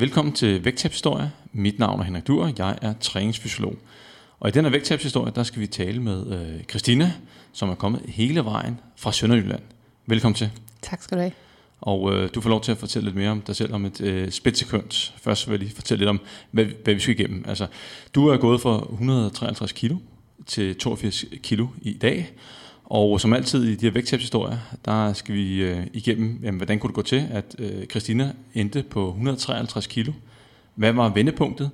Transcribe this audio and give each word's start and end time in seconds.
Velkommen 0.00 0.34
til 0.34 0.64
Vægttabshistorie. 0.64 1.32
Mit 1.52 1.78
navn 1.78 2.00
er 2.00 2.04
Henrik 2.04 2.26
Dur, 2.26 2.52
jeg 2.58 2.78
er 2.82 2.94
træningsfysiolog. 3.00 3.74
Og 4.40 4.48
i 4.48 4.52
denne 4.52 4.72
vægttabshistorie, 4.72 5.32
der 5.34 5.42
skal 5.42 5.60
vi 5.60 5.66
tale 5.66 6.02
med 6.02 6.26
øh, 6.26 6.64
Christina, 6.64 7.12
som 7.52 7.70
er 7.70 7.74
kommet 7.74 8.02
hele 8.08 8.44
vejen 8.44 8.80
fra 8.96 9.12
Sønderjylland. 9.12 9.62
Velkommen 10.06 10.34
til. 10.34 10.50
Tak 10.82 11.02
skal 11.02 11.16
du 11.16 11.20
have. 11.20 11.32
Og 11.80 12.12
øh, 12.14 12.30
du 12.34 12.40
får 12.40 12.50
lov 12.50 12.60
til 12.60 12.72
at 12.72 12.78
fortælle 12.78 13.06
lidt 13.06 13.16
mere 13.16 13.30
om 13.30 13.40
dig 13.40 13.56
selv 13.56 13.74
om 13.74 13.84
et 13.84 14.00
øh, 14.00 14.30
splitsekund. 14.30 15.12
Først 15.16 15.46
vil 15.46 15.52
jeg 15.52 15.58
lige 15.58 15.74
fortælle 15.74 16.00
lidt 16.00 16.10
om, 16.10 16.20
hvad, 16.50 16.64
hvad 16.84 16.94
vi 16.94 17.00
skal 17.00 17.14
igennem. 17.14 17.44
Altså, 17.48 17.66
du 18.14 18.28
er 18.28 18.36
gået 18.36 18.60
fra 18.60 18.86
153 18.92 19.72
kilo 19.72 19.96
til 20.46 20.76
82 20.76 21.24
kilo 21.42 21.66
i 21.82 21.92
dag. 21.92 22.32
Og 22.90 23.20
som 23.20 23.32
altid 23.32 23.64
i 23.64 23.74
de 23.74 23.86
her 23.86 23.92
vægttabshistorier, 23.92 24.58
der 24.84 25.12
skal 25.12 25.34
vi 25.34 25.62
øh, 25.62 25.86
igennem, 25.92 26.40
jamen, 26.42 26.58
hvordan 26.58 26.78
kunne 26.78 26.88
det 26.88 26.94
gå 26.94 27.02
til, 27.02 27.28
at 27.30 27.56
øh, 27.58 27.86
Christina 27.86 28.32
endte 28.54 28.82
på 28.82 29.08
153 29.08 29.86
kilo. 29.86 30.12
Hvad 30.74 30.92
var 30.92 31.08
vendepunktet? 31.08 31.70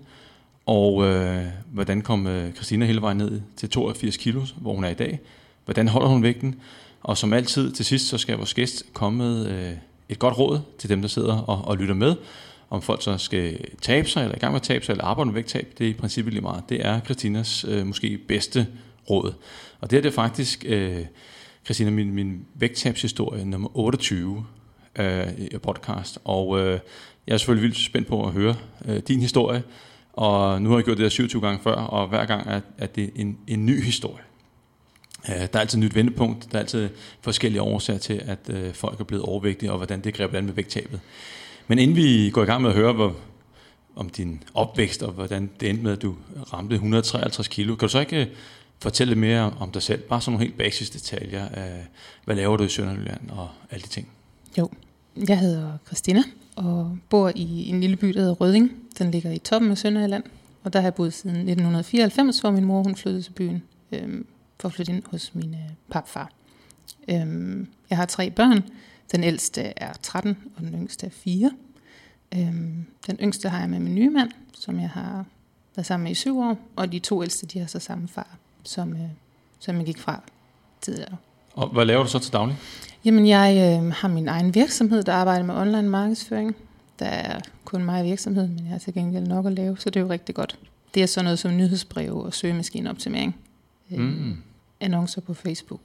Og 0.66 1.05
øh, 1.05 1.45
hvordan 1.73 2.02
kom 2.02 2.27
øh, 2.27 2.52
Christina 2.52 2.87
hele 2.87 3.01
vejen 3.01 3.19
ned 3.19 3.41
til 3.56 3.69
82 3.69 4.16
kilo, 4.16 4.42
hvor 4.56 4.75
hun 4.75 4.84
er 4.84 4.89
i 4.89 4.95
dag? 4.95 5.20
Hvordan 5.65 5.89
holder 5.89 6.09
hun 6.09 6.23
vægten? 6.23 6.55
Og 7.02 7.19
som 7.19 7.33
altid 7.33 7.73
til 7.73 7.84
sidst, 7.84 8.09
så 8.09 8.19
skal 8.19 8.37
vores 8.37 8.55
gæst 8.55 8.84
komme 8.92 9.19
med 9.19 9.47
øh, 9.47 9.73
et 10.09 10.19
godt 10.19 10.39
råd 10.39 10.61
til 10.78 10.89
dem, 10.89 11.01
der 11.01 11.09
sidder 11.09 11.39
og, 11.39 11.64
og 11.64 11.77
lytter 11.77 11.95
med. 11.95 12.14
Om 12.70 12.83
folk 12.83 13.03
så 13.03 13.19
skal 13.19 13.59
tabe 13.83 14.09
sig, 14.09 14.22
eller 14.22 14.37
i 14.37 14.39
gang 14.39 14.53
med 14.53 14.61
at 14.61 14.67
tabe 14.67 14.84
sig, 14.84 14.92
eller 14.92 15.05
arbejde 15.05 15.27
med 15.27 15.34
vægttab, 15.34 15.72
det 15.78 15.87
er 15.87 15.91
i 15.91 15.94
princippet 15.94 16.33
lige 16.33 16.42
meget. 16.42 16.62
Det 16.69 16.87
er 16.87 17.00
Christinas 17.00 17.64
øh, 17.69 17.87
måske 17.87 18.19
bedste 18.28 18.67
råd. 19.11 19.35
Og 19.81 19.91
det 19.91 19.97
er 19.97 20.03
det 20.03 20.15
faktisk, 20.15 20.65
øh, 20.69 21.05
Christina, 21.65 21.91
min, 21.91 22.15
min 22.15 22.47
vægttabshistorie 22.55 23.45
nummer 23.45 23.77
28 23.77 24.47
øh, 24.99 25.27
i 25.39 25.59
podcast. 25.59 26.19
Og 26.25 26.61
øh, 26.61 26.81
jeg 27.27 27.34
er 27.34 27.39
selvfølgelig 27.39 27.62
vildt 27.62 27.77
spændt 27.77 28.09
på 28.09 28.27
at 28.27 28.33
høre 28.33 28.57
øh, 28.84 28.99
din 29.09 29.21
historie. 29.21 29.62
Og 30.12 30.62
nu 30.62 30.71
har 30.71 30.77
jeg 30.77 30.84
gjort 30.84 30.97
det 30.97 31.05
her 31.05 31.11
27 31.11 31.43
gange 31.43 31.61
før, 31.62 31.75
og 31.75 32.09
hver 32.09 32.27
gang 32.27 32.49
er, 32.49 32.61
er 32.79 32.87
det 32.87 33.11
en, 33.17 33.39
en 33.47 33.67
ny 33.67 33.83
historie. 33.83 34.23
Øh, 35.29 35.34
der 35.34 35.49
er 35.53 35.59
altid 35.59 35.79
et 35.79 35.84
nyt 35.84 35.95
vendepunkt. 35.95 36.53
Der 36.53 36.59
er 36.59 36.62
altid 36.62 36.89
forskellige 37.21 37.62
årsager 37.62 37.99
til, 37.99 38.23
at 38.27 38.39
øh, 38.49 38.75
folk 38.75 39.01
er 39.01 39.05
blevet 39.05 39.25
overvægtige, 39.25 39.73
og 39.73 39.77
hvordan 39.77 40.01
det 40.01 40.15
greb 40.15 40.34
an 40.34 40.45
med 40.45 40.53
vægttabet. 40.53 41.01
Men 41.69 41.79
inden 41.79 41.97
vi 41.97 42.31
går 42.31 42.43
i 42.43 42.47
gang 42.47 42.62
med 42.62 42.71
at 42.71 42.77
høre 42.77 42.93
hvor, 42.93 43.17
om 43.97 44.09
din 44.09 44.43
opvækst, 44.55 45.03
og 45.03 45.12
hvordan 45.12 45.51
det 45.61 45.71
endte 45.71 45.84
med, 45.84 45.93
at 45.93 46.03
du 46.03 46.15
ramte 46.53 46.75
153 46.75 47.49
kilo, 47.49 47.75
kan 47.75 47.89
du 47.89 47.93
så 47.93 48.01
ikke 48.01 48.31
fortælle 48.78 49.10
lidt 49.10 49.20
mere 49.20 49.55
om 49.58 49.70
dig 49.70 49.82
selv? 49.82 50.02
Bare 50.02 50.20
sådan 50.20 50.32
nogle 50.32 50.46
helt 50.46 50.58
basis 50.58 50.91
detaljer. 50.91 51.48
Hvad 52.24 52.36
laver 52.36 52.56
du 52.56 52.64
i 52.64 52.69
Sønderjylland 52.69 53.30
og 53.30 53.48
alle 53.70 53.82
de 53.82 53.88
ting? 53.88 54.08
Jo, 54.58 54.70
jeg 55.28 55.38
hedder 55.38 55.78
Christina 55.86 56.22
og 56.56 56.98
bor 57.08 57.32
i 57.34 57.69
en 57.69 57.80
lille 57.80 57.97
by, 57.97 58.08
der 58.08 58.20
hedder 58.20 58.34
Røding. 58.34 58.72
Den 58.98 59.10
ligger 59.10 59.30
i 59.30 59.38
toppen 59.38 59.70
af 59.70 59.78
Sønderjylland. 59.78 60.24
Og 60.64 60.72
der 60.72 60.80
har 60.80 60.86
jeg 60.86 60.94
boet 60.94 61.12
siden 61.12 61.36
1994, 61.36 62.41
hvor 62.41 62.50
min 62.50 62.64
mor 62.64 62.82
hun 62.82 62.97
flyttede 62.97 63.22
til 63.22 63.32
byen 63.32 63.62
øh, 63.92 64.24
for 64.60 64.69
at 64.69 64.74
flytte 64.74 64.92
ind 64.92 65.02
hos 65.06 65.34
min 65.34 65.54
øh, 65.54 65.70
papfar. 65.91 66.30
Øh, 67.08 67.66
jeg 67.91 67.98
har 67.98 68.06
tre 68.06 68.30
børn. 68.30 68.62
Den 69.12 69.24
ældste 69.24 69.62
er 69.77 69.92
13, 70.02 70.36
og 70.56 70.62
den 70.62 70.74
yngste 70.74 71.06
er 71.06 71.10
4. 71.10 71.50
Øhm, 72.34 72.86
den 73.06 73.16
yngste 73.16 73.48
har 73.48 73.60
jeg 73.60 73.70
med 73.70 73.80
min 73.80 73.94
nye 73.94 74.10
mand, 74.10 74.30
som 74.58 74.80
jeg 74.80 74.91
har 74.91 75.24
været 75.77 75.86
sammen 75.86 76.04
med 76.04 76.12
i 76.12 76.14
syv 76.14 76.38
år. 76.38 76.59
Og 76.76 76.92
de 76.92 76.98
to 76.98 77.22
ældste, 77.22 77.47
de 77.47 77.59
har 77.59 77.66
så 77.66 77.78
samme 77.78 78.09
far 78.09 78.36
som, 78.69 78.93
øh, 78.93 78.99
som 79.59 79.77
jeg 79.77 79.87
gik 79.87 79.99
fra 79.99 80.21
tidligere. 80.81 81.16
Og 81.54 81.69
hvad 81.69 81.84
laver 81.84 82.03
du 82.03 82.09
så 82.09 82.19
til 82.19 82.32
daglig? 82.32 82.56
Jamen, 83.04 83.27
jeg 83.27 83.78
øh, 83.82 83.93
har 83.93 84.09
min 84.09 84.28
egen 84.28 84.54
virksomhed, 84.54 85.03
der 85.03 85.12
arbejder 85.12 85.44
med 85.44 85.54
online 85.54 85.88
markedsføring. 85.88 86.56
Der 86.99 87.06
er 87.06 87.41
kun 87.65 87.84
mig 87.84 88.04
i 88.04 88.09
virksomheden, 88.09 88.54
men 88.54 88.65
jeg 88.65 88.71
har 88.71 88.78
til 88.78 88.94
gengæld 88.94 89.27
nok 89.27 89.47
at 89.47 89.53
lave, 89.53 89.78
så 89.78 89.91
det 89.91 90.00
er 90.00 90.04
jo 90.04 90.10
rigtig 90.10 90.34
godt. 90.34 90.59
Det 90.94 91.03
er 91.03 91.06
sådan 91.06 91.25
noget 91.25 91.38
som 91.38 91.56
nyhedsbrev 91.56 92.16
og 92.16 92.34
søgemaskineoptimering. 92.34 93.37
Øh, 93.93 93.99
mm. 93.99 94.37
Annoncer 94.81 95.21
på 95.21 95.34
Facebook, 95.34 95.81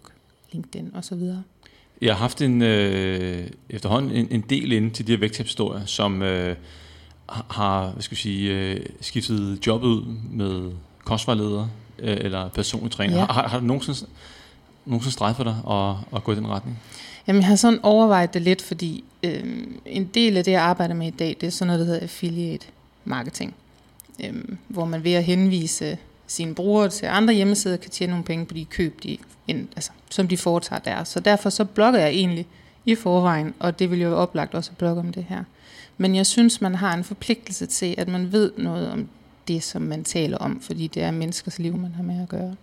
LinkedIn 0.51 0.91
osv. 0.95 1.19
Jeg 2.01 2.13
har 2.13 2.19
haft 2.19 2.41
en, 2.41 2.61
øh, 2.61 3.47
efterhånden 3.69 4.11
en, 4.11 4.27
en 4.31 4.41
del 4.41 4.71
inde 4.71 4.89
til 4.89 5.07
de 5.07 5.11
her 5.11 5.19
vægttabshistorier, 5.19 5.85
som 5.85 6.21
øh, 6.21 6.55
har 7.29 7.91
hvad 7.91 8.01
skal 8.01 8.15
vi 8.15 8.21
sige, 8.21 8.51
øh, 8.51 8.85
skiftet 9.01 9.67
jobbet 9.67 9.87
ud 9.87 10.05
med 10.31 10.71
kostvejledere, 11.03 11.69
øh, 12.01 12.17
eller 12.19 12.49
personlig 12.49 12.91
træner. 12.91 13.17
Ja. 13.17 13.25
Har, 13.25 13.47
har 13.47 13.59
du 13.59 13.65
nogensinde, 13.65 14.09
nogensinde 14.85 15.13
streget 15.13 15.35
for 15.35 15.43
dig 15.43 15.55
at, 15.69 15.95
at 16.15 16.23
gå 16.23 16.31
i 16.31 16.35
den 16.35 16.47
retning? 16.47 16.79
Jamen, 17.27 17.41
jeg 17.41 17.47
har 17.47 17.55
sådan 17.55 17.79
overvejet 17.83 18.33
det 18.33 18.41
lidt, 18.41 18.61
fordi 18.61 19.03
øh, 19.23 19.43
en 19.85 20.05
del 20.05 20.37
af 20.37 20.43
det, 20.43 20.51
jeg 20.51 20.61
arbejder 20.61 20.93
med 20.93 21.07
i 21.07 21.15
dag, 21.19 21.37
det 21.41 21.47
er 21.47 21.51
sådan 21.51 21.67
noget, 21.67 21.79
der 21.79 21.85
hedder 21.85 22.01
affiliate 22.01 22.67
marketing. 23.05 23.53
Øh, 24.23 24.33
hvor 24.67 24.85
man 24.85 25.03
ved 25.03 25.13
at 25.13 25.23
henvise 25.23 25.97
sine 26.27 26.55
brugere 26.55 26.89
til 26.89 27.05
andre 27.05 27.33
hjemmesider, 27.33 27.77
kan 27.77 27.91
tjene 27.91 28.09
nogle 28.09 28.25
penge 28.25 28.45
på 28.45 28.53
de 28.53 28.65
køb, 28.65 29.03
de, 29.03 29.17
altså, 29.47 29.91
som 30.09 30.27
de 30.27 30.37
foretager 30.37 30.79
der. 30.79 31.03
Så 31.03 31.19
derfor 31.19 31.49
så 31.49 31.65
blogger 31.65 31.99
jeg 31.99 32.09
egentlig 32.09 32.47
i 32.85 32.95
forvejen, 32.95 33.53
og 33.59 33.79
det 33.79 33.91
vil 33.91 34.01
jo 34.01 34.09
være 34.09 34.17
oplagt 34.17 34.53
også 34.53 34.71
at 34.71 34.77
blogge 34.77 34.99
om 34.99 35.13
det 35.13 35.25
her. 35.29 35.43
Men 35.97 36.15
jeg 36.15 36.25
synes, 36.25 36.61
man 36.61 36.75
har 36.75 36.93
en 36.93 37.03
forpligtelse 37.03 37.65
til, 37.65 37.95
at 37.97 38.07
man 38.07 38.31
ved 38.31 38.51
noget 38.57 38.91
om 38.91 39.07
det, 39.47 39.63
som 39.63 39.81
man 39.81 40.03
taler 40.03 40.37
om, 40.37 40.61
fordi 40.61 40.87
det 40.87 41.03
er 41.03 41.11
menneskers 41.11 41.59
liv, 41.59 41.77
man 41.77 41.91
har 41.91 42.03
med 42.03 42.21
at 42.21 42.29
gøre. 42.29 42.55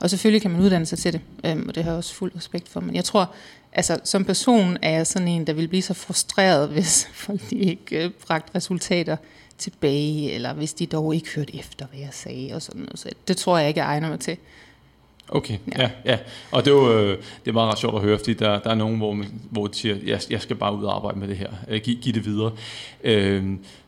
Og 0.00 0.10
selvfølgelig 0.10 0.42
kan 0.42 0.50
man 0.50 0.60
uddanne 0.60 0.86
sig 0.86 0.98
til 0.98 1.12
det, 1.12 1.20
øhm, 1.44 1.68
og 1.68 1.74
det 1.74 1.84
har 1.84 1.90
jeg 1.90 1.98
også 1.98 2.14
fuld 2.14 2.32
respekt 2.36 2.68
for. 2.68 2.80
Men 2.80 2.94
jeg 2.94 3.04
tror, 3.04 3.34
altså 3.72 4.00
som 4.04 4.24
person 4.24 4.76
er 4.82 4.90
jeg 4.90 5.06
sådan 5.06 5.28
en, 5.28 5.46
der 5.46 5.52
vil 5.52 5.68
blive 5.68 5.82
så 5.82 5.94
frustreret, 5.94 6.68
hvis 6.74 7.08
folk 7.12 7.52
ikke 7.52 8.04
øh, 8.04 8.10
bragte 8.26 8.54
resultater 8.54 9.16
tilbage, 9.58 10.32
eller 10.32 10.52
hvis 10.52 10.74
de 10.74 10.86
dog 10.86 11.14
ikke 11.14 11.28
hørte 11.36 11.56
efter, 11.56 11.86
hvad 11.86 12.00
jeg 12.00 12.08
sagde, 12.12 12.54
og 12.54 12.62
sådan 12.62 12.80
noget. 12.80 12.98
Så 12.98 13.08
det 13.28 13.36
tror 13.36 13.58
jeg 13.58 13.68
ikke, 13.68 13.80
jeg 13.80 13.86
egner 13.86 14.08
mig 14.08 14.20
til. 14.20 14.36
Okay, 15.28 15.58
ja, 15.78 15.82
ja. 15.82 15.90
ja. 16.04 16.18
Og 16.50 16.64
det 16.64 16.70
er 16.70 16.74
jo 16.74 16.98
øh, 16.98 17.18
det 17.44 17.50
er 17.50 17.52
meget 17.52 17.70
ret 17.70 17.78
sjovt 17.78 17.94
at 17.94 18.02
høre, 18.02 18.18
fordi 18.18 18.34
der, 18.34 18.58
der 18.58 18.70
er 18.70 18.74
nogen, 18.74 18.96
hvor, 18.96 19.12
man, 19.12 19.40
hvor 19.50 19.66
de 19.66 19.74
siger, 19.74 19.96
jeg, 20.06 20.20
jeg 20.30 20.42
skal 20.42 20.56
bare 20.56 20.76
ud 20.76 20.84
og 20.84 20.94
arbejde 20.94 21.18
med 21.18 21.28
det 21.28 21.36
her, 21.36 21.50
øh, 21.68 21.80
giv, 21.80 21.96
giv 21.96 22.14
det 22.14 22.24
videre. 22.24 22.52
Øh, 23.04 23.44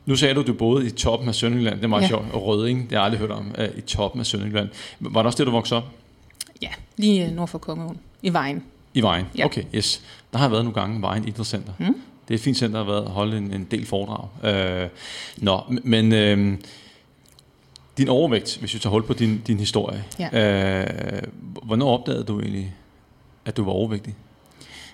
nu 0.06 0.16
sagde 0.16 0.34
du, 0.34 0.40
at 0.40 0.46
du 0.46 0.52
boede 0.52 0.86
i 0.86 0.90
toppen 0.90 1.28
af 1.28 1.34
Sønderjylland, 1.34 1.76
det 1.76 1.84
er 1.84 1.88
meget 1.88 2.02
ja. 2.02 2.08
sjovt, 2.08 2.24
og 2.32 2.46
Røding, 2.46 2.82
det 2.82 2.90
har 2.90 2.98
jeg 2.98 3.04
aldrig 3.04 3.18
hørt 3.18 3.30
om, 3.30 3.54
øh, 3.58 3.68
i 3.76 3.80
toppen 3.80 4.20
af 4.20 4.26
Sønderjylland. 4.26 4.68
Var 5.00 5.22
det 5.22 5.26
også 5.26 5.38
det, 5.38 5.46
du 5.46 5.50
voksede 5.50 5.78
op? 5.78 5.88
Ja, 6.62 6.68
lige 6.96 7.30
nord 7.30 7.48
for 7.48 7.58
Kongeåen, 7.58 7.98
i 8.22 8.32
Vejen. 8.32 8.62
I 8.94 9.00
Vejen, 9.00 9.26
ja. 9.38 9.44
okay, 9.44 9.62
yes. 9.74 10.02
Der 10.32 10.38
har 10.38 10.44
jeg 10.44 10.52
været 10.52 10.64
nogle 10.64 10.80
gange, 10.80 11.02
Vejen 11.02 11.28
Idrætscenter. 11.28 11.72
Mm. 11.78 11.84
Det 12.28 12.34
er 12.34 12.38
et 12.38 12.40
fint 12.40 12.56
center, 12.56 12.78
der 12.78 12.84
har 12.84 12.92
været 12.92 13.08
holdt 13.08 13.34
en, 13.34 13.52
en 13.52 13.66
del 13.70 13.86
foredrag. 13.86 14.28
Øh, 14.82 14.88
nå, 15.36 15.60
men... 15.68 16.12
Øh, 16.12 16.58
din 17.98 18.08
overvægt, 18.08 18.56
hvis 18.60 18.74
vi 18.74 18.78
tager 18.78 18.90
hul 18.90 19.02
på 19.02 19.12
din, 19.12 19.42
din 19.46 19.58
historie. 19.58 20.04
Ja. 20.18 20.82
Øh, 20.82 21.22
hvornår 21.62 21.98
opdagede 21.98 22.24
du 22.24 22.40
egentlig, 22.40 22.74
at 23.44 23.56
du 23.56 23.64
var 23.64 23.72
overvægtig? 23.72 24.14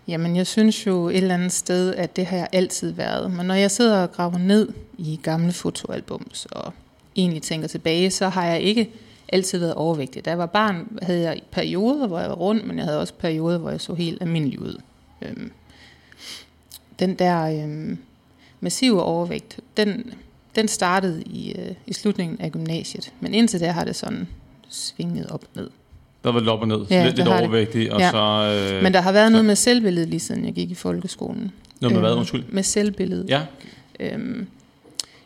Jamen, 0.08 0.36
jeg 0.36 0.46
synes 0.46 0.86
jo 0.86 1.08
et 1.08 1.16
eller 1.16 1.34
andet 1.34 1.52
sted, 1.52 1.94
at 1.94 2.16
det 2.16 2.26
har 2.26 2.36
jeg 2.36 2.48
altid 2.52 2.92
været. 2.92 3.30
Men 3.30 3.46
når 3.46 3.54
jeg 3.54 3.70
sidder 3.70 4.02
og 4.02 4.12
graver 4.12 4.38
ned 4.38 4.68
i 4.98 5.20
gamle 5.22 5.52
fotoalbums 5.52 6.46
og 6.46 6.72
egentlig 7.16 7.42
tænker 7.42 7.68
tilbage, 7.68 8.10
så 8.10 8.28
har 8.28 8.46
jeg 8.46 8.60
ikke 8.60 8.90
altid 9.28 9.58
været 9.58 9.74
overvægtig. 9.74 10.24
Da 10.24 10.30
jeg 10.30 10.38
var 10.38 10.46
barn, 10.46 10.98
havde 11.02 11.22
jeg 11.22 11.40
perioder, 11.50 12.06
hvor 12.06 12.18
jeg 12.18 12.28
var 12.28 12.34
rundt, 12.34 12.66
men 12.66 12.76
jeg 12.78 12.84
havde 12.84 13.00
også 13.00 13.14
perioder, 13.14 13.58
hvor 13.58 13.70
jeg 13.70 13.80
så 13.80 13.94
helt 13.94 14.22
almindelig 14.22 14.60
ud. 14.60 14.80
Øhm, 15.22 15.52
den 16.98 17.14
der 17.14 17.64
øhm, 17.64 17.98
massive 18.60 19.02
overvægt, 19.02 19.60
den 19.76 20.14
den 20.56 20.68
startede 20.68 21.22
i, 21.22 21.54
øh, 21.58 21.74
i 21.86 21.92
slutningen 21.92 22.40
af 22.40 22.52
gymnasiet. 22.52 23.12
Men 23.20 23.34
indtil 23.34 23.60
da 23.60 23.70
har 23.70 23.84
det 23.84 23.96
sådan 23.96 24.28
svinget 24.68 25.26
op 25.30 25.42
og 25.42 25.48
ned. 25.54 25.70
Der 26.24 26.32
var 26.32 26.40
lidt 26.40 26.48
op 26.48 26.60
og 26.60 26.68
ned, 26.68 26.86
ja, 26.90 27.04
lidt, 27.04 27.16
lidt 27.16 27.28
overvægtig. 27.28 27.92
Og 27.92 28.00
ja. 28.00 28.10
så, 28.10 28.74
øh, 28.74 28.82
Men 28.82 28.94
der 28.94 29.00
har 29.00 29.12
været 29.12 29.26
så. 29.26 29.30
noget 29.30 29.44
med 29.44 29.56
selvbilledet, 29.56 30.08
lige 30.08 30.20
siden 30.20 30.44
jeg 30.44 30.54
gik 30.54 30.70
i 30.70 30.74
folkeskolen. 30.74 31.52
Noget 31.80 31.92
med 31.92 32.00
hvad, 32.00 32.10
øhm, 32.10 32.18
undskyld? 32.18 32.44
Med 32.48 32.62
selvbilledet. 32.62 33.30
Ja. 33.30 33.40
Øhm, 34.00 34.46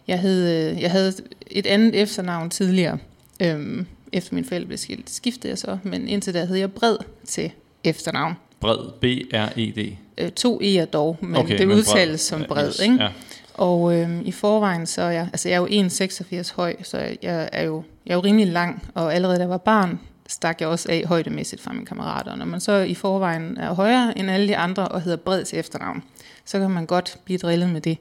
jeg, 0.08 0.20
havde, 0.20 0.72
øh, 0.74 0.82
jeg 0.82 0.90
havde 0.90 1.12
et 1.50 1.66
andet 1.66 2.00
efternavn 2.02 2.50
tidligere. 2.50 2.98
Øhm, 3.42 3.86
efter 4.12 4.34
min 4.34 4.44
forældre 4.44 4.66
blev 4.66 4.78
skilt, 4.78 5.10
skiftede 5.10 5.50
jeg 5.50 5.58
så. 5.58 5.78
Men 5.82 6.08
indtil 6.08 6.34
da 6.34 6.44
hed 6.44 6.56
jeg 6.56 6.72
Bred 6.72 6.96
til 7.26 7.50
efternavn. 7.84 8.34
Bred, 8.60 8.78
B-R-E-D. 9.00 9.96
Øh, 10.18 10.30
to 10.30 10.60
E'er 10.62 10.84
dog, 10.84 11.16
men 11.20 11.36
okay, 11.36 11.58
det 11.58 11.66
udtales 11.66 12.20
som 12.20 12.44
bred, 12.48 12.68
yes, 12.68 12.80
ikke? 12.80 12.96
Ja. 13.00 13.08
Og 13.54 13.94
øh, 13.94 14.20
i 14.24 14.32
forvejen, 14.32 14.86
så 14.86 15.02
er 15.02 15.10
jeg, 15.10 15.28
altså 15.32 15.48
jeg 15.48 15.56
er 15.56 15.60
jo 15.60 15.66
1,86 15.66 16.54
høj, 16.56 16.76
så 16.82 16.98
jeg 17.22 17.48
er 17.52 17.62
jo, 17.62 17.82
jeg 18.06 18.12
er 18.12 18.16
jo 18.16 18.20
rimelig 18.20 18.46
lang, 18.46 18.82
og 18.94 19.14
allerede 19.14 19.36
da 19.36 19.40
jeg 19.40 19.50
var 19.50 19.56
barn, 19.56 20.00
stak 20.28 20.60
jeg 20.60 20.68
også 20.68 20.88
af 20.92 21.04
højdemæssigt 21.06 21.62
fra 21.62 21.72
mine 21.72 21.86
kammerater. 21.86 22.34
Når 22.34 22.44
man 22.44 22.60
så 22.60 22.72
i 22.72 22.94
forvejen 22.94 23.56
er 23.56 23.72
højere 23.72 24.18
end 24.18 24.30
alle 24.30 24.48
de 24.48 24.56
andre 24.56 24.88
og 24.88 25.02
hedder 25.02 25.16
bred 25.16 25.44
til 25.44 25.58
efternavn, 25.58 26.02
så 26.44 26.58
kan 26.58 26.70
man 26.70 26.86
godt 26.86 27.18
blive 27.24 27.38
drillet 27.38 27.70
med 27.70 27.80
det. 27.80 27.98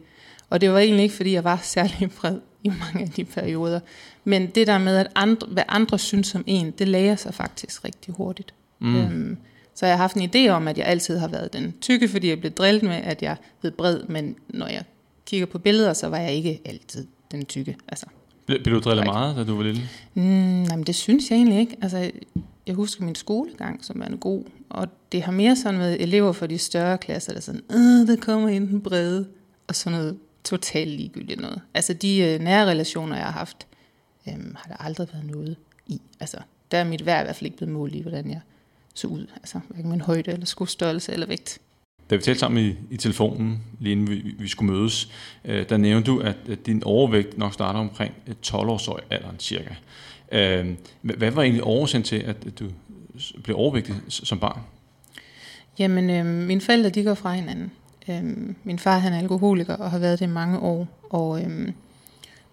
Og 0.50 0.62
det 0.62 0.72
var 0.72 0.80
egentlig 0.80 1.04
ikke, 1.04 1.16
fordi 1.16 1.32
jeg 1.32 1.44
var 1.44 1.60
særlig 1.64 2.12
bred 2.22 2.40
i 2.64 2.70
mange 2.70 3.02
af 3.02 3.10
de 3.10 3.26
perioder. 3.26 3.80
Men 4.24 4.48
det 4.48 4.68
der 4.68 4.78
med, 4.78 4.98
at 4.98 5.08
andre, 5.16 5.48
hvad 5.48 5.64
andre 5.68 6.00
synes 6.00 6.36
om 6.36 6.44
en, 6.48 6.72
det 6.72 6.88
lærer 6.88 7.16
sig 7.16 7.34
faktisk 7.34 7.86
rigtig 7.86 8.14
hurtigt. 8.14 8.54
Mm. 8.80 8.96
Øhm, 8.96 9.38
så 9.76 9.86
jeg 9.86 9.96
har 9.96 10.04
haft 10.04 10.16
en 10.16 10.30
idé 10.36 10.50
om, 10.50 10.68
at 10.68 10.78
jeg 10.78 10.86
altid 10.86 11.18
har 11.18 11.28
været 11.28 11.54
den 11.54 11.74
tykke, 11.82 12.08
fordi 12.08 12.30
jeg 12.30 12.40
blev 12.40 12.52
drillet 12.52 12.84
med, 12.84 12.96
at 12.96 13.22
jeg 13.22 13.38
hed 13.62 13.72
bred, 13.72 14.04
men 14.04 14.36
når 14.48 14.68
jeg 14.68 14.84
kigger 15.26 15.46
på 15.46 15.60
billeder, 15.60 15.94
så 15.94 16.08
var 16.08 16.18
jeg 16.18 16.34
ikke 16.34 16.62
altid 16.66 17.08
den 17.32 17.46
tykke. 17.46 17.78
Altså, 17.88 18.06
Blev 18.46 18.76
du 18.76 18.80
drillet 18.80 19.06
meget, 19.06 19.36
da 19.36 19.44
du 19.44 19.56
var 19.56 19.64
lille? 19.64 19.82
Mm, 20.14 20.24
nej, 20.24 20.76
men 20.76 20.84
det 20.84 20.96
synes 20.96 21.30
jeg 21.30 21.38
egentlig 21.38 21.60
ikke. 21.60 21.76
Altså, 21.82 22.12
jeg 22.68 22.76
husker 22.76 23.04
min 23.04 23.16
skolegang, 23.16 23.86
som 23.86 24.02
er 24.02 24.16
god, 24.16 24.44
og 24.70 24.88
det 25.12 25.22
har 25.22 25.32
mere 25.32 25.56
sådan 25.56 25.80
med 25.80 25.98
elever 26.00 26.32
fra 26.32 26.48
de 26.48 26.58
større 26.58 26.98
klasser, 26.98 27.32
der 27.32 27.38
er 27.38 27.42
sådan, 27.42 27.62
øh, 27.72 28.08
der 28.08 28.16
kommer 28.22 28.50
ind 28.50 28.68
den 28.68 28.82
brede, 28.82 29.28
og 29.68 29.76
sådan 29.76 30.00
noget 30.00 30.18
totalt 30.44 30.90
ligegyldigt 30.90 31.42
noget. 31.42 31.62
Altså, 31.74 31.94
de 31.94 32.20
øh, 32.20 32.40
nære 32.40 32.66
relationer, 32.66 33.16
jeg 33.16 33.26
har 33.26 33.32
haft, 33.32 33.68
øhm, 34.30 34.56
har 34.58 34.68
der 34.68 34.84
aldrig 34.84 35.08
været 35.14 35.26
noget 35.26 35.56
i. 35.88 36.02
Altså, 36.20 36.38
der 36.72 36.78
er 36.78 36.84
mit 36.84 37.06
værd 37.06 37.24
i 37.24 37.26
hvert 37.26 37.36
fald 37.36 37.46
ikke 37.46 37.58
blevet 37.58 37.74
målt 37.74 37.96
i, 37.96 38.02
hvordan 38.02 38.30
jeg 38.30 38.42
så 38.94 39.08
ud. 39.08 39.28
Altså, 39.36 39.60
hverken 39.70 39.92
min 39.92 40.02
højde, 40.02 40.32
eller 40.32 40.46
skostørrelse, 40.46 41.14
eller 41.14 41.28
vægt. 41.28 41.60
Da 42.10 42.16
vi 42.16 42.22
talte 42.22 42.40
sammen 42.40 42.66
i, 42.66 42.76
i 42.94 42.98
telefonen, 42.98 43.64
lige 43.80 43.92
inden 43.92 44.10
vi, 44.10 44.36
vi 44.40 44.48
skulle 44.48 44.74
mødes, 44.74 45.10
øh, 45.46 45.70
der 45.70 45.78
nævnte 45.78 46.12
du, 46.12 46.20
at, 46.20 46.36
at 46.50 46.66
din 46.66 46.84
overvægt 46.84 47.38
nok 47.38 47.54
starter 47.54 47.80
omkring 47.80 48.14
øh, 48.28 48.36
12-års 48.48 48.90
alderen 49.12 49.40
cirka. 49.40 49.76
Øh, 50.32 50.76
hvad 51.02 51.32
var 51.32 51.42
egentlig 51.42 51.64
årsagen 51.64 52.04
til, 52.04 52.16
at 52.16 52.36
at 52.46 52.60
du 52.60 52.66
blev 53.44 53.58
overvægtig 53.58 53.96
som 54.08 54.40
barn? 54.40 54.60
Jamen, 55.80 56.10
øh, 56.10 56.26
mine 56.26 56.62
forældre, 56.62 56.90
de 56.90 57.04
går 57.04 57.14
fra 57.14 57.34
hinanden. 57.34 57.72
Øh, 58.10 58.24
min 58.64 58.80
far, 58.80 58.98
han 58.98 59.14
er 59.14 59.18
alkoholiker 59.18 59.76
og 59.76 59.92
har 59.92 60.00
været 60.00 60.20
det 60.20 60.26
i 60.26 60.30
mange 60.30 60.60
år. 60.60 60.88
Og 61.10 61.42
øh, 61.42 61.72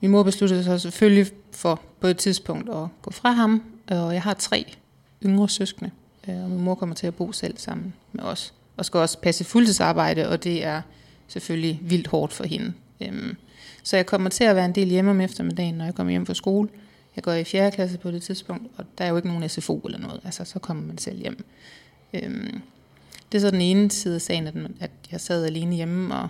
min 0.01 0.11
mor 0.11 0.23
besluttede 0.23 0.65
sig 0.65 0.81
selvfølgelig 0.81 1.27
for 1.53 1.81
på 2.01 2.07
et 2.07 2.17
tidspunkt 2.17 2.69
at 2.69 2.89
gå 3.03 3.11
fra 3.11 3.31
ham. 3.31 3.63
Og 3.91 4.15
jeg 4.15 4.23
har 4.23 4.35
tre 4.35 4.77
yngre 5.25 5.49
søskende. 5.49 5.91
Øh, 6.29 6.45
og 6.45 6.51
min 6.51 6.65
mor 6.65 6.75
kommer 6.75 6.95
til 6.95 7.07
at 7.07 7.15
bo 7.15 7.33
selv 7.33 7.59
sammen 7.59 7.95
med 8.13 8.25
os. 8.25 8.55
Og 8.77 8.85
skal 8.85 9.01
også 9.01 9.19
passe 9.19 9.45
fuldtidsarbejde, 9.45 10.29
og 10.29 10.45
det 10.45 10.65
er 10.65 10.83
selvfølgelig 11.29 11.81
vildt 11.83 12.07
hårdt 12.07 12.33
for 12.33 12.45
hende. 12.45 12.73
Øh, 13.01 13.35
så 13.83 13.97
jeg 13.97 14.07
kommer 14.07 14.31
til 14.31 14.45
at 14.45 14.57
være 14.57 14.65
en 14.65 14.75
del 14.75 14.89
hjemme 14.89 15.11
om 15.11 15.21
eftermiddagen, 15.21 15.75
når 15.75 15.85
jeg 15.85 15.95
kommer 15.95 16.11
hjem 16.11 16.27
fra 16.27 16.35
skole. 16.35 16.69
Jeg 17.17 17.25
går 17.25 17.33
i 17.33 17.45
4. 17.45 17.71
klasse 17.71 17.99
på 17.99 18.11
det 18.11 18.23
tidspunkt, 18.23 18.67
og 18.77 18.85
der 18.99 19.05
er 19.05 19.09
jo 19.09 19.17
ikke 19.17 19.29
nogen 19.29 19.49
SFO 19.49 19.79
eller 19.79 19.99
noget. 19.99 20.21
Altså, 20.25 20.45
så 20.45 20.59
kommer 20.59 20.83
man 20.83 20.99
selv 20.99 21.19
hjem. 21.19 21.45
Øhm, 22.13 22.61
det 23.33 23.39
er 23.39 23.41
så 23.43 23.51
den 23.51 23.61
ene 23.61 23.91
side 23.91 24.15
af 24.15 24.21
sagen, 24.21 24.47
at, 24.47 24.55
at 24.81 24.91
jeg 25.13 25.21
sad 25.21 25.45
alene 25.45 25.77
hjemme, 25.77 26.15
og 26.15 26.29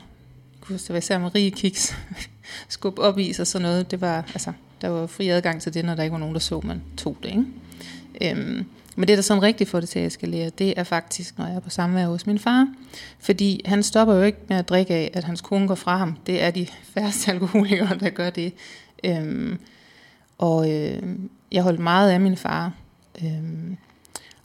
kunne 0.61 0.75
huske, 0.75 0.93
det 0.93 0.99
især 0.99 1.19
Marie 1.19 1.51
Kiks, 1.51 1.97
skub 2.69 2.99
op 2.99 3.19
i 3.19 3.35
og 3.41 3.47
sådan 3.47 3.63
noget. 3.63 3.91
Det 3.91 4.01
var, 4.01 4.17
altså, 4.17 4.53
der 4.81 4.89
var 4.89 5.07
fri 5.07 5.29
adgang 5.29 5.63
til 5.63 5.75
det, 5.75 5.85
når 5.85 5.95
der 5.95 6.03
ikke 6.03 6.13
var 6.13 6.19
nogen, 6.19 6.35
der 6.35 6.41
så, 6.41 6.61
man 6.65 6.83
tog 6.97 7.17
det. 7.23 7.29
Ikke? 7.29 8.37
Øhm, 8.37 8.65
men 8.97 9.09
det, 9.09 9.17
der 9.17 9.23
sådan 9.23 9.43
rigtig 9.43 9.69
får 9.69 9.81
det 9.81 9.89
til 9.89 9.99
at 9.99 10.07
eskalere, 10.07 10.51
det 10.51 10.75
er 10.77 10.85
faktisk, 10.85 11.39
når 11.39 11.47
jeg 11.47 11.57
er 11.57 11.61
på 11.61 11.71
samvær 11.71 12.07
hos 12.07 12.27
min 12.27 12.39
far. 12.39 12.69
Fordi 13.19 13.61
han 13.65 13.83
stopper 13.83 14.15
jo 14.15 14.23
ikke 14.23 14.39
med 14.49 14.57
at 14.57 14.69
drikke 14.69 14.95
af, 14.95 15.11
at 15.15 15.25
hans 15.25 15.41
kone 15.41 15.69
går 15.69 15.75
fra 15.75 15.97
ham. 15.97 16.17
Det 16.27 16.43
er 16.43 16.51
de 16.51 16.67
færreste 16.95 17.31
alkoholikere, 17.33 17.99
der 17.99 18.11
gør 18.11 18.31
det. 18.31 18.55
Øhm, 19.05 19.59
og 20.39 20.71
øh, 20.71 21.03
jeg 21.53 21.63
holdt 21.63 21.81
meget 21.81 22.11
af 22.11 22.21
min 22.21 22.37
far. 22.37 22.73
Øhm, 23.25 23.77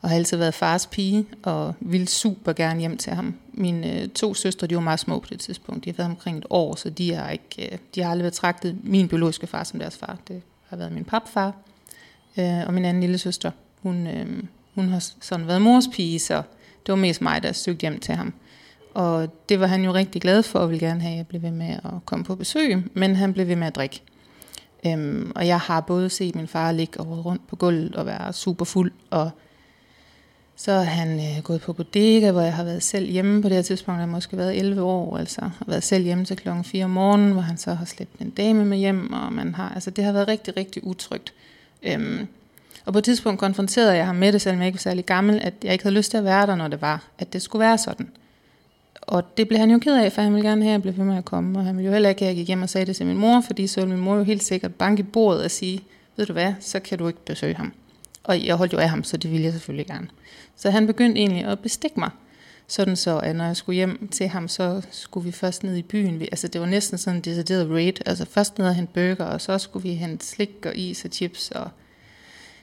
og 0.02 0.10
har 0.10 0.16
altid 0.16 0.38
været 0.38 0.54
fars 0.54 0.88
pige, 0.88 1.26
og 1.44 1.74
ville 1.80 2.08
super 2.08 2.54
gerne 2.54 2.80
hjem 2.80 2.98
til 2.98 3.14
ham. 3.14 3.36
Mine 3.54 4.02
øh, 4.02 4.10
to 4.10 4.34
søstre, 4.34 4.68
de 4.68 4.76
var 4.76 4.82
meget 4.82 5.00
små 5.00 5.20
på 5.20 5.28
det 5.30 5.40
tidspunkt. 5.40 5.86
De 5.86 5.90
har 5.90 5.96
været 5.96 6.10
omkring 6.10 6.38
et 6.38 6.46
år, 6.50 6.76
så 6.76 6.90
de 6.90 7.14
har, 7.14 7.30
ikke, 7.30 7.72
øh, 7.72 7.78
de 7.96 8.04
har 8.04 8.12
aldrig 8.12 8.32
betragtet 8.32 8.78
min 8.84 9.08
biologiske 9.08 9.48
far 9.48 9.64
som 9.64 9.80
deres 9.80 9.98
far. 9.98 10.18
Det 10.28 10.42
har 10.68 10.78
været 10.78 10.92
min 10.92 11.04
papfar. 11.06 11.54
Øh, 12.38 12.68
og 12.68 12.74
min 12.74 12.86
anden 12.86 13.02
lille 13.02 13.18
søster, 13.18 13.52
hun, 13.88 14.08
øh, 14.08 14.44
hun 14.76 14.90
har 14.90 15.06
sådan 15.22 15.48
været 15.48 15.62
mors 15.62 15.88
pige, 15.94 16.20
så 16.20 16.36
det 16.86 16.92
var 16.92 16.96
mest 16.96 17.22
mig, 17.22 17.44
der 17.44 17.52
søgte 17.52 17.82
hjem 17.82 18.00
til 18.00 18.16
ham. 18.16 18.34
Og 18.94 19.30
det 19.50 19.60
var 19.60 19.68
han 19.68 19.84
jo 19.84 19.94
rigtig 19.94 20.22
glad 20.22 20.44
for, 20.44 20.60
og 20.60 20.70
ville 20.70 20.88
gerne 20.88 21.02
have, 21.02 21.12
at 21.12 21.18
jeg 21.18 21.28
blev 21.28 21.42
ved 21.42 21.52
med 21.52 21.70
at 21.70 22.06
komme 22.06 22.26
på 22.26 22.36
besøg, 22.36 22.84
men 22.94 23.16
han 23.16 23.34
blev 23.34 23.48
ved 23.48 23.56
med 23.56 23.68
at 23.68 23.76
drikke. 23.76 24.02
Øhm, 24.86 25.32
og 25.36 25.48
jeg 25.48 25.60
har 25.60 25.82
både 25.82 26.10
set 26.10 26.36
min 26.36 26.48
far 26.48 26.72
ligge 26.72 27.00
og 27.00 27.26
rundt 27.26 27.48
på 27.48 27.56
gulvet 27.56 27.96
og 27.96 28.06
være 28.06 28.34
super 28.34 28.66
fuld, 28.66 28.92
og 29.10 29.32
så 30.56 30.72
er 30.72 30.84
han 30.84 31.20
øh, 31.20 31.44
gået 31.44 31.62
på 31.62 31.74
bodega, 31.74 32.32
hvor 32.32 32.42
jeg 32.42 32.54
har 32.54 32.64
været 32.64 32.84
selv 32.84 33.10
hjemme 33.10 33.42
på 33.42 33.50
det 33.50 33.56
her 33.56 33.62
tidspunkt. 33.62 33.98
Jeg 33.98 34.08
har 34.08 34.12
måske 34.12 34.38
været 34.38 34.58
11 34.58 34.82
år, 34.82 35.18
altså 35.18 35.42
har 35.42 35.66
været 35.68 35.84
selv 35.84 36.04
hjemme 36.04 36.26
til 36.26 36.38
klokken 36.38 36.64
4 36.64 36.84
om 36.84 36.90
morgenen, 36.90 37.32
hvor 37.32 37.42
han 37.42 37.58
så 37.58 37.74
har 37.74 37.86
slæbt 37.86 38.20
en 38.20 38.30
dame 38.30 38.66
med 38.66 38.78
hjem, 38.78 39.14
og 39.14 39.34
man 39.34 39.56
har, 39.56 39.70
altså 39.70 39.92
det 39.92 40.04
har 40.04 40.12
været 40.12 40.28
rigtig, 40.28 40.58
rigtig 40.58 40.84
utrygt. 40.84 41.34
Øhm, 41.84 42.28
og 42.88 42.94
på 42.94 43.00
et 43.00 43.04
tidspunkt 43.06 43.40
konfronterede 43.40 43.96
jeg 43.96 44.06
ham 44.06 44.16
med 44.16 44.32
det, 44.34 44.42
selvom 44.42 44.60
jeg 44.60 44.68
ikke 44.68 44.78
var 44.78 44.80
særlig 44.82 45.06
gammel, 45.06 45.40
at 45.42 45.54
jeg 45.64 45.72
ikke 45.74 45.84
havde 45.86 45.96
lyst 45.96 46.12
til 46.12 46.18
at 46.18 46.24
være 46.24 46.48
der, 46.48 46.56
når 46.56 46.68
det 46.68 46.82
var, 46.82 47.08
at 47.20 47.34
det 47.34 47.42
skulle 47.42 47.60
være 47.60 47.78
sådan. 47.78 48.10
Og 49.02 49.38
det 49.38 49.48
blev 49.48 49.60
han 49.60 49.72
jo 49.72 49.80
ked 49.80 49.96
af, 50.04 50.12
for 50.12 50.22
han 50.22 50.34
ville 50.34 50.50
gerne 50.50 50.62
have, 50.64 50.70
at 50.70 50.74
jeg 50.74 50.82
blev 50.82 50.98
ved 50.98 51.04
med 51.06 51.18
at 51.18 51.26
komme. 51.26 51.60
Og 51.60 51.66
han 51.66 51.78
ville 51.78 51.86
jo 51.88 51.94
heller 51.94 52.10
ikke 52.10 52.22
at 52.22 52.28
jeg 52.28 52.36
gik 52.36 52.48
hjem 52.48 52.62
og 52.62 52.70
sagde 52.70 52.86
det 52.86 52.96
til 52.96 53.06
min 53.06 53.18
mor, 53.18 53.42
fordi 53.42 53.68
så 53.68 53.80
ville 53.82 53.96
min 53.96 54.04
mor 54.04 54.16
jo 54.16 54.24
helt 54.24 54.44
sikkert 54.44 54.76
banke 54.76 55.00
i 55.00 55.04
bordet 55.04 55.44
og 55.44 55.52
sige, 55.52 55.84
ved 56.18 56.26
du 56.26 56.34
hvad, 56.34 56.54
så 56.60 56.80
kan 56.80 56.98
du 56.98 57.08
ikke 57.08 57.26
besøge 57.26 57.56
ham. 57.56 57.74
Og 58.24 58.46
jeg 58.46 58.56
holdt 58.56 58.74
jo 58.74 58.78
af 58.78 58.90
ham, 58.90 59.04
så 59.04 59.18
det 59.18 59.32
ville 59.32 59.44
jeg 59.46 59.54
selvfølgelig 59.54 59.88
gerne. 59.88 60.08
Så 60.56 60.70
han 60.70 60.88
begyndte 60.88 61.20
egentlig 61.22 61.44
at 61.46 61.60
bestikke 61.60 62.00
mig. 62.00 62.10
Sådan 62.68 62.96
så, 62.96 63.18
at 63.20 63.36
når 63.36 63.46
jeg 63.46 63.56
skulle 63.58 63.76
hjem 63.76 64.08
til 64.12 64.28
ham, 64.28 64.48
så 64.48 64.82
skulle 64.92 65.26
vi 65.26 65.32
først 65.32 65.64
ned 65.64 65.76
i 65.76 65.82
byen. 65.82 66.20
Vi- 66.20 66.28
Altså 66.32 66.48
det 66.48 66.62
var 66.62 66.68
næsten 66.68 66.98
sådan 66.98 67.16
en 67.18 67.22
decideret 67.22 67.70
raid. 67.70 67.94
Altså 68.06 68.26
først 68.26 68.58
ned 68.58 68.68
og 68.68 68.76
hente 68.76 68.94
burger, 68.94 69.26
og 69.26 69.42
så 69.42 69.58
skulle 69.58 69.84
vi 69.84 69.96
hente 69.96 70.26
slik 70.26 70.66
og 70.66 70.76
is 70.76 71.06
og 71.06 71.12
chips. 71.12 71.52
Og 71.52 71.70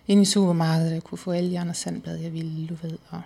ind 0.09 0.23
i 0.23 0.25
supermarkedet, 0.25 0.93
jeg 0.93 1.03
kunne 1.05 1.19
få 1.19 1.31
alle 1.31 1.51
de 1.51 1.59
andre 1.59 1.75
sandblad, 1.75 2.17
jeg 2.17 2.33
ville, 2.33 2.67
du 2.67 2.75
ved. 2.83 2.93
Og 3.11 3.21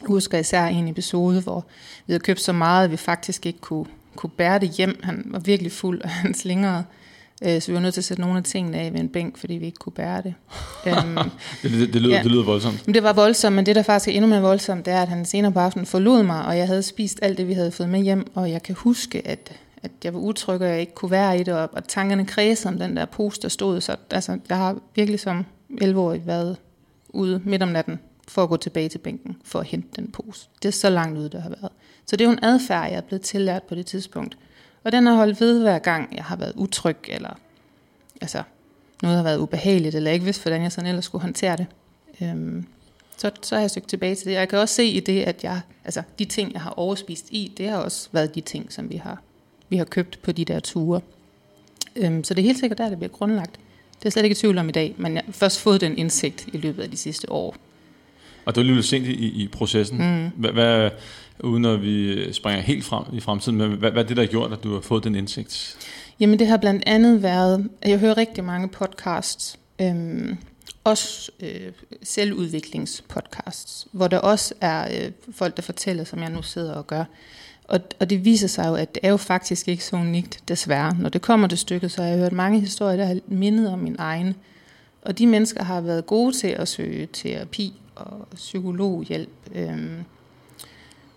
jeg 0.00 0.06
husker 0.06 0.38
især 0.38 0.66
en 0.66 0.88
episode, 0.88 1.40
hvor 1.40 1.64
vi 2.06 2.12
havde 2.12 2.22
købt 2.24 2.40
så 2.40 2.52
meget, 2.52 2.84
at 2.84 2.90
vi 2.90 2.96
faktisk 2.96 3.46
ikke 3.46 3.58
kunne, 3.58 3.86
kunne 4.16 4.30
bære 4.30 4.58
det 4.58 4.70
hjem. 4.70 5.00
Han 5.02 5.22
var 5.26 5.38
virkelig 5.38 5.72
fuld, 5.72 6.00
og 6.02 6.08
han 6.22 6.34
slingrede. 6.34 6.84
Øh, 7.44 7.60
Så 7.62 7.68
vi 7.70 7.74
var 7.74 7.80
nødt 7.80 7.94
til 7.94 8.00
at 8.00 8.04
sætte 8.04 8.20
nogle 8.20 8.38
af 8.38 8.44
tingene 8.44 8.78
af 8.78 8.92
ved 8.92 9.00
en 9.00 9.08
bænk, 9.08 9.38
fordi 9.38 9.54
vi 9.54 9.66
ikke 9.66 9.78
kunne 9.78 9.92
bære 9.92 10.22
det. 10.22 10.34
Øhm, 10.86 11.16
Det, 11.62 11.70
det, 11.70 11.92
det, 11.92 12.02
lyder, 12.02 12.16
Ja. 12.16 12.22
det 12.22 12.30
lyder 12.30 12.44
voldsomt. 12.44 12.86
men 12.86 12.94
det 12.94 13.02
var 13.02 13.12
voldsomt, 13.12 13.56
men 13.56 13.66
det 13.66 13.76
der 13.76 13.82
faktisk 13.82 14.08
er 14.08 14.12
endnu 14.12 14.28
mere 14.30 14.40
voldsomt, 14.42 14.86
det 14.86 14.92
er, 14.94 15.02
at 15.02 15.08
han 15.08 15.24
senere 15.24 15.52
på 15.52 15.58
aftenen 15.58 15.86
forlod 15.86 16.22
mig, 16.22 16.44
og 16.44 16.58
jeg 16.58 16.66
havde 16.66 16.82
spist 16.82 17.18
alt 17.22 17.38
det, 17.38 17.48
vi 17.48 17.52
havde 17.52 17.70
fået 17.70 17.88
med 17.88 18.00
hjem, 18.00 18.26
og 18.34 18.50
jeg 18.50 18.62
kan 18.62 18.74
huske, 18.74 19.26
at, 19.28 19.52
at 19.82 19.90
jeg 20.04 20.14
var 20.14 20.20
utryg, 20.20 20.60
og 20.60 20.68
jeg 20.68 20.80
ikke 20.80 20.94
kunne 20.94 21.10
være 21.10 21.40
i 21.40 21.42
det, 21.42 21.54
og, 21.54 21.70
og 21.72 21.88
tankerne 21.88 22.26
kredsede 22.26 22.68
om 22.72 22.78
den 22.78 22.96
der 22.96 23.04
pose, 23.04 23.40
der 23.42 23.48
stod. 23.48 23.80
Så 23.80 23.96
altså, 24.10 24.38
jeg 24.48 24.56
har 24.56 24.76
virkelig 24.94 25.20
som 25.20 25.44
11-årig 25.82 26.26
været 26.26 26.56
ude 27.08 27.40
midt 27.44 27.62
om 27.62 27.68
natten 27.68 27.98
for 28.28 28.42
at 28.42 28.48
gå 28.48 28.56
tilbage 28.56 28.88
til 28.88 28.98
bænken, 28.98 29.36
for 29.44 29.60
at 29.60 29.66
hente 29.66 29.88
den 29.96 30.10
pose. 30.10 30.48
Det 30.62 30.68
er 30.68 30.72
så 30.72 30.90
langt 30.90 31.18
ude, 31.18 31.28
det 31.28 31.42
har 31.42 31.48
været. 31.48 31.72
Så 32.06 32.16
det 32.16 32.24
er 32.24 32.28
jo 32.28 32.32
en 32.32 32.44
adfærd, 32.44 32.88
jeg 32.88 32.96
er 32.96 33.00
blevet 33.00 33.22
tillært 33.22 33.62
på 33.62 33.74
det 33.74 33.86
tidspunkt. 33.86 34.38
Og 34.84 34.92
den 34.92 35.06
har 35.06 35.14
holdt 35.14 35.40
ved 35.40 35.62
hver 35.62 35.78
gang, 35.78 36.16
jeg 36.16 36.24
har 36.24 36.36
været 36.36 36.52
utryg, 36.56 36.96
eller 37.08 37.38
altså, 38.20 38.42
noget 39.02 39.16
har 39.16 39.24
været 39.24 39.38
ubehageligt, 39.38 39.94
eller 39.94 40.10
ikke 40.10 40.24
vidst, 40.24 40.42
hvordan 40.42 40.62
jeg 40.62 40.72
sådan 40.72 40.88
ellers 40.88 41.04
skulle 41.04 41.22
håndtere 41.22 41.56
det. 41.56 41.66
Øhm, 42.22 42.66
så, 43.16 43.30
så 43.42 43.54
har 43.54 43.60
jeg 43.60 43.70
søgt 43.70 43.88
tilbage 43.88 44.14
til 44.14 44.26
det. 44.26 44.32
Jeg 44.32 44.48
kan 44.48 44.58
også 44.58 44.74
se 44.74 44.84
i 44.84 45.00
det, 45.00 45.22
at 45.22 45.44
jeg, 45.44 45.60
altså, 45.84 46.02
de 46.18 46.24
ting, 46.24 46.52
jeg 46.52 46.60
har 46.60 46.70
overspist 46.70 47.26
i, 47.30 47.52
det 47.56 47.68
har 47.68 47.76
også 47.76 48.08
været 48.12 48.34
de 48.34 48.40
ting, 48.40 48.72
som 48.72 48.90
vi 48.90 48.96
har, 48.96 49.22
vi 49.68 49.76
har 49.76 49.84
købt 49.84 50.18
på 50.22 50.32
de 50.32 50.44
der 50.44 50.60
ture. 50.60 51.00
Øhm, 51.96 52.24
så 52.24 52.34
det 52.34 52.42
er 52.42 52.46
helt 52.46 52.58
sikkert 52.58 52.78
der, 52.78 52.88
det 52.88 52.98
bliver 52.98 53.12
grundlagt. 53.12 53.60
Det 54.04 54.08
er 54.08 54.10
jeg 54.10 54.12
slet 54.12 54.24
ikke 54.24 54.34
i 54.34 54.40
tvivl 54.40 54.58
om 54.58 54.68
i 54.68 54.72
dag, 54.72 54.94
men 54.96 55.14
jeg 55.14 55.22
har 55.26 55.32
først 55.32 55.60
fået 55.60 55.80
den 55.80 55.98
indsigt 55.98 56.48
i 56.52 56.56
løbet 56.56 56.82
af 56.82 56.90
de 56.90 56.96
sidste 56.96 57.32
år. 57.32 57.56
Og 58.44 58.54
det 58.54 58.66
var 58.66 58.74
lidt 58.74 58.84
sent 58.86 59.06
i, 59.06 59.42
i 59.42 59.48
processen. 59.48 59.98
Mm. 59.98 60.30
Hvad, 60.36 60.50
hvad, 60.52 60.90
uden 61.40 61.64
at 61.64 61.82
vi 61.82 62.32
springer 62.32 62.62
helt 62.62 62.84
frem 62.84 63.04
i 63.12 63.20
fremtiden, 63.20 63.58
men 63.58 63.70
hvad, 63.70 63.90
hvad 63.90 64.02
er 64.02 64.06
det, 64.06 64.16
der 64.16 64.22
har 64.22 64.30
gjort, 64.30 64.52
at 64.52 64.64
du 64.64 64.74
har 64.74 64.80
fået 64.80 65.04
den 65.04 65.14
indsigt? 65.14 65.76
Jamen 66.20 66.38
det 66.38 66.46
har 66.46 66.56
blandt 66.56 66.82
andet 66.86 67.22
været, 67.22 67.68
at 67.82 67.90
jeg 67.90 67.98
hører 67.98 68.16
rigtig 68.16 68.44
mange 68.44 68.68
podcasts, 68.68 69.58
øhm, 69.80 70.36
også 70.84 71.30
øh, 71.40 71.72
selvudviklingspodcasts, 72.02 73.86
hvor 73.92 74.08
der 74.08 74.18
også 74.18 74.54
er 74.60 75.04
øh, 75.04 75.12
folk, 75.32 75.56
der 75.56 75.62
fortæller, 75.62 76.04
som 76.04 76.20
jeg 76.20 76.30
nu 76.30 76.42
sidder 76.42 76.74
og 76.74 76.86
gør. 76.86 77.04
Og, 77.64 77.80
og 78.00 78.10
det 78.10 78.24
viser 78.24 78.48
sig 78.48 78.68
jo, 78.68 78.74
at 78.74 78.94
det 78.94 79.00
er 79.04 79.10
jo 79.10 79.16
faktisk 79.16 79.68
ikke 79.68 79.84
så 79.84 79.96
unikt, 79.96 80.42
desværre. 80.48 80.96
Når 81.00 81.08
det 81.08 81.22
kommer 81.22 81.48
til 81.48 81.58
stykket, 81.58 81.90
så 81.90 82.02
har 82.02 82.08
jeg 82.08 82.18
hørt 82.18 82.32
mange 82.32 82.60
historier, 82.60 82.96
der 82.96 83.04
har 83.04 83.18
mindet 83.26 83.72
om 83.72 83.78
min 83.78 83.96
egen. 83.98 84.34
Og 85.02 85.18
de 85.18 85.26
mennesker 85.26 85.64
har 85.64 85.80
været 85.80 86.06
gode 86.06 86.32
til 86.32 86.48
at 86.48 86.68
søge 86.68 87.08
terapi 87.12 87.80
og 87.94 88.28
psykologhjælp. 88.34 89.30
Øhm, 89.54 90.04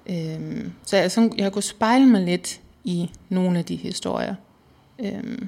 øhm, 0.10 0.72
så 0.86 0.98
jeg, 0.98 1.12
sådan, 1.12 1.34
jeg 1.38 1.46
har 1.46 1.50
kunnet 1.50 1.64
spejle 1.64 2.06
mig 2.06 2.22
lidt 2.22 2.62
i 2.84 3.12
nogle 3.30 3.60
af 3.60 3.66
de 3.66 3.76
historier. 3.76 4.36
Øhm, 5.00 5.48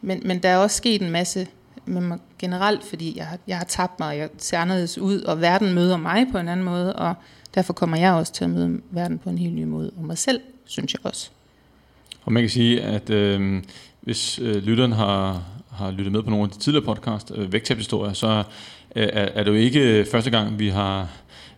men, 0.00 0.22
men 0.24 0.38
der 0.38 0.48
er 0.48 0.56
også 0.56 0.76
sket 0.76 1.02
en 1.02 1.10
masse 1.10 1.48
med 1.86 2.00
mig 2.00 2.18
generelt, 2.38 2.84
fordi 2.84 3.16
jeg 3.16 3.26
har, 3.26 3.38
jeg 3.46 3.58
har 3.58 3.64
tabt 3.64 4.00
mig, 4.00 4.08
og 4.08 4.18
jeg 4.18 4.28
ser 4.38 4.58
anderledes 4.58 4.98
ud, 4.98 5.20
og 5.20 5.40
verden 5.40 5.74
møder 5.74 5.96
mig 5.96 6.26
på 6.32 6.38
en 6.38 6.48
anden 6.48 6.66
måde, 6.66 6.96
og 6.96 7.14
derfor 7.54 7.72
kommer 7.72 7.96
jeg 7.96 8.12
også 8.12 8.32
til 8.32 8.44
at 8.44 8.50
møde 8.50 8.80
verden 8.90 9.18
på 9.18 9.30
en 9.30 9.38
helt 9.38 9.54
ny 9.54 9.64
måde, 9.64 9.90
og 9.96 10.04
mig 10.04 10.18
selv, 10.18 10.40
synes 10.64 10.92
jeg 10.92 11.00
også. 11.06 11.30
Og 12.24 12.32
man 12.32 12.42
kan 12.42 12.50
sige, 12.50 12.82
at 12.82 13.10
øh, 13.10 13.62
hvis 14.00 14.38
øh, 14.38 14.56
lytteren 14.56 14.92
har, 14.92 15.42
har 15.70 15.90
lyttet 15.90 16.12
med 16.12 16.22
på 16.22 16.30
nogle 16.30 16.44
af 16.44 16.50
de 16.50 16.58
tidligere 16.58 16.84
podcast, 16.84 17.32
øh, 17.34 17.52
vægttabshistorier, 17.52 18.12
så 18.12 18.28
øh, 18.96 19.08
er, 19.12 19.28
er 19.34 19.44
det 19.44 19.50
jo 19.50 19.56
ikke 19.56 19.80
øh, 19.80 20.06
første 20.06 20.30
gang, 20.30 20.58
vi 20.58 20.68
har 20.68 21.08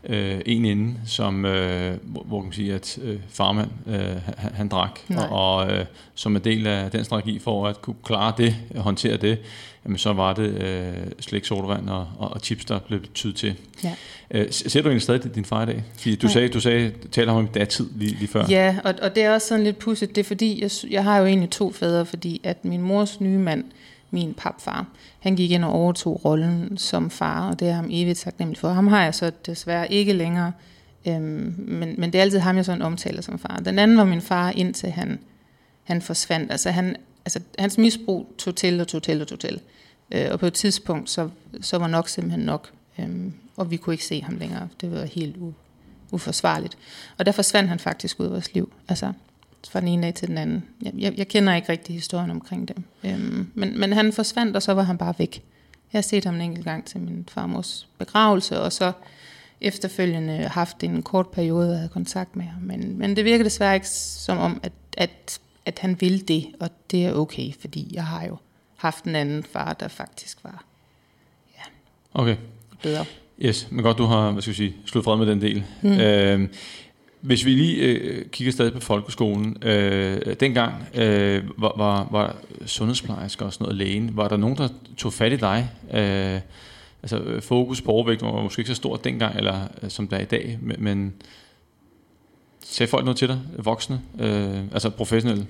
øh, 0.09 0.41
en 0.47 0.65
inde, 0.65 0.95
som, 1.07 1.45
øh, 1.45 1.97
hvor, 2.03 2.23
hvor 2.23 2.41
kan 2.41 2.47
man 2.47 2.53
sige, 2.53 2.75
at 2.75 2.99
øh, 3.03 3.19
farmand, 3.29 3.69
øh, 3.87 4.17
han, 4.37 4.55
han 4.55 4.69
drak, 4.69 5.01
Nej. 5.09 5.27
og, 5.27 5.61
og 5.61 5.73
øh, 5.73 5.85
som 6.15 6.37
en 6.37 6.45
del 6.45 6.67
af 6.67 6.91
den 6.91 7.05
strategi 7.05 7.39
for 7.39 7.67
at 7.67 7.83
kunne 7.83 7.97
klare 8.05 8.33
det, 8.39 8.57
håndtere 8.77 9.17
det, 9.17 9.39
jamen, 9.85 9.99
så 9.99 10.13
var 10.13 10.33
det 10.33 10.63
øh, 10.63 11.11
slik, 11.21 11.45
sodavand 11.45 11.89
og, 11.89 12.07
og, 12.19 12.31
og 12.31 12.41
chips, 12.41 12.65
der 12.65 12.79
blev 12.79 13.01
tydet 13.15 13.37
til. 13.37 13.55
Ja. 13.85 13.95
Øh, 14.31 14.47
ser 14.51 14.83
du 14.83 14.89
egentlig 14.89 15.03
stadig 15.03 15.35
din 15.35 15.45
far 15.45 15.63
i 15.63 15.67
dag? 15.67 15.85
Fordi 15.99 16.17
du 16.17 16.27
Nej. 16.27 16.33
sagde, 16.33 16.49
du 16.49 16.61
sagde, 16.61 16.93
taler 17.13 17.33
om 17.33 17.49
datid 17.49 17.87
lige, 17.97 18.15
lige 18.15 18.29
før. 18.29 18.45
Ja, 18.49 18.77
og, 18.85 18.95
og 19.03 19.15
det 19.15 19.23
er 19.23 19.35
også 19.35 19.49
sådan 19.49 19.65
lidt 19.65 19.79
pudsigt. 19.79 20.17
Det 20.17 20.21
er 20.21 20.27
fordi, 20.27 20.63
jeg, 20.63 20.71
jeg 20.91 21.05
har 21.05 21.19
jo 21.19 21.27
egentlig 21.27 21.51
to 21.51 21.73
fædre, 21.73 22.07
fordi 22.07 22.41
at 22.45 22.65
min 22.65 22.83
mors 22.83 23.21
nye 23.21 23.39
mand, 23.39 23.65
min 24.11 24.35
papfar, 24.35 24.87
han 25.21 25.37
gik 25.37 25.51
ind 25.51 25.65
og 25.65 25.73
overtog 25.73 26.25
rollen 26.25 26.79
som 26.79 27.11
far, 27.11 27.51
og 27.51 27.61
det 27.61 27.69
er 27.69 27.73
ham 27.73 27.89
evigt 27.91 28.19
taknemmelig 28.19 28.59
for. 28.59 28.69
Ham 28.69 28.87
har 28.87 29.05
jeg 29.05 29.15
så 29.15 29.33
desværre 29.47 29.93
ikke 29.93 30.13
længere, 30.13 30.53
øhm, 31.07 31.55
men, 31.59 31.95
men 31.99 32.13
det 32.13 32.19
er 32.19 32.23
altid 32.23 32.39
ham, 32.39 32.57
jeg 32.57 32.65
sådan 32.65 32.83
omtaler 32.83 33.23
som 33.23 33.39
far. 33.39 33.57
Den 33.65 33.79
anden 33.79 33.99
var 33.99 34.05
min 34.05 34.21
far, 34.21 34.51
indtil 34.51 34.91
han, 34.91 35.19
han 35.85 36.03
forsvandt. 36.03 36.51
Altså, 36.51 36.71
han, 36.71 36.97
altså 37.25 37.41
hans 37.59 37.79
misbrug 37.79 38.35
tog 38.39 38.57
til 38.57 38.81
og 38.81 38.89
tog 38.89 39.03
til 39.03 39.21
og 39.21 39.29
tog 39.29 39.41
til. 39.41 39.61
Øh, 40.11 40.27
og 40.31 40.41
på 40.41 40.47
et 40.47 40.55
tidspunkt, 40.55 41.11
så, 41.11 41.29
så 41.61 41.79
var 41.79 41.87
nok 41.87 42.09
simpelthen 42.09 42.45
nok, 42.45 42.71
øhm, 42.99 43.33
og 43.57 43.71
vi 43.71 43.77
kunne 43.77 43.95
ikke 43.95 44.05
se 44.07 44.23
ham 44.23 44.37
længere. 44.37 44.69
Det 44.81 44.93
var 44.93 45.05
helt 45.05 45.37
u, 45.37 45.53
uforsvarligt. 46.11 46.79
Og 47.19 47.27
der 47.27 47.33
forsvandt 47.33 47.69
han 47.69 47.79
faktisk 47.79 48.21
ud 48.21 48.27
af 48.27 48.33
vores 48.33 48.55
liv. 48.55 48.73
Altså 48.89 49.13
fra 49.71 49.81
den 49.81 49.89
ene 49.89 50.03
dag 50.03 50.15
til 50.15 50.29
den 50.29 50.39
anden. 50.39 50.65
Jeg, 50.83 50.93
jeg, 50.99 51.15
jeg 51.17 51.29
kender 51.29 51.55
ikke 51.55 51.69
rigtig 51.69 51.95
historien 51.95 52.31
omkring 52.31 52.69
det. 52.69 52.77
Øhm, 53.05 53.51
men, 53.55 53.81
men 53.81 53.93
han 53.93 54.13
forsvandt, 54.13 54.57
og 54.57 54.63
så 54.63 54.75
var 54.75 54.83
han 54.83 54.99
bare 54.99 55.15
væk. 55.19 55.43
Jeg 55.93 55.99
har 55.99 56.03
set 56.03 56.25
ham 56.25 56.35
en 56.35 56.41
enkelt 56.41 56.65
gang 56.65 56.85
til 56.85 57.01
min 57.01 57.29
farmors 57.31 57.89
begravelse, 57.99 58.61
og 58.61 58.73
så 58.73 58.93
efterfølgende 59.61 60.49
haft 60.49 60.83
en 60.83 61.03
kort 61.03 61.29
periode, 61.29 61.77
have 61.77 61.89
kontakt 61.89 62.37
med 62.37 62.45
ham. 62.45 62.63
Men, 62.63 62.99
men 62.99 63.17
det 63.17 63.25
virker 63.25 63.45
desværre 63.45 63.75
ikke 63.75 63.89
som 63.89 64.39
om, 64.39 64.61
at, 64.63 64.73
at, 64.97 65.41
at 65.65 65.79
han 65.79 66.01
vil 66.01 66.29
det, 66.29 66.47
og 66.61 66.71
det 66.91 67.07
er 67.07 67.13
okay, 67.13 67.53
fordi 67.61 67.91
jeg 67.93 68.05
har 68.05 68.27
jo 68.27 68.37
haft 68.77 69.05
en 69.05 69.15
anden 69.15 69.43
far, 69.43 69.73
der 69.73 69.89
faktisk 69.89 70.39
var 70.45 70.65
Okay, 72.15 72.37
bedre. 72.83 73.05
yes, 73.43 73.69
men 73.71 73.83
godt 73.83 73.99
du 73.99 74.05
har, 74.05 74.31
hvad 74.31 74.43
skal 74.43 74.51
vi 74.51 74.57
sige, 74.57 74.77
slået 74.87 75.05
fred 75.05 75.17
med 75.17 75.27
den 75.27 75.41
del. 75.41 75.65
Mm. 75.83 75.93
Øh, 75.93 76.49
hvis 77.21 77.45
vi 77.45 77.51
lige 77.51 77.77
øh, 77.77 78.27
kigger 78.27 78.53
stadig 78.53 78.73
på 78.73 78.81
folkeskolen, 78.81 79.57
øh, 79.63 80.37
dengang 80.41 80.75
øh, 80.95 81.45
var, 81.57 81.73
var, 81.77 82.09
var 82.11 82.37
sundhedsplejersker 82.67 83.47
og 83.47 83.53
sådan 83.53 83.65
noget 83.65 83.77
lægen, 83.77 84.17
var 84.17 84.29
der 84.29 84.37
nogen, 84.37 84.57
der 84.57 84.69
tog 84.97 85.13
fat 85.13 85.33
i 85.33 85.37
dig? 85.37 85.71
Øh, 85.95 86.41
altså 87.03 87.19
øh, 87.19 87.43
fokus 87.43 87.81
på 87.81 87.91
overvægt 87.91 88.23
var 88.23 88.43
måske 88.43 88.61
ikke 88.61 88.69
så 88.69 88.75
stort 88.75 89.05
dengang, 89.05 89.37
eller 89.37 89.69
øh, 89.83 89.91
som 89.91 90.09
der 90.09 90.17
er 90.17 90.21
i 90.21 90.25
dag, 90.25 90.59
men, 90.63 90.77
men 90.79 91.15
sagde 92.65 92.91
folk 92.91 93.05
noget 93.05 93.17
til 93.17 93.29
dig, 93.29 93.41
voksne, 93.59 94.01
øh, 94.19 94.63
altså 94.73 94.91
professionelle? 94.91 95.47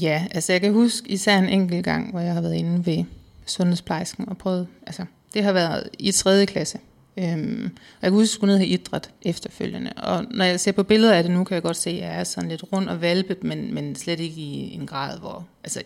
Ja, 0.00 0.26
altså 0.30 0.52
jeg 0.52 0.60
kan 0.60 0.72
huske 0.72 1.08
især 1.08 1.38
en 1.38 1.48
enkelt 1.48 1.84
gang, 1.84 2.10
hvor 2.10 2.20
jeg 2.20 2.34
har 2.34 2.40
været 2.40 2.54
inde 2.54 2.86
ved 2.86 3.04
sundhedsplejersken 3.46 4.28
og 4.28 4.38
prøvet, 4.38 4.66
altså 4.86 5.04
det 5.34 5.44
har 5.44 5.52
været 5.52 5.88
i 5.98 6.12
3. 6.12 6.46
klasse. 6.46 6.78
Øhm, 7.16 7.64
og 7.74 8.02
jeg 8.02 8.10
kan 8.10 8.12
huske, 8.12 8.20
at 8.20 8.22
jeg 8.22 8.28
skulle 8.28 8.52
ned 8.52 8.58
have 8.58 8.68
idræt 8.68 9.10
efterfølgende. 9.22 9.92
Og 9.92 10.24
når 10.30 10.44
jeg 10.44 10.60
ser 10.60 10.72
på 10.72 10.82
billeder 10.82 11.14
af 11.14 11.22
det 11.22 11.32
nu, 11.32 11.44
kan 11.44 11.54
jeg 11.54 11.62
godt 11.62 11.76
se, 11.76 11.90
at 11.90 11.96
jeg 11.96 12.20
er 12.20 12.24
sådan 12.24 12.50
lidt 12.50 12.64
rund 12.72 12.88
og 12.88 13.00
valpet, 13.00 13.44
men, 13.44 13.74
men 13.74 13.96
slet 13.96 14.20
ikke 14.20 14.40
i 14.40 14.74
en 14.74 14.86
grad, 14.86 15.18
hvor... 15.18 15.46
Altså, 15.64 15.82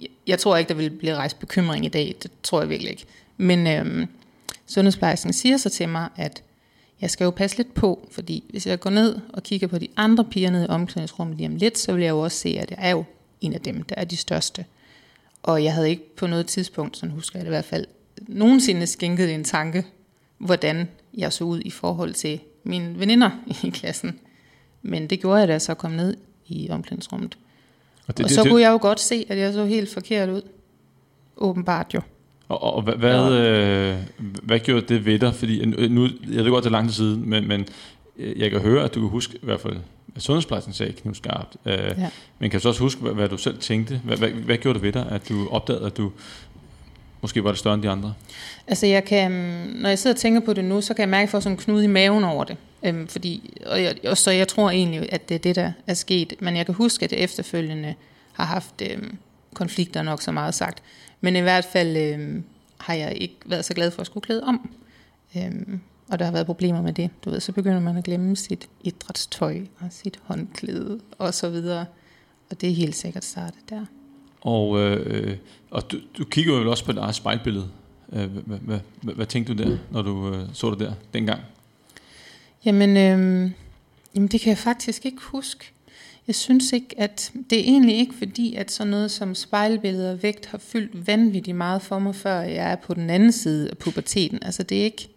jeg, 0.00 0.08
jeg 0.26 0.38
tror 0.38 0.56
ikke, 0.56 0.68
der 0.68 0.74
vil 0.74 0.90
blive 0.90 1.14
rejst 1.14 1.38
bekymring 1.38 1.84
i 1.84 1.88
dag. 1.88 2.16
Det 2.22 2.30
tror 2.42 2.60
jeg 2.60 2.68
virkelig 2.68 2.90
ikke. 2.90 3.04
Men 3.36 3.66
øhm, 3.66 4.06
sundhedsplejersken 4.66 5.32
siger 5.32 5.56
så 5.56 5.68
til 5.70 5.88
mig, 5.88 6.08
at 6.16 6.42
jeg 7.00 7.10
skal 7.10 7.24
jo 7.24 7.30
passe 7.30 7.56
lidt 7.56 7.74
på, 7.74 8.08
fordi 8.10 8.44
hvis 8.50 8.66
jeg 8.66 8.80
går 8.80 8.90
ned 8.90 9.18
og 9.32 9.42
kigger 9.42 9.66
på 9.66 9.78
de 9.78 9.88
andre 9.96 10.24
piger 10.24 10.50
nede 10.50 10.64
i 10.64 10.68
omklædningsrummet 10.68 11.36
lige 11.36 11.48
om 11.48 11.56
lidt, 11.56 11.78
så 11.78 11.92
vil 11.92 12.02
jeg 12.02 12.10
jo 12.10 12.20
også 12.20 12.38
se, 12.38 12.48
at 12.48 12.70
jeg 12.70 12.78
er 12.80 12.90
jo 12.90 13.04
en 13.40 13.52
af 13.52 13.60
dem, 13.60 13.82
der 13.82 13.94
er 13.98 14.04
de 14.04 14.16
største. 14.16 14.64
Og 15.42 15.64
jeg 15.64 15.74
havde 15.74 15.90
ikke 15.90 16.16
på 16.16 16.26
noget 16.26 16.46
tidspunkt, 16.46 16.96
sådan 16.96 17.14
husker 17.14 17.38
jeg 17.38 17.44
det 17.44 17.50
i 17.50 17.54
hvert 17.54 17.64
fald, 17.64 17.86
nogensinde 18.28 18.86
skænket 18.86 19.34
en 19.34 19.44
tanke, 19.44 19.84
hvordan 20.40 20.88
jeg 21.16 21.32
så 21.32 21.44
ud 21.44 21.60
i 21.64 21.70
forhold 21.70 22.14
til 22.14 22.40
mine 22.64 22.98
veninder 22.98 23.30
i 23.64 23.68
klassen. 23.70 24.18
Men 24.82 25.06
det 25.06 25.20
gjorde 25.20 25.38
jeg, 25.40 25.48
da 25.48 25.58
så 25.58 25.74
kom 25.74 25.90
ned 25.90 26.16
i 26.46 26.70
omklædningsrummet. 26.70 27.38
Og, 28.06 28.16
Det, 28.18 28.24
og 28.24 28.30
så 28.30 28.44
kunne 28.44 28.60
jeg 28.62 28.70
jo 28.70 28.78
godt 28.82 29.00
se, 29.00 29.26
at 29.28 29.38
jeg 29.38 29.52
så 29.52 29.64
helt 29.64 29.92
forkert 29.92 30.28
ud. 30.28 30.42
Åbenbart 31.36 31.94
jo. 31.94 32.00
Og, 32.48 32.62
og 32.62 32.82
hvad, 32.82 32.94
hvad, 32.94 33.32
øh, 33.32 33.96
hvad 34.42 34.58
gjorde 34.60 34.86
det 34.94 35.04
ved 35.06 35.18
dig? 35.18 35.34
Fordi 35.34 35.60
øh, 35.78 35.90
nu, 35.90 36.08
jeg 36.30 36.44
ved 36.44 36.50
godt, 36.50 36.64
det 36.64 36.70
er 36.70 36.72
lang 36.72 36.88
tid 36.88 36.94
siden, 36.94 37.30
men, 37.30 37.48
men 37.48 37.66
øh, 38.16 38.40
jeg 38.40 38.50
kan 38.50 38.60
høre, 38.60 38.84
at 38.84 38.94
du 38.94 39.00
kan 39.00 39.08
huske 39.08 39.34
i 39.34 39.40
hvert 39.42 39.60
fald, 39.60 39.76
hvad 40.06 40.20
sundhedsplejersken 40.20 40.72
sagde 40.72 40.92
knivskarpt. 40.92 41.56
Øh, 41.66 41.72
Ja. 41.74 42.10
Men 42.38 42.50
kan 42.50 42.58
du 42.60 42.62
så 42.62 42.68
også 42.68 42.80
huske, 42.80 43.00
hvad, 43.00 43.12
hvad 43.12 43.28
du 43.28 43.36
selv 43.36 43.58
tænkte? 43.58 44.00
Hvad, 44.04 44.16
hvad, 44.16 44.28
hvad 44.30 44.56
gjorde 44.56 44.74
det 44.74 44.82
ved 44.82 44.92
dig, 44.92 45.06
at 45.10 45.28
du 45.28 45.48
opdagede, 45.48 45.86
at 45.86 45.96
du 45.96 46.12
måske 47.20 47.44
var 47.44 47.50
det 47.50 47.58
større 47.58 47.74
end 47.74 47.82
de 47.82 47.88
andre? 47.88 48.14
Altså 48.66 48.86
jeg 48.86 49.04
kan, 49.04 49.30
når 49.74 49.88
jeg 49.88 49.98
sidder 49.98 50.14
og 50.14 50.20
tænker 50.20 50.40
på 50.40 50.52
det 50.52 50.64
nu, 50.64 50.80
så 50.80 50.94
kan 50.94 51.00
jeg 51.00 51.08
mærke, 51.08 51.20
at 51.20 51.26
jeg 51.26 51.30
får 51.30 51.40
sådan 51.40 51.58
en 51.58 51.62
knude 51.62 51.84
i 51.84 51.86
maven 51.86 52.24
over 52.24 52.44
det. 52.44 52.56
Øhm, 52.82 53.08
fordi, 53.08 53.58
og, 53.66 53.82
jeg, 53.82 53.96
og 54.04 54.18
så 54.18 54.30
jeg 54.30 54.48
tror 54.48 54.70
egentlig, 54.70 55.12
at 55.12 55.28
det 55.28 55.34
er 55.34 55.38
det, 55.38 55.56
der 55.56 55.72
er 55.86 55.94
sket. 55.94 56.32
Men 56.40 56.56
jeg 56.56 56.66
kan 56.66 56.74
huske, 56.74 57.04
at 57.04 57.12
jeg 57.12 57.20
efterfølgende 57.20 57.94
har 58.32 58.44
haft 58.44 58.82
øhm, 58.90 59.18
konflikter 59.54 60.02
nok 60.02 60.22
så 60.22 60.32
meget 60.32 60.54
sagt. 60.54 60.82
Men 61.20 61.36
i 61.36 61.40
hvert 61.40 61.64
fald 61.64 61.96
øhm, 61.96 62.44
har 62.78 62.94
jeg 62.94 63.16
ikke 63.16 63.36
været 63.46 63.64
så 63.64 63.74
glad 63.74 63.90
for 63.90 64.00
at 64.00 64.06
skulle 64.06 64.24
klæde 64.24 64.44
om. 64.44 64.70
Øhm, 65.36 65.80
og 66.10 66.18
der 66.18 66.24
har 66.24 66.32
været 66.32 66.46
problemer 66.46 66.82
med 66.82 66.92
det. 66.92 67.10
Du 67.24 67.30
ved, 67.30 67.40
så 67.40 67.52
begynder 67.52 67.80
man 67.80 67.96
at 67.96 68.04
glemme 68.04 68.36
sit 68.36 68.68
idrætstøj 68.80 69.60
og 69.80 69.86
sit 69.90 70.18
håndklæde 70.22 71.00
og 71.18 71.34
så 71.34 71.50
videre. 71.50 71.86
Og 72.50 72.60
det 72.60 72.70
er 72.70 72.74
helt 72.74 72.96
sikkert 72.96 73.24
startet 73.24 73.60
der. 73.70 73.84
Og, 74.40 74.78
øh, 74.78 75.36
og 75.70 75.92
du, 75.92 75.98
du 76.18 76.24
kigger 76.24 76.52
jo 76.52 76.58
vel 76.58 76.68
også 76.68 76.84
på 76.84 76.92
dit 76.92 76.98
eget 76.98 77.14
spejlbillede. 77.14 77.68
Øh, 78.12 78.30
hvad, 78.30 78.58
hvad, 78.58 78.78
hvad, 79.02 79.14
hvad 79.14 79.26
tænkte 79.26 79.54
du 79.54 79.62
der, 79.62 79.78
når 79.90 80.02
du 80.02 80.34
øh, 80.34 80.46
så 80.52 80.70
det 80.70 80.78
der 80.78 80.92
dengang? 81.14 81.40
Jamen, 82.64 82.90
øh, 82.90 83.50
jamen, 84.14 84.28
det 84.28 84.40
kan 84.40 84.48
jeg 84.48 84.58
faktisk 84.58 85.06
ikke 85.06 85.22
huske. 85.22 85.72
Jeg 86.26 86.34
synes 86.34 86.72
ikke, 86.72 86.94
at 86.98 87.32
det 87.50 87.58
er 87.58 87.62
egentlig 87.62 87.96
ikke 87.96 88.14
fordi, 88.14 88.54
at 88.54 88.70
sådan 88.70 88.90
noget 88.90 89.10
som 89.10 89.34
spejlbilleder 89.34 90.12
og 90.12 90.22
vægt 90.22 90.46
har 90.46 90.58
fyldt 90.58 91.06
vanvittigt 91.06 91.56
meget 91.56 91.82
for 91.82 91.98
mig, 91.98 92.14
før 92.14 92.40
jeg 92.40 92.72
er 92.72 92.76
på 92.76 92.94
den 92.94 93.10
anden 93.10 93.32
side 93.32 93.70
af 93.70 93.78
puberteten. 93.78 94.38
Altså 94.42 94.62
det 94.62 94.80
er 94.80 94.84
ikke, 94.84 95.08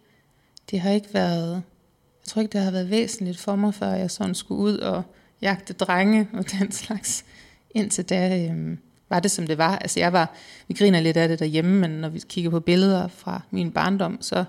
det 0.70 0.80
har 0.80 0.90
ikke 0.90 1.14
været, 1.14 1.52
jeg 1.52 2.26
tror 2.26 2.42
ikke, 2.42 2.52
det 2.52 2.60
har 2.60 2.70
været 2.70 2.90
væsentligt 2.90 3.38
for 3.38 3.56
mig, 3.56 3.74
før 3.74 3.90
jeg 3.90 4.10
sådan 4.10 4.34
skulle 4.34 4.60
ud 4.60 4.78
og 4.78 5.02
jagte 5.42 5.72
drenge 5.72 6.28
og 6.32 6.50
den 6.50 6.72
slags. 6.72 7.24
Indtil 7.70 8.04
da 8.04 8.48
øh, 8.48 8.76
var 9.14 9.20
det, 9.20 9.30
som 9.30 9.46
det 9.46 9.58
var. 9.58 9.76
Altså 9.76 10.00
jeg 10.00 10.12
var, 10.12 10.30
vi 10.68 10.74
griner 10.74 11.00
lidt 11.00 11.16
af 11.16 11.28
det 11.28 11.38
derhjemme, 11.38 11.80
men 11.80 11.90
når 11.90 12.08
vi 12.08 12.22
kigger 12.28 12.50
på 12.50 12.60
billeder 12.60 13.08
fra 13.08 13.40
min 13.50 13.70
barndom, 13.70 14.18
så 14.20 14.44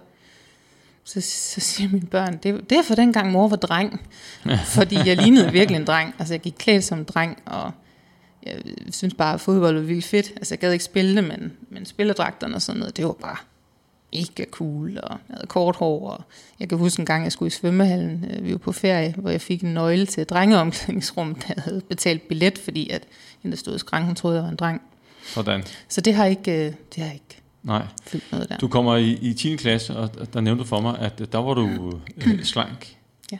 så, 1.07 1.21
så 1.21 1.61
siger 1.61 1.89
mine 1.89 2.07
børn, 2.07 2.37
det, 2.43 2.69
det 2.69 2.77
er 2.77 2.83
for 2.83 2.95
dengang 2.95 3.31
mor 3.31 3.47
var 3.47 3.55
dreng. 3.55 4.01
Fordi 4.77 4.95
jeg 4.95 5.17
lignede 5.17 5.51
virkelig 5.51 5.79
en 5.79 5.87
dreng. 5.87 6.15
Altså 6.19 6.33
jeg 6.33 6.41
gik 6.41 6.55
klædt 6.57 6.83
som 6.83 6.99
en 6.99 7.03
dreng, 7.03 7.41
og 7.45 7.71
jeg 8.43 8.57
synes 8.91 9.13
bare, 9.13 9.33
at 9.33 9.41
fodbold 9.41 9.75
var 9.75 9.81
vildt 9.81 10.05
fedt. 10.05 10.31
Altså 10.35 10.53
jeg 10.53 10.59
gad 10.59 10.71
ikke 10.71 10.85
spille 10.85 11.15
det, 11.15 11.23
men, 11.23 11.53
men 11.69 11.85
spilledragterne 11.85 12.55
og 12.55 12.61
sådan 12.61 12.79
noget, 12.79 12.97
det 12.97 13.05
var 13.05 13.11
bare 13.11 13.37
mega 14.15 14.49
cool, 14.51 14.99
og 15.03 15.09
jeg 15.29 15.35
havde 15.35 15.47
kort 15.47 15.75
hår, 15.75 16.09
og 16.09 16.23
jeg 16.59 16.69
kan 16.69 16.77
huske 16.77 16.99
en 16.99 17.05
gang, 17.05 17.23
jeg 17.23 17.31
skulle 17.31 17.47
i 17.47 17.51
svømmehallen, 17.51 18.25
øh, 18.29 18.45
vi 18.45 18.51
var 18.51 18.57
på 18.57 18.71
ferie, 18.71 19.13
hvor 19.17 19.29
jeg 19.29 19.41
fik 19.41 19.61
en 19.61 19.73
nøgle 19.73 20.05
til 20.05 20.21
et 20.21 20.29
drengeomklædningsrum, 20.29 21.35
der 21.35 21.61
havde 21.61 21.81
betalt 21.89 22.27
billet, 22.27 22.57
fordi 22.57 22.89
at 22.89 23.03
hende, 23.41 23.55
der 23.55 23.59
stod 23.59 23.75
i 23.75 23.79
skranken, 23.79 24.15
troede, 24.15 24.35
jeg 24.35 24.43
var 24.43 24.49
en 24.49 24.55
dreng. 24.55 24.81
Sådan. 25.25 25.63
Så 25.89 26.01
det 26.01 26.13
har 26.13 26.25
ikke, 26.25 26.51
øh, 26.51 26.73
det 26.95 27.03
har 27.03 27.13
ikke 27.13 27.41
Nej. 27.63 27.85
fyldt 28.03 28.31
noget 28.31 28.49
der. 28.49 28.57
Du 28.57 28.67
kommer 28.67 28.95
i, 28.95 29.11
i 29.21 29.33
10. 29.33 29.55
klasse, 29.55 29.97
og 29.97 30.33
der 30.33 30.41
nævnte 30.41 30.63
du 30.63 30.67
for 30.67 30.81
mig, 30.81 30.99
at 30.99 31.31
der 31.31 31.37
var 31.37 31.53
du 31.53 31.99
øh, 32.17 32.43
slank. 32.53 32.95
Ja. 33.31 33.37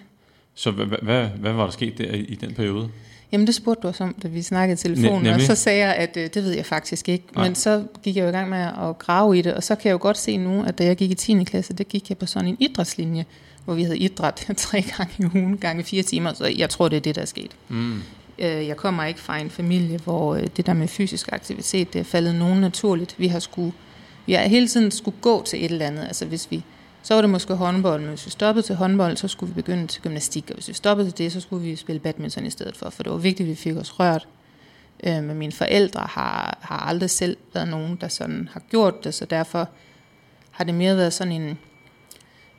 Så 0.53 0.71
hvad, 0.71 0.85
hvad, 1.01 1.27
hvad 1.27 1.53
var 1.53 1.63
der 1.63 1.71
sket 1.71 1.97
der 1.97 2.13
i, 2.13 2.19
i 2.19 2.35
den 2.35 2.53
periode? 2.53 2.89
Jamen 3.35 3.47
det 3.47 3.55
spurgte 3.55 3.81
du 3.81 3.87
også 3.87 4.03
om, 4.03 4.15
da 4.23 4.27
vi 4.27 4.41
snakkede 4.41 4.73
i 4.73 4.77
telefonen, 4.77 5.25
Ne- 5.25 5.35
og 5.35 5.41
så 5.41 5.55
sagde 5.55 5.85
jeg, 5.85 5.95
at 5.95 6.17
øh, 6.17 6.29
det 6.33 6.43
ved 6.43 6.51
jeg 6.51 6.65
faktisk 6.65 7.09
ikke. 7.09 7.25
Nej. 7.35 7.43
Men 7.47 7.55
så 7.55 7.83
gik 8.03 8.15
jeg 8.15 8.23
jo 8.23 8.27
i 8.29 8.31
gang 8.31 8.49
med 8.49 8.57
at 8.57 8.99
grave 8.99 9.37
i 9.37 9.41
det, 9.41 9.53
og 9.53 9.63
så 9.63 9.75
kan 9.75 9.89
jeg 9.89 9.93
jo 9.93 9.99
godt 10.01 10.17
se 10.17 10.37
nu, 10.37 10.63
at 10.63 10.77
da 10.77 10.85
jeg 10.85 10.95
gik 10.97 11.11
i 11.11 11.15
10. 11.15 11.43
klasse, 11.43 11.73
der 11.73 11.83
gik 11.83 12.09
jeg 12.09 12.17
på 12.17 12.25
sådan 12.25 12.49
en 12.49 12.57
idrætslinje, 12.59 13.25
hvor 13.65 13.73
vi 13.73 13.83
havde 13.83 13.97
idræt 13.97 14.45
tre 14.57 14.81
gange 14.97 15.13
i 15.19 15.25
ugen, 15.25 15.57
gange 15.57 15.83
fire 15.83 16.03
timer, 16.03 16.33
så 16.33 16.45
jeg 16.57 16.69
tror, 16.69 16.87
det 16.87 16.97
er 16.97 17.01
det, 17.01 17.15
der 17.15 17.21
er 17.21 17.25
sket. 17.25 17.51
Mm. 17.69 17.93
Øh, 18.39 18.67
Jeg 18.67 18.77
kommer 18.77 19.05
ikke 19.05 19.19
fra 19.19 19.37
en 19.37 19.49
familie, 19.49 19.97
hvor 20.03 20.35
øh, 20.35 20.47
det 20.57 20.65
der 20.65 20.73
med 20.73 20.87
fysisk 20.87 21.29
aktivitet, 21.31 21.93
det 21.93 21.99
er 21.99 22.03
faldet 22.03 22.35
nogen 22.35 22.61
naturligt. 22.61 23.15
Vi 23.17 23.27
har 23.27 23.39
skulle, 23.39 23.71
vi 24.25 24.33
har 24.33 24.41
hele 24.47 24.67
tiden 24.67 24.91
skulle 24.91 25.17
gå 25.21 25.43
til 25.43 25.65
et 25.65 25.71
eller 25.71 25.85
andet. 25.87 26.03
Altså 26.03 26.25
hvis 26.25 26.51
vi, 26.51 26.63
så 27.05 27.13
var 27.13 27.21
det 27.21 27.29
måske 27.29 27.53
håndbold, 27.55 27.99
men 28.01 28.09
hvis 28.09 28.25
vi 28.25 28.31
stoppede 28.31 28.65
til 28.65 28.75
håndbold, 28.75 29.17
så 29.17 29.27
skulle 29.27 29.55
vi 29.55 29.61
begynde 29.61 29.87
til 29.87 30.01
gymnastik, 30.01 30.45
og 30.49 30.53
hvis 30.53 30.67
vi 30.67 30.73
stoppede 30.73 31.11
til 31.11 31.17
det, 31.17 31.31
så 31.31 31.39
skulle 31.39 31.63
vi 31.63 31.75
spille 31.75 31.99
badminton 31.99 32.45
i 32.45 32.49
stedet 32.49 32.77
for, 32.77 32.89
for 32.89 33.03
det 33.03 33.11
var 33.11 33.17
vigtigt, 33.17 33.47
at 33.47 33.51
vi 33.51 33.55
fik 33.55 33.75
os 33.75 33.99
rørt. 33.99 34.27
Øh, 35.03 35.23
Men 35.23 35.37
mine 35.37 35.51
forældre 35.51 35.99
har, 35.99 36.57
har 36.61 36.77
aldrig 36.77 37.09
selv 37.09 37.37
været 37.53 37.67
nogen, 37.67 37.95
der 38.01 38.07
sådan 38.07 38.49
har 38.53 38.59
gjort 38.69 39.03
det, 39.03 39.13
så 39.13 39.25
derfor 39.25 39.69
har 40.51 40.63
det 40.63 40.73
mere 40.73 40.97
været 40.97 41.13
sådan 41.13 41.33
en, 41.41 41.57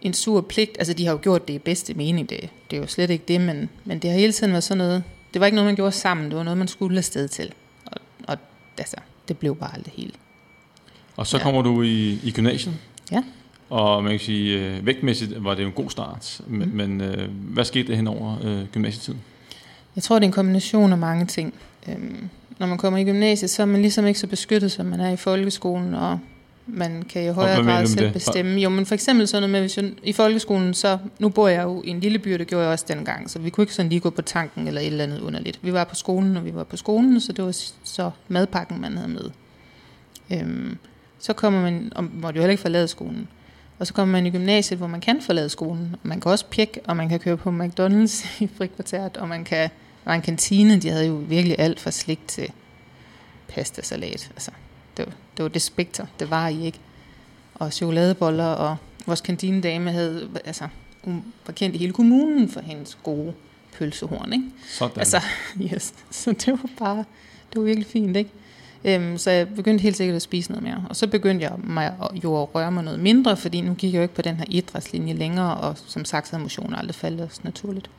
en 0.02 0.14
sur 0.14 0.40
pligt. 0.40 0.70
Altså, 0.78 0.92
de 0.92 1.04
har 1.04 1.12
jo 1.12 1.18
gjort 1.22 1.48
det 1.48 1.54
i 1.54 1.58
bedste 1.58 1.94
mening, 1.94 2.30
det, 2.30 2.48
det 2.70 2.76
er 2.76 2.80
jo 2.80 2.86
slet 2.86 3.10
ikke 3.10 3.24
det, 3.28 3.40
men, 3.40 3.70
men 3.84 3.98
det 3.98 4.10
har 4.10 4.18
hele 4.18 4.32
tiden 4.32 4.52
været 4.52 4.64
sådan 4.64 4.78
noget, 4.78 5.04
det 5.34 5.40
var 5.40 5.46
ikke 5.46 5.54
noget, 5.56 5.66
man 5.68 5.76
gjorde 5.76 5.92
sammen, 5.92 6.26
det 6.30 6.36
var 6.36 6.42
noget, 6.42 6.58
man 6.58 6.68
skulle 6.68 6.98
afsted 6.98 7.28
til. 7.28 7.52
Og, 7.86 8.00
og 8.28 8.38
altså, 8.78 8.96
det 9.28 9.38
blev 9.38 9.56
bare 9.56 9.74
aldrig 9.74 9.92
helt. 9.96 10.14
Og 11.16 11.26
så 11.26 11.36
Ja. 11.36 11.42
kommer 11.42 11.62
du 11.62 11.82
i, 11.82 12.20
i 12.24 12.30
gymnasiet, 12.30 12.74
Ja. 13.12 13.22
Og 13.70 14.02
man 14.02 14.10
kan 14.12 14.20
sige, 14.20 14.58
øh, 14.58 14.86
vægtmæssigt 14.86 15.44
var 15.44 15.54
det 15.54 15.62
jo 15.62 15.66
en 15.68 15.72
god 15.74 15.90
start, 15.90 16.40
men, 16.46 16.68
Mm. 16.68 16.74
men 16.76 17.00
øh, 17.00 17.28
hvad 17.30 17.64
skete 17.64 17.88
der 17.88 17.96
hen 17.96 18.06
over 18.06 18.36
øh, 18.44 18.64
gymnasietiden? 18.72 19.20
Jeg 19.96 20.02
tror, 20.02 20.16
det 20.18 20.22
er 20.24 20.28
en 20.28 20.32
kombination 20.32 20.92
af 20.92 20.98
mange 20.98 21.26
ting. 21.26 21.54
Øhm, 21.88 22.28
når 22.58 22.66
man 22.66 22.78
kommer 22.78 22.98
i 22.98 23.04
gymnasiet, 23.04 23.50
så 23.50 23.62
er 23.62 23.66
man 23.66 23.80
ligesom 23.80 24.06
ikke 24.06 24.20
så 24.20 24.26
beskyttet, 24.26 24.72
som 24.72 24.86
man 24.86 25.00
er 25.00 25.10
i 25.10 25.16
folkeskolen, 25.16 25.94
og 25.94 26.18
man 26.66 27.02
kan 27.02 27.24
i 27.24 27.28
højere 27.28 27.64
grad 27.64 27.86
selv 27.86 28.04
det? 28.04 28.12
bestemme. 28.12 28.60
Jo, 28.60 28.68
men 28.68 28.86
for 28.86 28.94
eksempel 28.94 29.28
sådan 29.28 29.40
noget 29.42 29.50
med, 29.52 29.60
hvis 29.60 29.76
jeg, 29.76 29.90
i 30.02 30.12
folkeskolen, 30.12 30.74
så 30.74 30.98
nu 31.18 31.28
bor 31.28 31.48
jeg 31.48 31.62
jo 31.62 31.82
i 31.84 31.88
en 31.88 32.00
lille 32.00 32.18
by, 32.18 32.32
og 32.32 32.38
det 32.38 32.46
gjorde 32.46 32.64
jeg 32.64 32.72
også 32.72 32.84
dengang, 32.88 33.30
så 33.30 33.38
vi 33.38 33.50
kunne 33.50 33.62
ikke 33.62 33.74
sådan 33.74 33.88
lige 33.88 34.00
gå 34.00 34.10
på 34.10 34.22
tanken 34.22 34.68
eller 34.68 34.80
et 34.80 34.86
eller 34.86 35.04
andet 35.04 35.20
underligt. 35.20 35.58
Vi 35.62 35.72
var 35.72 35.84
på 35.84 35.94
skolen, 35.94 36.32
når 36.32 36.40
vi 36.40 36.54
var 36.54 36.64
på 36.64 36.76
skolen, 36.76 37.20
så 37.20 37.32
det 37.32 37.44
var 37.44 37.56
så 37.84 38.10
madpakken, 38.28 38.80
man 38.80 38.96
havde 38.96 39.08
med. 39.10 39.30
Øhm, 40.32 40.78
så 41.18 41.32
kommer 41.32 41.62
man, 41.62 41.92
og 41.94 42.04
måtte 42.04 42.36
jo 42.36 42.42
heller 42.42 42.50
ikke 42.50 42.62
forlade 42.62 42.88
skolen. 42.88 43.28
Og 43.78 43.86
så 43.86 43.94
kommer 43.94 44.12
man 44.12 44.26
i 44.26 44.30
gymnasiet, 44.30 44.78
hvor 44.78 44.86
man 44.86 45.00
kan 45.00 45.22
forlade 45.22 45.48
skolen. 45.48 45.96
Og 46.02 46.08
man 46.08 46.20
kan 46.20 46.30
også 46.30 46.46
pjekke, 46.50 46.80
og 46.84 46.96
man 46.96 47.08
kan 47.08 47.20
køre 47.20 47.36
på 47.36 47.50
McDonald's 47.50 48.26
i 48.44 48.48
frikvarteret, 48.56 49.16
og 49.16 49.28
man 49.28 49.44
kan 49.44 49.70
var 50.06 50.14
en 50.14 50.22
kantine, 50.22 50.78
de 50.78 50.90
havde 50.90 51.06
jo 51.06 51.14
virkelig 51.14 51.58
alt 51.58 51.80
fra 51.80 51.90
slik 51.90 52.28
til 52.28 52.52
pastasalat. 53.48 54.30
Altså, 54.34 54.50
det 54.96 55.06
var, 55.06 55.12
det 55.36 55.42
var 55.42 55.48
det 55.48 55.62
spekter, 55.62 56.06
det 56.18 56.30
var 56.30 56.48
I 56.48 56.66
ikke. 56.66 56.80
Og 57.54 57.72
chokoladeboller, 57.72 58.44
og 58.44 58.76
vores 59.06 59.20
kantinedame 59.20 59.92
havde, 59.92 60.28
altså, 60.44 60.68
hun 61.04 61.24
var 61.46 61.52
kendt 61.52 61.76
i 61.76 61.78
hele 61.78 61.92
kommunen 61.92 62.48
for 62.48 62.60
hendes 62.60 62.98
gode 63.02 63.34
pølsehorn, 63.78 64.32
ikke? 64.32 64.44
Sådan. 64.68 64.98
Altså, 64.98 65.22
yes. 65.72 65.94
Så 66.10 66.32
det 66.32 66.48
var 66.48 66.70
bare, 66.78 67.04
det 67.52 67.60
var 67.60 67.62
virkelig 67.62 67.86
fint, 67.86 68.16
ikke? 68.16 68.30
Øhm, 68.86 69.18
så 69.18 69.30
jeg 69.30 69.48
begyndte 69.48 69.82
helt 69.82 69.96
sikkert 69.96 70.16
at 70.16 70.22
spise 70.22 70.50
noget 70.50 70.62
mere. 70.62 70.84
Og 70.88 70.96
så 70.96 71.06
begyndte 71.06 71.44
jeg 71.44 71.52
mig 71.64 71.94
jo 72.24 72.42
at 72.42 72.54
røre 72.54 72.72
mig 72.72 72.84
noget 72.84 73.00
mindre, 73.00 73.36
fordi 73.36 73.60
nu 73.60 73.74
gik 73.74 73.92
jeg 73.92 73.98
jo 73.98 74.02
ikke 74.02 74.14
på 74.14 74.22
den 74.22 74.36
her 74.36 74.44
idrætslinje 74.48 75.12
længere, 75.12 75.56
og 75.56 75.78
som 75.86 76.04
sagt, 76.04 76.26
så 76.26 76.32
havde 76.32 76.42
motion 76.42 76.74
aldrig 76.74 76.94
faldet 76.94 77.26
os 77.26 77.44
naturligt. 77.44 77.90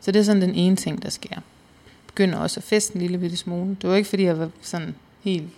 Så 0.00 0.12
det 0.12 0.20
er 0.20 0.24
sådan 0.24 0.42
den 0.42 0.54
ene 0.54 0.76
ting, 0.76 1.02
der 1.02 1.10
sker. 1.10 1.36
Begynder 2.06 2.38
også 2.38 2.60
at 2.60 2.64
feste 2.64 2.94
en 2.94 3.00
lille 3.00 3.18
bitte 3.18 3.36
smule. 3.36 3.76
Det 3.82 3.90
var 3.90 3.96
ikke, 3.96 4.08
fordi 4.08 4.22
jeg 4.24 4.38
var 4.38 4.50
sådan 4.62 4.94
helt 5.22 5.48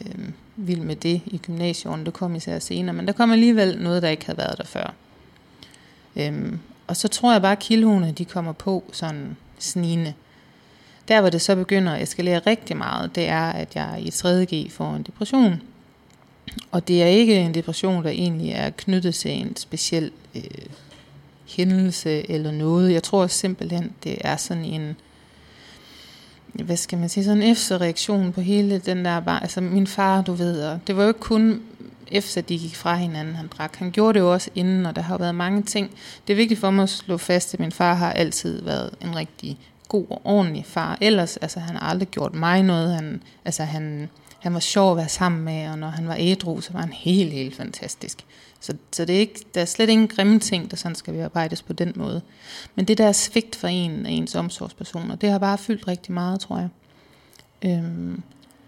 øhm, 0.00 0.32
vild 0.56 0.80
med 0.80 0.96
det 0.96 1.20
i 1.26 1.38
gymnasieårene. 1.38 2.04
Det 2.04 2.12
kom 2.12 2.34
især 2.34 2.58
senere, 2.58 2.94
men 2.94 3.06
der 3.06 3.12
kom 3.12 3.30
alligevel 3.30 3.82
noget, 3.82 4.02
der 4.02 4.08
ikke 4.08 4.26
havde 4.26 4.38
været 4.38 4.58
der 4.58 4.64
før. 4.64 4.94
Øhm, 6.16 6.58
og 6.86 6.96
så 6.96 7.08
tror 7.08 7.32
jeg 7.32 7.42
bare, 7.42 7.52
at 7.52 7.58
kiloene, 7.58 8.12
de 8.12 8.24
kommer 8.24 8.52
på 8.52 8.84
sådan 8.92 9.36
snigende. 9.58 10.14
Der, 11.08 11.20
hvor 11.20 11.30
det 11.30 11.40
så 11.40 11.56
begynder 11.56 11.92
at 11.92 12.02
eskalere 12.02 12.38
rigtig 12.38 12.76
meget, 12.76 13.14
det 13.14 13.28
er, 13.28 13.44
at 13.44 13.76
jeg 13.76 13.98
i 14.00 14.08
3.G 14.08 14.72
får 14.72 14.94
en 14.94 15.02
depression. 15.02 15.62
Og 16.70 16.88
det 16.88 17.02
er 17.02 17.06
ikke 17.06 17.36
en 17.36 17.54
depression, 17.54 18.04
der 18.04 18.10
egentlig 18.10 18.50
er 18.50 18.70
knyttet 18.70 19.14
til 19.14 19.30
en 19.30 19.56
speciel 19.56 20.10
øh, 20.34 20.42
hændelse 21.56 22.30
eller 22.30 22.50
noget. 22.50 22.92
Jeg 22.92 23.02
tror 23.02 23.26
simpelthen, 23.26 23.92
det 24.04 24.18
er 24.20 24.36
sådan 24.36 24.64
en, 24.64 24.96
hvad 26.52 26.76
skal 26.76 26.98
man 26.98 27.08
sige, 27.08 27.24
sådan 27.24 27.42
en 27.42 27.50
efterreaktion 27.50 28.32
på 28.32 28.40
hele 28.40 28.78
den 28.78 29.04
der 29.04 29.20
bare, 29.20 29.42
altså 29.42 29.60
min 29.60 29.86
far, 29.86 30.22
du 30.22 30.32
ved, 30.32 30.64
og 30.64 30.80
det 30.86 30.96
var 30.96 31.02
jo 31.02 31.08
ikke 31.08 31.20
kun 31.20 31.62
efter 32.10 32.40
de 32.40 32.58
gik 32.58 32.76
fra 32.76 32.96
hinanden, 32.96 33.34
han 33.34 33.48
drak. 33.48 33.76
Han 33.76 33.90
gjorde 33.90 34.14
det 34.14 34.20
jo 34.20 34.32
også 34.32 34.50
inden, 34.54 34.86
og 34.86 34.96
der 34.96 35.02
har 35.02 35.18
været 35.18 35.34
mange 35.34 35.62
ting. 35.62 35.90
Det 36.26 36.32
er 36.32 36.36
vigtigt 36.36 36.60
for 36.60 36.70
mig 36.70 36.82
at 36.82 36.88
slå 36.88 37.16
fast, 37.16 37.54
at 37.54 37.60
min 37.60 37.72
far 37.72 37.94
har 37.94 38.12
altid 38.12 38.62
været 38.62 38.90
en 39.00 39.16
rigtig 39.16 39.58
god 39.88 40.06
og 40.10 40.20
ordentlig 40.24 40.64
far. 40.66 40.98
Ellers, 41.00 41.36
altså 41.36 41.60
han 41.60 41.76
har 41.76 41.88
aldrig 41.90 42.08
gjort 42.08 42.34
mig 42.34 42.62
noget. 42.62 42.94
Han, 42.94 43.22
altså 43.44 43.64
han, 43.64 44.08
han 44.40 44.54
var 44.54 44.60
sjov 44.60 44.90
at 44.90 44.96
være 44.96 45.08
sammen 45.08 45.44
med, 45.44 45.68
og 45.68 45.78
når 45.78 45.88
han 45.88 46.08
var 46.08 46.16
ædru, 46.18 46.60
så 46.60 46.72
var 46.72 46.80
han 46.80 46.92
helt, 46.92 47.32
helt 47.32 47.56
fantastisk. 47.56 48.24
Så, 48.60 48.74
så 48.92 49.04
det 49.04 49.16
er 49.16 49.20
ikke, 49.20 49.40
der 49.54 49.60
er 49.60 49.64
slet 49.64 49.88
ingen 49.88 50.08
grimme 50.08 50.38
ting, 50.38 50.70
der 50.70 50.76
sådan 50.76 50.94
skal 50.94 51.12
bearbejdes 51.14 51.62
på 51.62 51.72
den 51.72 51.92
måde. 51.96 52.22
Men 52.74 52.84
det 52.84 52.98
der 52.98 53.06
er 53.06 53.12
svigt 53.12 53.56
for 53.56 53.68
en 53.68 54.06
af 54.06 54.10
ens 54.10 54.34
omsorgspersoner, 54.34 55.16
det 55.16 55.30
har 55.30 55.38
bare 55.38 55.58
fyldt 55.58 55.88
rigtig 55.88 56.12
meget, 56.12 56.40
tror 56.40 56.58
jeg. 56.58 56.68
Øhm, 57.64 58.22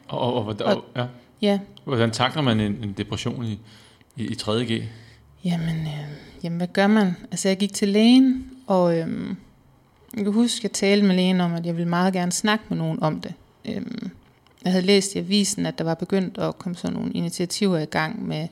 og, 0.08 0.20
og, 0.34 0.46
og- 0.46 0.56
og, 0.64 0.84
ja. 0.96 1.06
ja, 1.42 1.58
hvordan 1.84 2.10
takler 2.10 2.42
man 2.42 2.60
en, 2.60 2.72
en 2.82 2.92
depression 2.92 3.44
i, 3.44 3.58
i, 4.16 4.24
i 4.26 4.36
3.G? 4.42 4.82
Jamen, 5.44 5.76
øh, 5.86 6.08
jamen, 6.44 6.56
hvad 6.56 6.66
gør 6.72 6.86
man? 6.86 7.16
Altså, 7.30 7.48
jeg 7.48 7.56
gik 7.58 7.72
til 7.72 7.88
lægen, 7.88 8.50
og 8.66 8.98
øh, 8.98 9.34
jeg 10.16 10.24
kan 10.24 10.32
huske, 10.32 10.58
at 10.58 10.62
jeg 10.62 10.72
talte 10.72 11.06
med 11.06 11.16
lægen 11.16 11.40
om, 11.40 11.54
at 11.54 11.66
jeg 11.66 11.76
ville 11.76 11.88
meget 11.88 12.12
gerne 12.12 12.32
snakke 12.32 12.64
med 12.68 12.78
nogen 12.78 13.02
om 13.02 13.20
det. 13.20 13.34
Øh, 13.64 13.82
jeg 14.64 14.72
havde 14.72 14.86
læst 14.86 15.14
i 15.14 15.18
avisen, 15.18 15.66
at 15.66 15.78
der 15.78 15.84
var 15.84 15.94
begyndt 15.94 16.38
at 16.38 16.58
komme 16.58 16.76
sådan 16.76 16.96
nogle 16.96 17.12
initiativer 17.12 17.78
i 17.78 17.84
gang 17.84 18.26
med 18.26 18.48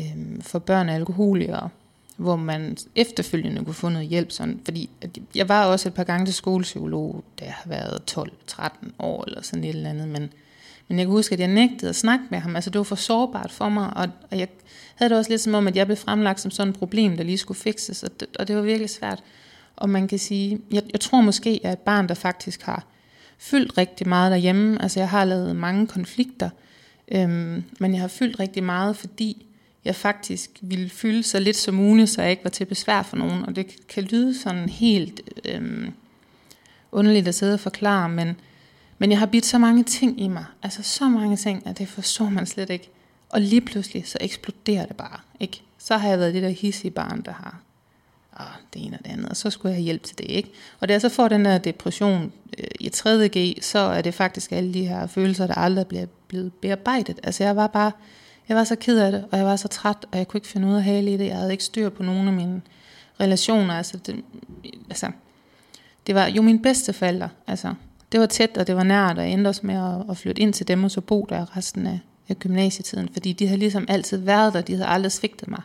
øh, 0.00 0.16
for 0.40 0.58
børn 0.58 0.88
af 0.88 0.94
alkoholikere, 0.94 1.68
hvor 2.16 2.36
man 2.36 2.76
efterfølgende 2.94 3.64
kunne 3.64 3.74
få 3.74 3.88
noget 3.88 4.08
hjælp. 4.08 4.32
Sådan, 4.32 4.60
fordi 4.64 4.90
at 5.00 5.18
jeg 5.34 5.48
var 5.48 5.66
også 5.66 5.88
et 5.88 5.94
par 5.94 6.04
gange 6.04 6.26
til 6.26 6.34
skolepsykolog, 6.34 7.24
da 7.40 7.44
jeg 7.44 7.54
har 7.54 7.68
været 7.70 8.18
12-13 8.50 8.90
år 8.98 9.24
eller 9.26 9.42
sådan 9.42 9.64
et 9.64 9.68
eller 9.68 9.90
andet, 9.90 10.08
men, 10.08 10.32
men 10.88 10.98
jeg 10.98 11.06
kan 11.06 11.12
huske, 11.12 11.32
at 11.32 11.40
jeg 11.40 11.48
nægtede 11.48 11.88
at 11.88 11.96
snakke 11.96 12.24
med 12.30 12.38
ham. 12.38 12.56
Altså, 12.56 12.70
det 12.70 12.78
var 12.78 12.84
for 12.84 12.96
sårbart 12.96 13.52
for 13.52 13.68
mig, 13.68 13.96
og, 13.96 14.08
og 14.30 14.38
jeg 14.38 14.48
havde 14.94 15.10
det 15.10 15.18
også 15.18 15.30
lidt 15.30 15.40
som 15.40 15.54
om, 15.54 15.66
at 15.66 15.76
jeg 15.76 15.86
blev 15.86 15.96
fremlagt 15.96 16.40
som 16.40 16.50
sådan 16.50 16.72
et 16.72 16.78
problem, 16.78 17.16
der 17.16 17.24
lige 17.24 17.38
skulle 17.38 17.60
fikses, 17.60 18.02
og 18.02 18.20
det, 18.20 18.28
og 18.38 18.48
det 18.48 18.56
var 18.56 18.62
virkelig 18.62 18.90
svært. 18.90 19.22
Og 19.76 19.90
man 19.90 20.08
kan 20.08 20.18
sige, 20.18 20.60
jeg, 20.72 20.82
jeg 20.92 21.00
tror 21.00 21.20
måske, 21.20 21.50
at 21.50 21.60
jeg 21.62 21.68
er 21.68 21.72
et 21.72 21.78
barn, 21.78 22.08
der 22.08 22.14
faktisk 22.14 22.62
har 22.62 22.86
fyldt 23.38 23.78
rigtig 23.78 24.08
meget 24.08 24.30
derhjemme. 24.30 24.82
Altså 24.82 25.00
jeg 25.00 25.08
har 25.08 25.24
lavet 25.24 25.56
mange 25.56 25.86
konflikter, 25.86 26.50
øhm, 27.08 27.64
men 27.80 27.92
jeg 27.92 28.00
har 28.00 28.08
fyldt 28.08 28.40
rigtig 28.40 28.64
meget, 28.64 28.96
fordi 28.96 29.46
jeg 29.84 29.94
faktisk 29.94 30.50
ville 30.60 30.88
fylde 30.88 31.22
så 31.22 31.38
lidt 31.38 31.56
som 31.56 31.74
muligt, 31.74 32.10
så 32.10 32.22
jeg 32.22 32.30
ikke 32.30 32.44
var 32.44 32.50
til 32.50 32.64
besvær 32.64 33.02
for 33.02 33.16
nogen. 33.16 33.42
Og 33.46 33.56
det 33.56 33.86
kan 33.88 34.02
lyde 34.02 34.38
sådan 34.38 34.68
helt 34.68 35.20
øhm, 35.44 35.92
underligt 36.92 37.28
at 37.28 37.34
sidde 37.34 37.54
og 37.54 37.60
forklare, 37.60 38.08
men, 38.08 38.36
men 38.98 39.10
jeg 39.10 39.18
har 39.18 39.26
bidt 39.26 39.46
så 39.46 39.58
mange 39.58 39.84
ting 39.84 40.20
i 40.20 40.28
mig. 40.28 40.44
Altså 40.62 40.82
så 40.82 41.08
mange 41.08 41.36
ting, 41.36 41.66
at 41.66 41.78
det 41.78 41.88
forstår 41.88 42.28
man 42.28 42.46
slet 42.46 42.70
ikke. 42.70 42.90
Og 43.28 43.40
lige 43.40 43.60
pludselig, 43.60 44.08
så 44.08 44.18
eksploderer 44.20 44.86
det 44.86 44.96
bare. 44.96 45.20
Ikke? 45.40 45.62
Så 45.78 45.96
har 45.96 46.08
jeg 46.08 46.18
været 46.18 46.34
det 46.34 46.42
der 46.42 46.48
hissige 46.48 46.90
barn, 46.90 47.22
der 47.22 47.32
har 47.32 47.60
ah, 48.36 48.46
det 48.74 48.86
ene 48.86 48.98
og 48.98 49.04
det 49.04 49.10
andet, 49.10 49.28
og 49.28 49.36
så 49.36 49.50
skulle 49.50 49.70
jeg 49.70 49.76
have 49.76 49.84
hjælp 49.84 50.02
til 50.02 50.18
det. 50.18 50.24
ikke. 50.28 50.50
Og 50.80 50.88
da 50.88 50.92
jeg 50.92 51.00
så 51.00 51.08
får 51.08 51.28
den 51.28 51.46
her 51.46 51.58
depression 51.58 52.32
øh, 52.58 52.66
i 52.80 52.90
3.G, 52.96 53.62
så 53.62 53.78
er 53.78 54.02
det 54.02 54.14
faktisk 54.14 54.52
alle 54.52 54.74
de 54.74 54.86
her 54.86 55.06
følelser, 55.06 55.46
der 55.46 55.54
aldrig 55.54 55.86
bliver 55.86 56.06
blevet 56.28 56.52
bearbejdet. 56.52 57.20
Altså 57.22 57.44
jeg 57.44 57.56
var 57.56 57.66
bare, 57.66 57.92
jeg 58.48 58.56
var 58.56 58.64
så 58.64 58.76
ked 58.76 58.98
af 58.98 59.12
det, 59.12 59.24
og 59.30 59.38
jeg 59.38 59.46
var 59.46 59.56
så 59.56 59.68
træt, 59.68 60.06
og 60.12 60.18
jeg 60.18 60.28
kunne 60.28 60.38
ikke 60.38 60.48
finde 60.48 60.68
ud 60.68 60.72
af 60.72 60.78
at 60.78 60.84
hale 60.84 61.14
i 61.14 61.16
det. 61.16 61.26
Jeg 61.26 61.36
havde 61.36 61.52
ikke 61.52 61.64
styr 61.64 61.88
på 61.88 62.02
nogen 62.02 62.28
af 62.28 62.34
mine 62.34 62.62
relationer. 63.20 63.74
Altså 63.74 63.96
det, 63.96 64.24
altså, 64.90 65.10
det 66.06 66.14
var 66.14 66.26
jo 66.26 66.42
min 66.42 66.62
bedste 66.62 66.92
falder. 66.92 67.28
Altså, 67.46 67.74
det 68.12 68.20
var 68.20 68.26
tæt, 68.26 68.56
og 68.58 68.66
det 68.66 68.76
var 68.76 68.82
nært, 68.82 69.18
og 69.18 69.24
jeg 69.24 69.32
endte 69.32 69.48
også 69.48 69.66
med 69.66 69.74
at, 69.74 70.10
at 70.10 70.16
flytte 70.16 70.42
ind 70.42 70.52
til 70.52 70.68
dem, 70.68 70.84
og 70.84 70.90
så 70.90 71.00
bo 71.00 71.26
der 71.28 71.56
resten 71.56 71.86
af, 71.86 71.98
af 72.28 72.38
gymnasietiden, 72.38 73.08
fordi 73.12 73.32
de 73.32 73.46
havde 73.46 73.58
ligesom 73.58 73.86
altid 73.88 74.18
været 74.18 74.54
der, 74.54 74.60
de 74.60 74.72
havde 74.72 74.86
aldrig 74.86 75.12
svigtet 75.12 75.48
mig, 75.48 75.62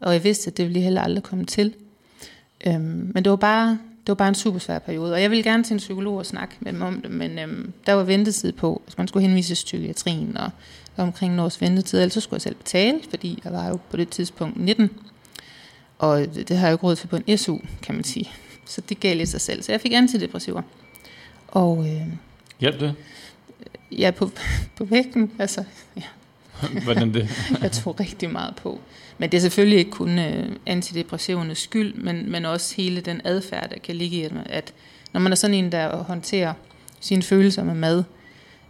og 0.00 0.12
jeg 0.12 0.24
vidste, 0.24 0.50
at 0.50 0.56
det 0.56 0.64
ville 0.64 0.80
heller 0.80 1.02
aldrig 1.02 1.22
komme 1.22 1.44
til. 1.44 1.74
Øhm, 2.66 3.10
men 3.14 3.24
det 3.24 3.30
var, 3.30 3.36
bare, 3.36 3.68
det 3.70 4.08
var 4.08 4.14
bare 4.14 4.28
en 4.28 4.34
super 4.34 4.58
svær 4.58 4.78
periode, 4.78 5.12
og 5.12 5.22
jeg 5.22 5.30
ville 5.30 5.44
gerne 5.44 5.64
til 5.64 5.74
en 5.74 5.78
psykolog 5.78 6.16
og 6.16 6.26
snakke 6.26 6.54
med 6.60 6.72
dem 6.72 6.82
om 6.82 7.00
det, 7.00 7.10
men 7.10 7.38
øhm, 7.38 7.72
der 7.86 7.92
var 7.92 8.02
ventetid 8.02 8.52
på, 8.52 8.82
hvis 8.84 8.98
man 8.98 9.08
skulle 9.08 9.26
henvise 9.26 9.48
til 9.48 9.64
psykiatrien, 9.64 10.36
og 10.36 10.50
der 10.96 11.02
var 11.02 11.04
omkring 11.04 11.32
en 11.32 11.38
års 11.38 11.60
ventetid, 11.60 11.98
ellers 11.98 12.12
så 12.12 12.20
skulle 12.20 12.36
jeg 12.36 12.42
selv 12.42 12.54
betale, 12.54 13.00
fordi 13.10 13.40
jeg 13.44 13.52
var 13.52 13.68
jo 13.68 13.78
på 13.90 13.96
det 13.96 14.08
tidspunkt 14.08 14.56
19, 14.56 14.90
og 15.98 16.18
det, 16.18 16.48
det 16.48 16.56
har 16.56 16.66
jeg 16.66 16.72
jo 16.72 16.74
ikke 16.74 16.86
råd 16.86 16.96
til 16.96 17.06
på 17.06 17.18
en 17.26 17.38
SU, 17.38 17.58
kan 17.82 17.94
man 17.94 18.04
sige. 18.04 18.30
Så 18.66 18.80
det 18.80 19.00
gav 19.00 19.16
lidt 19.16 19.28
sig 19.28 19.40
selv, 19.40 19.62
så 19.62 19.72
jeg 19.72 19.80
fik 19.80 19.92
antidepressiver. 19.92 20.62
Og 21.48 21.86
øh, 21.88 22.06
Hjælp 22.60 22.80
det? 22.80 22.94
er 23.98 24.10
på, 24.10 24.30
på 24.76 24.84
vægten, 24.84 25.30
altså 25.38 25.64
Hvordan 26.84 27.14
det? 27.14 27.28
jeg 27.62 27.72
tog 27.72 28.00
rigtig 28.00 28.30
meget 28.30 28.56
på. 28.56 28.80
Men 29.18 29.30
det 29.30 29.36
er 29.36 29.40
selvfølgelig 29.40 29.78
ikke 29.78 29.90
kun 29.90 30.18
øh, 30.18 30.56
antidepressivernes 30.66 31.58
skyld, 31.58 31.94
men, 31.94 32.30
men 32.30 32.44
også 32.44 32.74
hele 32.76 33.00
den 33.00 33.20
adfærd, 33.24 33.70
der 33.70 33.78
kan 33.84 33.96
ligge 33.96 34.16
i, 34.16 34.22
at, 34.22 34.32
at 34.46 34.74
når 35.12 35.20
man 35.20 35.32
er 35.32 35.36
sådan 35.36 35.54
en, 35.54 35.72
der 35.72 35.96
håndterer 35.96 36.52
sine 37.00 37.22
følelser 37.22 37.64
med 37.64 37.74
mad, 37.74 38.04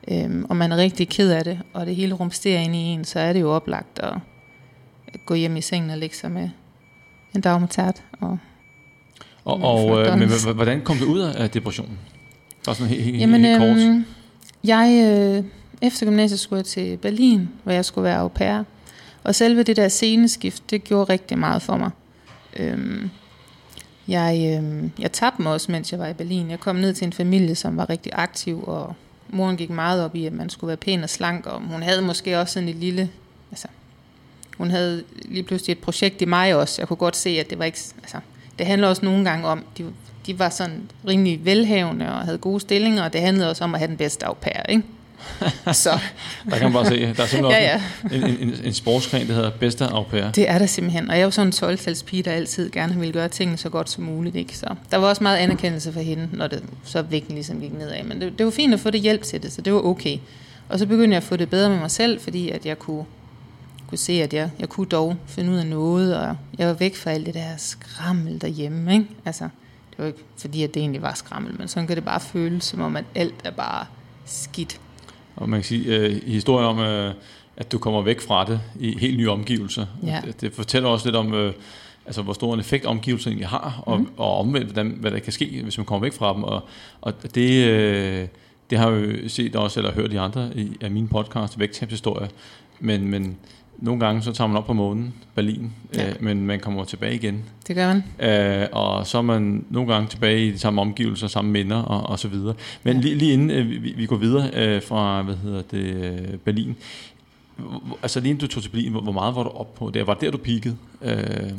øhm, 0.09 0.44
og 0.48 0.57
man 0.57 0.72
er 0.72 0.76
rigtig 0.76 1.09
ked 1.09 1.30
af 1.30 1.44
det, 1.44 1.59
og 1.72 1.87
det 1.87 1.96
hele 1.96 2.14
rumsterer 2.14 2.61
ind 2.61 2.74
i 2.74 2.78
en, 2.78 3.04
så 3.04 3.20
er 3.20 3.33
det 3.33 3.40
jo 3.40 3.50
oplagt 3.50 3.98
at 3.98 4.14
gå 5.26 5.35
hjem 5.35 5.57
i 5.57 5.61
sengen 5.61 5.90
og 5.90 5.98
lægge 5.98 6.16
sig 6.16 6.30
med 6.30 6.48
en 7.35 7.40
dag 7.40 7.61
med 7.61 7.68
tært. 7.68 8.02
Og, 8.20 8.38
Og, 9.44 9.62
og 9.62 10.07
øh, 10.07 10.18
men 10.18 10.28
hvordan 10.54 10.80
kom 10.80 10.96
du 10.96 11.04
ud 11.04 11.18
af 11.20 11.50
depressionen? 11.50 11.98
Bare 12.64 12.74
sådan 12.74 12.90
helt, 12.90 13.04
helt, 13.04 13.20
Jamen, 13.20 13.44
helt 13.44 13.59
kort. 13.59 13.76
øhm, 13.78 14.04
jeg, 14.64 15.04
øh, 15.07 15.44
efter 15.86 16.06
gymnasiet 16.06 16.40
skulle 16.40 16.58
jeg 16.58 16.64
til 16.64 16.96
Berlin, 16.96 17.48
hvor 17.62 17.72
jeg 17.72 17.84
skulle 17.84 18.04
være 18.04 18.18
au 18.18 18.28
pair. 18.28 18.62
Og 19.24 19.34
selve 19.34 19.62
det 19.62 19.76
der 19.76 19.88
sceneskift, 19.88 20.70
det 20.70 20.84
gjorde 20.84 21.12
rigtig 21.12 21.38
meget 21.38 21.62
for 21.62 21.76
mig. 21.76 21.90
Øhm, 22.56 23.10
jeg, 24.08 24.56
øhm, 24.58 24.92
jeg 24.98 25.12
tabte 25.12 25.42
mig 25.42 25.52
også, 25.52 25.72
mens 25.72 25.92
jeg 25.92 26.00
var 26.00 26.06
i 26.06 26.12
Berlin. 26.12 26.50
Jeg 26.50 26.60
kom 26.60 26.76
ned 26.76 26.94
til 26.94 27.04
en 27.04 27.12
familie, 27.12 27.54
som 27.54 27.76
var 27.76 27.90
rigtig 27.90 28.12
aktiv, 28.14 28.64
og 28.66 28.94
moren 29.28 29.56
gik 29.56 29.70
meget 29.70 30.04
op 30.04 30.16
i, 30.16 30.26
at 30.26 30.32
man 30.32 30.50
skulle 30.50 30.68
være 30.68 30.76
pæn 30.76 31.02
og 31.02 31.10
slank, 31.10 31.46
og 31.46 31.60
hun 31.60 31.82
havde 31.82 32.02
måske 32.02 32.40
også 32.40 32.54
sådan 32.54 32.68
et 32.68 32.76
lille... 32.76 33.10
Altså, 33.50 33.68
hun 34.58 34.70
havde 34.70 35.04
lige 35.24 35.42
pludselig 35.42 35.72
et 35.72 35.78
projekt 35.78 36.22
i 36.22 36.24
mig 36.24 36.54
også. 36.54 36.82
Jeg 36.82 36.88
kunne 36.88 36.96
godt 36.96 37.16
se, 37.16 37.30
at 37.30 37.50
det 37.50 37.58
var 37.58 37.64
ikke... 37.64 37.78
Altså, 38.02 38.18
det 38.58 38.66
handler 38.66 38.88
også 38.88 39.04
nogle 39.04 39.24
gange 39.24 39.46
om, 39.46 39.64
de, 39.78 39.84
de 40.26 40.38
var 40.38 40.48
sådan 40.48 40.90
rimelig 41.08 41.44
velhavende 41.44 42.08
og 42.08 42.20
havde 42.20 42.38
gode 42.38 42.60
stillinger, 42.60 43.04
og 43.04 43.12
det 43.12 43.20
handlede 43.20 43.50
også 43.50 43.64
om 43.64 43.74
at 43.74 43.80
have 43.80 43.88
den 43.88 43.96
bedste 43.96 44.26
au 44.26 44.34
pair, 44.34 44.62
ikke? 44.68 44.82
så. 45.72 45.98
der 46.50 46.58
kan 46.58 46.62
man 46.62 46.72
bare 46.72 46.87
se, 46.87 47.00
der 47.00 47.22
er 47.22 47.26
simpelthen 47.26 47.62
ja, 47.62 47.62
ja. 47.62 47.82
en, 48.16 48.24
en, 48.24 48.48
en, 48.48 48.54
en 48.64 48.72
sportsgren, 48.72 49.28
der 49.28 49.34
hedder 49.34 49.50
bedste 49.50 49.84
au 49.84 50.02
pair. 50.02 50.30
Det 50.30 50.50
er 50.50 50.58
der 50.58 50.66
simpelthen, 50.66 51.10
og 51.10 51.14
jeg 51.14 51.20
er 51.20 51.24
jo 51.24 51.30
sådan 51.30 51.48
en 51.48 51.52
12 51.52 51.78
pige, 52.06 52.22
der 52.22 52.30
altid 52.32 52.70
gerne 52.70 53.00
vil 53.00 53.12
gøre 53.12 53.28
tingene 53.28 53.58
så 53.58 53.68
godt 53.68 53.90
som 53.90 54.04
muligt. 54.04 54.37
Ikke? 54.37 54.58
Så 54.58 54.74
der 54.90 54.96
var 54.96 55.08
også 55.08 55.22
meget 55.22 55.37
anerkendelse 55.37 55.92
for 55.92 56.00
hende, 56.00 56.28
når 56.32 56.46
det 56.46 56.62
så 56.84 57.02
vægten 57.02 57.34
ligesom 57.34 57.60
gik 57.60 57.72
nedad. 57.72 58.04
Men 58.04 58.20
det, 58.20 58.38
det 58.38 58.46
var 58.46 58.52
fint 58.52 58.74
at 58.74 58.80
få 58.80 58.90
det 58.90 59.00
hjælp 59.00 59.22
til 59.22 59.42
det, 59.42 59.52
så 59.52 59.60
det 59.60 59.72
var 59.72 59.80
okay. 59.80 60.18
Og 60.68 60.78
så 60.78 60.87
begyndte 60.87 61.14
jeg 61.14 61.16
at 61.16 61.22
få 61.22 61.37
det 61.37 61.50
bedre 61.50 61.70
med 61.70 61.78
mig 61.78 61.90
selv, 61.90 62.20
fordi 62.20 62.50
at 62.50 62.66
jeg 62.66 62.78
kunne, 62.78 63.04
kunne 63.88 63.98
se, 63.98 64.12
at 64.12 64.34
jeg, 64.34 64.50
jeg 64.58 64.68
kunne 64.68 64.87
dog 64.87 65.16
finde 65.26 65.50
ud 65.50 65.56
af 65.56 65.66
noget, 65.66 66.16
og 66.16 66.37
jeg 66.58 66.68
var 66.68 66.74
væk 66.74 66.96
fra 66.96 67.10
alt 67.10 67.26
det 67.26 67.34
der 67.34 67.56
skrammel 67.56 68.40
derhjemme. 68.40 68.92
Ikke? 68.92 69.06
Altså, 69.24 69.44
det 69.90 69.98
var 69.98 70.06
ikke 70.06 70.24
fordi, 70.38 70.62
at 70.62 70.74
det 70.74 70.80
egentlig 70.80 71.02
var 71.02 71.14
skrammel, 71.14 71.58
men 71.58 71.68
sådan 71.68 71.87
kan 71.87 71.96
det 71.96 72.04
bare 72.04 72.20
føles, 72.20 72.64
som 72.64 72.80
om 72.80 72.96
at 72.96 73.04
alt 73.14 73.34
er 73.44 73.50
bare 73.50 73.87
skidt. 74.26 74.80
Og 75.36 75.48
man 75.48 75.60
kan 75.60 75.64
sige, 75.64 75.96
øh, 75.96 76.22
historien 76.26 76.66
om, 76.66 76.78
øh, 76.78 77.14
at 77.56 77.72
du 77.72 77.78
kommer 77.78 78.02
væk 78.02 78.20
fra 78.20 78.44
det 78.44 78.60
i 78.80 78.98
helt 78.98 79.16
nye 79.16 79.30
omgivelser. 79.30 79.86
Ja. 80.02 80.20
Det, 80.26 80.40
det 80.40 80.52
fortæller 80.52 80.88
også 80.88 81.06
lidt 81.06 81.16
om, 81.16 81.34
øh, 81.34 81.52
altså, 82.06 82.22
hvor 82.22 82.32
stor 82.32 82.54
en 82.54 82.60
effekt 82.60 82.86
omgivelserne 82.86 83.32
egentlig 83.32 83.48
har, 83.48 83.82
og, 83.86 84.00
mm. 84.00 84.08
og 84.16 84.38
omvendt, 84.38 84.66
hvordan, 84.66 84.96
hvad 85.00 85.10
der 85.10 85.18
kan 85.18 85.32
ske, 85.32 85.60
hvis 85.62 85.78
man 85.78 85.86
kommer 85.86 86.06
væk 86.06 86.12
fra 86.12 86.34
dem. 86.34 86.44
Og, 86.44 86.62
og 87.00 87.34
det, 87.34 87.66
øh, 87.66 88.28
det 88.70 88.78
har 88.78 88.90
jeg 88.90 89.22
jo 89.22 89.28
set 89.28 89.56
også, 89.56 89.80
eller 89.80 89.92
hørt 89.92 90.12
i 90.12 90.16
andre 90.16 90.50
i, 90.54 90.76
af 90.80 90.90
mine 90.90 91.08
podcast, 91.08 91.58
vægttabshistorier. 91.58 92.28
Men, 92.80 93.08
men 93.08 93.36
nogle 93.78 94.06
gange 94.06 94.22
så 94.22 94.32
tager 94.32 94.48
man 94.48 94.56
op 94.56 94.66
på 94.66 94.72
månen, 94.72 95.14
Berlin, 95.34 95.72
ja. 95.94 96.08
øh, 96.08 96.14
men 96.20 96.46
man 96.46 96.60
kommer 96.60 96.84
tilbage 96.84 97.14
igen. 97.14 97.44
Det 97.68 97.76
gør 97.76 97.87
man. 97.87 98.04
Øh, 98.30 98.68
og 98.72 99.06
så 99.06 99.18
er 99.18 99.22
man 99.22 99.64
nogle 99.70 99.92
gange 99.92 100.08
tilbage 100.08 100.46
i 100.46 100.50
de 100.50 100.58
samme 100.58 100.80
omgivelser, 100.80 101.26
samme 101.26 101.50
minder 101.50 101.76
og, 101.76 102.10
og 102.10 102.18
så 102.18 102.28
videre. 102.28 102.54
Men 102.82 102.96
ja. 102.96 103.02
lige, 103.02 103.14
lige 103.14 103.32
inden 103.32 103.50
øh, 103.50 103.70
vi, 103.70 103.94
vi 103.96 104.06
går 104.06 104.16
videre 104.16 104.50
øh, 104.54 104.82
fra 104.82 105.22
hvad 105.22 105.34
hedder 105.34 105.62
det, 105.62 106.40
Berlin, 106.44 106.76
altså 108.02 108.20
lige 108.20 108.30
inden 108.30 108.40
du 108.40 108.46
tog 108.46 108.62
til 108.62 108.70
Berlin, 108.70 108.92
hvor, 108.92 109.00
hvor 109.00 109.12
meget 109.12 109.34
var 109.34 109.42
du 109.42 109.50
op 109.50 109.74
på 109.74 109.90
der? 109.90 110.04
Var 110.04 110.14
det 110.14 110.22
der, 110.22 110.30
du 110.30 110.38
peakede? 110.38 110.76
Øh. 111.02 111.50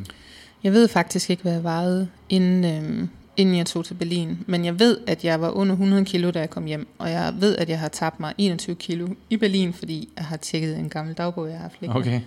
Jeg 0.63 0.73
ved 0.73 0.87
faktisk 0.87 1.29
ikke, 1.29 1.43
hvad 1.43 1.53
jeg 1.53 1.63
vejede, 1.63 2.07
inden, 2.29 2.65
øh, 2.65 3.07
inden 3.37 3.57
jeg 3.57 3.65
tog 3.65 3.85
til 3.85 3.93
Berlin. 3.93 4.37
Men 4.47 4.65
jeg 4.65 4.79
ved, 4.79 4.97
at 5.07 5.23
jeg 5.23 5.41
var 5.41 5.49
under 5.49 5.73
100 5.73 6.05
kilo, 6.05 6.31
da 6.31 6.39
jeg 6.39 6.49
kom 6.49 6.65
hjem. 6.65 6.87
Og 6.97 7.11
jeg 7.11 7.33
ved, 7.39 7.55
at 7.57 7.69
jeg 7.69 7.79
har 7.79 7.87
tabt 7.87 8.19
mig 8.19 8.33
21 8.37 8.75
kilo 8.75 9.07
i 9.29 9.37
Berlin, 9.37 9.73
fordi 9.73 10.09
jeg 10.17 10.25
har 10.25 10.37
tjekket 10.37 10.77
en 10.77 10.89
gammel 10.89 11.13
dagbog, 11.13 11.47
jeg 11.47 11.55
har 11.55 11.61
haft 11.61 11.81
liggende. 11.81 11.99
Okay. 11.99 12.21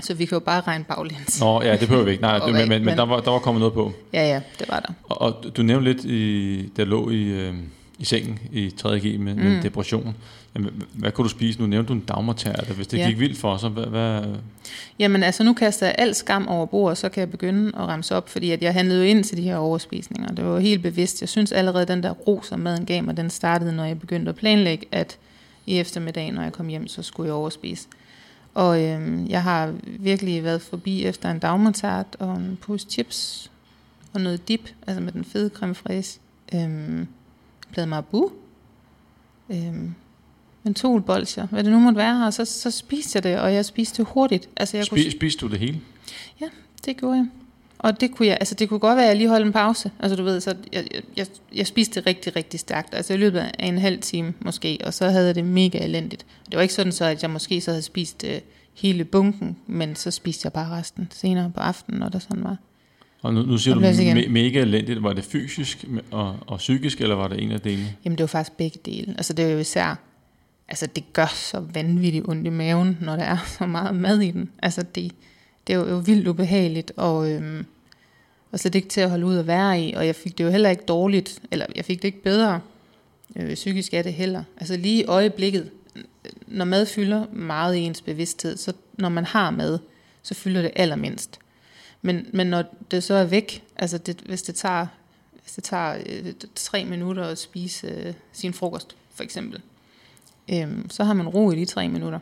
Så 0.00 0.14
vi 0.14 0.24
kan 0.24 0.36
jo 0.36 0.40
bare 0.40 0.60
regne 0.60 0.84
baglæns. 0.84 1.40
Nå, 1.40 1.62
ja, 1.62 1.72
det 1.72 1.80
behøver 1.88 2.04
vi 2.04 2.10
ikke. 2.10 2.22
Nej, 2.22 2.38
det, 2.46 2.52
men, 2.52 2.68
men, 2.68 2.84
men 2.84 2.96
der, 2.96 3.04
var, 3.04 3.20
der 3.20 3.30
var 3.30 3.38
kommet 3.38 3.60
noget 3.60 3.74
på. 3.74 3.92
Ja, 4.12 4.28
ja, 4.28 4.40
det 4.58 4.68
var 4.68 4.80
der. 4.80 4.92
Og, 5.02 5.20
og 5.20 5.56
du 5.56 5.62
nævnte 5.62 5.92
lidt, 5.92 6.04
i, 6.04 6.72
der 6.76 6.84
lå 6.84 7.10
i, 7.10 7.22
øh, 7.22 7.54
i 7.98 8.04
sengen 8.04 8.38
i 8.52 8.68
3.G 8.80 9.20
med, 9.20 9.34
mm. 9.34 9.40
med 9.40 9.62
depression. 9.62 10.16
Jamen, 10.54 10.82
hvad 10.92 11.12
kunne 11.12 11.24
du 11.24 11.28
spise? 11.28 11.60
Nu 11.60 11.66
nævnte 11.66 11.88
du 11.88 11.92
en 11.92 12.00
dagmartærte. 12.00 12.74
Hvis 12.74 12.86
det 12.86 12.98
ja. 12.98 13.08
gik 13.08 13.18
vildt 13.18 13.38
for 13.38 13.56
så 13.56 13.68
hvad, 13.68 13.86
hvad... 13.86 14.24
Jamen 14.98 15.22
altså, 15.22 15.44
nu 15.44 15.52
kaster 15.52 15.86
jeg 15.86 15.94
al 15.98 16.14
skam 16.14 16.48
over 16.48 16.66
bordet, 16.66 16.98
så 16.98 17.08
kan 17.08 17.20
jeg 17.20 17.30
begynde 17.30 17.68
at 17.68 17.80
ramse 17.80 18.16
op, 18.16 18.28
fordi 18.28 18.50
at 18.50 18.62
jeg 18.62 18.72
handlede 18.72 19.00
jo 19.00 19.04
ind 19.04 19.24
til 19.24 19.36
de 19.36 19.42
her 19.42 19.56
overspisninger. 19.56 20.34
Det 20.34 20.44
var 20.44 20.58
helt 20.58 20.82
bevidst. 20.82 21.20
Jeg 21.20 21.28
synes 21.28 21.52
allerede, 21.52 21.86
den 21.86 22.02
der 22.02 22.10
ro, 22.10 22.42
som 22.42 22.60
maden 22.60 22.86
gav 22.86 23.04
mig, 23.04 23.16
den 23.16 23.30
startede, 23.30 23.72
når 23.72 23.84
jeg 23.84 24.00
begyndte 24.00 24.28
at 24.28 24.36
planlægge, 24.36 24.86
at 24.92 25.18
i 25.66 25.78
eftermiddag, 25.78 26.32
når 26.32 26.42
jeg 26.42 26.52
kom 26.52 26.66
hjem, 26.66 26.88
så 26.88 27.02
skulle 27.02 27.26
jeg 27.26 27.34
overspise. 27.34 27.88
Og 28.54 28.84
øhm, 28.84 29.26
jeg 29.26 29.42
har 29.42 29.74
virkelig 29.84 30.44
været 30.44 30.62
forbi 30.62 31.04
efter 31.04 31.30
en 31.30 31.38
dagmartart 31.38 32.16
og 32.18 32.36
en 32.36 32.58
pose 32.62 32.86
chips 32.90 33.50
og 34.12 34.20
noget 34.20 34.48
dip, 34.48 34.70
altså 34.86 35.00
med 35.00 35.12
den 35.12 35.24
fede 35.24 35.50
creme 35.54 35.74
fraise. 35.74 36.20
Øhm, 36.54 37.08
plade 37.72 37.86
marabu. 37.86 38.30
Øhm, 39.50 39.94
mentolbolcher, 40.62 41.46
hvad 41.46 41.64
det 41.64 41.72
nu 41.72 41.78
måtte 41.78 41.96
være, 41.96 42.26
og 42.26 42.34
så, 42.34 42.44
så 42.44 42.70
spiste 42.70 43.16
jeg 43.16 43.22
det, 43.22 43.38
og 43.38 43.54
jeg 43.54 43.64
spiste 43.64 44.02
det 44.02 44.10
hurtigt. 44.12 44.48
Altså, 44.56 44.76
jeg 44.76 44.86
Spi, 44.86 45.02
kunne... 45.02 45.10
Spiste 45.10 45.46
du 45.46 45.50
det 45.50 45.58
hele? 45.58 45.80
Ja, 46.40 46.46
det 46.84 46.96
gjorde 46.96 47.16
jeg. 47.16 47.26
Og 47.78 48.00
det 48.00 48.10
kunne 48.14 48.28
jeg, 48.28 48.36
altså 48.40 48.54
det 48.54 48.68
kunne 48.68 48.80
godt 48.80 48.96
være, 48.96 49.04
at 49.04 49.08
jeg 49.08 49.16
lige 49.16 49.28
holdt 49.28 49.46
en 49.46 49.52
pause. 49.52 49.90
Altså 49.98 50.16
du 50.16 50.22
ved, 50.22 50.40
så 50.40 50.54
jeg, 50.72 50.84
jeg, 51.16 51.26
jeg 51.54 51.66
spiste 51.66 52.00
det 52.00 52.06
rigtig, 52.06 52.36
rigtig 52.36 52.60
stærkt. 52.60 52.94
Altså 52.94 53.14
i 53.14 53.16
løbet 53.16 53.38
af 53.38 53.66
en 53.66 53.78
halv 53.78 54.00
time 54.00 54.34
måske, 54.40 54.78
og 54.84 54.94
så 54.94 55.08
havde 55.08 55.26
jeg 55.26 55.34
det 55.34 55.44
mega 55.44 55.78
elendigt. 55.78 56.26
Det 56.46 56.56
var 56.56 56.62
ikke 56.62 56.74
sådan 56.74 56.92
så, 56.92 57.04
at 57.04 57.22
jeg 57.22 57.30
måske 57.30 57.60
så 57.60 57.70
havde 57.70 57.82
spist 57.82 58.24
uh, 58.24 58.30
hele 58.74 59.04
bunken, 59.04 59.56
men 59.66 59.96
så 59.96 60.10
spiste 60.10 60.46
jeg 60.46 60.52
bare 60.52 60.78
resten 60.78 61.08
senere 61.12 61.52
på 61.54 61.60
aftenen, 61.60 62.00
når 62.00 62.08
det 62.08 62.22
sådan 62.22 62.44
var. 62.44 62.56
Og 63.22 63.34
nu, 63.34 63.42
nu 63.42 63.58
siger 63.58 63.74
du 63.74 63.80
me- 63.80 64.28
mega 64.28 64.60
elendigt. 64.60 65.02
Var 65.02 65.12
det 65.12 65.24
fysisk 65.24 65.84
og, 66.10 66.36
og 66.46 66.58
psykisk, 66.58 67.00
eller 67.00 67.14
var 67.14 67.28
det 67.28 67.42
en 67.42 67.52
af 67.52 67.60
delene? 67.60 67.94
Jamen 68.04 68.18
det 68.18 68.22
var 68.22 68.26
faktisk 68.26 68.56
begge 68.56 68.78
dele. 68.84 69.14
Altså 69.16 69.32
det 69.32 69.44
er 69.44 69.48
jo 69.48 69.58
især, 69.58 69.98
altså 70.70 70.86
det 70.86 71.12
gør 71.12 71.26
så 71.26 71.60
vanvittigt 71.60 72.28
ondt 72.28 72.46
i 72.46 72.50
maven, 72.50 72.98
når 73.00 73.16
der 73.16 73.24
er 73.24 73.38
så 73.58 73.66
meget 73.66 73.94
mad 73.94 74.20
i 74.20 74.30
den. 74.30 74.50
Altså 74.62 74.82
det, 74.82 75.12
det 75.66 75.72
er 75.72 75.78
jo, 75.78 75.88
jo 75.88 75.96
vildt 75.96 76.28
ubehageligt, 76.28 76.92
og, 76.96 77.30
øhm, 77.30 77.66
og 78.52 78.60
slet 78.60 78.74
ikke 78.74 78.88
til 78.88 79.00
at 79.00 79.10
holde 79.10 79.26
ud 79.26 79.36
at 79.36 79.46
være 79.46 79.82
i. 79.82 79.92
Og 79.92 80.06
jeg 80.06 80.16
fik 80.16 80.38
det 80.38 80.44
jo 80.44 80.50
heller 80.50 80.70
ikke 80.70 80.84
dårligt, 80.84 81.40
eller 81.50 81.66
jeg 81.76 81.84
fik 81.84 82.02
det 82.02 82.08
ikke 82.08 82.22
bedre. 82.22 82.60
Øh, 83.36 83.54
psykisk 83.54 83.94
er 83.94 84.02
det 84.02 84.12
heller. 84.12 84.44
Altså 84.56 84.76
lige 84.76 85.02
i 85.02 85.04
øjeblikket, 85.04 85.70
når 86.46 86.64
mad 86.64 86.86
fylder 86.86 87.26
meget 87.32 87.76
i 87.76 87.80
ens 87.80 88.02
bevidsthed, 88.02 88.56
så 88.56 88.72
når 88.94 89.08
man 89.08 89.24
har 89.24 89.50
mad, 89.50 89.78
så 90.22 90.34
fylder 90.34 90.62
det 90.62 90.70
allermindst. 90.76 91.38
Men, 92.02 92.26
men 92.32 92.46
når 92.46 92.64
det 92.90 93.02
så 93.02 93.14
er 93.14 93.24
væk, 93.24 93.62
altså 93.76 93.98
det, 93.98 94.20
hvis 94.26 94.42
det 94.42 94.54
tager, 94.54 94.86
hvis 95.42 95.52
det 95.52 95.64
tager 95.64 95.98
øh, 96.06 96.32
tre 96.54 96.84
minutter 96.84 97.24
at 97.24 97.38
spise 97.38 97.86
øh, 97.86 98.14
sin 98.32 98.52
frokost, 98.52 98.96
for 99.14 99.22
eksempel, 99.22 99.60
øh, 100.52 100.68
så 100.90 101.04
har 101.04 101.14
man 101.14 101.28
ro 101.28 101.50
i 101.50 101.56
de 101.56 101.64
tre 101.64 101.88
minutter. 101.88 102.18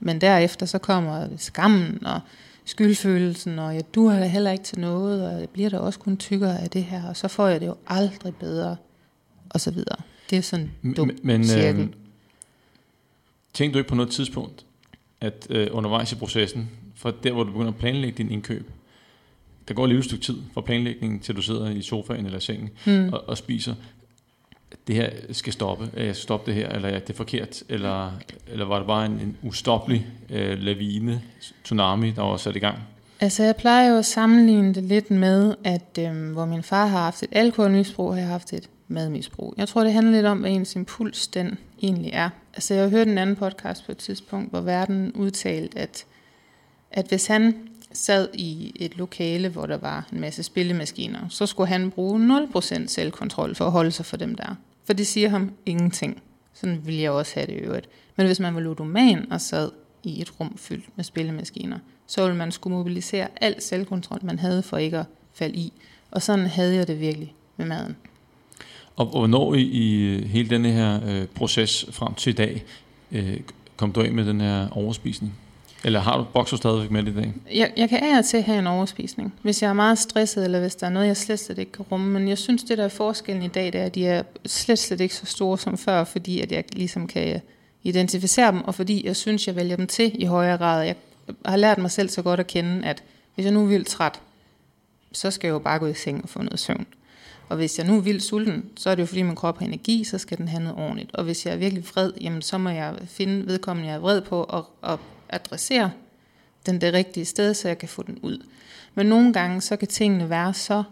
Men 0.00 0.20
derefter 0.20 0.66
så 0.66 0.78
kommer 0.78 1.28
skammen 1.36 2.06
og 2.06 2.20
skyldfølelsen, 2.64 3.58
og 3.58 3.74
jeg 3.74 3.84
duer 3.94 4.18
da 4.18 4.26
heller 4.26 4.50
ikke 4.50 4.64
til 4.64 4.80
noget, 4.80 5.26
og 5.28 5.40
jeg 5.40 5.48
bliver 5.48 5.68
da 5.68 5.78
også 5.78 5.98
kun 5.98 6.16
tykkere 6.16 6.60
af 6.60 6.70
det 6.70 6.84
her, 6.84 7.08
og 7.08 7.16
så 7.16 7.28
får 7.28 7.48
jeg 7.48 7.60
det 7.60 7.66
jo 7.66 7.74
aldrig 7.86 8.34
bedre, 8.34 8.76
og 9.50 9.60
så 9.60 9.70
videre. 9.70 9.96
Det 10.30 10.38
er 10.38 10.42
sådan 10.42 10.70
en 10.84 10.94
dum 10.94 11.10
men, 11.22 11.44
cirkel. 11.44 11.80
Øh, 11.80 11.88
tænkte 13.54 13.74
du 13.74 13.78
ikke 13.78 13.88
på 13.88 13.94
noget 13.94 14.10
tidspunkt, 14.10 14.66
at 15.20 15.46
øh, 15.50 15.68
undervejs 15.70 16.12
i 16.12 16.14
processen, 16.14 16.70
fra 16.94 17.12
der 17.22 17.32
hvor 17.32 17.44
du 17.44 17.52
begynder 17.52 17.72
at 17.72 17.78
planlægge 17.78 18.18
din 18.18 18.30
indkøb, 18.30 18.70
der 19.68 19.74
går 19.74 19.86
lige 19.86 19.98
et 19.98 20.04
stykke 20.04 20.24
tid 20.24 20.36
fra 20.54 20.60
planlægningen, 20.60 21.20
til 21.20 21.36
du 21.36 21.42
sidder 21.42 21.70
i 21.70 21.82
sofaen 21.82 22.26
eller 22.26 22.38
sengen 22.38 22.70
hmm. 22.84 23.12
og, 23.12 23.28
og 23.28 23.38
spiser, 23.38 23.74
det 24.90 24.98
her 24.98 25.10
skal 25.32 25.52
stoppe, 25.52 25.90
jeg 25.96 26.16
skal 26.16 26.22
stoppe 26.22 26.50
det 26.50 26.54
her, 26.54 26.68
eller 26.68 26.98
det 26.98 27.10
er 27.10 27.14
forkert, 27.14 27.62
eller, 27.68 28.12
eller 28.46 28.64
var 28.64 28.78
det 28.78 28.86
bare 28.86 29.06
en, 29.06 29.12
en 29.12 29.36
ustoppelig 29.42 30.06
øh, 30.30 30.58
lavine, 30.58 31.22
tsunami, 31.64 32.10
der 32.10 32.22
var 32.22 32.36
sat 32.36 32.56
i 32.56 32.58
gang? 32.58 32.78
Altså 33.20 33.42
jeg 33.42 33.56
plejer 33.56 33.90
jo 33.90 33.98
at 33.98 34.06
sammenligne 34.06 34.74
det 34.74 34.82
lidt 34.82 35.10
med, 35.10 35.54
at 35.64 35.98
øh, 35.98 36.32
hvor 36.32 36.44
min 36.44 36.62
far 36.62 36.86
har 36.86 36.98
haft 36.98 37.22
et 37.22 37.28
alkoholmisbrug, 37.32 38.12
har 38.12 38.20
jeg 38.20 38.28
haft 38.28 38.52
et 38.52 38.68
madmisbrug. 38.88 39.54
Jeg 39.56 39.68
tror, 39.68 39.84
det 39.84 39.92
handler 39.92 40.12
lidt 40.12 40.26
om, 40.26 40.38
hvad 40.38 40.50
ens 40.50 40.76
impuls 40.76 41.28
den 41.28 41.58
egentlig 41.82 42.10
er. 42.12 42.30
Altså 42.54 42.74
jeg 42.74 42.82
har 42.82 42.90
hørt 42.90 43.06
en 43.08 43.18
anden 43.18 43.36
podcast 43.36 43.86
på 43.86 43.92
et 43.92 43.98
tidspunkt, 43.98 44.50
hvor 44.50 44.60
verden 44.60 45.12
udtalte, 45.12 45.78
at, 45.78 46.04
at 46.90 47.06
hvis 47.06 47.26
han 47.26 47.54
sad 47.92 48.28
i 48.34 48.72
et 48.76 48.96
lokale, 48.96 49.48
hvor 49.48 49.66
der 49.66 49.76
var 49.76 50.08
en 50.12 50.20
masse 50.20 50.42
spillemaskiner, 50.42 51.20
så 51.28 51.46
skulle 51.46 51.68
han 51.68 51.90
bruge 51.90 52.48
0% 52.54 52.86
selvkontrol 52.86 53.54
for 53.54 53.64
at 53.64 53.72
holde 53.72 53.90
sig 53.90 54.06
for 54.06 54.16
dem 54.16 54.34
der. 54.34 54.54
For 54.90 54.94
det 54.94 55.06
siger 55.06 55.28
ham 55.28 55.52
ingenting. 55.66 56.22
Sådan 56.52 56.80
ville 56.84 57.00
jeg 57.00 57.10
også 57.10 57.34
have 57.34 57.46
det 57.46 57.52
i 57.52 57.56
øvrigt. 57.56 57.88
Men 58.16 58.26
hvis 58.26 58.40
man 58.40 58.54
var 58.54 58.60
ludoman 58.60 59.32
og 59.32 59.40
sad 59.40 59.70
i 60.04 60.20
et 60.20 60.40
rum 60.40 60.56
fyldt 60.58 60.84
med 60.96 61.04
spillemaskiner, 61.04 61.78
så 62.06 62.22
ville 62.22 62.36
man 62.36 62.52
skulle 62.52 62.76
mobilisere 62.76 63.28
al 63.40 63.62
selvkontrol, 63.62 64.18
man 64.22 64.38
havde 64.38 64.62
for 64.62 64.76
ikke 64.76 64.98
at 64.98 65.06
falde 65.32 65.56
i. 65.56 65.72
Og 66.10 66.22
sådan 66.22 66.46
havde 66.46 66.74
jeg 66.74 66.88
det 66.88 67.00
virkelig 67.00 67.34
med 67.56 67.66
maden. 67.66 67.96
Og 68.96 69.06
hvornår 69.06 69.54
i, 69.54 69.60
i 69.60 70.16
hele 70.26 70.50
denne 70.50 70.72
her 70.72 71.00
øh, 71.06 71.26
proces 71.26 71.86
frem 71.90 72.14
til 72.14 72.30
i 72.30 72.36
dag, 72.36 72.64
øh, 73.12 73.40
kom 73.76 73.92
du 73.92 74.00
af 74.00 74.12
med 74.12 74.26
den 74.26 74.40
her 74.40 74.68
overspisning? 74.68 75.34
Eller 75.84 76.00
har 76.00 76.16
du 76.18 76.24
bokser 76.24 76.56
stadigvæk 76.56 76.90
med 76.90 77.02
det 77.02 77.12
i 77.12 77.14
dag? 77.14 77.34
Jeg, 77.54 77.72
jeg 77.76 77.88
kan 77.88 77.98
af 77.98 78.24
til 78.24 78.42
have 78.42 78.58
en 78.58 78.66
overspisning, 78.66 79.34
hvis 79.42 79.62
jeg 79.62 79.68
er 79.68 79.72
meget 79.72 79.98
stresset, 79.98 80.44
eller 80.44 80.60
hvis 80.60 80.74
der 80.74 80.86
er 80.86 80.90
noget, 80.90 81.06
jeg 81.06 81.16
slet, 81.16 81.40
slet 81.40 81.58
ikke 81.58 81.72
kan 81.72 81.84
rumme. 81.92 82.10
Men 82.10 82.28
jeg 82.28 82.38
synes, 82.38 82.62
det 82.64 82.78
der 82.78 82.84
er 82.84 82.88
forskellen 82.88 83.42
i 83.42 83.48
dag, 83.48 83.72
det 83.72 83.80
er, 83.80 83.84
at 83.84 83.94
de 83.94 84.06
er 84.06 84.22
slet, 84.46 84.78
slet 84.78 85.00
ikke 85.00 85.14
så 85.14 85.26
store 85.26 85.58
som 85.58 85.78
før, 85.78 86.04
fordi 86.04 86.40
at 86.40 86.52
jeg 86.52 86.64
ligesom 86.72 87.06
kan 87.06 87.34
øh, 87.34 87.40
identificere 87.82 88.52
dem, 88.52 88.64
og 88.64 88.74
fordi 88.74 89.06
jeg 89.06 89.16
synes, 89.16 89.46
jeg 89.46 89.56
vælger 89.56 89.76
dem 89.76 89.86
til 89.86 90.22
i 90.22 90.24
højere 90.24 90.58
grad. 90.58 90.84
Jeg 90.84 90.94
har 91.44 91.56
lært 91.56 91.78
mig 91.78 91.90
selv 91.90 92.08
så 92.08 92.22
godt 92.22 92.40
at 92.40 92.46
kende, 92.46 92.86
at 92.86 93.02
hvis 93.34 93.44
jeg 93.44 93.52
nu 93.52 93.62
er 93.62 93.66
vildt 93.66 93.88
træt, 93.88 94.20
så 95.12 95.30
skal 95.30 95.48
jeg 95.48 95.52
jo 95.52 95.58
bare 95.58 95.78
gå 95.78 95.86
i 95.86 95.94
seng 95.94 96.22
og 96.22 96.28
få 96.28 96.42
noget 96.42 96.58
søvn. 96.58 96.86
Og 97.48 97.56
hvis 97.56 97.78
jeg 97.78 97.86
nu 97.86 97.96
er 97.96 98.00
vildt 98.00 98.22
sulten, 98.22 98.64
så 98.76 98.90
er 98.90 98.94
det 98.94 99.02
jo 99.02 99.06
fordi 99.06 99.22
min 99.22 99.34
krop 99.34 99.58
har 99.58 99.66
energi, 99.66 100.04
så 100.04 100.18
skal 100.18 100.38
den 100.38 100.48
have 100.48 100.62
noget 100.62 100.78
ordentligt. 100.78 101.14
Og 101.14 101.24
hvis 101.24 101.46
jeg 101.46 101.52
er 101.52 101.56
virkelig 101.56 101.84
vred, 101.84 102.12
jamen 102.20 102.42
så 102.42 102.58
må 102.58 102.70
jeg 102.70 102.94
finde 103.06 103.46
vedkommende, 103.46 103.88
jeg 103.88 103.96
er 103.96 104.00
vred 104.00 104.20
på, 104.20 104.42
og, 104.42 104.66
og 104.82 105.00
adressere 105.32 105.90
den 106.66 106.80
det 106.80 106.92
rigtige 106.92 107.24
sted, 107.24 107.54
så 107.54 107.68
jeg 107.68 107.78
kan 107.78 107.88
få 107.88 108.02
den 108.02 108.18
ud. 108.22 108.46
Men 108.94 109.06
nogle 109.06 109.32
gange, 109.32 109.60
så 109.60 109.76
kan 109.76 109.88
tingene 109.88 110.30
være 110.30 110.54
så 110.54 110.82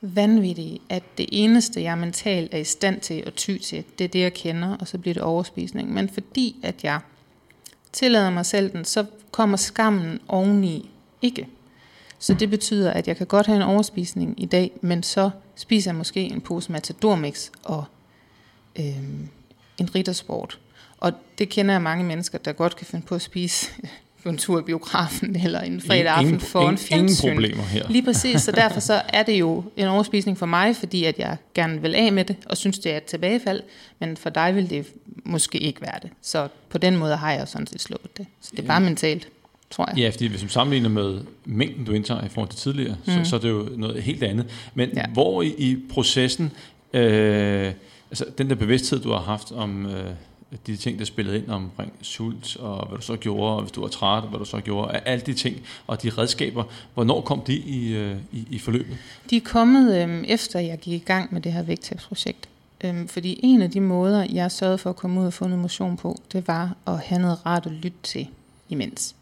vanvittige, 0.00 0.80
at 0.88 1.02
det 1.18 1.28
eneste, 1.32 1.82
jeg 1.82 1.98
mentalt 1.98 2.54
er 2.54 2.58
i 2.58 2.64
stand 2.64 3.00
til 3.00 3.22
at 3.26 3.34
ty 3.34 3.58
til, 3.58 3.84
det 3.98 4.04
er 4.04 4.08
det, 4.08 4.20
jeg 4.20 4.34
kender, 4.34 4.76
og 4.76 4.88
så 4.88 4.98
bliver 4.98 5.14
det 5.14 5.22
overspisning. 5.22 5.92
Men 5.92 6.08
fordi 6.08 6.56
at 6.62 6.84
jeg 6.84 7.00
tillader 7.92 8.30
mig 8.30 8.46
selv 8.46 8.72
den, 8.72 8.84
så 8.84 9.04
kommer 9.30 9.56
skammen 9.56 10.20
oveni 10.28 10.90
ikke. 11.22 11.48
Så 12.18 12.34
det 12.34 12.50
betyder, 12.50 12.90
at 12.90 13.08
jeg 13.08 13.16
kan 13.16 13.26
godt 13.26 13.46
have 13.46 13.56
en 13.56 13.62
overspisning 13.62 14.42
i 14.42 14.46
dag, 14.46 14.70
men 14.80 15.02
så 15.02 15.30
spiser 15.54 15.90
jeg 15.90 15.96
måske 15.96 16.20
en 16.20 16.40
pose 16.40 16.72
Matador-mix 16.72 17.50
og 17.62 17.84
øh, 18.78 19.04
en 19.78 19.94
riddersport. 19.94 20.58
Og 20.98 21.12
det 21.38 21.48
kender 21.48 21.74
jeg 21.74 21.82
mange 21.82 22.04
mennesker, 22.04 22.38
der 22.38 22.52
godt 22.52 22.76
kan 22.76 22.86
finde 22.86 23.06
på 23.06 23.14
at 23.14 23.22
spise 23.22 23.70
på 24.26 24.30
en 24.30 24.38
tur 24.38 24.60
i 24.60 24.62
biografen 24.62 25.36
eller 25.36 25.60
en 25.60 25.80
fredag 25.80 26.06
aften 26.06 26.40
for 26.40 26.68
en 26.68 26.78
fjernsyn. 26.78 27.28
Ingen 27.28 27.36
problemer 27.36 27.62
her. 27.62 27.88
Lige 27.88 28.02
præcis, 28.02 28.40
så 28.40 28.52
derfor 28.52 28.80
så 28.80 29.02
er 29.08 29.22
det 29.22 29.32
jo 29.40 29.64
en 29.76 29.88
overspisning 29.88 30.38
for 30.38 30.46
mig, 30.46 30.76
fordi 30.76 31.04
at 31.04 31.18
jeg 31.18 31.36
gerne 31.54 31.82
vil 31.82 31.94
af 31.94 32.12
med 32.12 32.24
det, 32.24 32.36
og 32.46 32.56
synes, 32.56 32.78
det 32.78 32.92
er 32.92 32.96
et 32.96 33.02
tilbagefald, 33.02 33.62
men 33.98 34.16
for 34.16 34.30
dig 34.30 34.54
vil 34.54 34.70
det 34.70 34.86
måske 35.24 35.58
ikke 35.58 35.80
være 35.80 35.98
det. 36.02 36.10
Så 36.22 36.48
på 36.68 36.78
den 36.78 36.96
måde 36.96 37.16
har 37.16 37.32
jeg 37.32 37.48
sådan 37.48 37.66
set 37.66 37.80
slået 37.80 38.16
det. 38.16 38.26
Så 38.40 38.50
det 38.56 38.62
er 38.62 38.66
bare 38.66 38.80
mentalt, 38.80 39.28
tror 39.70 39.88
jeg. 39.88 39.98
Ja, 39.98 40.08
fordi 40.08 40.26
hvis 40.26 40.40
du 40.40 40.48
sammenligner 40.48 40.88
med 40.88 41.20
mængden, 41.44 41.84
du 41.84 41.92
indtager 41.92 42.24
i 42.24 42.28
forhold 42.28 42.50
til 42.50 42.58
tidligere, 42.58 42.96
mm. 43.06 43.12
så, 43.12 43.30
så 43.30 43.36
er 43.36 43.40
det 43.40 43.48
jo 43.48 43.68
noget 43.76 44.02
helt 44.02 44.22
andet. 44.22 44.46
Men 44.74 44.90
ja. 44.94 45.06
hvor 45.12 45.42
i, 45.42 45.54
i 45.58 45.76
processen, 45.90 46.52
øh, 46.92 47.72
altså 48.10 48.24
den 48.38 48.48
der 48.48 48.54
bevidsthed, 48.54 49.00
du 49.00 49.12
har 49.12 49.20
haft 49.20 49.52
om... 49.52 49.86
Øh, 49.86 50.10
de 50.66 50.76
ting, 50.76 50.98
der 50.98 51.04
spillede 51.04 51.38
ind 51.38 51.48
omkring 51.48 51.92
sult, 52.02 52.56
og 52.56 52.88
hvad 52.88 52.98
du 52.98 53.02
så 53.04 53.16
gjorde, 53.16 53.56
og 53.56 53.62
hvis 53.62 53.72
du 53.72 53.80
var 53.80 53.88
træt, 53.88 54.24
hvad 54.28 54.38
du 54.38 54.44
så 54.44 54.60
gjorde, 54.60 54.98
alle 54.98 55.24
de 55.26 55.34
ting, 55.34 55.56
og 55.86 56.02
de 56.02 56.10
redskaber, 56.10 56.64
hvornår 56.94 57.20
kom 57.20 57.40
de 57.40 57.54
i, 57.54 57.92
øh, 57.96 58.16
i, 58.32 58.46
i 58.50 58.58
forløbet? 58.58 58.98
De 59.30 59.36
er 59.36 59.40
kommet 59.44 60.02
øh, 60.02 60.24
efter, 60.28 60.60
jeg 60.60 60.78
gik 60.78 61.02
i 61.02 61.04
gang 61.04 61.34
med 61.34 61.40
det 61.40 61.52
her 61.52 61.62
vægttabsprojekt. 61.62 62.48
Øhm, 62.84 63.08
fordi 63.08 63.40
en 63.42 63.62
af 63.62 63.70
de 63.70 63.80
måder, 63.80 64.26
jeg 64.32 64.52
sørgede 64.52 64.78
for 64.78 64.90
at 64.90 64.96
komme 64.96 65.20
ud 65.20 65.26
og 65.26 65.32
få 65.32 65.46
noget 65.46 65.62
motion 65.62 65.96
på, 65.96 66.16
det 66.32 66.48
var 66.48 66.76
at 66.86 66.98
have 66.98 67.20
noget 67.20 67.46
rart 67.46 67.66
at 67.66 67.72
lytte 67.72 67.98
til 68.02 68.28
imens. 68.68 69.14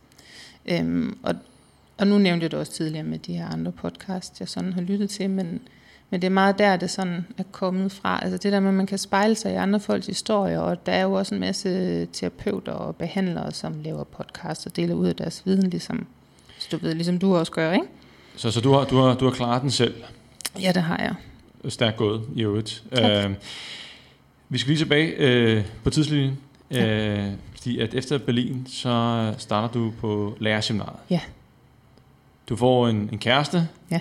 Øhm, 0.66 1.18
og, 1.22 1.34
og 1.98 2.06
nu 2.06 2.18
nævnte 2.18 2.44
jeg 2.44 2.50
det 2.50 2.58
også 2.58 2.72
tidligere 2.72 3.04
med 3.04 3.18
de 3.18 3.36
her 3.36 3.48
andre 3.48 3.72
podcasts, 3.72 4.40
jeg 4.40 4.48
sådan 4.48 4.72
har 4.72 4.80
lyttet 4.80 5.10
til, 5.10 5.30
men 5.30 5.60
men 6.10 6.22
det 6.22 6.26
er 6.26 6.30
meget 6.30 6.58
der, 6.58 6.76
det 6.76 6.90
sådan 6.90 7.26
er 7.38 7.42
kommet 7.52 7.92
fra. 7.92 8.20
Altså 8.22 8.38
det 8.38 8.52
der 8.52 8.60
med, 8.60 8.68
at 8.68 8.74
man 8.74 8.86
kan 8.86 8.98
spejle 8.98 9.34
sig 9.34 9.52
i 9.52 9.54
andre 9.54 9.80
folks 9.80 10.06
historier, 10.06 10.58
og 10.58 10.86
der 10.86 10.92
er 10.92 11.02
jo 11.02 11.12
også 11.12 11.34
en 11.34 11.40
masse 11.40 12.06
terapeuter 12.06 12.72
og 12.72 12.96
behandlere, 12.96 13.52
som 13.52 13.80
laver 13.84 14.04
podcasts 14.04 14.66
og 14.66 14.76
deler 14.76 14.94
ud 14.94 15.06
af 15.08 15.16
deres 15.16 15.42
viden, 15.44 15.70
ligesom, 15.70 16.06
så 16.58 16.68
du 16.72 16.76
ved, 16.76 16.94
ligesom 16.94 17.18
du 17.18 17.36
også 17.36 17.52
gør, 17.52 17.72
ikke? 17.72 17.86
Så, 18.36 18.50
så 18.50 18.60
du, 18.60 18.72
har, 18.72 18.84
du, 18.84 18.96
har, 18.96 19.14
du 19.14 19.24
har 19.24 19.32
klaret 19.32 19.62
den 19.62 19.70
selv? 19.70 19.94
Ja, 20.60 20.72
det 20.72 20.82
har 20.82 20.98
jeg. 20.98 21.14
Stærkt 21.68 21.96
gået, 21.96 22.22
i 22.34 22.42
øvrigt. 22.42 22.84
Uh, 22.92 23.32
vi 24.48 24.58
skal 24.58 24.68
lige 24.68 24.78
tilbage 24.78 25.14
øh, 25.16 25.64
på 25.84 25.90
tidslinjen, 25.90 26.38
ja. 26.70 27.26
uh, 27.26 27.32
fordi 27.54 27.78
at 27.78 27.94
efter 27.94 28.18
Berlin, 28.18 28.66
så 28.66 29.34
starter 29.38 29.68
du 29.68 29.92
på 30.00 30.36
lærerseminaret. 30.40 30.96
Ja. 31.10 31.20
Du 32.48 32.56
får 32.56 32.88
en, 32.88 33.08
en 33.12 33.18
kæreste. 33.18 33.68
Ja. 33.90 34.00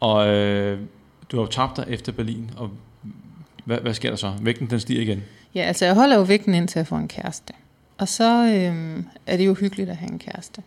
Og 0.00 0.28
øh, 0.28 0.80
du 1.32 1.36
har 1.36 1.44
jo 1.44 1.50
tabt 1.50 1.76
dig 1.76 1.84
efter 1.88 2.12
Berlin, 2.12 2.50
og 2.56 2.70
hvad, 3.64 3.78
hvad 3.78 3.94
sker 3.94 4.10
der 4.10 4.16
så? 4.16 4.32
Vægten 4.40 4.70
den 4.70 4.80
stiger 4.80 5.02
igen? 5.02 5.22
Ja, 5.54 5.62
altså 5.62 5.84
jeg 5.84 5.94
holder 5.94 6.16
jo 6.16 6.22
vægten 6.22 6.54
indtil 6.54 6.78
jeg 6.78 6.86
får 6.86 6.96
en 6.96 7.08
kæreste. 7.08 7.52
Og 7.98 8.08
så 8.08 8.44
øh, 8.44 9.02
er 9.26 9.36
det 9.36 9.46
jo 9.46 9.54
hyggeligt 9.54 9.90
at 9.90 9.96
have 9.96 10.12
en 10.12 10.18
kæreste. 10.18 10.62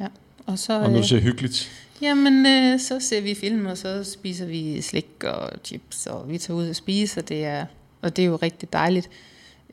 Ja. 0.00 0.06
Og, 0.46 0.58
så, 0.58 0.80
og 0.80 0.90
når 0.90 1.00
du 1.00 1.06
siger 1.06 1.20
hyggeligt? 1.20 1.70
Jamen, 2.02 2.46
øh, 2.46 2.80
så 2.80 3.00
ser 3.00 3.20
vi 3.20 3.34
film, 3.34 3.66
og 3.66 3.78
så 3.78 4.04
spiser 4.04 4.46
vi 4.46 4.80
slik 4.80 5.24
og 5.24 5.50
chips, 5.64 6.06
og 6.06 6.30
vi 6.30 6.38
tager 6.38 6.58
ud 6.58 6.68
og 6.68 6.76
spiser, 6.76 7.22
og 7.22 7.28
det 7.28 7.44
er, 7.44 7.66
og 8.02 8.16
det 8.16 8.22
er 8.22 8.26
jo 8.26 8.36
rigtig 8.36 8.72
dejligt. 8.72 9.10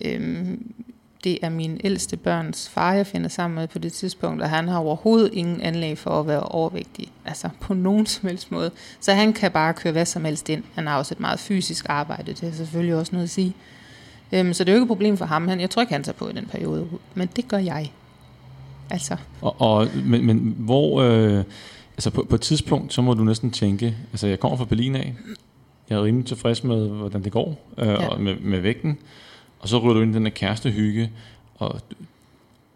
Øhm, 0.01 0.73
det 1.23 1.39
er 1.41 1.49
min 1.49 1.82
ældste 1.84 2.17
børns 2.17 2.69
far, 2.69 2.93
jeg 2.93 3.08
finder 3.08 3.30
sammen 3.30 3.56
med 3.56 3.67
på 3.67 3.80
det 3.80 3.93
tidspunkt, 3.93 4.41
og 4.41 4.49
han 4.49 4.67
har 4.67 4.77
overhovedet 4.77 5.34
ingen 5.34 5.62
anlæg 5.62 5.97
for 5.97 6.19
at 6.19 6.27
være 6.27 6.43
overvægtig, 6.43 7.12
altså 7.25 7.49
på 7.62 7.73
nogen 7.73 8.06
som 8.06 8.27
helst 8.27 8.51
måde. 8.51 8.71
Så 8.99 9.13
han 9.13 9.34
kan 9.34 9.51
bare 9.51 9.73
køre 9.73 9.91
hvad 9.91 10.06
som 10.06 10.25
helst 10.25 10.49
ind. 10.49 10.63
Han 10.75 10.88
har 10.88 10.97
også 10.97 11.13
et 11.13 11.19
meget 11.19 11.39
fysisk 11.39 11.86
arbejde, 11.89 12.34
det 12.34 12.43
er 12.43 12.51
selvfølgelig 12.51 12.95
også 12.95 13.12
noget 13.12 13.23
at 13.23 13.30
sige. 13.30 13.53
Øhm, 14.32 14.53
så 14.53 14.63
det 14.63 14.69
er 14.69 14.73
jo 14.73 14.77
ikke 14.77 14.84
et 14.84 14.97
problem 14.97 15.17
for 15.17 15.25
ham. 15.25 15.47
Han, 15.47 15.60
jeg 15.60 15.69
tror 15.69 15.82
ikke, 15.82 15.93
han 15.93 16.03
tager 16.03 16.17
på 16.17 16.30
i 16.30 16.34
den 16.34 16.45
periode, 16.45 16.88
men 17.13 17.30
det 17.36 17.47
gør 17.47 17.58
jeg. 17.58 17.91
Altså. 18.89 19.17
Og, 19.41 19.62
og, 19.62 19.88
men, 20.06 20.25
men 20.25 20.56
hvor, 20.58 21.01
øh, 21.01 21.43
altså 21.93 22.10
på, 22.10 22.25
på 22.30 22.36
et 22.36 22.41
tidspunkt, 22.41 22.93
så 22.93 23.01
må 23.01 23.13
du 23.13 23.23
næsten 23.23 23.51
tænke, 23.51 23.95
altså 24.12 24.27
jeg 24.27 24.39
kommer 24.39 24.58
fra 24.58 24.65
Berlin 24.65 24.95
af, 24.95 25.15
jeg 25.89 25.97
er 25.97 26.03
rimelig 26.03 26.27
tilfreds 26.27 26.63
med, 26.63 26.88
hvordan 26.88 27.23
det 27.23 27.32
går, 27.32 27.67
øh, 27.77 27.88
ja. 27.88 28.08
og 28.08 28.21
med, 28.21 28.36
med 28.36 28.60
vægten, 28.60 28.97
og 29.67 29.69
så 29.69 29.80
ryger 29.80 29.93
du 29.93 30.01
ind 30.01 30.12
i 30.12 30.13
den 30.15 30.25
her 30.25 30.34
kærestehygge, 30.34 31.12
og 31.56 31.82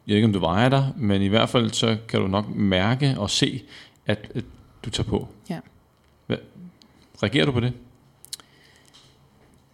jeg 0.08 0.14
ved 0.14 0.16
ikke, 0.16 0.26
om 0.26 0.34
du 0.34 0.40
vejer 0.40 0.70
dig, 0.70 0.94
men 0.98 1.22
i 1.22 1.28
hvert 1.28 1.50
fald 1.50 1.72
så 1.72 1.98
kan 2.08 2.20
du 2.20 2.28
nok 2.28 2.56
mærke 2.56 3.16
og 3.18 3.30
se, 3.30 3.64
at, 4.06 4.32
at 4.36 4.44
du 4.86 4.90
tager 4.90 5.10
på. 5.10 5.28
Ja. 5.50 5.60
Hvad, 6.28 6.38
reagerer 7.24 7.46
du 7.46 7.52
på 7.52 7.60
det? 7.60 7.74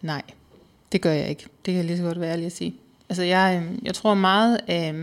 Nej, 0.02 0.22
det 0.92 1.00
gør 1.00 1.12
jeg 1.12 1.28
ikke. 1.28 1.42
Det 1.42 1.64
kan 1.64 1.74
jeg 1.74 1.84
lige 1.84 1.96
så 1.96 2.02
godt 2.02 2.20
være 2.20 2.32
ærlig 2.32 2.46
at 2.46 2.52
sige. 2.52 2.74
Altså 3.08 3.22
jeg, 3.22 3.62
øhm, 3.62 3.80
jeg 3.84 3.94
tror 3.94 4.14
meget 4.14 4.60
af, 4.66 4.94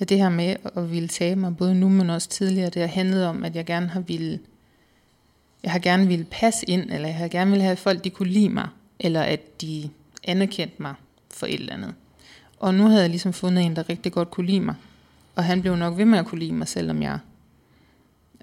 af 0.00 0.06
det 0.06 0.18
her 0.18 0.28
med 0.28 0.56
at 0.76 0.92
ville 0.92 1.08
tage 1.08 1.36
mig, 1.36 1.56
både 1.56 1.74
nu, 1.74 1.88
men 1.88 2.10
også 2.10 2.28
tidligere, 2.28 2.70
det 2.70 2.82
har 2.82 2.88
handlet 2.88 3.26
om, 3.26 3.44
at 3.44 3.56
jeg 3.56 3.64
gerne 3.64 3.86
har 3.86 4.00
ville, 4.00 4.40
jeg 5.62 5.72
har 5.72 5.78
gerne 5.78 6.06
ville 6.06 6.26
passe 6.30 6.70
ind, 6.70 6.90
eller 6.90 7.08
jeg 7.08 7.16
har 7.16 7.28
gerne 7.28 7.50
ville 7.50 7.62
have, 7.62 7.72
at 7.72 7.78
folk 7.78 8.04
de 8.04 8.10
kunne 8.10 8.30
lide 8.30 8.48
mig, 8.48 8.68
eller 9.00 9.22
at 9.22 9.62
de 9.62 9.90
anerkendt 10.26 10.80
mig 10.80 10.94
for 11.30 11.46
et 11.46 11.60
eller 11.60 11.72
andet. 11.72 11.94
Og 12.60 12.74
nu 12.74 12.86
havde 12.86 13.00
jeg 13.00 13.10
ligesom 13.10 13.32
fundet 13.32 13.64
en, 13.64 13.76
der 13.76 13.88
rigtig 13.88 14.12
godt 14.12 14.30
kunne 14.30 14.46
lide 14.46 14.60
mig. 14.60 14.74
Og 15.34 15.44
han 15.44 15.60
blev 15.60 15.76
nok 15.76 15.98
ved 15.98 16.04
med 16.04 16.18
at 16.18 16.26
kunne 16.26 16.38
lide 16.38 16.52
mig, 16.52 16.68
selvom 16.68 17.02
jeg 17.02 17.18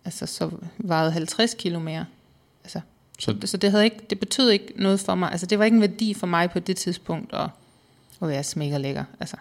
altså, 0.06 0.26
så 0.26 0.52
vejede 0.78 1.12
50 1.12 1.54
kilo 1.54 1.80
mere. 1.80 2.06
Altså, 2.64 2.82
så, 3.20 3.36
så 3.46 3.58
det, 3.58 3.72
havde 3.72 3.84
ikke, 3.84 3.98
det 4.10 4.20
betød 4.20 4.50
ikke 4.50 4.74
noget 4.76 5.00
for 5.00 5.16
mig. 5.16 5.32
Altså, 5.32 5.46
det 5.46 5.60
var 5.60 5.66
ikke 5.66 5.76
en 5.76 5.82
værdi 5.82 6.14
for 6.14 6.28
mig 6.28 6.52
på 6.52 6.60
det 6.60 6.78
tidspunkt 6.78 7.34
at, 7.34 7.50
at 8.22 8.28
være 8.28 8.44
smækker 8.44 8.78
lækker. 8.78 9.04
Altså, 9.20 9.38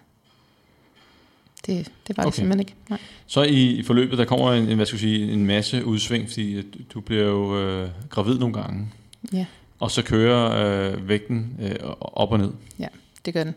det, 1.67 1.93
det 2.09 2.17
var 2.17 2.23
det 2.23 2.29
okay. 2.29 2.37
simpelthen 2.37 2.61
ikke. 2.61 2.75
Nej. 2.89 2.99
Så 3.27 3.43
i, 3.43 3.71
i 3.71 3.83
forløbet, 3.83 4.19
der 4.19 4.25
kommer 4.25 4.53
en, 4.53 4.77
hvad 4.77 4.87
skal 4.87 4.97
jeg 4.97 5.01
sige, 5.01 5.33
en 5.33 5.47
masse 5.47 5.85
udsving, 5.85 6.29
fordi 6.29 6.63
du 6.95 7.01
bliver 7.01 7.25
jo 7.25 7.61
øh, 7.61 7.91
gravid 8.11 8.39
nogle 8.39 8.55
gange. 8.55 8.89
Ja. 9.33 9.47
Og 9.83 9.91
så 9.91 10.03
kører 10.03 10.51
øh, 10.93 11.09
vægten 11.09 11.57
øh, 11.63 11.77
op 12.01 12.33
og 12.33 12.39
ned. 12.39 12.51
Ja, 12.79 12.87
det 13.25 13.35
gør 13.35 13.45
den. 13.45 13.55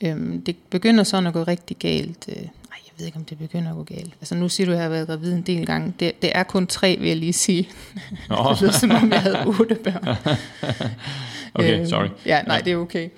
Øhm, 0.00 0.42
det 0.42 0.56
begynder 0.70 1.04
sådan 1.04 1.26
at 1.26 1.32
gå 1.32 1.42
rigtig 1.42 1.76
galt. 1.76 2.24
Øh, 2.28 2.36
nej, 2.36 2.50
jeg 2.70 2.92
ved 2.98 3.06
ikke, 3.06 3.18
om 3.18 3.24
det 3.24 3.38
begynder 3.38 3.70
at 3.70 3.76
gå 3.76 3.82
galt. 3.82 4.14
Altså 4.20 4.34
nu 4.34 4.48
siger 4.48 4.66
du, 4.66 4.72
at 4.72 4.76
jeg 4.76 4.84
har 4.84 4.90
været 4.90 5.06
gravid 5.06 5.32
en 5.32 5.42
del 5.42 5.66
gange. 5.66 5.94
Det, 6.00 6.22
det 6.22 6.30
er 6.34 6.42
kun 6.42 6.66
tre, 6.66 6.96
vil 7.00 7.08
jeg 7.08 7.16
lige 7.16 7.32
sige. 7.32 7.68
Nå. 8.28 8.36
det 8.50 8.60
lyder 8.60 8.72
som 8.72 8.90
om, 8.90 9.12
jeg 9.12 9.22
havde 9.22 9.46
otte 9.46 9.74
børn. 9.74 10.16
okay, 11.54 11.78
øhm, 11.78 11.86
sorry. 11.86 12.08
Ja, 12.26 12.42
nej, 12.42 12.60
det 12.60 12.72
er 12.72 12.76
okay. 12.76 13.08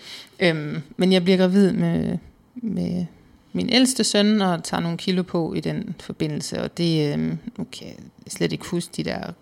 Øhm, 0.40 0.82
men 0.96 1.12
jeg 1.12 1.24
bliver 1.24 1.38
gravid 1.38 1.72
med, 1.72 2.18
med 2.54 3.06
min 3.52 3.68
ældste 3.72 4.04
søn, 4.04 4.42
og 4.42 4.64
tager 4.64 4.80
nogle 4.80 4.98
kilo 4.98 5.22
på 5.22 5.54
i 5.54 5.60
den 5.60 5.94
forbindelse. 6.00 6.62
Og 6.62 6.78
det, 6.78 7.12
øhm, 7.12 7.38
nu 7.58 7.66
kan 7.72 7.86
jeg 7.86 7.96
slet 8.28 8.52
ikke 8.52 8.66
huske 8.66 8.92
de 8.96 9.04
der 9.04 9.32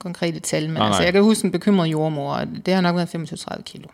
konkrete 0.00 0.40
tal, 0.40 0.62
men 0.62 0.72
nej, 0.72 0.86
altså, 0.86 1.02
jeg 1.02 1.12
kan 1.12 1.22
huske 1.22 1.44
en 1.44 1.52
bekymret 1.52 1.86
jordmor, 1.86 2.34
og 2.34 2.46
det 2.66 2.74
har 2.74 2.80
nok 2.80 2.96
været 2.96 3.14
25-30 3.14 3.62
kilo. 3.62 3.88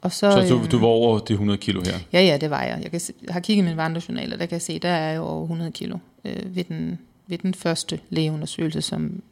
Og 0.00 0.12
så, 0.12 0.30
så 0.30 0.54
du, 0.54 0.66
du 0.70 0.78
var 0.78 0.86
over 0.86 1.18
de 1.18 1.32
100 1.32 1.58
kilo 1.58 1.82
her? 1.84 1.98
Ja, 2.12 2.20
ja, 2.20 2.36
det 2.36 2.50
var 2.50 2.62
jeg. 2.62 2.80
Jeg, 2.82 2.90
kan 2.90 3.00
se, 3.00 3.12
jeg 3.26 3.32
har 3.32 3.40
kigget 3.40 3.64
min 3.64 3.76
vandrejournal, 3.76 4.32
og 4.32 4.38
der 4.38 4.46
kan 4.46 4.54
jeg 4.54 4.62
se, 4.62 4.78
der 4.78 4.88
er 4.88 5.10
jeg 5.10 5.20
over 5.20 5.42
100 5.42 5.72
kilo 5.72 5.98
øh, 6.24 6.56
ved, 6.56 6.64
den, 6.64 6.98
ved 7.26 7.38
den 7.38 7.54
første 7.54 8.00
lægeundersøgelse, 8.10 8.82
som 8.82 9.22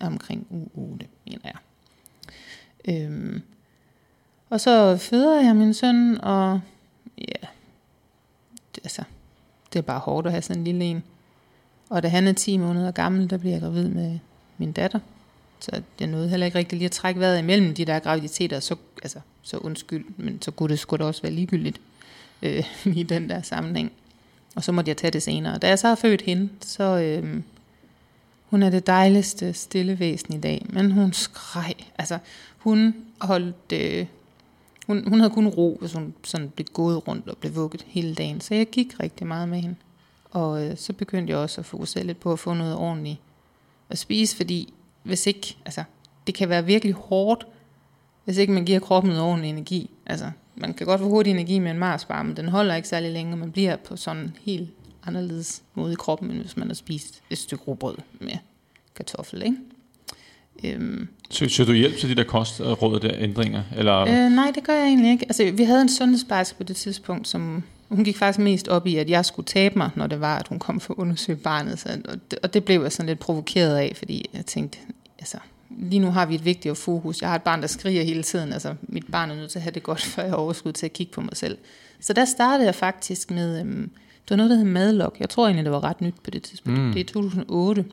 er 0.00 0.06
omkring 0.06 0.46
uge 0.50 0.68
8, 0.74 1.06
mener 1.26 1.40
jeg. 1.44 1.54
Øhm, 2.88 3.42
og 4.50 4.60
så 4.60 4.96
føder 4.96 5.40
jeg 5.40 5.56
min 5.56 5.74
søn, 5.74 6.20
og 6.20 6.60
ja, 7.18 7.46
det, 8.74 8.84
altså, 8.84 9.02
det 9.72 9.78
er 9.78 9.82
bare 9.82 9.98
hårdt 9.98 10.26
at 10.26 10.32
have 10.32 10.42
sådan 10.42 10.60
en 10.60 10.64
lille 10.64 10.84
en. 10.84 11.02
Og 11.88 12.02
da 12.02 12.08
han 12.08 12.26
er 12.26 12.32
10 12.32 12.56
måneder 12.56 12.90
gammel, 12.90 13.30
der 13.30 13.36
bliver 13.36 13.54
jeg 13.54 13.62
gravid 13.62 13.88
med 13.88 14.18
min 14.58 14.72
datter. 14.72 14.98
Så 15.60 15.82
det 15.98 16.08
nåede 16.08 16.28
heller 16.28 16.46
ikke 16.46 16.58
rigtig 16.58 16.78
lige 16.78 16.86
at 16.86 16.92
trække 16.92 17.20
vejret 17.20 17.38
imellem 17.38 17.74
de 17.74 17.84
der 17.84 17.98
graviditeter, 17.98 18.60
så, 18.60 18.76
altså, 19.02 19.20
så 19.42 19.56
undskyld, 19.56 20.04
men 20.16 20.42
så 20.42 20.50
kunne 20.50 20.68
det 20.68 20.78
sgu 20.78 20.96
da 20.96 21.04
også 21.04 21.22
være 21.22 21.32
ligegyldigt 21.32 21.80
øh, 22.42 22.64
i 23.00 23.02
den 23.02 23.28
der 23.28 23.42
sammenhæng. 23.42 23.92
og 24.54 24.64
så 24.64 24.72
måtte 24.72 24.88
jeg 24.88 24.96
tage 24.96 25.10
det 25.10 25.22
senere. 25.22 25.58
Da 25.58 25.68
jeg 25.68 25.78
så 25.78 25.88
har 25.88 25.94
født 25.94 26.22
hende, 26.22 26.48
så 26.60 26.84
øh, 26.84 27.42
hun 28.50 28.62
er 28.62 28.70
det 28.70 28.86
dejligste 28.86 29.52
stille 29.52 29.98
væsen 29.98 30.34
i 30.34 30.40
dag, 30.40 30.66
men 30.68 30.90
hun 30.90 31.12
skreg. 31.12 31.74
Altså, 31.98 32.18
hun 32.58 32.94
holdt... 33.20 33.72
Øh, 33.72 34.06
hun, 34.86 35.08
hun 35.08 35.20
havde 35.20 35.30
kun 35.30 35.46
ro, 35.46 35.76
hvis 35.80 35.92
hun 35.92 36.14
sådan 36.24 36.50
blev 36.50 36.66
gået 36.72 37.08
rundt 37.08 37.28
og 37.28 37.36
blev 37.36 37.54
vugget 37.54 37.84
hele 37.88 38.14
dagen. 38.14 38.40
Så 38.40 38.54
jeg 38.54 38.66
gik 38.66 39.00
rigtig 39.00 39.26
meget 39.26 39.48
med 39.48 39.60
hende. 39.60 39.76
Og 40.30 40.66
øh, 40.66 40.76
så 40.76 40.92
begyndte 40.92 41.30
jeg 41.30 41.38
også 41.38 41.60
at 41.60 41.64
fokusere 41.64 42.04
lidt 42.04 42.20
på 42.20 42.32
at 42.32 42.38
få 42.38 42.54
noget 42.54 42.76
ordentligt 42.76 43.18
at 43.88 43.98
spise, 43.98 44.36
fordi 44.36 44.72
hvis 45.02 45.26
ikke, 45.26 45.56
altså, 45.64 45.84
det 46.26 46.34
kan 46.34 46.48
være 46.48 46.64
virkelig 46.64 46.94
hårdt, 46.94 47.46
hvis 48.24 48.38
ikke 48.38 48.52
man 48.52 48.64
giver 48.64 48.80
kroppen 48.80 49.12
noget 49.12 49.24
ordentlig 49.24 49.50
energi. 49.50 49.90
Altså, 50.06 50.30
man 50.56 50.74
kan 50.74 50.86
godt 50.86 51.00
få 51.00 51.08
hurtig 51.08 51.30
energi 51.30 51.58
med 51.58 51.70
en 51.70 51.78
marsbar, 51.78 52.22
men 52.22 52.36
den 52.36 52.48
holder 52.48 52.74
ikke 52.74 52.88
særlig 52.88 53.12
længe, 53.12 53.32
og 53.32 53.38
man 53.38 53.52
bliver 53.52 53.76
på 53.76 53.96
sådan 53.96 54.22
en 54.22 54.36
helt 54.40 54.70
anderledes 55.06 55.62
måde 55.74 55.92
i 55.92 55.96
kroppen, 55.96 56.30
end 56.30 56.40
hvis 56.40 56.56
man 56.56 56.66
har 56.66 56.74
spist 56.74 57.22
et 57.30 57.38
stykke 57.38 57.64
råbrød 57.64 57.96
med 58.20 58.36
kartoffel, 58.94 59.42
ikke? 59.42 59.56
Øhm, 60.64 61.08
så, 61.30 61.48
så 61.48 61.64
du 61.64 61.72
hjælp 61.72 61.96
til 61.96 62.08
de 62.08 62.14
der 62.14 62.24
kostråd 62.24 63.00
der 63.00 63.14
ændringer? 63.18 63.62
Eller? 63.76 64.00
Øh, 64.00 64.30
nej, 64.30 64.52
det 64.54 64.64
gør 64.64 64.72
jeg 64.72 64.86
egentlig 64.86 65.10
ikke. 65.10 65.24
Altså, 65.24 65.50
vi 65.50 65.62
havde 65.62 65.82
en 65.82 65.88
sundhedsplejerske 65.88 66.58
på 66.58 66.64
det 66.64 66.76
tidspunkt, 66.76 67.28
som 67.28 67.62
hun 67.90 68.04
gik 68.04 68.16
faktisk 68.16 68.38
mest 68.38 68.68
op 68.68 68.86
i, 68.86 68.96
at 68.96 69.10
jeg 69.10 69.24
skulle 69.24 69.46
tabe 69.46 69.78
mig, 69.78 69.90
når 69.94 70.06
det 70.06 70.20
var, 70.20 70.38
at 70.38 70.48
hun 70.48 70.58
kom 70.58 70.80
for 70.80 70.94
at 70.94 70.98
undersøge 70.98 71.36
barnet. 71.36 71.78
Så, 71.78 71.88
og, 72.08 72.14
det, 72.30 72.38
og 72.42 72.54
det 72.54 72.64
blev 72.64 72.82
jeg 72.82 72.92
sådan 72.92 73.06
lidt 73.06 73.18
provokeret 73.18 73.76
af, 73.76 73.92
fordi 73.96 74.30
jeg 74.34 74.46
tænkte, 74.46 74.78
altså, 75.18 75.38
lige 75.68 76.00
nu 76.00 76.10
har 76.10 76.26
vi 76.26 76.34
et 76.34 76.44
vigtigere 76.44 76.76
fokus. 76.76 77.20
Jeg 77.20 77.28
har 77.28 77.36
et 77.36 77.42
barn, 77.42 77.60
der 77.60 77.66
skriger 77.66 78.02
hele 78.02 78.22
tiden. 78.22 78.52
Altså, 78.52 78.74
mit 78.82 79.04
barn 79.12 79.30
er 79.30 79.34
nødt 79.34 79.50
til 79.50 79.58
at 79.58 79.62
have 79.62 79.72
det 79.72 79.82
godt, 79.82 80.02
før 80.14 80.22
jeg 80.22 80.34
overskud 80.34 80.72
til 80.72 80.86
at 80.86 80.92
kigge 80.92 81.12
på 81.12 81.20
mig 81.20 81.36
selv. 81.36 81.58
Så 82.00 82.12
der 82.12 82.24
startede 82.24 82.66
jeg 82.66 82.74
faktisk 82.74 83.30
med, 83.30 83.60
øhm, 83.60 83.90
det 84.22 84.30
var 84.30 84.36
noget, 84.36 84.50
der 84.50 84.56
hed 84.56 84.64
Madlok. 84.64 85.16
Jeg 85.20 85.28
tror 85.28 85.46
egentlig, 85.46 85.64
det 85.64 85.72
var 85.72 85.84
ret 85.84 86.00
nyt 86.00 86.14
på 86.24 86.30
det 86.30 86.42
tidspunkt. 86.42 86.80
Mm. 86.80 86.92
Det 86.92 87.00
er 87.00 87.04
2008. 87.04 87.84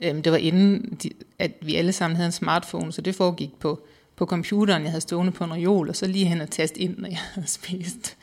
Øhm, 0.00 0.22
det 0.22 0.32
var 0.32 0.38
inden, 0.38 0.98
de, 1.02 1.10
at 1.38 1.52
vi 1.60 1.74
alle 1.74 1.92
sammen 1.92 2.16
havde 2.16 2.26
en 2.26 2.32
smartphone, 2.32 2.92
så 2.92 3.00
det 3.00 3.14
foregik 3.14 3.50
på, 3.60 3.80
på 4.16 4.26
computeren. 4.26 4.82
Jeg 4.82 4.90
havde 4.90 5.00
stående 5.00 5.32
på 5.32 5.44
en 5.44 5.52
reol, 5.52 5.88
og 5.88 5.96
så 5.96 6.06
lige 6.06 6.24
hen 6.24 6.40
og 6.40 6.50
taste 6.50 6.80
ind, 6.80 6.98
når 6.98 7.08
jeg 7.08 7.18
havde 7.34 7.48
spist. 7.48 8.16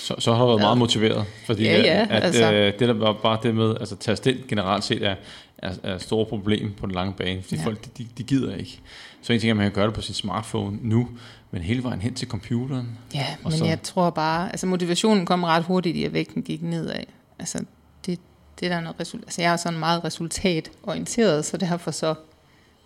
Så, 0.00 0.14
så 0.18 0.34
har 0.34 0.40
du 0.40 0.46
været 0.46 0.58
ja. 0.58 0.64
meget 0.64 0.78
motiveret, 0.78 1.24
fordi 1.46 1.62
ja, 1.62 1.78
ja, 1.78 2.06
at, 2.10 2.24
altså. 2.24 2.52
øh, 2.52 2.72
det 2.78 2.88
der 2.88 2.92
var 2.92 3.12
bare 3.12 3.38
det 3.42 3.54
med, 3.54 3.76
altså 3.80 3.96
taste 3.96 4.30
ind 4.30 4.48
generelt 4.48 4.84
set 4.84 5.06
er, 5.06 5.14
er, 5.58 5.72
er 5.82 5.94
et 5.94 6.02
stort 6.02 6.28
problem 6.28 6.72
på 6.72 6.86
den 6.86 6.94
lange 6.94 7.12
bane, 7.12 7.42
fordi 7.42 7.56
ja. 7.56 7.64
folk 7.64 7.98
de, 7.98 8.06
de 8.18 8.22
gider 8.22 8.56
ikke. 8.56 8.80
Så 9.22 9.32
en 9.32 9.40
ting 9.40 9.50
er, 9.50 9.52
at 9.52 9.56
man 9.56 9.66
kan 9.66 9.72
gøre 9.72 9.86
det 9.86 9.94
på 9.94 10.00
sin 10.00 10.14
smartphone 10.14 10.78
nu, 10.82 11.08
men 11.50 11.62
hele 11.62 11.82
vejen 11.82 12.00
hen 12.00 12.14
til 12.14 12.28
computeren. 12.28 12.98
Ja, 13.14 13.26
men 13.42 13.52
så... 13.52 13.64
jeg 13.64 13.82
tror 13.82 14.10
bare, 14.10 14.50
altså 14.50 14.66
motivationen 14.66 15.26
kom 15.26 15.44
ret 15.44 15.64
hurtigt 15.64 15.96
i, 15.96 16.04
at 16.04 16.12
vægten 16.12 16.42
gik 16.42 16.62
nedad. 16.62 17.04
Altså 17.38 17.64
det, 18.06 18.18
det 18.60 18.70
der 18.70 18.80
noget 18.80 19.00
resultat. 19.00 19.24
Altså 19.26 19.42
jeg 19.42 19.52
er 19.52 19.56
sådan 19.56 19.78
meget 19.78 20.04
resultatorienteret, 20.04 21.44
så 21.44 21.56
derfor 21.56 21.90
så, 21.90 22.14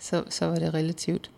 så, 0.01 0.23
så 0.31 0.47
var 0.47 0.55
det 0.55 0.75
relativt 0.75 1.31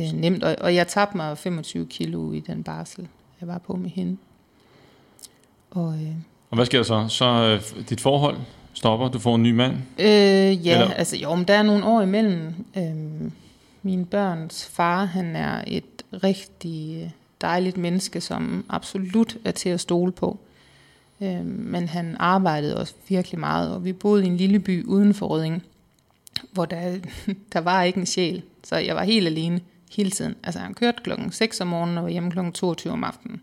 øh, 0.00 0.12
nemt. 0.12 0.44
Og, 0.44 0.56
og 0.60 0.74
jeg 0.74 0.88
tabte 0.88 1.16
mig 1.16 1.38
25 1.38 1.86
kilo 1.86 2.32
i 2.32 2.40
den 2.40 2.62
barsel, 2.62 3.08
jeg 3.40 3.48
var 3.48 3.58
på 3.58 3.76
med 3.76 3.90
hende. 3.90 4.16
Og, 5.76 5.94
øh, 5.94 6.12
og 6.50 6.56
hvad 6.56 6.66
sker 6.66 6.78
der 6.78 6.84
så? 6.84 7.08
Så 7.08 7.24
øh, 7.24 7.84
dit 7.88 8.00
forhold 8.00 8.36
stopper, 8.72 9.08
du 9.08 9.18
får 9.18 9.34
en 9.34 9.42
ny 9.42 9.50
mand? 9.50 9.74
Øh, 9.98 10.06
ja, 10.66 10.82
Eller? 10.82 10.90
altså 10.94 11.16
jo, 11.16 11.34
men 11.34 11.44
der 11.48 11.54
er 11.54 11.62
nogle 11.62 11.84
år 11.84 12.02
imellem. 12.02 12.54
Øh, 12.76 13.30
min 13.82 14.06
børns 14.06 14.66
far, 14.66 15.04
han 15.04 15.36
er 15.36 15.64
et 15.66 16.02
rigtig 16.12 17.14
dejligt 17.40 17.76
menneske, 17.76 18.20
som 18.20 18.64
absolut 18.68 19.36
er 19.44 19.50
til 19.50 19.68
at 19.68 19.80
stole 19.80 20.12
på. 20.12 20.38
Øh, 21.20 21.44
men 21.46 21.88
han 21.88 22.16
arbejdede 22.18 22.76
også 22.76 22.94
virkelig 23.08 23.40
meget, 23.40 23.74
og 23.74 23.84
vi 23.84 23.92
boede 23.92 24.24
i 24.24 24.26
en 24.26 24.36
lille 24.36 24.58
by 24.58 24.84
uden 24.84 25.14
for 25.14 25.26
Rødding, 25.26 25.62
hvor 26.52 26.64
der, 26.64 26.98
der 27.52 27.60
var 27.60 27.82
ikke 27.82 28.00
en 28.00 28.06
sjæl. 28.06 28.42
Så 28.64 28.76
jeg 28.76 28.96
var 28.96 29.02
helt 29.02 29.26
alene 29.26 29.60
hele 29.96 30.10
tiden. 30.10 30.34
Altså 30.42 30.60
han 30.60 30.74
kørte 30.74 30.98
klokken 31.02 31.32
6 31.32 31.60
om 31.60 31.66
morgenen 31.66 31.98
og 31.98 32.04
var 32.04 32.10
hjemme 32.10 32.30
klokken 32.30 32.52
22 32.52 32.92
om 32.92 33.04
aftenen. 33.04 33.40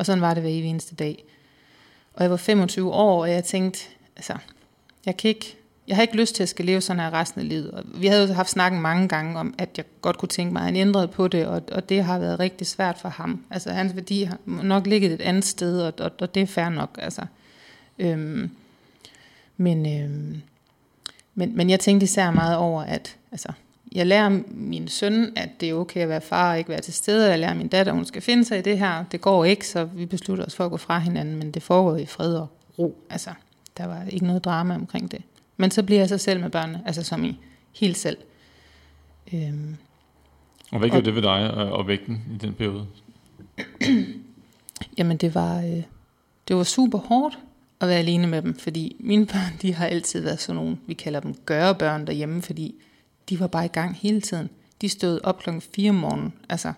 Og 0.00 0.06
sådan 0.06 0.22
var 0.22 0.34
det 0.34 0.42
hver 0.42 0.50
eneste 0.50 0.94
dag. 0.94 1.24
Og 2.14 2.22
jeg 2.22 2.30
var 2.30 2.36
25 2.36 2.92
år, 2.92 3.22
og 3.22 3.30
jeg 3.30 3.44
tænkte, 3.44 3.80
altså, 4.16 4.34
jeg 5.06 5.16
kan 5.16 5.28
ikke, 5.28 5.56
jeg 5.88 5.96
har 5.96 6.02
ikke 6.02 6.16
lyst 6.16 6.34
til 6.34 6.42
at 6.42 6.48
skal 6.48 6.64
leve 6.64 6.80
sådan 6.80 7.00
her 7.00 7.12
resten 7.12 7.40
af 7.40 7.48
livet. 7.48 7.70
Og 7.70 7.84
vi 7.94 8.06
havde 8.06 8.28
jo 8.28 8.34
haft 8.34 8.50
snakken 8.50 8.80
mange 8.80 9.08
gange 9.08 9.38
om, 9.38 9.54
at 9.58 9.68
jeg 9.76 9.84
godt 10.02 10.18
kunne 10.18 10.28
tænke 10.28 10.52
mig, 10.52 10.60
at 10.60 10.66
han 10.66 10.76
ændrede 10.76 11.08
på 11.08 11.28
det, 11.28 11.46
og, 11.46 11.62
og 11.72 11.88
det 11.88 12.04
har 12.04 12.18
været 12.18 12.40
rigtig 12.40 12.66
svært 12.66 12.98
for 12.98 13.08
ham. 13.08 13.44
Altså 13.50 13.70
hans 13.70 13.94
værdi 13.94 14.22
har 14.22 14.38
nok 14.46 14.86
ligget 14.86 15.12
et 15.12 15.20
andet 15.20 15.44
sted, 15.44 15.82
og, 15.82 15.92
og, 15.98 16.12
og 16.20 16.34
det 16.34 16.42
er 16.42 16.46
fair 16.46 16.68
nok. 16.68 16.98
Altså. 17.02 17.22
Øhm, 17.98 18.50
men, 19.56 20.02
øhm, 20.02 20.42
men, 21.34 21.56
men 21.56 21.70
jeg 21.70 21.80
tænkte 21.80 22.04
især 22.04 22.30
meget 22.30 22.56
over, 22.56 22.82
at 22.82 23.16
altså, 23.32 23.52
jeg 23.92 24.06
lærer 24.06 24.40
min 24.46 24.88
søn, 24.88 25.32
at 25.36 25.48
det 25.60 25.70
er 25.70 25.74
okay 25.74 26.00
at 26.00 26.08
være 26.08 26.20
far 26.20 26.50
og 26.50 26.58
ikke 26.58 26.70
være 26.70 26.80
til 26.80 26.94
stede. 26.94 27.30
Jeg 27.30 27.38
lærer 27.38 27.54
min 27.54 27.68
datter, 27.68 27.92
at 27.92 27.96
hun 27.96 28.04
skal 28.04 28.22
finde 28.22 28.44
sig 28.44 28.58
i 28.58 28.62
det 28.62 28.78
her. 28.78 29.04
Det 29.12 29.20
går 29.20 29.44
ikke, 29.44 29.68
så 29.68 29.84
vi 29.84 30.06
beslutter 30.06 30.44
os 30.44 30.56
for 30.56 30.64
at 30.64 30.70
gå 30.70 30.76
fra 30.76 30.98
hinanden, 30.98 31.36
men 31.36 31.50
det 31.50 31.62
foregår 31.62 31.96
i 31.96 32.06
fred 32.06 32.34
og 32.34 32.48
ro. 32.78 32.96
Altså, 33.10 33.30
der 33.76 33.86
var 33.86 34.04
ikke 34.08 34.26
noget 34.26 34.44
drama 34.44 34.74
omkring 34.74 35.10
det. 35.10 35.22
Men 35.56 35.70
så 35.70 35.82
bliver 35.82 36.00
jeg 36.00 36.08
så 36.08 36.18
selv 36.18 36.40
med 36.40 36.50
børnene, 36.50 36.82
altså 36.86 37.02
som 37.02 37.24
i 37.24 37.38
helt 37.72 37.96
selv. 37.96 38.16
Øhm, 39.34 39.76
og 40.70 40.78
hvad 40.78 40.88
gjorde 40.88 41.06
det 41.06 41.14
ved 41.14 41.22
dig 41.22 41.50
og, 41.50 41.72
og 41.72 41.88
vægten 41.88 42.22
i 42.34 42.36
den 42.36 42.54
periode? 42.54 42.86
Jamen 44.98 45.16
det 45.16 45.34
var, 45.34 45.58
øh, 45.58 45.82
det 46.48 46.56
var 46.56 46.62
super 46.62 46.98
hårdt 46.98 47.38
at 47.80 47.88
være 47.88 47.98
alene 47.98 48.26
med 48.26 48.42
dem, 48.42 48.58
fordi 48.58 48.96
mine 49.00 49.26
børn, 49.26 49.58
de 49.62 49.74
har 49.74 49.86
altid 49.86 50.20
været 50.20 50.40
sådan 50.40 50.56
nogle, 50.56 50.78
vi 50.86 50.94
kalder 50.94 51.20
dem 51.20 51.34
gørebørn 51.46 52.06
derhjemme, 52.06 52.42
fordi 52.42 52.74
de 53.30 53.40
var 53.40 53.46
bare 53.46 53.64
i 53.64 53.68
gang 53.68 53.96
hele 53.96 54.20
tiden. 54.20 54.50
De 54.80 54.88
stod 54.88 55.20
op 55.22 55.38
klokken 55.38 55.62
4 55.74 55.90
om 55.90 55.96
morgenen, 55.96 56.32
altså. 56.48 56.72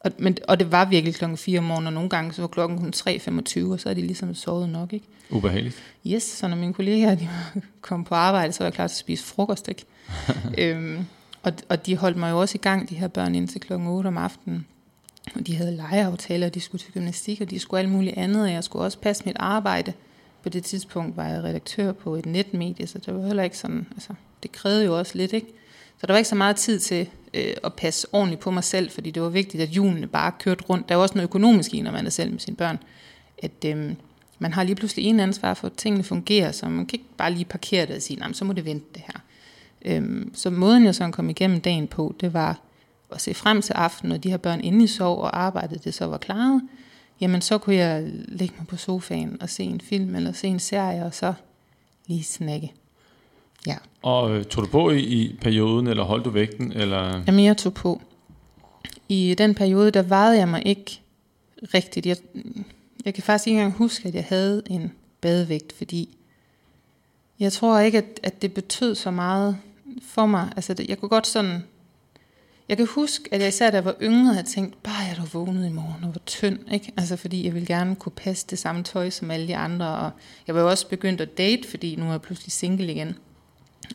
Og, 0.00 0.12
men, 0.18 0.36
og 0.48 0.58
det 0.58 0.72
var 0.72 0.84
virkelig 0.84 1.14
klokken 1.14 1.38
4 1.38 1.58
om 1.58 1.64
morgenen, 1.64 1.86
og 1.86 1.92
nogle 1.92 2.08
gange 2.08 2.32
så 2.32 2.42
var 2.42 2.48
klokken 2.48 2.78
kun 2.78 2.92
3.25, 2.96 3.72
og 3.72 3.80
så 3.80 3.88
er 3.90 3.94
de 3.94 4.00
ligesom 4.00 4.34
sovet 4.34 4.68
nok, 4.68 4.92
ikke? 4.92 5.06
Ubehageligt. 5.30 5.82
Yes, 6.06 6.22
så 6.22 6.48
når 6.48 6.56
mine 6.56 6.74
kollegaer 6.74 7.14
de 7.14 7.28
kom 7.80 8.04
på 8.04 8.14
arbejde, 8.14 8.52
så 8.52 8.58
var 8.58 8.66
jeg 8.66 8.72
klar 8.72 8.86
til 8.86 8.94
at 8.94 8.98
spise 8.98 9.24
frokost, 9.24 9.68
ikke? 9.68 9.84
øhm, 10.58 11.06
og, 11.42 11.52
og 11.68 11.86
de 11.86 11.96
holdt 11.96 12.16
mig 12.16 12.30
jo 12.30 12.40
også 12.40 12.56
i 12.56 12.62
gang, 12.62 12.88
de 12.88 12.94
her 12.94 13.08
børn, 13.08 13.34
indtil 13.34 13.60
klokken 13.60 13.88
8 13.88 14.08
om 14.08 14.18
aftenen. 14.18 14.66
Og 15.34 15.46
de 15.46 15.56
havde 15.56 15.76
legeaftaler, 15.76 16.46
og 16.46 16.54
de 16.54 16.60
skulle 16.60 16.82
til 16.82 16.92
gymnastik, 16.92 17.40
og 17.40 17.50
de 17.50 17.58
skulle 17.58 17.80
alt 17.80 17.88
muligt 17.88 18.16
andet, 18.16 18.42
og 18.42 18.52
jeg 18.52 18.64
skulle 18.64 18.84
også 18.84 18.98
passe 18.98 19.22
mit 19.26 19.36
arbejde. 19.38 19.92
På 20.42 20.48
det 20.48 20.64
tidspunkt 20.64 21.16
var 21.16 21.28
jeg 21.28 21.44
redaktør 21.44 21.92
på 21.92 22.14
et 22.14 22.26
netmedie, 22.26 22.86
så 22.86 22.98
det 22.98 23.14
var 23.14 23.26
heller 23.26 23.42
ikke 23.42 23.58
sådan, 23.58 23.86
altså, 23.92 24.14
det 24.42 24.52
krævede 24.52 24.84
jo 24.84 24.98
også 24.98 25.18
lidt, 25.18 25.32
ikke? 25.32 25.46
Så 26.02 26.06
der 26.06 26.12
var 26.12 26.18
ikke 26.18 26.28
så 26.28 26.34
meget 26.34 26.56
tid 26.56 26.78
til 26.78 27.08
øh, 27.34 27.54
at 27.64 27.74
passe 27.74 28.06
ordentligt 28.12 28.40
på 28.40 28.50
mig 28.50 28.64
selv, 28.64 28.90
fordi 28.90 29.10
det 29.10 29.22
var 29.22 29.28
vigtigt, 29.28 29.62
at 29.62 29.68
hjulene 29.68 30.06
bare 30.06 30.32
kørte 30.38 30.64
rundt. 30.64 30.88
Der 30.88 30.94
er 30.94 30.98
også 30.98 31.14
noget 31.14 31.28
økonomisk 31.28 31.74
i, 31.74 31.80
når 31.80 31.92
man 31.92 32.06
er 32.06 32.10
selv 32.10 32.30
med 32.30 32.40
sine 32.40 32.56
børn, 32.56 32.78
at 33.42 33.64
øh, 33.66 33.92
man 34.38 34.52
har 34.52 34.62
lige 34.62 34.74
pludselig 34.74 35.04
en 35.04 35.20
ansvar 35.20 35.54
for, 35.54 35.66
at 35.66 35.72
tingene 35.72 36.04
fungerer, 36.04 36.52
så 36.52 36.68
man 36.68 36.86
kan 36.86 36.98
ikke 36.98 37.16
bare 37.16 37.32
lige 37.32 37.44
parkere 37.44 37.86
det 37.86 37.96
og 37.96 38.02
sige, 38.02 38.24
så 38.32 38.44
må 38.44 38.52
det 38.52 38.64
vente 38.64 38.86
det 38.94 39.02
her. 39.06 39.20
Øh, 39.84 40.26
så 40.34 40.50
måden 40.50 40.84
jeg 40.84 40.94
sådan 40.94 41.12
kom 41.12 41.30
igennem 41.30 41.60
dagen 41.60 41.86
på, 41.86 42.14
det 42.20 42.32
var 42.34 42.60
at 43.12 43.20
se 43.20 43.34
frem 43.34 43.62
til 43.62 43.72
aftenen, 43.72 44.08
når 44.08 44.16
de 44.16 44.30
her 44.30 44.36
børn 44.36 44.60
inde 44.60 44.84
i 44.84 44.86
sov, 44.86 45.18
og 45.18 45.40
arbejdet 45.40 45.84
det 45.84 45.94
så 45.94 46.06
var 46.06 46.18
klaret, 46.18 46.62
jamen 47.20 47.40
så 47.40 47.58
kunne 47.58 47.76
jeg 47.76 48.10
lægge 48.28 48.54
mig 48.58 48.66
på 48.66 48.76
sofaen 48.76 49.42
og 49.42 49.50
se 49.50 49.62
en 49.62 49.80
film 49.80 50.14
eller 50.14 50.32
se 50.32 50.46
en 50.46 50.58
serie, 50.58 51.04
og 51.04 51.14
så 51.14 51.34
lige 52.06 52.24
snakke. 52.24 52.72
Ja. 53.66 53.76
Og 54.02 54.30
øh, 54.30 54.44
tog 54.44 54.64
du 54.64 54.68
på 54.68 54.90
i, 54.90 55.00
i 55.00 55.36
perioden, 55.40 55.86
eller 55.86 56.02
holdt 56.02 56.24
du 56.24 56.30
vægten? 56.30 56.72
Eller? 56.72 57.22
Jamen, 57.26 57.44
jeg 57.44 57.56
tog 57.56 57.74
på. 57.74 58.02
I 59.08 59.34
den 59.38 59.54
periode, 59.54 59.90
der 59.90 60.02
vejede 60.02 60.38
jeg 60.38 60.48
mig 60.48 60.62
ikke 60.66 61.00
rigtigt. 61.74 62.06
Jeg, 62.06 62.16
jeg 63.04 63.14
kan 63.14 63.22
faktisk 63.22 63.46
ikke 63.46 63.58
engang 63.58 63.78
huske, 63.78 64.08
at 64.08 64.14
jeg 64.14 64.24
havde 64.28 64.62
en 64.66 64.92
badevægt, 65.20 65.72
fordi 65.72 66.16
jeg 67.40 67.52
tror 67.52 67.78
ikke, 67.78 67.98
at, 67.98 68.20
at 68.22 68.42
det 68.42 68.54
betød 68.54 68.94
så 68.94 69.10
meget 69.10 69.58
for 70.02 70.26
mig. 70.26 70.52
Altså, 70.56 70.74
det, 70.74 70.88
jeg 70.88 70.98
kunne 70.98 71.08
godt 71.08 71.26
sådan... 71.26 71.64
Jeg 72.68 72.76
kan 72.76 72.86
huske, 72.86 73.28
at 73.32 73.40
jeg 73.40 73.48
især 73.48 73.70
da 73.70 73.76
jeg 73.76 73.84
var 73.84 73.96
yngre, 74.02 74.34
havde 74.34 74.46
tænkt, 74.46 74.82
bare 74.82 75.06
jeg 75.08 75.16
da 75.16 75.22
vågnede 75.32 75.68
i 75.68 75.72
morgen 75.72 76.04
og 76.04 76.14
var 76.14 76.20
tynd, 76.26 76.58
ikke? 76.72 76.92
Altså, 76.96 77.16
fordi 77.16 77.44
jeg 77.44 77.54
ville 77.54 77.66
gerne 77.66 77.96
kunne 77.96 78.12
passe 78.16 78.46
det 78.50 78.58
samme 78.58 78.82
tøj 78.82 79.10
som 79.10 79.30
alle 79.30 79.48
de 79.48 79.56
andre, 79.56 79.86
og 79.86 80.10
jeg 80.46 80.54
var 80.54 80.60
jo 80.60 80.68
også 80.68 80.88
begyndt 80.88 81.20
at 81.20 81.38
date, 81.38 81.68
fordi 81.68 81.96
nu 81.96 82.06
er 82.06 82.10
jeg 82.10 82.22
pludselig 82.22 82.52
single 82.52 82.92
igen. 82.92 83.16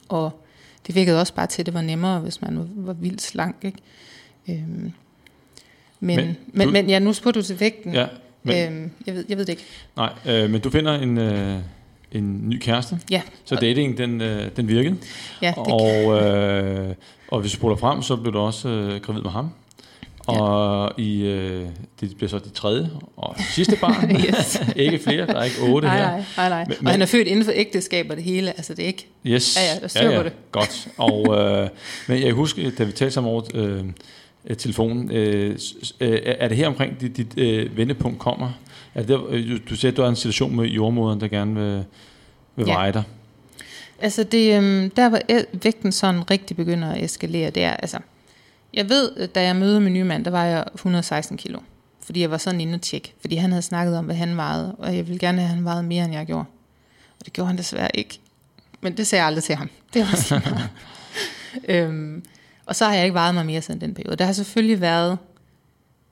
Og 0.09 0.43
det 0.87 0.95
virkede 0.95 1.19
også 1.19 1.33
bare 1.33 1.47
til, 1.47 1.61
at 1.61 1.65
det 1.65 1.73
var 1.73 1.81
nemmere, 1.81 2.19
hvis 2.19 2.41
man 2.41 2.69
var 2.75 2.93
vildt 2.93 3.21
slank. 3.21 3.55
Ikke? 3.61 3.77
Øhm, 4.49 4.57
men, 4.65 4.91
men, 5.99 6.37
men, 6.53 6.67
du, 6.67 6.73
men 6.73 6.89
ja, 6.89 6.99
nu 6.99 7.13
spurgte 7.13 7.39
du 7.39 7.45
til 7.45 7.59
vægten. 7.59 7.93
Ja, 7.93 8.07
men, 8.43 8.73
øhm, 8.73 8.91
jeg, 9.05 9.15
ved, 9.15 9.25
jeg 9.29 9.37
ved 9.37 9.45
det 9.45 9.53
ikke. 9.53 9.63
Nej, 9.95 10.13
øh, 10.25 10.49
men 10.49 10.61
du 10.61 10.69
finder 10.69 10.93
en, 10.93 11.17
øh, 11.17 11.59
en 12.11 12.49
ny 12.49 12.59
kæreste. 12.59 12.99
Ja. 13.11 13.21
Så 13.45 13.55
dating, 13.55 13.97
den, 13.97 14.21
øh, 14.21 14.51
den 14.55 14.67
virkede. 14.67 14.97
Ja, 15.41 15.53
det 15.57 15.73
og, 15.73 16.23
øh, 16.23 16.95
og 17.27 17.39
hvis 17.39 17.51
du 17.51 17.57
spoler 17.57 17.75
frem, 17.75 18.01
så 18.01 18.15
blev 18.15 18.33
du 18.33 18.39
også 18.39 18.69
øh, 18.69 19.01
gravid 19.01 19.21
med 19.21 19.31
ham. 19.31 19.49
Og 20.27 20.91
i, 20.99 21.21
øh, 21.21 21.65
det 22.01 22.15
bliver 22.17 22.29
så 22.29 22.39
de 22.39 22.49
tredje 22.49 22.89
og 23.17 23.35
sidste 23.55 23.77
barn. 23.81 24.11
Yes. 24.39 24.61
ikke 24.75 24.99
flere, 24.99 25.25
der 25.27 25.33
er 25.39 25.43
ikke 25.43 25.57
otte 25.61 25.87
Nej, 25.87 25.97
her. 25.97 26.11
nej, 26.11 26.23
nej, 26.37 26.49
nej. 26.49 26.65
Men- 26.67 26.87
Og 26.87 26.91
han 26.91 27.01
er 27.01 27.05
født 27.05 27.27
inden 27.27 27.45
for 27.45 27.51
ægteskab 27.55 28.07
og 28.09 28.15
det 28.15 28.23
hele, 28.23 28.49
altså 28.51 28.73
det 28.73 28.83
er 28.83 28.87
ikke... 28.87 29.07
Yes. 29.25 29.57
Ja, 29.57 29.61
ja, 29.73 29.75
der 29.79 29.83
er 29.83 29.87
styr 29.87 30.17
på 30.17 30.23
det. 30.23 30.33
Godt. 30.51 30.87
Og, 30.97 31.37
øh, 31.37 31.69
men 32.07 32.21
jeg 32.23 32.33
husker, 32.33 32.71
da 32.77 32.83
vi 32.83 32.91
talte 32.91 33.13
sammen 33.13 33.31
over 33.33 33.41
øh, 33.53 33.83
øh, 34.47 34.57
telefonen, 34.57 35.11
øh, 35.11 35.57
øh, 35.99 36.19
er 36.23 36.47
det 36.47 36.57
her 36.57 36.67
omkring 36.67 37.01
dit, 37.01 37.17
dit 37.17 37.37
øh, 37.37 37.77
vendepunkt 37.77 38.19
kommer? 38.19 38.49
Er 38.95 38.99
det 38.99 39.09
der, 39.09 39.19
øh, 39.29 39.59
du- 39.69 39.75
sagde, 39.75 39.91
at 39.91 39.97
du 39.97 40.01
har 40.01 40.09
en 40.09 40.15
situation 40.15 40.55
med 40.55 40.65
jordmoderen, 40.65 41.21
der 41.21 41.27
gerne 41.27 41.55
vil, 41.55 41.83
vil 42.55 42.65
Ja. 42.67 42.73
veje 42.73 42.91
dig. 42.93 43.03
Altså 44.01 44.23
det, 44.23 44.57
øhm, 44.57 44.89
der 44.89 45.09
hvor 45.09 45.19
vægten 45.63 45.91
sådan 45.91 46.31
rigtig 46.31 46.57
begynder 46.57 46.91
at 46.91 47.03
eskalere, 47.03 47.49
det 47.49 47.63
er, 47.63 47.71
altså, 47.71 47.97
jeg 48.77 48.89
ved, 48.89 49.15
at 49.15 49.35
da 49.35 49.43
jeg 49.43 49.55
mødte 49.55 49.79
min 49.79 49.93
nye 49.93 50.03
mand, 50.03 50.25
der 50.25 50.31
var 50.31 50.43
jeg 50.43 50.63
116 50.73 51.37
kilo. 51.37 51.59
Fordi 52.01 52.21
jeg 52.21 52.31
var 52.31 52.37
sådan 52.37 52.61
inde 52.61 52.75
og 52.75 52.81
tjekke. 52.81 53.13
Fordi 53.21 53.35
han 53.35 53.51
havde 53.51 53.61
snakket 53.61 53.97
om, 53.97 54.05
hvad 54.05 54.15
han 54.15 54.37
vejede, 54.37 54.75
og 54.75 54.95
jeg 54.95 55.07
ville 55.07 55.19
gerne 55.19 55.37
have, 55.41 55.49
at 55.49 55.55
han 55.55 55.65
vejede 55.65 55.83
mere, 55.83 56.05
end 56.05 56.13
jeg 56.13 56.25
gjorde. 56.25 56.45
Og 57.19 57.25
det 57.25 57.33
gjorde 57.33 57.47
han 57.47 57.57
desværre 57.57 57.89
ikke. 57.93 58.19
Men 58.81 58.97
det 58.97 59.07
sagde 59.07 59.21
jeg 59.21 59.27
aldrig 59.27 59.43
til 59.43 59.55
ham. 59.55 59.69
Det 59.93 60.01
var 60.01 60.39
meget. 60.39 60.69
øhm, 61.87 62.23
og 62.65 62.75
så 62.75 62.85
har 62.85 62.93
jeg 62.93 63.03
ikke 63.03 63.13
vejet 63.13 63.35
mig 63.35 63.45
mere 63.45 63.61
siden 63.61 63.81
den 63.81 63.93
periode. 63.93 64.15
Der 64.15 64.25
har 64.25 64.33
selvfølgelig 64.33 64.81
været... 64.81 65.17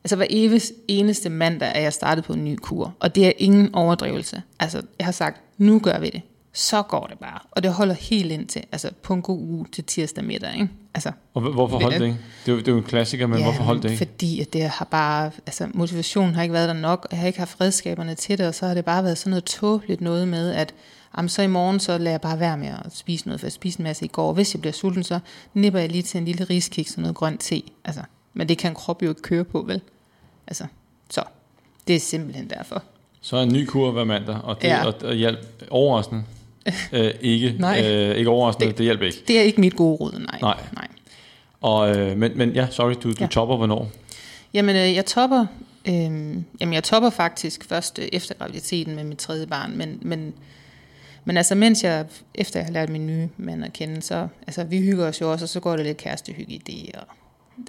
Altså 0.03 0.15
hver 0.15 0.25
eves, 0.29 0.71
eneste 0.87 1.29
mandag 1.29 1.71
er 1.75 1.79
jeg 1.79 1.93
startet 1.93 2.25
på 2.25 2.33
en 2.33 2.45
ny 2.45 2.55
kur. 2.55 2.93
Og 2.99 3.15
det 3.15 3.27
er 3.27 3.31
ingen 3.37 3.75
overdrivelse. 3.75 4.41
Altså 4.59 4.81
jeg 4.99 5.05
har 5.05 5.11
sagt, 5.11 5.41
nu 5.57 5.79
gør 5.79 5.99
vi 5.99 6.09
det. 6.09 6.21
Så 6.53 6.81
går 6.81 7.07
det 7.07 7.19
bare. 7.19 7.39
Og 7.51 7.63
det 7.63 7.73
holder 7.73 7.93
helt 7.93 8.31
indtil, 8.31 8.63
altså 8.71 8.91
på 9.01 9.13
en 9.13 9.21
god 9.21 9.39
uge 9.39 9.65
til 9.71 9.83
tirsdag 9.83 10.23
middag. 10.23 10.53
Ikke? 10.53 10.69
Altså, 10.95 11.11
Og 11.33 11.41
hvor- 11.41 11.51
hvorfor 11.51 11.79
holdt 11.79 11.99
det 11.99 12.05
ikke? 12.05 12.17
Det 12.45 12.51
er, 12.51 12.55
jo, 12.55 12.59
det 12.59 12.67
er 12.67 12.71
jo 12.71 12.77
en 12.77 12.83
klassiker, 12.83 13.27
men 13.27 13.43
hvorfor 13.43 13.63
holdt 13.63 13.83
det 13.83 13.89
ikke? 13.91 13.97
Fordi 14.05 14.41
at 14.41 14.53
det 14.53 14.61
har 14.63 14.85
bare, 14.85 15.31
altså 15.45 15.67
motivationen 15.73 16.35
har 16.35 16.41
ikke 16.41 16.53
været 16.53 16.67
der 16.67 16.73
nok, 16.73 16.99
og 17.03 17.07
jeg 17.11 17.19
har 17.19 17.27
ikke 17.27 17.39
haft 17.39 17.61
redskaberne 17.61 18.15
til 18.15 18.37
det, 18.37 18.47
og 18.47 18.55
så 18.55 18.67
har 18.67 18.73
det 18.73 18.85
bare 18.85 19.03
været 19.03 19.17
sådan 19.17 19.29
noget 19.29 19.43
tåbeligt 19.43 20.01
noget 20.01 20.27
med, 20.27 20.51
at 20.51 20.73
jamen, 21.17 21.29
så 21.29 21.41
i 21.41 21.47
morgen, 21.47 21.79
så 21.79 21.97
lader 21.97 22.11
jeg 22.11 22.21
bare 22.21 22.39
være 22.39 22.57
med 22.57 22.67
at 22.67 22.95
spise 22.95 23.27
noget, 23.27 23.39
for 23.39 23.47
jeg 23.47 23.51
spiste 23.53 23.79
en 23.79 23.83
masse 23.83 24.05
i 24.05 24.07
går. 24.07 24.33
Hvis 24.33 24.53
jeg 24.53 24.61
bliver 24.61 24.73
sulten, 24.73 25.03
så 25.03 25.19
nipper 25.53 25.79
jeg 25.79 25.89
lige 25.89 26.01
til 26.03 26.17
en 26.17 26.25
lille 26.25 26.43
riskiks 26.43 26.95
og 26.95 27.01
noget 27.01 27.15
grønt 27.15 27.39
te. 27.41 27.61
Altså, 27.85 28.01
men 28.33 28.49
det 28.49 28.57
kan 28.57 28.73
krop 28.73 29.03
jo 29.03 29.09
ikke 29.09 29.21
køre 29.21 29.43
på, 29.43 29.61
vel? 29.61 29.81
Altså, 30.47 30.65
så 31.09 31.21
det 31.87 31.95
er 31.95 31.99
simpelthen 31.99 32.49
derfor. 32.49 32.83
Så 33.21 33.37
er 33.37 33.41
en 33.43 33.53
ny 33.53 33.65
kur 33.65 33.91
hver 33.91 34.03
mandag, 34.03 34.35
og 34.43 34.61
det 34.61 34.67
Ja. 34.67 34.75
ja. 34.77 34.85
og, 34.87 34.93
og 35.03 35.13
hjælp 35.15 35.63
overraskende. 35.71 36.23
øh, 36.91 37.11
ikke, 37.21 37.55
Nej. 37.59 37.81
øh, 37.85 38.15
ikke 38.17 38.29
overraskende, 38.29 38.65
det, 38.67 38.71
Det- 38.71 38.77
det 38.77 38.83
hjælper 38.83 39.05
ikke. 39.05 39.17
Det 39.27 39.39
er 39.39 39.41
ikke 39.43 39.61
mit 39.61 39.75
gode 39.75 39.95
råd, 39.97 40.11
nej. 40.11 40.39
Nej. 40.41 40.63
nej. 40.73 40.87
Og, 41.61 41.97
øh, 41.97 42.17
men, 42.17 42.31
men 42.37 42.49
ja, 42.51 42.67
sorry, 42.71 42.93
du, 43.03 43.09
du 43.11 43.15
Ja. 43.19 43.27
topper 43.27 43.57
hvornår? 43.57 43.89
Jamen, 44.53 44.75
øh, 44.75 44.95
jeg 44.95 45.05
topper, 45.05 45.45
øh, 45.87 45.93
jamen, 45.93 46.73
jeg 46.73 46.83
topper 46.83 47.09
faktisk 47.09 47.65
først 47.65 47.99
øh, 47.99 48.07
efter 48.13 48.35
graviditeten 48.35 48.95
med 48.95 49.03
mit 49.03 49.17
tredje 49.17 49.47
barn, 49.47 49.77
men, 49.77 49.99
men, 50.01 50.33
men 51.25 51.37
altså, 51.37 51.55
mens 51.55 51.83
jeg, 51.83 52.05
efter 52.35 52.59
jeg 52.59 52.65
har 52.65 52.73
lært 52.73 52.89
min 52.89 53.07
nye 53.07 53.29
mand 53.37 53.65
at 53.65 53.73
kende, 53.73 54.01
så, 54.01 54.27
altså, 54.47 54.63
vi 54.63 54.77
hygger 54.81 55.07
os 55.07 55.21
jo 55.21 55.31
også, 55.31 55.45
og 55.45 55.49
så 55.49 55.59
går 55.59 55.75
det 55.75 55.85
lidt 55.85 55.97
kærestehygge 55.97 56.53
i 56.53 56.57
det, 56.57 56.95
og 56.95 57.07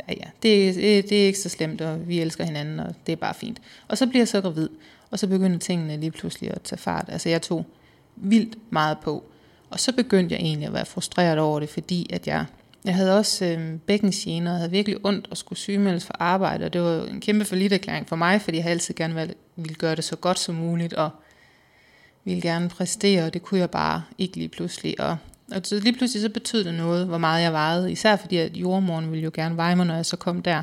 ja, 0.09 0.15
ja, 0.15 0.25
det, 0.43 0.75
det, 0.75 1.11
det 1.11 1.23
er 1.23 1.27
ikke 1.27 1.39
så 1.39 1.49
slemt, 1.49 1.81
og 1.81 2.09
vi 2.09 2.21
elsker 2.21 2.45
hinanden, 2.45 2.81
og 2.81 2.95
det 3.07 3.13
er 3.13 3.17
bare 3.17 3.35
fint. 3.35 3.59
Og 3.89 3.99
så 3.99 4.07
bliver 4.07 4.21
jeg 4.21 4.29
så 4.29 4.41
gravid, 4.41 4.69
og 5.11 5.19
så 5.19 5.27
begynder 5.27 5.59
tingene 5.59 5.97
lige 6.01 6.11
pludselig 6.11 6.51
at 6.51 6.63
tage 6.63 6.79
fart. 6.79 7.05
Altså, 7.09 7.29
jeg 7.29 7.43
tog 7.43 7.67
vildt 8.17 8.57
meget 8.71 8.99
på, 8.99 9.25
og 9.71 9.81
så 9.81 9.93
begyndte 9.93 10.35
jeg 10.35 10.43
egentlig 10.43 10.67
at 10.67 10.73
være 10.73 10.87
frustreret 10.87 11.39
over 11.39 11.61
det, 11.61 11.69
fordi 11.69 12.11
at 12.13 12.27
jeg, 12.27 12.45
jeg 12.85 12.95
havde 12.95 13.19
også 13.19 13.45
øh, 13.45 13.79
bækkensgener, 13.79 14.53
og 14.53 14.57
havde 14.57 14.71
virkelig 14.71 14.99
ondt 15.05 15.29
og 15.31 15.37
skulle 15.37 15.59
sygemeldes 15.59 16.05
for 16.05 16.15
arbejde, 16.19 16.65
og 16.65 16.73
det 16.73 16.81
var 16.81 17.05
en 17.05 17.21
kæmpe 17.21 17.45
forlitterklæring 17.45 18.09
for 18.09 18.17
mig, 18.17 18.43
fordi 18.43 18.59
jeg 18.59 18.67
altid 18.67 18.95
gerne 18.95 19.15
ville, 19.15 19.35
ville 19.57 19.75
gøre 19.75 19.97
det 19.97 20.05
så 20.05 20.17
godt 20.17 20.39
som 20.39 20.55
muligt, 20.55 20.93
og 20.93 21.11
ville 22.25 22.43
gerne 22.43 22.69
præstere, 22.69 23.25
og 23.25 23.35
det 23.35 23.43
kunne 23.43 23.61
jeg 23.61 23.71
bare 23.71 24.03
ikke 24.19 24.37
lige 24.37 24.49
pludselig. 24.49 25.01
Og, 25.01 25.17
og 25.53 25.61
så 25.65 25.81
lige 25.81 25.97
pludselig 25.97 26.23
så 26.23 26.29
betød 26.29 26.65
det 26.65 26.75
noget, 26.75 27.07
hvor 27.07 27.19
meget 27.19 27.43
jeg 27.43 27.53
vejede, 27.53 27.93
især 27.93 28.17
fordi 28.17 28.37
at 28.37 28.57
jordmoren 28.57 29.11
ville 29.11 29.25
jo 29.25 29.31
gerne 29.35 29.57
veje 29.57 29.77
mig, 29.77 29.87
når 29.87 29.95
jeg 29.95 30.07
så 30.07 30.17
kom 30.17 30.43
der. 30.43 30.63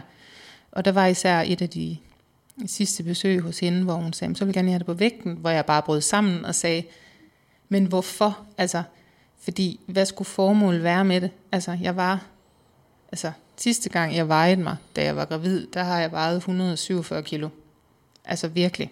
Og 0.71 0.85
der 0.85 0.91
var 0.91 1.07
især 1.07 1.43
et 1.45 1.61
af 1.61 1.69
de 1.69 1.97
sidste 2.65 3.03
besøg 3.03 3.39
hos 3.39 3.59
hende, 3.59 3.83
hvor 3.83 3.93
hun 3.93 4.13
sagde, 4.13 4.35
så 4.35 4.45
vil 4.45 4.49
jeg 4.49 4.53
gerne 4.53 4.69
have 4.69 4.79
det 4.79 4.85
på 4.85 4.93
vægten, 4.93 5.33
hvor 5.33 5.49
jeg 5.49 5.65
bare 5.65 5.81
brød 5.81 6.01
sammen 6.01 6.45
og 6.45 6.55
sagde, 6.55 6.83
men 7.69 7.85
hvorfor? 7.85 8.39
Altså, 8.57 8.83
fordi 9.43 9.79
hvad 9.85 10.05
skulle 10.05 10.25
formålet 10.25 10.83
være 10.83 11.05
med 11.05 11.21
det? 11.21 11.31
Altså, 11.51 11.77
jeg 11.81 11.95
var, 11.95 12.25
altså, 13.11 13.31
sidste 13.57 13.89
gang 13.89 14.15
jeg 14.15 14.27
vejede 14.27 14.61
mig, 14.61 14.77
da 14.95 15.03
jeg 15.03 15.15
var 15.15 15.25
gravid, 15.25 15.67
der 15.73 15.83
har 15.83 15.99
jeg 15.99 16.11
vejet 16.11 16.37
147 16.37 17.23
kilo. 17.23 17.49
Altså 18.25 18.47
virkelig. 18.47 18.91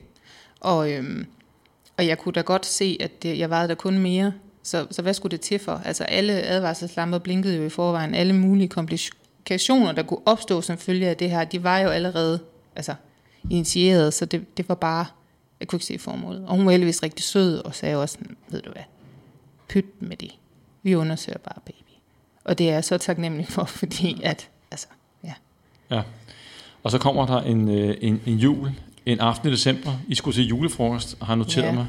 Og, 0.59 0.91
øhm, 0.91 1.25
og 1.97 2.07
jeg 2.07 2.17
kunne 2.17 2.33
da 2.33 2.41
godt 2.41 2.65
se, 2.65 2.97
at 2.99 3.23
det, 3.23 3.39
jeg 3.39 3.49
vejede 3.49 3.67
der 3.67 3.75
kun 3.75 3.97
mere. 3.97 4.33
Så, 4.63 4.87
så 4.91 5.01
hvad 5.01 5.13
skulle 5.13 5.31
det 5.31 5.41
til 5.41 5.59
for? 5.59 5.81
Altså 5.85 6.03
alle 6.03 6.33
advarselslamper 6.33 7.17
blinkede 7.17 7.57
jo 7.57 7.63
i 7.63 7.69
forvejen. 7.69 8.15
Alle 8.15 8.33
mulige 8.33 8.67
komplikationer, 8.67 9.91
der 9.91 10.03
kunne 10.03 10.27
opstå 10.27 10.61
som 10.61 10.77
følge 10.77 11.09
af 11.09 11.17
det 11.17 11.29
her, 11.29 11.43
de 11.43 11.63
var 11.63 11.79
jo 11.79 11.89
allerede 11.89 12.39
altså, 12.75 12.95
initieret, 13.49 14.13
så 14.13 14.25
det, 14.25 14.57
det 14.57 14.69
var 14.69 14.75
bare, 14.75 15.05
jeg 15.61 15.67
kunne 15.67 15.77
ikke 15.77 15.85
se 15.85 15.97
formålet. 15.99 16.45
Og 16.47 16.55
hun 16.55 16.65
var 16.65 16.71
heldigvis 16.71 17.03
rigtig 17.03 17.23
sød 17.25 17.57
og 17.57 17.75
sagde 17.75 17.95
også, 17.95 18.13
sådan, 18.19 18.37
ved 18.49 18.61
du 18.61 18.71
hvad, 18.71 18.83
pyt 19.69 19.85
med 20.01 20.17
det. 20.17 20.31
Vi 20.83 20.95
undersøger 20.95 21.37
bare 21.37 21.61
baby. 21.65 21.75
Og 22.43 22.57
det 22.57 22.69
er 22.69 22.73
jeg 22.73 22.83
så 22.83 22.97
taknemmelig 22.97 23.47
for, 23.47 23.65
fordi 23.79 24.21
at, 24.23 24.49
altså, 24.71 24.87
ja. 25.23 25.33
Ja. 25.91 26.01
Og 26.83 26.91
så 26.91 26.97
kommer 26.97 27.25
der 27.25 27.41
en, 27.41 27.69
øh, 27.69 27.97
en, 28.01 28.21
en 28.25 28.37
jul, 28.37 28.71
en 29.05 29.19
aften 29.19 29.49
i 29.49 29.51
december. 29.51 29.91
I 30.07 30.15
skulle 30.15 30.35
til 30.37 30.47
julefrokost, 30.47 31.17
og 31.19 31.27
har 31.27 31.35
noteret 31.35 31.65
Ja. 31.65 31.71
mig. 31.71 31.87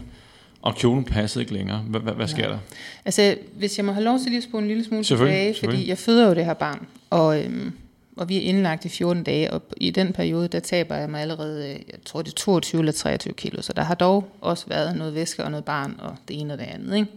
Og 0.63 0.75
kjolen 0.75 1.05
passede 1.05 1.43
ikke 1.43 1.53
længere. 1.55 1.79
Hvad, 1.79 2.01
hvad, 2.01 2.13
hvad 2.13 2.29
sker 2.29 2.49
der? 2.49 2.59
Altså, 3.05 3.37
hvis 3.57 3.77
jeg 3.79 3.85
må 3.85 3.93
have 3.93 4.05
lov 4.05 4.19
til 4.19 4.27
lige 4.27 4.37
at 4.39 4.45
spole 4.45 4.63
en 4.63 4.69
lille 4.69 4.85
smule 4.85 5.05
tilbage, 5.05 5.55
fordi 5.65 5.89
jeg 5.89 5.99
føder 5.99 6.29
jo 6.29 6.35
det 6.35 6.45
her 6.45 6.55
barn, 6.55 6.87
og, 7.11 7.45
øhm, 7.45 7.73
og 8.17 8.29
vi 8.29 8.37
er 8.37 8.41
indlagt 8.41 8.85
i 8.85 8.89
14 8.89 9.23
dage, 9.23 9.53
og 9.53 9.63
i 9.77 9.91
den 9.91 10.13
periode, 10.13 10.49
der 10.49 10.61
taber 10.61 10.97
jeg 10.97 11.11
mig 11.11 11.21
allerede, 11.21 11.69
øh, 11.69 11.75
jeg 11.75 11.99
tror 12.05 12.23
det 12.23 12.31
er 12.31 12.37
22 12.37 12.79
eller 12.79 12.93
23 12.93 13.35
kilo, 13.35 13.63
så 13.63 13.73
der 13.73 13.83
har 13.83 13.95
dog 13.95 14.29
også 14.41 14.67
været 14.69 14.97
noget 14.97 15.15
væske 15.15 15.45
og 15.45 15.51
noget 15.51 15.65
barn, 15.65 15.97
og 15.99 16.17
det 16.29 16.41
ene 16.41 16.53
og 16.53 16.59
det 16.59 16.65
andet, 16.65 16.97
ikke? 16.97 17.11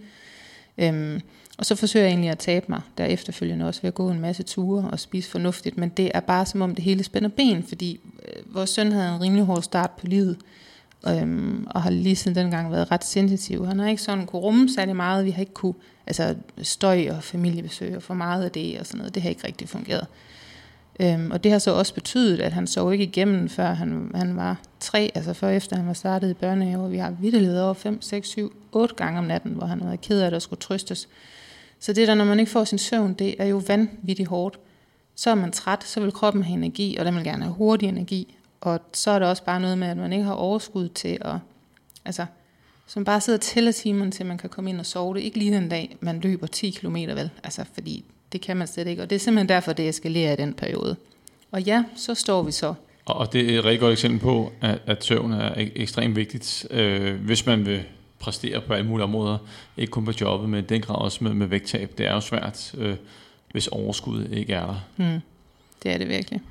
Øhm, 0.78 1.22
og 1.58 1.66
så 1.66 1.76
forsøger 1.76 2.06
jeg 2.06 2.12
egentlig 2.12 2.30
at 2.30 2.40
tabe 2.40 2.66
mig 2.70 2.82
der 2.98 3.06
efterfølgende 3.06 3.68
også 3.68 3.82
ved 3.82 3.88
at 3.88 3.94
gå 3.94 4.10
en 4.10 4.20
masse 4.20 4.44
ture 4.44 4.90
og 4.92 5.00
spise 5.00 5.30
fornuftigt, 5.30 5.78
men 5.78 5.90
det 5.90 6.12
er 6.14 6.20
bare 6.20 6.46
som 6.46 6.62
om 6.62 6.76
det 6.76 6.84
hele 6.84 7.04
spænder 7.04 7.30
ben, 7.30 7.64
fordi 7.64 8.00
øh, 8.28 8.56
vores 8.56 8.70
søn 8.70 8.92
havde 8.92 9.16
en 9.16 9.22
rimelig 9.22 9.46
hård 9.46 9.62
start 9.62 9.92
på 9.92 10.08
livet, 10.08 10.38
øhm, 11.08 11.68
og 11.70 11.84
har 11.84 11.90
lige 11.90 12.16
siden 12.16 12.36
dengang 12.36 12.72
været 12.72 12.92
ret 12.92 13.04
sensitiv. 13.04 13.66
Han 13.66 13.80
har 13.80 13.90
ikke 13.90 14.02
sådan 14.02 14.26
kunne 14.26 14.42
rumme 14.42 14.70
særlig 14.70 14.96
meget. 14.96 15.26
Vi 15.26 15.32
har 15.32 15.40
ikke 15.40 15.54
kunne, 15.54 15.74
altså 16.08 16.36
støj 16.62 17.08
og 17.10 17.24
familiebesøg 17.24 17.96
og 17.96 18.04
for 18.04 18.14
meget 18.14 18.44
af 18.44 18.52
det 18.52 18.80
og 18.80 18.86
sådan 18.86 18.98
noget, 18.98 19.16
det 19.16 19.24
har 19.24 19.30
ikke 19.30 19.48
rigtig 19.48 19.70
fungeret. 19.70 20.08
Øhm, 21.00 21.32
og 21.32 21.44
det 21.44 21.52
har 21.52 21.60
så 21.60 21.72
også 21.72 21.94
betydet, 21.94 22.42
at 22.42 22.54
han 22.54 22.68
sov 22.68 22.94
ikke 22.94 23.04
igennem, 23.04 23.50
før 23.50 23.74
han, 23.74 24.12
han 24.16 24.36
var 24.36 24.62
tre, 24.80 25.12
altså 25.16 25.34
før 25.34 25.50
efter 25.50 25.76
han 25.76 25.88
var 25.88 25.94
startet 25.94 26.30
i 26.30 26.34
børnehave. 26.34 26.90
Vi 26.90 26.98
har 26.98 27.16
vidtelighed 27.22 27.62
over 27.62 27.74
5, 27.74 28.02
6, 28.02 28.28
7, 28.28 28.54
8 28.72 28.96
gange 28.96 29.20
om 29.20 29.26
natten, 29.26 29.52
hvor 29.52 29.66
han 29.66 29.80
var 29.84 29.96
ked 29.96 30.22
af 30.22 30.32
det 30.32 30.36
og 30.36 30.42
skulle 30.42 30.60
trøstes. 30.60 31.10
Så 31.80 31.94
det 31.94 32.08
der, 32.08 32.16
når 32.16 32.26
man 32.26 32.40
ikke 32.40 32.52
får 32.52 32.64
sin 32.64 32.78
søvn, 32.78 33.14
det 33.14 33.36
er 33.38 33.46
jo 33.46 33.62
vanvittigt 33.68 34.30
hårdt. 34.30 34.60
Så 35.16 35.30
er 35.30 35.36
man 35.36 35.52
træt, 35.52 35.84
så 35.84 36.00
vil 36.00 36.12
kroppen 36.12 36.44
have 36.44 36.58
energi, 36.58 36.98
og 37.00 37.06
den 37.06 37.16
vil 37.16 37.24
gerne 37.24 37.44
have 37.44 37.56
hurtig 37.56 37.90
energi. 37.90 38.38
Og 38.62 38.80
så 38.94 39.12
er 39.12 39.20
der 39.20 39.28
også 39.28 39.44
bare 39.44 39.60
noget 39.60 39.78
med, 39.78 39.88
at 39.88 39.98
man 39.98 40.14
ikke 40.14 40.26
har 40.26 40.34
overskud 40.34 40.90
til 40.90 41.18
at, 41.22 41.36
altså, 42.06 42.26
som 42.88 43.06
bare 43.06 43.22
sidder 43.22 43.38
og 43.38 43.42
tæller 43.42 43.72
timerne 43.72 44.12
til, 44.12 44.26
man 44.26 44.38
kan 44.38 44.50
komme 44.50 44.70
ind 44.70 44.80
og 44.80 44.86
sove 44.86 45.14
det. 45.14 45.22
Ikke 45.22 45.38
lige 45.38 45.56
den 45.56 45.70
dag, 45.70 45.98
man 46.00 46.20
løber 46.20 46.48
10 46.48 46.70
km 46.70 46.96
vel, 46.96 47.30
altså, 47.44 47.66
fordi 47.74 48.06
det 48.36 48.44
kan 48.44 48.58
man 48.58 48.68
slet 48.68 48.88
ikke. 48.88 49.02
Og 49.04 49.10
det 49.10 49.16
er 49.16 49.20
simpelthen 49.20 49.50
derfor, 49.50 49.74
det 49.74 49.90
eskalerer 49.90 50.34
i 50.34 50.36
den 50.36 50.54
periode. 50.54 50.96
Og 51.52 51.62
ja, 51.62 51.84
så 51.96 52.16
står 52.16 52.44
vi 52.44 52.52
så. 52.52 52.74
Og, 53.06 53.34
det 53.34 53.54
er 53.54 53.60
et 53.60 53.66
rigtig 53.66 53.80
godt 53.80 53.92
eksempel 53.92 54.20
på, 54.20 54.52
at, 54.62 54.80
at 54.86 55.04
søvn 55.04 55.34
er 55.34 55.50
ek- 55.50 55.72
ekstremt 55.76 56.16
vigtigt, 56.16 56.68
øh, 56.72 57.16
hvis 57.22 57.46
man 57.46 57.66
vil 57.66 57.84
præstere 58.20 58.62
på 58.62 58.74
alle 58.74 58.88
mulige 58.88 59.04
områder. 59.04 59.38
Ikke 59.78 59.92
kun 59.92 60.06
på 60.06 60.12
jobbet, 60.22 60.50
men 60.50 60.64
den 60.64 60.82
grad 60.82 60.96
også 60.96 61.24
med, 61.24 61.34
med 61.34 61.48
vægttab. 61.48 61.98
Det 61.98 62.06
er 62.06 62.14
jo 62.14 62.20
svært, 62.22 62.76
øh, 62.78 62.96
hvis 63.52 63.68
overskuddet 63.68 64.32
ikke 64.32 64.54
er 64.54 64.66
der. 64.66 64.86
Hmm, 64.96 65.20
det 65.84 65.92
er 65.92 65.98
det 65.98 66.08
virkelig. 66.08 66.42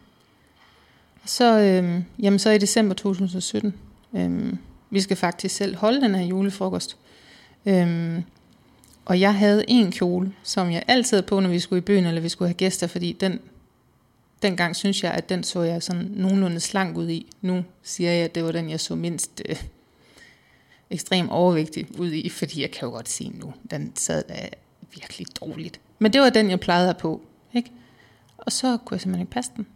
Så, 1.24 1.58
øhm, 1.58 2.04
jamen, 2.18 2.38
så 2.38 2.50
i 2.50 2.58
december 2.58 2.94
2017, 2.94 3.74
øhm, 4.16 4.58
vi 4.90 5.00
skal 5.00 5.16
faktisk 5.16 5.56
selv 5.56 5.76
holde 5.76 6.00
den 6.00 6.14
her 6.14 6.24
julefrokost. 6.26 6.96
Øhm, 7.66 8.24
og 9.04 9.20
jeg 9.20 9.34
havde 9.34 9.64
en 9.68 9.92
kjole, 9.92 10.32
som 10.42 10.70
jeg 10.70 10.82
altid 10.88 11.16
havde 11.16 11.26
på, 11.26 11.40
når 11.40 11.48
vi 11.48 11.60
skulle 11.60 11.78
i 11.78 11.84
byen, 11.84 12.06
eller 12.06 12.20
vi 12.20 12.28
skulle 12.28 12.48
have 12.48 12.54
gæster, 12.54 12.86
fordi 12.86 13.12
den, 13.12 13.40
dengang 14.42 14.76
synes 14.76 15.04
jeg, 15.04 15.12
at 15.12 15.28
den 15.28 15.44
så 15.44 15.62
jeg 15.62 15.82
sådan 15.82 16.10
nogenlunde 16.14 16.60
slank 16.60 16.96
ud 16.96 17.08
i. 17.08 17.32
Nu 17.40 17.64
siger 17.82 18.10
jeg, 18.12 18.24
at 18.24 18.34
det 18.34 18.44
var 18.44 18.52
den, 18.52 18.70
jeg 18.70 18.80
så 18.80 18.94
mindst 18.94 19.42
øh, 19.48 19.62
ekstrem 20.90 21.30
overvægtig 21.30 21.86
ud 21.98 22.12
i, 22.12 22.28
fordi 22.28 22.62
jeg 22.62 22.70
kan 22.70 22.86
jo 22.86 22.92
godt 22.92 23.08
sige 23.08 23.30
nu, 23.38 23.54
den 23.70 23.92
sad 23.96 24.24
da 24.28 24.48
virkelig 24.94 25.26
dårligt. 25.40 25.80
Men 25.98 26.12
det 26.12 26.20
var 26.20 26.30
den, 26.30 26.50
jeg 26.50 26.60
plejede 26.60 26.88
at 26.88 26.94
have 26.94 27.00
på. 27.00 27.20
Ikke? 27.54 27.72
Og 28.38 28.52
så 28.52 28.76
kunne 28.76 28.94
jeg 28.94 29.00
simpelthen 29.00 29.22
ikke 29.22 29.32
passe 29.32 29.50
den. 29.56 29.66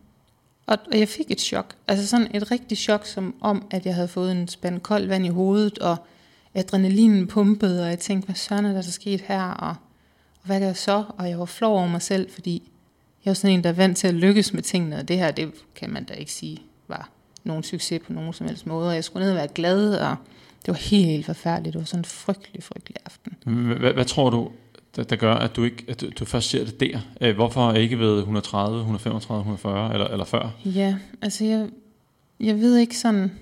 Og, 0.66 0.78
og 0.92 0.98
jeg 0.98 1.08
fik 1.08 1.30
et 1.30 1.40
chok. 1.40 1.74
Altså 1.88 2.06
sådan 2.06 2.36
et 2.36 2.50
rigtigt 2.50 2.80
chok, 2.80 3.06
som 3.06 3.34
om, 3.40 3.66
at 3.70 3.86
jeg 3.86 3.94
havde 3.94 4.08
fået 4.08 4.32
en 4.32 4.48
spand 4.48 4.80
koldt 4.80 5.08
vand 5.08 5.26
i 5.26 5.28
hovedet, 5.28 5.78
og 5.78 5.96
adrenalinen 6.54 7.26
pumpede, 7.26 7.82
og 7.82 7.88
jeg 7.88 7.98
tænkte, 7.98 8.26
hvad 8.26 8.36
søren 8.36 8.64
er 8.64 8.72
der, 8.72 8.82
der 8.82 8.90
sket 8.90 9.20
her, 9.20 9.42
og, 9.42 9.68
og 10.40 10.46
hvad 10.46 10.60
gør 10.60 10.66
jeg 10.66 10.76
så? 10.76 11.04
Og 11.08 11.28
jeg 11.28 11.38
var 11.38 11.44
flov 11.44 11.76
over 11.76 11.88
mig 11.88 12.02
selv, 12.02 12.30
fordi 12.30 12.70
jeg 13.24 13.30
var 13.30 13.34
sådan 13.34 13.56
en, 13.56 13.64
der 13.64 13.70
er 13.70 13.74
vant 13.74 13.96
til 13.96 14.08
at 14.08 14.14
lykkes 14.14 14.52
med 14.52 14.62
tingene, 14.62 14.96
og 14.96 15.08
det 15.08 15.18
her, 15.18 15.30
det 15.30 15.52
kan 15.74 15.90
man 15.90 16.04
da 16.04 16.14
ikke 16.14 16.32
sige 16.32 16.58
var 16.88 17.10
nogen 17.44 17.62
succes 17.62 18.00
på 18.06 18.12
nogen 18.12 18.32
som 18.32 18.46
helst 18.46 18.66
måde. 18.66 18.88
Og 18.88 18.94
jeg 18.94 19.04
skulle 19.04 19.24
ned 19.24 19.30
og 19.30 19.36
være 19.36 19.48
glad, 19.48 19.94
og 19.94 20.16
det 20.66 20.68
var 20.68 20.74
helt, 20.74 21.06
helt 21.06 21.26
forfærdeligt. 21.26 21.72
Det 21.72 21.80
var 21.80 21.84
sådan 21.84 22.00
en 22.00 22.04
frygtelig, 22.04 22.62
frygtelig 22.62 22.96
aften. 23.04 23.36
Hvad, 23.78 23.92
hvad 23.92 24.04
tror 24.04 24.30
du, 24.30 24.50
der, 24.96 25.02
der 25.02 25.16
gør, 25.16 25.34
at 25.34 25.56
du 25.56 25.64
ikke 25.64 25.84
at 25.88 26.00
du, 26.00 26.10
du 26.18 26.24
først 26.24 26.50
ser 26.50 26.64
det 26.64 26.80
der? 26.80 27.00
Øh, 27.20 27.34
Hvorfor 27.34 27.72
ikke 27.72 27.98
ved 27.98 28.18
130, 28.18 28.78
135, 28.78 29.40
140 29.40 29.92
eller, 29.92 30.06
eller 30.06 30.24
før? 30.24 30.50
Ja, 30.64 30.96
altså 31.22 31.44
jeg, 31.44 31.68
jeg 32.40 32.60
ved 32.60 32.76
ikke 32.76 32.98
sådan, 32.98 33.32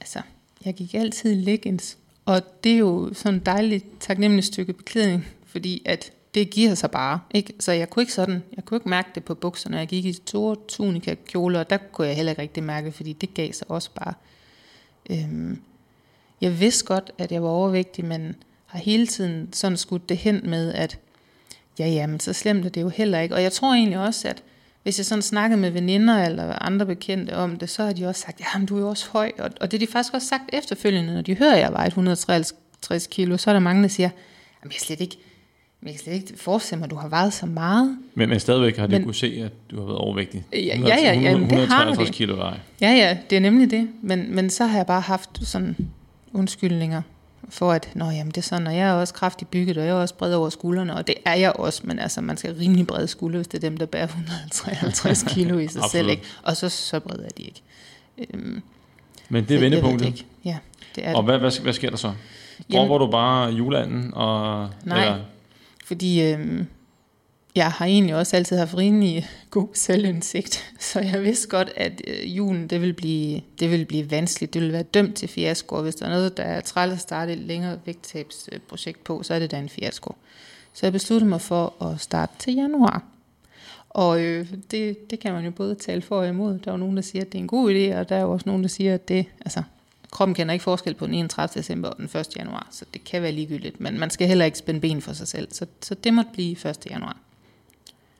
altså 0.00 0.18
jeg 0.64 0.74
gik 0.74 0.94
altid 0.94 1.32
i 1.32 1.34
leggings, 1.34 1.98
og 2.24 2.64
det 2.64 2.72
er 2.72 2.78
jo 2.78 3.10
sådan 3.14 3.38
et 3.38 3.46
dejligt 3.46 3.84
taknemmeligt 4.00 4.46
stykke 4.46 4.72
beklædning, 4.72 5.26
fordi 5.46 5.82
at 5.84 6.12
det 6.34 6.50
giver 6.50 6.74
sig 6.74 6.90
bare. 6.90 7.20
Ikke? 7.34 7.52
Så 7.60 7.72
jeg 7.72 7.90
kunne 7.90 8.02
ikke 8.02 8.12
sådan, 8.12 8.42
jeg 8.56 8.64
kunne 8.64 8.76
ikke 8.76 8.88
mærke 8.88 9.08
det 9.14 9.24
på 9.24 9.34
bukserne. 9.34 9.78
Jeg 9.78 9.88
gik 9.88 10.04
i 10.04 10.12
store 10.12 10.56
tunika 10.68 11.14
kjoler, 11.14 11.60
og 11.60 11.70
der 11.70 11.76
kunne 11.76 12.06
jeg 12.06 12.16
heller 12.16 12.32
ikke 12.32 12.42
rigtig 12.42 12.62
mærke, 12.62 12.92
fordi 12.92 13.12
det 13.12 13.34
gav 13.34 13.52
sig 13.52 13.70
også 13.70 13.90
bare. 13.94 14.14
Øhm, 15.10 15.62
jeg 16.40 16.60
vidste 16.60 16.84
godt, 16.84 17.10
at 17.18 17.32
jeg 17.32 17.42
var 17.42 17.48
overvægtig, 17.48 18.04
men 18.04 18.34
har 18.66 18.78
hele 18.78 19.06
tiden 19.06 19.52
sådan 19.52 19.76
skudt 19.76 20.08
det 20.08 20.16
hen 20.16 20.40
med, 20.50 20.72
at 20.74 20.98
ja, 21.78 21.88
ja, 21.88 22.06
men 22.06 22.20
så 22.20 22.32
slemt 22.32 22.64
er 22.66 22.68
det 22.68 22.80
jo 22.80 22.88
heller 22.88 23.20
ikke. 23.20 23.34
Og 23.34 23.42
jeg 23.42 23.52
tror 23.52 23.74
egentlig 23.74 23.98
også, 23.98 24.28
at 24.28 24.42
hvis 24.82 24.98
jeg 24.98 25.06
sådan 25.06 25.22
snakkede 25.22 25.60
med 25.60 25.70
veninder 25.70 26.24
eller 26.24 26.62
andre 26.62 26.86
bekendte 26.86 27.36
om 27.36 27.56
det, 27.56 27.70
så 27.70 27.84
har 27.84 27.92
de 27.92 28.06
også 28.06 28.20
sagt, 28.20 28.40
ja, 28.40 28.64
du 28.66 28.76
er 28.76 28.80
jo 28.80 28.88
også 28.88 29.06
høj. 29.12 29.32
Og, 29.38 29.50
og 29.60 29.70
det 29.72 29.80
har 29.80 29.86
de 29.86 29.92
faktisk 29.92 30.14
også 30.14 30.26
sagt 30.28 30.42
efterfølgende, 30.52 31.14
når 31.14 31.22
de 31.22 31.34
hører, 31.34 31.54
at 31.54 31.60
jeg 31.60 31.72
vejer 31.72 31.86
163 31.86 33.06
kilo, 33.06 33.36
så 33.36 33.50
er 33.50 33.52
der 33.54 33.60
mange, 33.60 33.82
der 33.82 33.88
siger, 33.88 34.08
jamen 34.64 34.72
jeg 34.72 34.76
er 34.76 34.84
slet 34.84 35.00
ikke, 35.00 35.16
jeg 35.82 35.90
kan 35.90 36.00
slet 36.00 36.12
ikke 36.12 36.32
forestille 36.38 36.78
mig, 36.78 36.84
at 36.84 36.90
du 36.90 36.96
har 36.96 37.08
vejet 37.08 37.32
så 37.32 37.46
meget. 37.46 37.98
Men, 38.14 38.28
men 38.28 38.40
stadigvæk 38.40 38.76
har 38.76 38.86
de 38.86 38.92
Men- 38.92 39.04
kunne 39.04 39.14
se, 39.14 39.42
at 39.44 39.52
du 39.70 39.76
har 39.78 39.84
været 39.86 39.98
overvægtig. 39.98 40.44
Ja, 40.52 40.58
ja, 40.58 40.76
ja, 40.86 41.12
ja, 41.20 41.38
men 41.38 41.50
det 41.50 41.58
har 41.58 41.62
153 41.62 42.08
de. 42.08 42.12
kilo 42.14 42.36
vej. 42.36 42.58
Ja, 42.80 42.90
ja, 42.90 43.18
det 43.30 43.36
er 43.36 43.40
nemlig 43.40 43.70
det. 43.70 43.88
Men, 44.02 44.34
men 44.34 44.50
så 44.50 44.66
har 44.66 44.76
jeg 44.76 44.86
bare 44.86 45.00
haft 45.00 45.30
sådan 45.42 45.76
undskyldninger 46.32 47.02
for, 47.52 47.72
at 47.72 47.88
Nå, 47.94 48.04
jamen, 48.04 48.26
det 48.30 48.36
er 48.38 48.42
sådan, 48.42 48.66
og 48.66 48.76
jeg 48.76 48.88
er 48.88 48.92
også 48.92 49.14
kraftigt 49.14 49.50
bygget, 49.50 49.78
og 49.78 49.84
jeg 49.84 49.90
er 49.90 49.94
også 50.00 50.14
bred 50.14 50.34
over 50.34 50.48
skuldrene, 50.50 50.94
og 50.94 51.06
det 51.06 51.14
er 51.24 51.34
jeg 51.34 51.52
også, 51.52 51.80
men 51.84 51.98
altså, 51.98 52.20
man 52.20 52.36
skal 52.36 52.54
rimelig 52.54 52.86
brede 52.86 53.08
skuldre, 53.08 53.36
hvis 53.38 53.48
det 53.48 53.64
er 53.64 53.68
dem, 53.68 53.76
der 53.76 53.86
bærer 53.86 54.04
153 54.06 55.22
kilo 55.34 55.58
i 55.58 55.68
sig 55.68 55.82
selv, 55.90 56.08
ikke? 56.08 56.22
Og 56.42 56.56
så, 56.56 56.68
så 56.68 57.00
brede 57.00 57.24
er 57.24 57.28
de 57.38 57.42
ikke. 57.42 57.62
Øhm, 58.18 58.62
Men 59.28 59.44
det 59.44 59.56
er 59.56 59.60
vendepunktet. 59.60 60.06
ikke. 60.06 60.26
Ja, 60.44 60.56
det 60.94 61.06
er 61.06 61.14
Og 61.14 61.22
det. 61.22 61.24
hvad, 61.24 61.38
hvad, 61.38 61.60
hvad 61.62 61.72
sker 61.72 61.90
der 61.90 61.96
så? 61.96 62.12
Jamen- 62.70 62.78
Dropper 62.90 63.06
du 63.06 63.10
bare 63.12 63.50
juleanden? 63.50 64.10
Og, 64.14 64.68
Nej. 64.84 65.12
Fordi 65.86 66.22
øhm, 66.22 66.66
jeg 67.54 67.70
har 67.70 67.86
egentlig 67.86 68.14
også 68.14 68.36
altid 68.36 68.56
haft 68.56 68.76
rimelig 68.76 69.28
god 69.50 69.68
selvindsigt, 69.74 70.64
så 70.90 71.00
jeg 71.00 71.22
vidste 71.22 71.48
godt, 71.48 71.70
at 71.76 72.02
øh, 72.06 72.36
julen 72.36 72.68
det 72.68 72.80
vil, 72.80 72.92
blive, 72.92 73.40
det 73.60 73.70
vil 73.70 73.84
blive 73.84 74.10
vanskeligt. 74.10 74.54
Det 74.54 74.62
vil 74.62 74.72
være 74.72 74.82
dømt 74.82 75.14
til 75.14 75.28
fiasko, 75.28 75.82
hvis 75.82 75.94
der 75.94 76.06
er 76.06 76.10
noget, 76.10 76.36
der 76.36 76.42
er 76.42 76.60
træt 76.60 76.90
at 76.90 77.00
starte 77.00 77.32
et 77.32 77.38
længere 77.38 77.78
vægttabsprojekt 77.84 79.04
på, 79.04 79.22
så 79.22 79.34
er 79.34 79.38
det 79.38 79.50
da 79.50 79.58
en 79.58 79.68
fiasko. 79.68 80.14
Så 80.72 80.86
jeg 80.86 80.92
besluttede 80.92 81.28
mig 81.28 81.40
for 81.40 81.82
at 81.82 82.00
starte 82.00 82.32
til 82.38 82.54
januar. 82.54 83.02
Og 83.90 84.20
øh, 84.20 84.52
det, 84.70 85.10
det 85.10 85.20
kan 85.20 85.32
man 85.32 85.44
jo 85.44 85.50
både 85.50 85.74
tale 85.74 86.02
for 86.02 86.18
og 86.18 86.28
imod. 86.28 86.58
Der 86.58 86.70
er 86.70 86.72
jo 86.72 86.78
nogen, 86.78 86.96
der 86.96 87.02
siger, 87.02 87.22
at 87.22 87.32
det 87.32 87.38
er 87.38 87.42
en 87.42 87.48
god 87.48 87.70
idé, 87.70 87.96
og 87.96 88.08
der 88.08 88.16
er 88.16 88.20
jo 88.20 88.32
også 88.32 88.46
nogen, 88.46 88.62
der 88.62 88.68
siger, 88.68 88.94
at 88.94 89.08
det, 89.08 89.26
altså, 89.40 89.62
kroppen 90.10 90.34
kender 90.34 90.52
ikke 90.52 90.62
forskel 90.62 90.94
på 90.94 91.06
den 91.06 91.14
31. 91.14 91.60
december 91.60 91.88
og 91.88 91.96
den 91.96 92.04
1. 92.04 92.36
januar, 92.36 92.68
så 92.70 92.84
det 92.94 93.04
kan 93.04 93.22
være 93.22 93.32
ligegyldigt, 93.32 93.80
men 93.80 93.98
man 93.98 94.10
skal 94.10 94.28
heller 94.28 94.44
ikke 94.44 94.58
spænde 94.58 94.80
ben 94.80 95.02
for 95.02 95.12
sig 95.12 95.28
selv, 95.28 95.48
så, 95.52 95.66
så 95.80 95.94
det 95.94 96.14
måtte 96.14 96.30
blive 96.32 96.68
1. 96.68 96.86
januar. 96.90 97.16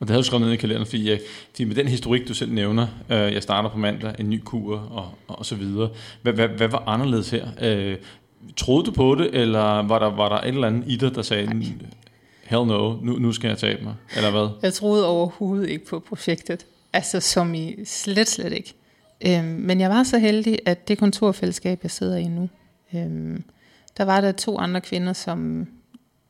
Og 0.03 0.09
det 0.09 0.12
havde 0.12 0.22
du 0.22 0.26
skrevet 0.26 0.46
ned 0.46 0.53
i 0.53 0.57
kalenderen, 0.57 0.86
fordi, 0.86 1.11
jeg, 1.11 1.20
fordi 1.50 1.64
med 1.64 1.74
den 1.74 1.88
historik, 1.88 2.28
du 2.28 2.34
selv 2.34 2.53
nævner, 2.53 2.86
øh, 3.11 3.32
jeg 3.32 3.42
starter 3.42 3.68
på 3.68 3.78
mandag, 3.78 4.14
en 4.18 4.30
ny 4.30 4.40
kur 4.44 4.76
og, 4.78 5.11
og, 5.28 5.38
og 5.38 5.46
så 5.46 5.55
videre. 5.55 5.90
Hvad, 6.22 6.32
hvad, 6.32 6.48
hvad 6.48 6.68
var 6.68 6.82
anderledes 6.86 7.30
her? 7.30 7.48
Øh, 7.61 7.96
troede 8.57 8.84
du 8.86 8.90
på 8.90 9.14
det, 9.14 9.34
eller 9.34 9.82
var 9.82 9.98
der, 9.98 10.07
var 10.07 10.28
der 10.28 10.36
et 10.36 10.48
eller 10.48 10.66
andet 10.66 10.84
i 10.86 10.96
dig, 10.96 11.14
der 11.14 11.22
sagde, 11.22 11.46
Nej. 11.46 11.68
hell 12.42 12.66
no, 12.66 12.96
nu, 13.03 13.12
nu 13.18 13.32
skal 13.32 13.48
jeg 13.48 13.59
tabe 13.59 13.84
mig, 13.84 13.94
eller 14.16 14.30
hvad? 14.30 14.48
Jeg 14.62 14.72
troede 14.72 15.07
overhovedet 15.07 15.68
ikke 15.68 15.86
på 15.86 15.98
projektet, 15.98 16.66
altså 16.92 17.20
som 17.20 17.55
i 17.55 17.74
slet, 17.84 18.28
slet 18.28 18.53
ikke. 18.53 18.74
Øhm, 19.26 19.44
men 19.44 19.80
jeg 19.80 19.90
var 19.90 20.03
så 20.03 20.18
heldig, 20.18 20.59
at 20.66 20.88
det 20.88 20.98
kontorfællesskab, 20.98 21.78
jeg 21.82 21.90
sidder 21.90 22.16
i 22.16 22.28
nu, 22.28 22.48
øhm, 22.94 23.44
der 23.96 24.05
var 24.05 24.20
der 24.20 24.32
to 24.32 24.59
andre 24.59 24.80
kvinder, 24.80 25.12
som 25.12 25.66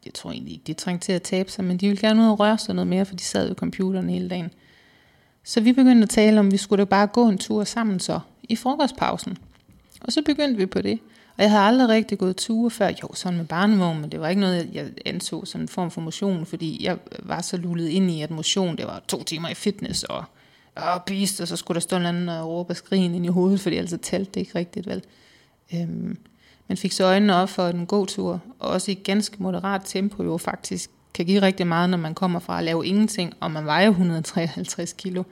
jeg 0.04 0.14
tror 0.14 0.30
egentlig 0.30 0.52
ikke, 0.52 0.64
de 0.66 0.72
trængte 0.72 1.06
til 1.06 1.12
at 1.12 1.22
tabe 1.22 1.50
sig, 1.50 1.64
men 1.64 1.76
de 1.76 1.86
ville 1.88 2.00
gerne 2.00 2.22
ud 2.22 2.26
og 2.26 2.40
røre 2.40 2.58
sig 2.58 2.74
noget 2.74 2.88
mere, 2.88 3.04
for 3.04 3.14
de 3.14 3.22
sad 3.22 3.46
ved 3.48 3.54
computeren 3.54 4.10
hele 4.10 4.28
dagen. 4.28 4.50
Så 5.44 5.60
vi 5.60 5.72
begyndte 5.72 6.02
at 6.02 6.10
tale 6.10 6.40
om, 6.40 6.46
at 6.46 6.52
vi 6.52 6.56
skulle 6.56 6.80
da 6.80 6.84
bare 6.84 7.06
gå 7.06 7.28
en 7.28 7.38
tur 7.38 7.64
sammen 7.64 8.00
så, 8.00 8.20
i 8.42 8.56
frokostpausen. 8.56 9.38
Og 10.00 10.12
så 10.12 10.22
begyndte 10.22 10.56
vi 10.56 10.66
på 10.66 10.82
det. 10.82 10.98
Og 11.36 11.42
jeg 11.42 11.50
havde 11.50 11.62
aldrig 11.62 11.88
rigtig 11.88 12.18
gået 12.18 12.36
ture 12.36 12.70
før. 12.70 12.90
Jo, 13.02 13.08
sådan 13.14 13.38
med 13.38 13.46
barnevogn, 13.46 14.00
men 14.00 14.12
det 14.12 14.20
var 14.20 14.28
ikke 14.28 14.40
noget, 14.40 14.70
jeg 14.72 14.90
anså 15.06 15.44
som 15.44 15.60
en 15.60 15.68
form 15.68 15.90
for 15.90 16.00
motion, 16.00 16.46
fordi 16.46 16.84
jeg 16.84 16.98
var 17.22 17.40
så 17.40 17.56
lullet 17.56 17.88
ind 17.88 18.10
i, 18.10 18.22
at 18.22 18.30
motion, 18.30 18.76
det 18.76 18.86
var 18.86 19.02
to 19.08 19.22
timer 19.22 19.48
i 19.48 19.54
fitness, 19.54 20.02
og, 20.02 20.24
og 20.74 21.02
beast, 21.06 21.40
og 21.40 21.48
så 21.48 21.56
skulle 21.56 21.74
der 21.74 21.80
stå 21.80 21.96
en 21.96 22.06
anden 22.06 22.28
og 22.28 22.48
råbe 22.48 22.72
og 22.72 22.76
skrige 22.76 23.04
ind 23.04 23.24
i 23.24 23.28
hovedet, 23.28 23.60
fordi 23.60 23.76
ellers 23.76 24.00
talte 24.02 24.30
det 24.34 24.40
ikke 24.40 24.58
rigtigt, 24.58 24.86
vel? 24.86 25.02
Øhm, 25.74 26.18
han 26.72 26.76
fik 26.76 26.92
så 26.92 27.04
øjnene 27.04 27.34
op 27.34 27.48
for 27.48 27.68
en 27.68 27.86
god 27.86 28.06
tur, 28.06 28.40
og 28.58 28.70
også 28.70 28.90
i 28.90 28.94
ganske 28.94 29.36
moderat 29.38 29.82
tempo 29.84 30.22
jo 30.22 30.36
faktisk 30.36 30.90
kan 31.14 31.26
give 31.26 31.42
rigtig 31.42 31.66
meget, 31.66 31.90
når 31.90 31.98
man 31.98 32.14
kommer 32.14 32.38
fra 32.38 32.58
at 32.58 32.64
lave 32.64 32.86
ingenting, 32.86 33.32
og 33.40 33.50
man 33.50 33.66
vejer 33.66 33.88
153 33.88 34.92
kilo. 34.92 35.22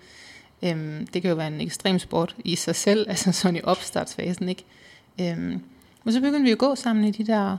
Øhm, 0.63 1.07
det 1.07 1.23
kan 1.23 1.29
jo 1.31 1.37
være 1.37 1.47
en 1.47 1.61
ekstrem 1.61 1.99
sport 1.99 2.37
i 2.45 2.57
sig 2.57 2.77
selv, 2.77 3.07
altså 3.11 3.33
sådan 3.33 3.57
i 3.57 3.63
opstartsfasen, 3.63 4.49
ikke? 4.49 4.65
Øhm, 5.21 5.63
men 6.05 6.15
så 6.15 6.21
begyndte 6.21 6.43
vi 6.43 6.51
at 6.51 6.59
gå 6.59 6.75
sammen 6.75 7.05
i 7.05 7.11
de 7.11 7.27
der... 7.27 7.57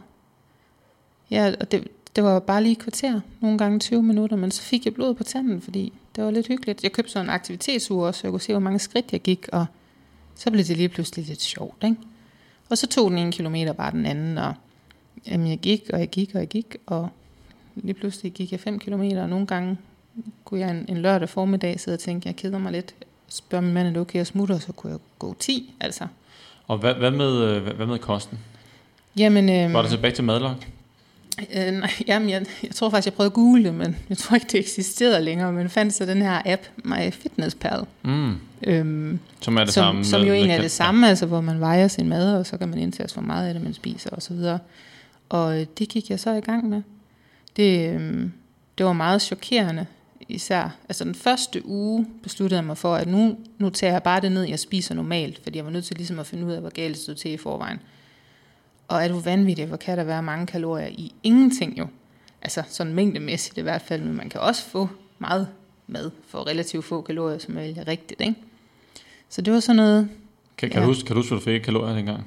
Ja, 1.31 1.53
og 1.59 1.71
det, 1.71 1.87
det 2.15 2.23
var 2.23 2.39
bare 2.39 2.63
lige 2.63 2.71
et 2.71 2.79
kvarter, 2.79 3.19
nogle 3.39 3.57
gange 3.57 3.79
20 3.79 4.03
minutter, 4.03 4.37
men 4.37 4.51
så 4.51 4.61
fik 4.61 4.85
jeg 4.85 4.93
blod 4.93 5.13
på 5.13 5.23
tanden, 5.23 5.61
fordi 5.61 5.93
det 6.15 6.23
var 6.23 6.31
lidt 6.31 6.47
hyggeligt. 6.47 6.83
Jeg 6.83 6.91
købte 6.91 7.11
sådan 7.11 7.25
en 7.25 7.29
aktivitetsur 7.29 8.07
også, 8.07 8.19
så 8.19 8.27
jeg 8.27 8.31
kunne 8.31 8.41
se, 8.41 8.53
hvor 8.53 8.59
mange 8.59 8.79
skridt 8.79 9.11
jeg 9.11 9.21
gik, 9.21 9.47
og 9.51 9.65
så 10.35 10.51
blev 10.51 10.65
det 10.65 10.77
lige 10.77 10.89
pludselig 10.89 11.25
lidt 11.25 11.41
sjovt, 11.41 11.83
ikke? 11.83 11.97
Og 12.71 12.77
så 12.77 12.87
tog 12.87 13.09
den 13.09 13.17
ene 13.17 13.31
kilometer 13.31 13.73
bare 13.73 13.91
den 13.91 14.05
anden, 14.05 14.37
og 14.37 14.53
jamen, 15.27 15.47
jeg 15.47 15.57
gik, 15.57 15.89
og 15.93 15.99
jeg 15.99 16.09
gik, 16.09 16.31
og 16.33 16.39
jeg 16.39 16.47
gik, 16.47 16.75
og 16.85 17.09
lige 17.75 17.93
pludselig 17.93 18.31
gik 18.31 18.51
jeg 18.51 18.59
5 18.59 18.79
kilometer, 18.79 19.21
og 19.21 19.29
nogle 19.29 19.47
gange 19.47 19.77
kunne 20.45 20.59
jeg 20.59 20.71
en, 20.71 20.85
en 20.89 20.97
lørdag 20.97 21.29
formiddag 21.29 21.79
sidde 21.79 21.95
og 21.95 21.99
tænke, 21.99 22.27
jeg 22.27 22.35
keder 22.35 22.57
mig 22.57 22.71
lidt, 22.71 22.95
spørge 23.27 23.61
min 23.61 23.73
mand, 23.73 23.87
er 23.87 23.91
det 23.91 24.01
okay, 24.01 24.17
jeg 24.17 24.27
smutter, 24.27 24.59
så 24.59 24.71
kunne 24.71 24.91
jeg 24.91 24.99
gå 25.19 25.35
10, 25.39 25.73
altså. 25.79 26.07
Og 26.67 26.77
hvad, 26.77 26.93
hvad, 26.93 27.11
med, 27.11 27.43
øh, 27.43 27.63
hvad, 27.75 27.85
med 27.85 27.99
kosten? 27.99 28.39
Jamen, 29.17 29.49
øhm, 29.49 29.73
Var 29.73 29.81
det 29.81 29.91
tilbage 29.91 30.13
til 30.13 30.23
madlok? 30.23 30.67
Øh, 31.55 31.73
nej, 31.73 31.91
jamen, 32.07 32.29
jeg, 32.29 32.45
jeg 32.63 32.71
tror 32.71 32.89
faktisk, 32.89 33.05
jeg 33.05 33.13
prøvede 33.13 33.29
at 33.29 33.33
google 33.33 33.63
det, 33.63 33.73
men 33.73 33.95
jeg 34.09 34.17
tror 34.17 34.35
ikke, 34.35 34.47
det 34.51 34.59
eksisterede 34.59 35.21
længere. 35.21 35.51
Men 35.53 35.69
fandt 35.69 35.93
så 35.93 36.05
den 36.05 36.21
her 36.21 36.41
app, 36.45 36.61
MyFitnessPal, 36.83 37.79
Mm, 38.03 38.35
øhm, 38.63 39.19
som 39.41 39.57
er 39.57 39.63
det 39.63 39.73
som, 39.73 39.83
samme? 39.83 40.05
som 40.05 40.21
jo 40.21 40.33
egentlig 40.33 40.55
er 40.57 40.61
det 40.61 40.71
samme, 40.71 41.09
altså 41.09 41.25
hvor 41.25 41.41
man 41.41 41.59
vejer 41.59 41.87
sin 41.87 42.09
mad, 42.09 42.35
og 42.37 42.45
så 42.45 42.57
kan 42.57 42.69
man 42.69 42.79
indtage 42.79 43.09
hvor 43.13 43.21
meget 43.23 43.47
af 43.47 43.53
det, 43.53 43.63
man 43.63 43.73
spiser 43.73 44.09
osv. 44.09 44.37
Og 45.29 45.59
øh, 45.59 45.65
det 45.77 45.89
gik 45.89 46.09
jeg 46.09 46.19
så 46.19 46.31
i 46.31 46.41
gang 46.41 46.69
med. 46.69 46.81
Det, 47.55 47.89
øhm, 47.89 48.31
det 48.77 48.85
var 48.85 48.93
meget 48.93 49.21
chokerende, 49.21 49.85
især. 50.29 50.75
Altså 50.89 51.03
den 51.03 51.15
første 51.15 51.65
uge 51.65 52.07
besluttede 52.23 52.57
jeg 52.57 52.65
mig 52.65 52.77
for, 52.77 52.95
at 52.95 53.07
nu, 53.07 53.37
nu 53.57 53.69
tager 53.69 53.93
jeg 53.93 54.03
bare 54.03 54.21
det 54.21 54.31
ned, 54.31 54.43
jeg 54.43 54.59
spiser 54.59 54.95
normalt, 54.95 55.39
fordi 55.43 55.57
jeg 55.57 55.65
var 55.65 55.71
nødt 55.71 55.85
til 55.85 55.97
ligesom 55.97 56.19
at 56.19 56.27
finde 56.27 56.45
ud 56.45 56.51
af, 56.51 56.61
hvor 56.61 56.69
galt 56.69 56.95
det 56.95 57.03
stod 57.03 57.15
til 57.15 57.31
i 57.31 57.37
forvejen. 57.37 57.79
Og 58.91 59.03
er 59.03 59.07
du 59.07 59.19
vanvittig, 59.19 59.65
hvor 59.65 59.77
kan 59.77 59.97
der 59.97 60.03
være 60.03 60.23
mange 60.23 60.45
kalorier 60.47 60.87
i 60.87 61.13
ingenting 61.23 61.79
jo. 61.79 61.87
Altså 62.41 62.63
sådan 62.69 62.93
mængdemæssigt 62.93 63.57
i 63.57 63.61
hvert 63.61 63.81
fald, 63.81 64.01
men 64.01 64.13
man 64.17 64.29
kan 64.29 64.41
også 64.41 64.63
få 64.63 64.89
meget 65.19 65.47
mad 65.87 66.11
for 66.27 66.47
relativt 66.47 66.85
få 66.85 67.01
kalorier, 67.01 67.37
som 67.37 67.57
er 67.57 67.61
vælger 67.61 67.87
rigtigt, 67.87 68.21
ikke? 68.21 68.35
Så 69.29 69.41
det 69.41 69.53
var 69.53 69.59
sådan 69.59 69.75
noget, 69.75 70.09
Kan, 70.57 70.69
kan, 70.69 70.79
Ja. 70.79 70.83
du 70.85 70.87
huske, 70.91 71.07
kan 71.07 71.15
du 71.15 71.19
huske, 71.21 71.29
hvad 71.29 71.39
du 71.39 71.43
fik 71.45 71.61
kalorier 71.61 71.95
dengang? 71.95 72.25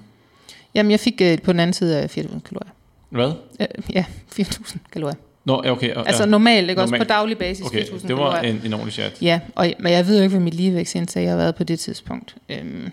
jamen 0.75 0.91
jeg 0.91 1.01
fik 1.01 1.21
øh, 1.21 1.43
på 1.43 1.53
den 1.53 1.61
anden 1.61 1.75
side 1.75 1.99
af 1.99 2.19
4.000 2.19 2.41
kalorier. 2.41 2.73
Hvad? 3.11 3.33
Øh, 3.61 3.67
ja, 3.95 4.05
4.000 4.41 4.79
kalorier. 4.93 5.17
Nå, 5.45 5.63
okay. 5.67 5.93
Altså 6.07 6.23
ja. 6.23 6.29
normalt, 6.29 6.71
ikke 6.71 6.83
også 6.83 6.93
Normalt. 6.93 7.09
på 7.09 7.13
daglig 7.13 7.39
basis, 7.39 7.67
Okay, 7.67 7.83
4.000 7.85 8.09
det 8.09 8.17
var 8.17 8.31
kalorier. 8.33 8.51
en, 8.55 8.61
en 8.67 8.73
ordentlig 8.73 8.93
chat. 8.95 9.23
Ja, 9.23 9.41
og, 9.55 9.73
men 9.79 9.93
jeg 9.93 10.07
ved 10.07 10.17
jo 10.17 10.23
ikke, 10.23 10.33
hvad 10.37 10.45
mit 10.45 10.55
ligevægtsindtag 10.55 11.29
har 11.29 11.37
været 11.37 11.55
på 11.55 11.65
det 11.65 11.79
tidspunkt. 11.81 12.37
Øhm, 12.49 12.91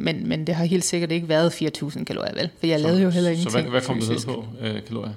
men, 0.00 0.28
men 0.28 0.46
det 0.46 0.54
har 0.54 0.64
helt 0.64 0.84
sikkert 0.84 1.12
ikke 1.12 1.28
været 1.28 1.50
4.000 1.50 2.04
kalorier, 2.04 2.34
vel? 2.34 2.50
For 2.58 2.66
jeg 2.66 2.80
lavede 2.80 3.02
jo 3.02 3.10
heller 3.10 3.30
Så 3.30 3.38
ingenting 3.38 3.62
hvad, 3.62 3.70
hvad 3.70 3.80
kom 3.80 4.00
det 4.00 4.08
ned 4.08 4.24
på, 4.24 4.44
øh, 4.60 4.84
kalorier? 4.84 5.12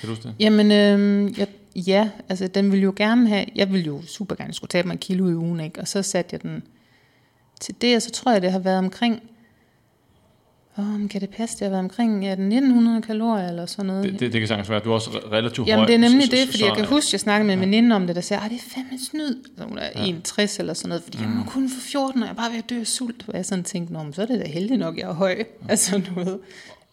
Kan 0.00 0.08
du 0.08 0.14
huske 0.14 0.28
det? 0.28 0.34
Jamen, 0.40 0.72
øhm, 0.72 1.34
jeg, 1.38 1.46
ja, 1.76 2.10
altså 2.28 2.46
den 2.46 2.72
ville 2.72 2.82
jo 2.82 2.92
gerne 2.96 3.28
have, 3.28 3.44
jeg 3.54 3.72
ville 3.72 3.86
jo 3.86 4.02
super 4.06 4.34
gerne 4.34 4.54
skulle 4.54 4.68
tabe 4.68 4.88
mig 4.88 4.92
en 4.92 4.98
kilo 4.98 5.28
i 5.28 5.34
ugen, 5.34 5.60
ikke? 5.60 5.80
Og 5.80 5.88
så 5.88 6.02
satte 6.02 6.28
jeg 6.32 6.42
den 6.42 6.62
til 7.60 7.74
det, 7.80 8.02
så 8.02 8.10
tror 8.10 8.32
jeg, 8.32 8.42
det 8.42 8.52
har 8.52 8.58
været 8.58 8.78
omkring 8.78 9.22
Oh, 10.78 11.08
kan 11.08 11.20
det 11.20 11.30
passe, 11.30 11.56
det 11.58 11.62
har 11.62 11.70
været 11.70 11.82
omkring 11.84 12.24
ja, 12.24 12.30
1900 12.32 13.02
kalorier 13.02 13.48
eller 13.48 13.66
sådan 13.66 13.86
noget? 13.86 14.04
Det, 14.04 14.20
det, 14.20 14.32
det 14.32 14.40
kan 14.40 14.48
sagtens 14.48 14.70
være. 14.70 14.80
Du 14.80 14.90
er 14.90 14.94
også 14.94 15.10
relativt 15.32 15.68
Jamen 15.68 15.78
høj. 15.78 15.86
det 15.86 15.94
er 15.94 15.98
nemlig 15.98 16.30
det, 16.30 16.48
fordi 16.50 16.64
jeg 16.64 16.76
kan 16.76 16.84
huske, 16.84 17.08
jeg 17.12 17.20
snakkede 17.20 17.46
med 17.46 17.54
en 17.54 17.60
ja. 17.60 17.64
veninde 17.66 17.96
om 17.96 18.06
det, 18.06 18.16
der 18.16 18.22
siger, 18.22 18.40
at 18.40 18.50
det 18.50 18.56
er 18.56 18.70
fandme 18.74 18.98
snyd. 19.10 19.36
Så 19.58 19.64
hun 19.64 19.78
er 19.78 19.88
Ja. 19.96 20.04
61 20.04 20.58
eller 20.58 20.74
sådan 20.74 20.88
noget, 20.88 21.02
fordi 21.02 21.18
mm. 21.18 21.24
jeg 21.24 21.30
må 21.32 21.44
kun 21.44 21.68
få 21.70 21.80
14, 21.80 22.22
og 22.22 22.26
jeg 22.26 22.32
er 22.32 22.36
bare 22.36 22.50
ved 22.50 22.58
at 22.58 22.70
dø 22.70 22.80
af 22.80 22.86
sult. 22.86 23.24
Og 23.28 23.36
jeg 23.36 23.46
sådan 23.46 23.64
tænkte, 23.64 23.92
Nå, 23.92 24.00
så 24.12 24.22
er 24.22 24.26
det 24.26 24.40
da 24.40 24.48
heldigt 24.48 24.80
nok, 24.80 24.96
jeg 24.98 25.08
er 25.08 25.14
høj. 25.14 25.44
Altså, 25.68 25.98
du 26.08 26.20
ved. 26.20 26.38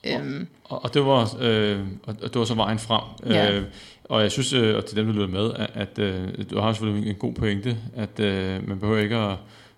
Øhm, 0.07 0.47
Og, 0.63 0.83
og, 0.83 0.93
det 0.93 1.05
var, 1.05 1.37
øh, 1.41 1.79
og 2.03 2.15
og 2.23 2.33
det 2.33 2.39
var 2.39 2.45
så 2.45 2.53
vejen 2.55 2.79
frem. 2.79 3.01
Ja. 3.25 3.51
Øh, 3.51 3.63
og 4.03 4.21
jeg 4.21 4.31
synes, 4.31 4.53
øh, 4.53 4.75
og 4.75 4.85
til 4.85 4.97
dem, 4.97 5.05
der 5.05 5.13
lytter 5.13 5.27
med, 5.27 5.51
at, 5.55 5.69
at 5.73 5.99
øh, 5.99 6.27
du 6.49 6.59
har 6.59 6.73
selvfølgelig 6.73 7.09
en 7.09 7.15
god 7.15 7.33
pointe, 7.33 7.77
at 7.95 8.19
øh, 8.19 8.67
man 8.67 8.79
behøver 8.79 8.99
ikke 8.99 9.15
at, 9.15 9.35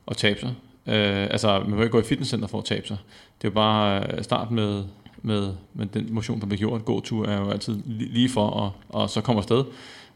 at 0.08 0.18
tabe 0.18 0.40
sig. 0.40 0.54
Øh, 0.88 1.24
altså, 1.24 1.60
man 1.60 1.66
behøver 1.66 1.84
ikke 1.84 1.92
gå 1.92 2.00
i 2.00 2.04
fitnesscenter 2.04 2.48
for 2.48 2.58
at 2.58 2.66
tabe 2.66 2.88
sig. 2.88 2.98
Det 3.42 3.48
er 3.48 3.52
jo 3.52 3.54
bare 3.54 4.04
øh, 4.14 4.24
start 4.24 4.52
med, 4.52 4.84
med, 5.22 5.54
med 5.74 5.86
den 5.86 6.14
motion, 6.14 6.40
der 6.40 6.46
bliver 6.46 6.58
gjort. 6.58 6.86
Gåtur 6.86 7.26
er 7.26 7.40
jo 7.40 7.50
altid 7.50 7.78
lige 7.86 8.30
for, 8.30 8.48
og, 8.48 8.72
og 8.90 9.10
så 9.10 9.22
kommer 9.22 9.42
afsted. 9.42 9.64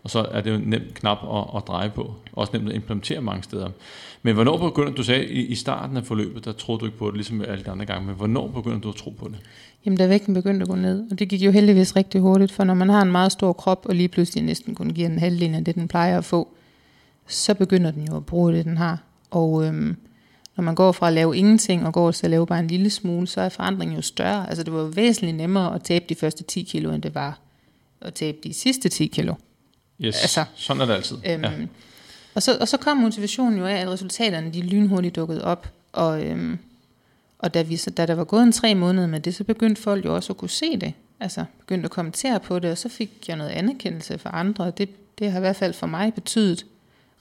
Og 0.03 0.09
så 0.09 0.27
er 0.31 0.41
det 0.41 0.51
jo 0.51 0.55
en 0.55 0.61
nem 0.61 0.81
knap 0.93 1.17
at, 1.33 1.57
at 1.57 1.67
dreje 1.67 1.89
på. 1.89 2.13
Også 2.33 2.53
nemt 2.53 2.69
at 2.69 2.75
implementere 2.75 3.21
mange 3.21 3.43
steder. 3.43 3.69
Men 4.23 4.33
hvornår 4.33 4.57
begynder 4.57 4.91
du 4.91 5.03
sagde, 5.03 5.27
i, 5.27 5.45
i 5.45 5.55
starten 5.55 5.97
af 5.97 6.03
forløbet, 6.03 6.45
der 6.45 6.51
troede 6.51 6.79
du 6.79 6.85
ikke 6.85 6.97
på 6.97 7.07
det, 7.07 7.15
ligesom 7.15 7.41
alle 7.41 7.63
de 7.63 7.69
andre 7.69 7.85
gange. 7.85 8.07
Men 8.07 8.15
hvornår 8.15 8.47
begynder 8.47 8.79
du 8.79 8.89
at 8.89 8.95
tro 8.95 9.09
på 9.09 9.27
det? 9.27 9.37
Jamen, 9.85 9.97
da 9.97 10.07
vægten 10.07 10.33
begyndte 10.33 10.63
at 10.63 10.69
gå 10.69 10.75
ned, 10.75 11.03
og 11.11 11.19
det 11.19 11.29
gik 11.29 11.41
jo 11.41 11.51
heldigvis 11.51 11.95
rigtig 11.95 12.21
hurtigt, 12.21 12.51
for 12.51 12.63
når 12.63 12.73
man 12.73 12.89
har 12.89 13.01
en 13.01 13.11
meget 13.11 13.31
stor 13.31 13.53
krop, 13.53 13.85
og 13.85 13.95
lige 13.95 14.07
pludselig 14.07 14.43
næsten 14.43 14.75
kun 14.75 14.89
giver 14.89 15.09
den 15.09 15.19
halvdelen 15.19 15.55
af 15.55 15.63
det, 15.65 15.75
den 15.75 15.87
plejer 15.87 16.17
at 16.17 16.25
få, 16.25 16.47
så 17.27 17.53
begynder 17.53 17.91
den 17.91 18.07
jo 18.07 18.17
at 18.17 18.25
bruge 18.25 18.53
det, 18.53 18.65
den 18.65 18.77
har. 18.77 19.03
Og 19.31 19.65
øhm, 19.65 19.95
når 20.61 20.65
man 20.65 20.75
går 20.75 20.91
fra 20.91 21.07
at 21.07 21.13
lave 21.13 21.37
ingenting, 21.37 21.85
og 21.85 21.93
går 21.93 22.11
til 22.11 22.25
at 22.25 22.29
lave 22.29 22.47
bare 22.47 22.59
en 22.59 22.67
lille 22.67 22.89
smule, 22.89 23.27
så 23.27 23.41
er 23.41 23.49
forandringen 23.49 23.95
jo 23.95 24.01
større. 24.01 24.49
Altså 24.49 24.63
det 24.63 24.73
var 24.73 24.83
væsentligt 24.83 25.37
nemmere 25.37 25.75
at 25.75 25.83
tabe 25.83 26.05
de 26.09 26.15
første 26.15 26.43
10 26.43 26.61
kilo, 26.63 26.91
end 26.91 27.01
det 27.01 27.15
var 27.15 27.39
at 28.01 28.13
tabe 28.13 28.37
de 28.43 28.53
sidste 28.53 28.89
10 28.89 29.07
kilo. 29.07 29.33
Yes, 30.01 30.21
Altså, 30.21 30.45
sådan 30.55 30.81
er 30.81 30.85
det 30.85 30.93
altid. 30.93 31.17
Øhm, 31.25 31.43
ja. 31.43 31.51
og, 32.35 32.43
så, 32.43 32.57
og 32.61 32.67
så 32.67 32.77
kom 32.77 32.97
motivationen 32.97 33.59
jo 33.59 33.65
af, 33.65 33.73
at 33.73 33.87
resultaterne 33.87 34.53
de 34.53 34.61
lynhurtigt 34.61 35.15
dukkede 35.15 35.43
op. 35.43 35.67
Og, 35.93 36.25
øhm, 36.25 36.59
og 37.39 37.53
da, 37.53 37.61
vi, 37.61 37.77
så, 37.77 37.89
da 37.89 38.05
der 38.05 38.15
var 38.15 38.23
gået 38.23 38.43
en 38.43 38.51
tre 38.51 38.75
måneder 38.75 39.07
med 39.07 39.19
det, 39.19 39.35
så 39.35 39.43
begyndte 39.43 39.81
folk 39.81 40.05
jo 40.05 40.15
også 40.15 40.33
at 40.33 40.37
kunne 40.37 40.49
se 40.49 40.77
det. 40.77 40.93
Altså 41.19 41.45
begyndte 41.59 41.85
at 41.85 41.91
kommentere 41.91 42.39
på 42.39 42.59
det, 42.59 42.71
og 42.71 42.77
så 42.77 42.89
fik 42.89 43.11
jeg 43.27 43.35
noget 43.35 43.51
anerkendelse 43.51 44.17
fra 44.17 44.29
andre. 44.33 44.63
Og 44.63 44.77
det, 44.77 44.89
det 45.19 45.31
har 45.31 45.39
i 45.39 45.41
hvert 45.41 45.55
fald 45.55 45.73
for 45.73 45.87
mig 45.87 46.13
betydet 46.13 46.65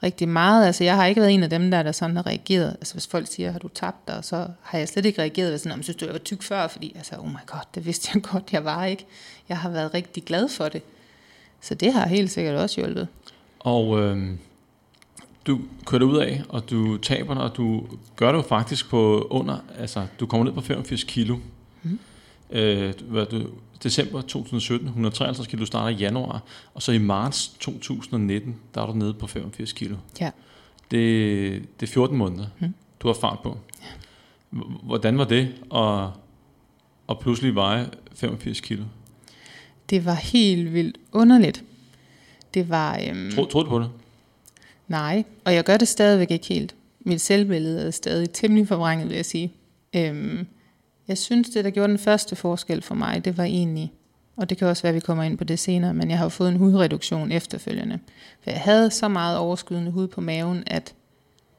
rigtig 0.02 0.28
meget. 0.28 0.66
Altså 0.66 0.84
jeg 0.84 0.96
har 0.96 1.06
ikke 1.06 1.20
været 1.20 1.34
en 1.34 1.42
af 1.42 1.50
dem, 1.50 1.70
der, 1.70 1.82
der 1.82 1.92
sådan 1.92 2.16
har 2.16 2.26
reageret. 2.26 2.70
Altså 2.70 2.94
hvis 2.94 3.06
folk 3.06 3.26
siger, 3.26 3.50
har 3.50 3.58
du 3.58 3.68
tabt 3.68 4.08
dig, 4.08 4.24
så 4.24 4.46
har 4.62 4.78
jeg 4.78 4.88
slet 4.88 5.04
ikke 5.06 5.20
reageret 5.20 5.50
ved 5.50 5.58
sådan, 5.58 5.72
om 5.72 5.82
synes 5.82 5.96
du, 5.96 6.04
jeg 6.04 6.12
var 6.12 6.18
tyk 6.18 6.42
før? 6.42 6.68
Fordi 6.68 6.92
altså, 6.96 7.14
oh 7.18 7.28
my 7.28 7.46
god, 7.46 7.60
det 7.74 7.86
vidste 7.86 8.10
jeg 8.14 8.22
godt, 8.32 8.52
jeg 8.52 8.64
var 8.64 8.84
ikke. 8.84 9.06
Jeg 9.48 9.58
har 9.58 9.70
været 9.70 9.94
rigtig 9.94 10.24
glad 10.24 10.48
for 10.48 10.68
det. 10.68 10.82
Så 11.60 11.74
det 11.74 11.92
har 11.92 12.08
helt 12.08 12.30
sikkert 12.30 12.56
også 12.56 12.80
hjulpet. 12.80 13.08
Og 13.58 14.00
øh, 14.00 14.36
du 15.46 15.60
kører 15.86 16.04
ud 16.04 16.18
af, 16.18 16.42
og 16.48 16.70
du 16.70 16.96
taber 16.96 17.34
dig, 17.34 17.42
og 17.42 17.56
du 17.56 17.86
gør 18.16 18.32
det 18.32 18.38
jo 18.38 18.42
faktisk 18.42 18.90
på 18.90 19.26
under, 19.30 19.58
altså 19.78 20.06
du 20.20 20.26
kommer 20.26 20.44
ned 20.44 20.52
på 20.52 20.60
85 20.60 21.04
kilo. 21.04 21.38
Mhm. 21.82 21.98
Øh, 22.52 22.92
hvad 23.08 23.26
du, 23.26 23.46
december 23.82 24.20
2017, 24.20 24.88
153 24.88 25.46
kilo, 25.46 25.64
starter 25.64 25.88
i 25.96 26.00
januar, 26.00 26.42
og 26.74 26.82
så 26.82 26.92
i 26.92 26.98
marts 26.98 27.48
2019, 27.48 28.56
der 28.74 28.82
er 28.82 28.86
du 28.86 28.92
nede 28.92 29.14
på 29.14 29.26
85 29.26 29.72
kilo. 29.72 29.96
Ja. 30.20 30.30
Det, 30.90 31.62
det 31.80 31.86
er 31.88 31.92
14 31.92 32.16
måneder, 32.16 32.46
Mhm. 32.58 32.74
du 33.00 33.06
har 33.08 33.14
fart 33.14 33.38
på. 33.42 33.58
H- 34.50 34.56
Hvordan 34.82 35.18
var 35.18 35.24
det 35.24 35.48
at, 35.74 36.08
at 37.08 37.18
pludselig 37.18 37.54
veje 37.54 37.88
85 38.14 38.60
kilo? 38.60 38.82
Det 39.90 40.04
var 40.04 40.14
helt 40.14 40.72
vildt 40.74 40.96
underligt. 41.12 41.64
Det 42.54 42.68
var... 42.68 43.00
Øhm, 43.08 43.30
Tro, 43.34 43.44
troede 43.44 43.64
du 43.66 43.70
på 43.70 43.78
det? 43.78 43.90
Nej, 44.88 45.24
og 45.44 45.54
jeg 45.54 45.64
gør 45.64 45.76
det 45.76 45.88
stadigvæk 45.88 46.30
ikke 46.30 46.46
helt. 46.46 46.74
Mit 47.00 47.20
selvbillede 47.20 47.86
er 47.86 47.90
stadig 47.90 48.30
temmelig 48.30 48.68
forvrænget, 48.68 49.08
vil 49.08 49.16
jeg 49.16 49.24
sige. 49.24 49.52
Øhm, 49.96 50.46
jeg 51.10 51.18
synes, 51.18 51.50
det 51.50 51.64
der 51.64 51.70
gjorde 51.70 51.88
den 51.88 51.98
første 51.98 52.36
forskel 52.36 52.82
for 52.82 52.94
mig, 52.94 53.24
det 53.24 53.38
var 53.38 53.44
egentlig, 53.44 53.92
og 54.36 54.50
det 54.50 54.58
kan 54.58 54.68
også 54.68 54.82
være, 54.82 54.88
at 54.88 54.94
vi 54.94 55.00
kommer 55.00 55.24
ind 55.24 55.38
på 55.38 55.44
det 55.44 55.58
senere, 55.58 55.94
men 55.94 56.10
jeg 56.10 56.18
har 56.18 56.24
jo 56.24 56.28
fået 56.28 56.48
en 56.48 56.56
hudreduktion 56.56 57.32
efterfølgende. 57.32 57.98
For 58.42 58.50
jeg 58.50 58.60
havde 58.60 58.90
så 58.90 59.08
meget 59.08 59.38
overskydende 59.38 59.90
hud 59.90 60.08
på 60.08 60.20
maven, 60.20 60.62
at 60.66 60.94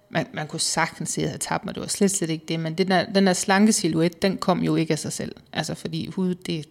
man, 0.10 0.28
man 0.34 0.48
kunne 0.48 0.60
sagtens 0.60 1.10
se, 1.10 1.22
at 1.22 1.24
jeg 1.24 1.30
havde 1.30 1.44
tabt 1.44 1.66
mig. 1.66 1.76
Det 1.76 1.82
var 1.82 1.88
slet, 1.88 2.12
slet 2.12 2.30
ikke 2.30 2.46
det, 2.48 2.60
men 2.60 2.74
den 2.74 2.88
der, 2.88 3.06
den 3.06 3.28
der 3.28 3.34
slanke 3.34 3.74
silhuet, 3.74 4.22
den 4.22 4.38
kom 4.38 4.64
jo 4.64 4.76
ikke 4.76 4.92
af 4.92 5.00
sig 5.00 5.14
selv. 5.14 5.36
Altså, 5.54 5.76
fordi 5.76 6.08
hud, 6.08 6.36
det, 6.36 6.66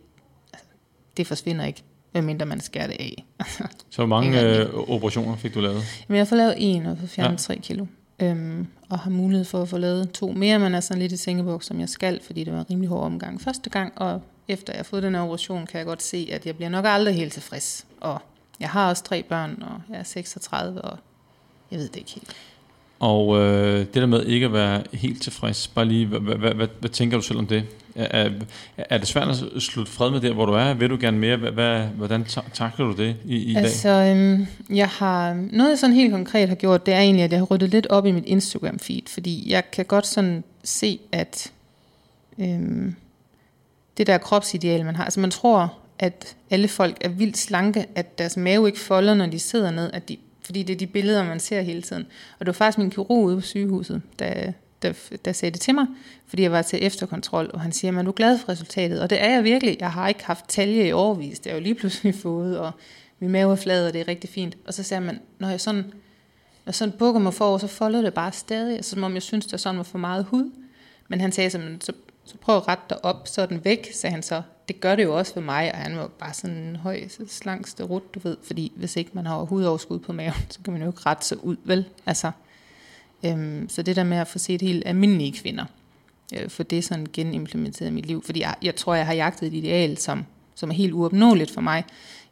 altså, 0.52 0.68
det 1.16 1.26
forsvinder 1.26 1.64
ikke, 1.64 1.82
medmindre 2.14 2.46
man 2.46 2.60
skærer 2.60 2.86
det 2.86 2.96
af. 3.00 3.24
Så 3.90 3.96
hvor 3.96 4.06
mange 4.06 4.42
øh, 4.42 4.74
operationer 4.74 5.36
fik 5.36 5.54
du 5.54 5.60
lavet? 5.60 5.82
Men 6.08 6.16
jeg 6.16 6.20
har 6.20 6.28
fået 6.28 6.38
lavet 6.38 6.54
en 6.56 6.86
og 6.86 6.98
fået 6.98 7.10
fjernet 7.10 7.32
ja. 7.32 7.54
3 7.54 7.56
kilo. 7.56 7.86
Øhm, 8.22 8.66
og 8.90 8.98
har 8.98 9.10
mulighed 9.10 9.44
for 9.44 9.62
at 9.62 9.68
få 9.68 9.78
lavet 9.78 10.12
to 10.12 10.32
mere, 10.32 10.58
men 10.58 10.74
er 10.74 10.80
sådan 10.80 11.02
lidt 11.02 11.12
i 11.12 11.16
tænkeboks, 11.16 11.66
som 11.66 11.80
jeg 11.80 11.88
skal, 11.88 12.20
fordi 12.22 12.44
det 12.44 12.52
var 12.52 12.58
en 12.58 12.70
rimelig 12.70 12.88
hård 12.88 13.04
omgang 13.04 13.40
første 13.40 13.70
gang. 13.70 13.92
Og 13.96 14.22
efter 14.48 14.72
jeg 14.72 14.78
har 14.78 14.84
fået 14.84 15.02
den 15.02 15.14
her 15.14 15.22
operation, 15.22 15.66
kan 15.66 15.78
jeg 15.78 15.86
godt 15.86 16.02
se, 16.02 16.28
at 16.32 16.46
jeg 16.46 16.56
bliver 16.56 16.68
nok 16.68 16.84
aldrig 16.88 17.14
helt 17.14 17.32
tilfreds. 17.32 17.86
Og 18.00 18.22
jeg 18.60 18.68
har 18.68 18.88
også 18.88 19.04
tre 19.04 19.22
børn, 19.22 19.62
og 19.62 19.82
jeg 19.88 19.98
er 19.98 20.02
36, 20.02 20.82
og 20.82 20.98
jeg 21.70 21.78
ved 21.78 21.88
det 21.88 21.96
ikke 21.96 22.10
helt. 22.10 22.36
Og 23.00 23.38
øh, 23.40 23.78
det 23.78 23.94
der 23.94 24.06
med 24.06 24.24
ikke 24.26 24.46
at 24.46 24.52
være 24.52 24.82
helt 24.92 25.22
tilfreds, 25.22 25.68
bare 25.68 25.84
lige, 25.84 26.06
hvad, 26.06 26.20
hvad, 26.20 26.36
hvad, 26.36 26.54
hvad, 26.54 26.68
hvad 26.80 26.90
tænker 26.90 27.16
du 27.16 27.22
selv 27.22 27.38
om 27.38 27.46
det? 27.46 27.64
Er, 27.94 28.30
er, 28.76 28.98
det 28.98 29.08
svært 29.08 29.28
at 29.28 29.62
slutte 29.62 29.92
fred 29.92 30.10
med 30.10 30.20
der, 30.20 30.32
hvor 30.32 30.46
du 30.46 30.52
er? 30.52 30.74
Vil 30.74 30.90
du 30.90 30.98
gerne 31.00 31.18
mere? 31.18 31.36
Hvad, 31.36 31.86
hvordan 31.86 32.24
takler 32.54 32.86
du 32.86 32.92
det 32.92 33.16
i, 33.24 33.36
i 33.36 33.54
dag? 33.54 33.62
Altså, 33.62 33.88
øhm, 33.88 34.46
jeg 34.76 34.88
har, 34.88 35.34
noget 35.52 35.70
jeg 35.70 35.78
sådan 35.78 35.96
helt 35.96 36.12
konkret 36.12 36.48
har 36.48 36.56
gjort, 36.56 36.86
det 36.86 36.94
er 36.94 37.00
egentlig, 37.00 37.24
at 37.24 37.32
jeg 37.32 37.40
har 37.40 37.46
ryddet 37.46 37.70
lidt 37.70 37.86
op 37.86 38.06
i 38.06 38.10
mit 38.10 38.26
Instagram-feed, 38.26 39.02
fordi 39.08 39.52
jeg 39.52 39.70
kan 39.70 39.84
godt 39.84 40.06
sådan 40.06 40.44
se, 40.64 41.00
at 41.12 41.52
øhm, 42.38 42.94
det 43.98 44.06
der 44.06 44.18
kropsideal, 44.18 44.84
man 44.84 44.96
har, 44.96 45.04
altså 45.04 45.20
man 45.20 45.30
tror, 45.30 45.74
at 45.98 46.36
alle 46.50 46.68
folk 46.68 46.96
er 47.00 47.08
vildt 47.08 47.38
slanke, 47.38 47.86
at 47.94 48.18
deres 48.18 48.36
mave 48.36 48.66
ikke 48.66 48.80
folder, 48.80 49.14
når 49.14 49.26
de 49.26 49.38
sidder 49.38 49.70
ned, 49.70 49.90
at 49.92 50.08
de, 50.08 50.16
fordi 50.44 50.62
det 50.62 50.74
er 50.74 50.78
de 50.78 50.86
billeder, 50.86 51.24
man 51.24 51.40
ser 51.40 51.62
hele 51.62 51.82
tiden. 51.82 52.06
Og 52.38 52.46
det 52.46 52.46
var 52.46 52.52
faktisk 52.52 52.78
min 52.78 52.90
kirurg 52.90 53.24
ude 53.24 53.36
på 53.36 53.40
sygehuset, 53.40 54.02
der, 54.18 54.52
der, 54.82 54.92
der 55.24 55.32
sagde 55.32 55.52
det 55.52 55.60
til 55.60 55.74
mig, 55.74 55.86
fordi 56.26 56.42
jeg 56.42 56.52
var 56.52 56.62
til 56.62 56.86
efterkontrol, 56.86 57.50
og 57.54 57.60
han 57.60 57.72
siger, 57.72 57.90
man 57.90 58.06
er 58.06 58.10
du 58.10 58.12
glad 58.16 58.38
for 58.38 58.48
resultatet? 58.48 59.00
Og 59.00 59.10
det 59.10 59.22
er 59.22 59.30
jeg 59.30 59.44
virkelig. 59.44 59.76
Jeg 59.80 59.92
har 59.92 60.08
ikke 60.08 60.24
haft 60.24 60.44
talje 60.48 60.88
i 60.88 60.92
overvis, 60.92 61.40
det 61.40 61.50
er 61.50 61.54
jo 61.54 61.60
lige 61.60 61.74
pludselig 61.74 62.14
fået, 62.22 62.58
og 62.58 62.72
min 63.18 63.30
mave 63.30 63.52
er 63.52 63.56
flad, 63.56 63.86
og 63.86 63.92
det 63.92 64.00
er 64.00 64.08
rigtig 64.08 64.30
fint. 64.30 64.56
Og 64.66 64.74
så 64.74 64.82
sagde 64.82 65.00
man, 65.00 65.20
når 65.38 65.48
jeg 65.48 65.60
sådan, 65.60 65.92
når 66.64 66.72
sådan 66.72 66.94
bukker 66.98 67.20
mig 67.20 67.34
forover, 67.34 67.58
så 67.58 67.66
folder 67.66 68.02
det 68.02 68.14
bare 68.14 68.32
stadig, 68.32 68.84
som 68.84 69.02
om 69.02 69.14
jeg 69.14 69.22
synes, 69.22 69.46
der 69.46 69.56
sådan 69.56 69.76
var 69.76 69.82
for 69.82 69.98
meget 69.98 70.24
hud. 70.24 70.50
Men 71.08 71.20
han 71.20 71.32
sagde 71.32 71.50
simpelthen, 71.50 71.80
så, 71.80 71.92
så 72.24 72.36
prøv 72.36 72.56
at 72.56 72.68
rette 72.68 72.84
dig 72.90 73.04
op, 73.04 73.28
så 73.28 73.42
er 73.42 73.46
den 73.46 73.64
væk, 73.64 73.92
sagde 73.94 74.12
han 74.12 74.22
så. 74.22 74.42
Det 74.68 74.80
gør 74.80 74.96
det 74.96 75.04
jo 75.04 75.18
også 75.18 75.32
for 75.32 75.40
mig, 75.40 75.72
og 75.72 75.78
han 75.78 75.96
var 75.96 76.06
bare 76.06 76.34
sådan 76.34 76.56
en 76.56 76.76
høj, 76.76 77.08
så 77.08 77.22
slankste 77.28 77.82
rut, 77.84 78.14
du 78.14 78.20
ved, 78.22 78.36
fordi 78.42 78.72
hvis 78.76 78.96
ikke 78.96 79.10
man 79.14 79.26
har 79.26 79.38
hudoverskud 79.38 79.98
på 79.98 80.12
maven, 80.12 80.34
så 80.50 80.58
kan 80.64 80.72
man 80.72 80.82
jo 80.82 80.88
ikke 80.88 81.00
rette 81.06 81.26
sig 81.26 81.44
ud, 81.44 81.56
vel? 81.64 81.84
Altså, 82.06 82.30
øhm, 83.24 83.68
så 83.68 83.82
det 83.82 83.96
der 83.96 84.04
med 84.04 84.16
at 84.16 84.28
få 84.28 84.38
set 84.38 84.62
helt 84.62 84.82
almindelige 84.86 85.32
kvinder, 85.32 85.64
øh, 86.34 86.48
for 86.50 86.62
det 86.62 86.84
sådan 86.84 87.06
genimplementeret 87.12 87.88
i 87.88 87.92
mit 87.92 88.06
liv, 88.06 88.22
fordi 88.24 88.40
jeg, 88.40 88.54
jeg 88.62 88.76
tror, 88.76 88.94
jeg 88.94 89.06
har 89.06 89.12
jagtet 89.14 89.46
et 89.46 89.54
ideal, 89.54 89.98
som, 89.98 90.24
som 90.54 90.70
er 90.70 90.74
helt 90.74 90.92
uopnåeligt 90.92 91.50
for 91.50 91.60
mig. 91.60 91.84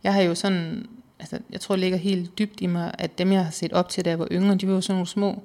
Jeg 0.05 0.15
har 0.15 0.23
jo 0.23 0.35
sådan, 0.35 0.87
altså, 1.19 1.39
jeg 1.51 1.61
tror, 1.61 1.75
det 1.75 1.81
ligger 1.81 1.99
helt 1.99 2.39
dybt 2.39 2.61
i 2.61 2.67
mig, 2.67 2.95
at 2.99 3.19
dem, 3.19 3.33
jeg 3.33 3.45
har 3.45 3.51
set 3.51 3.73
op 3.73 3.89
til, 3.89 4.05
da 4.05 4.11
jeg 4.11 4.19
var 4.19 4.29
yngre, 4.33 4.55
de 4.55 4.69
var 4.69 4.75
jo 4.75 4.81
sådan 4.81 4.95
nogle 4.95 5.07
små, 5.07 5.43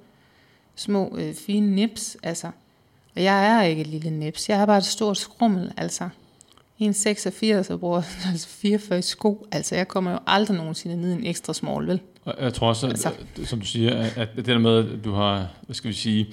små 0.76 1.18
øh, 1.18 1.34
fine 1.34 1.76
nips, 1.76 2.18
altså. 2.24 2.48
Og 3.16 3.24
jeg 3.24 3.58
er 3.58 3.62
ikke 3.62 3.82
et 3.82 3.88
lille 3.88 4.10
nips, 4.10 4.50
jeg 4.50 4.58
har 4.58 4.66
bare 4.66 4.78
et 4.78 4.86
stort 4.86 5.18
skrummel, 5.18 5.74
altså. 5.78 6.10
1,86 6.82 7.74
og 7.74 7.80
bruger 7.80 8.02
altså 8.32 8.48
44 8.48 9.02
sko. 9.02 9.48
Altså, 9.52 9.76
jeg 9.76 9.88
kommer 9.88 10.12
jo 10.12 10.20
aldrig 10.28 10.58
nogensinde 10.58 11.02
ned 11.02 11.12
i 11.12 11.14
en 11.14 11.26
ekstra 11.26 11.54
small, 11.54 11.88
vel? 11.88 12.02
Jeg 12.40 12.54
tror 12.54 12.68
også, 12.68 12.86
at, 12.86 12.92
Altså. 12.92 13.12
at, 13.42 13.48
som 13.48 13.60
du 13.60 13.66
siger, 13.66 14.10
at, 14.16 14.30
det 14.36 14.46
der 14.46 14.58
med, 14.58 14.78
at 14.78 15.06
du 15.06 15.14
har, 15.14 15.48
hvad 15.66 15.76
skal 15.76 15.90
vi 15.90 15.94
sige, 15.94 16.28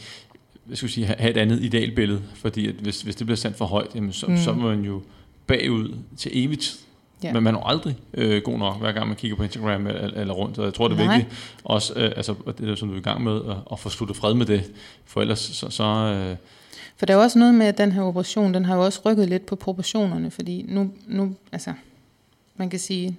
hvad 0.65 0.77
skal 0.77 0.87
vi 0.87 0.93
sige, 0.93 1.07
have 1.07 1.31
et 1.31 1.37
andet 1.37 1.63
idealbillede, 1.63 2.23
fordi 2.35 2.69
at 2.69 2.75
hvis, 2.75 3.03
hvis 3.03 3.17
det 3.17 3.27
bliver 3.27 3.37
sendt 3.37 3.57
for 3.57 3.65
højt, 3.65 3.95
jamen 3.95 4.13
så, 4.13 4.27
mm. 4.27 4.37
Så 4.37 4.51
er 4.51 4.55
man 4.55 4.85
jo 4.85 5.03
bagud 5.47 5.95
til 6.17 6.45
evigt. 6.45 6.81
Ja. 7.23 7.33
Men 7.33 7.43
man 7.43 7.55
er 7.55 7.61
aldrig 7.61 7.97
øh, 8.15 8.43
god 8.43 8.59
nok, 8.59 8.79
hver 8.79 8.93
gang 8.93 9.07
man 9.09 9.17
kigger 9.17 9.37
på 9.37 9.43
Instagram 9.43 9.87
eller, 9.87 10.01
eller 10.01 10.35
rundt. 10.35 10.59
Og 10.59 10.65
jeg 10.65 10.75
tror, 10.75 10.89
det 10.89 11.01
er 11.01 11.05
Nej. 11.05 11.17
vigtigt 11.17 11.59
også, 11.65 11.93
øh, 11.97 12.13
altså, 12.17 12.35
det 12.59 12.69
er 12.69 12.75
som 12.75 12.89
du 12.89 12.95
er 12.95 12.99
i 12.99 13.03
gang 13.03 13.25
med, 13.25 13.41
at, 13.51 13.57
at 13.73 13.79
få 13.79 13.89
sluttet 13.89 14.17
fred 14.17 14.35
med 14.35 14.47
det. 14.47 14.71
For 15.05 15.21
ellers 15.21 15.39
så, 15.39 15.71
så 15.71 15.85
øh, 15.85 16.37
For 16.97 17.07
der 17.07 17.15
er 17.15 17.19
også 17.19 17.39
noget 17.39 17.55
med, 17.55 17.67
at 17.67 17.79
den 17.79 17.93
her 17.93 18.03
operation, 18.03 18.55
den 18.55 18.65
har 18.65 18.77
jo 18.77 18.85
også 18.85 19.01
rykket 19.05 19.29
lidt 19.29 19.47
på 19.47 19.57
proportionerne, 19.57 20.31
fordi 20.31 20.65
nu, 20.69 20.91
nu 21.07 21.35
altså, 21.53 21.73
man 22.57 22.71
kan 22.71 22.79
sige, 22.79 23.17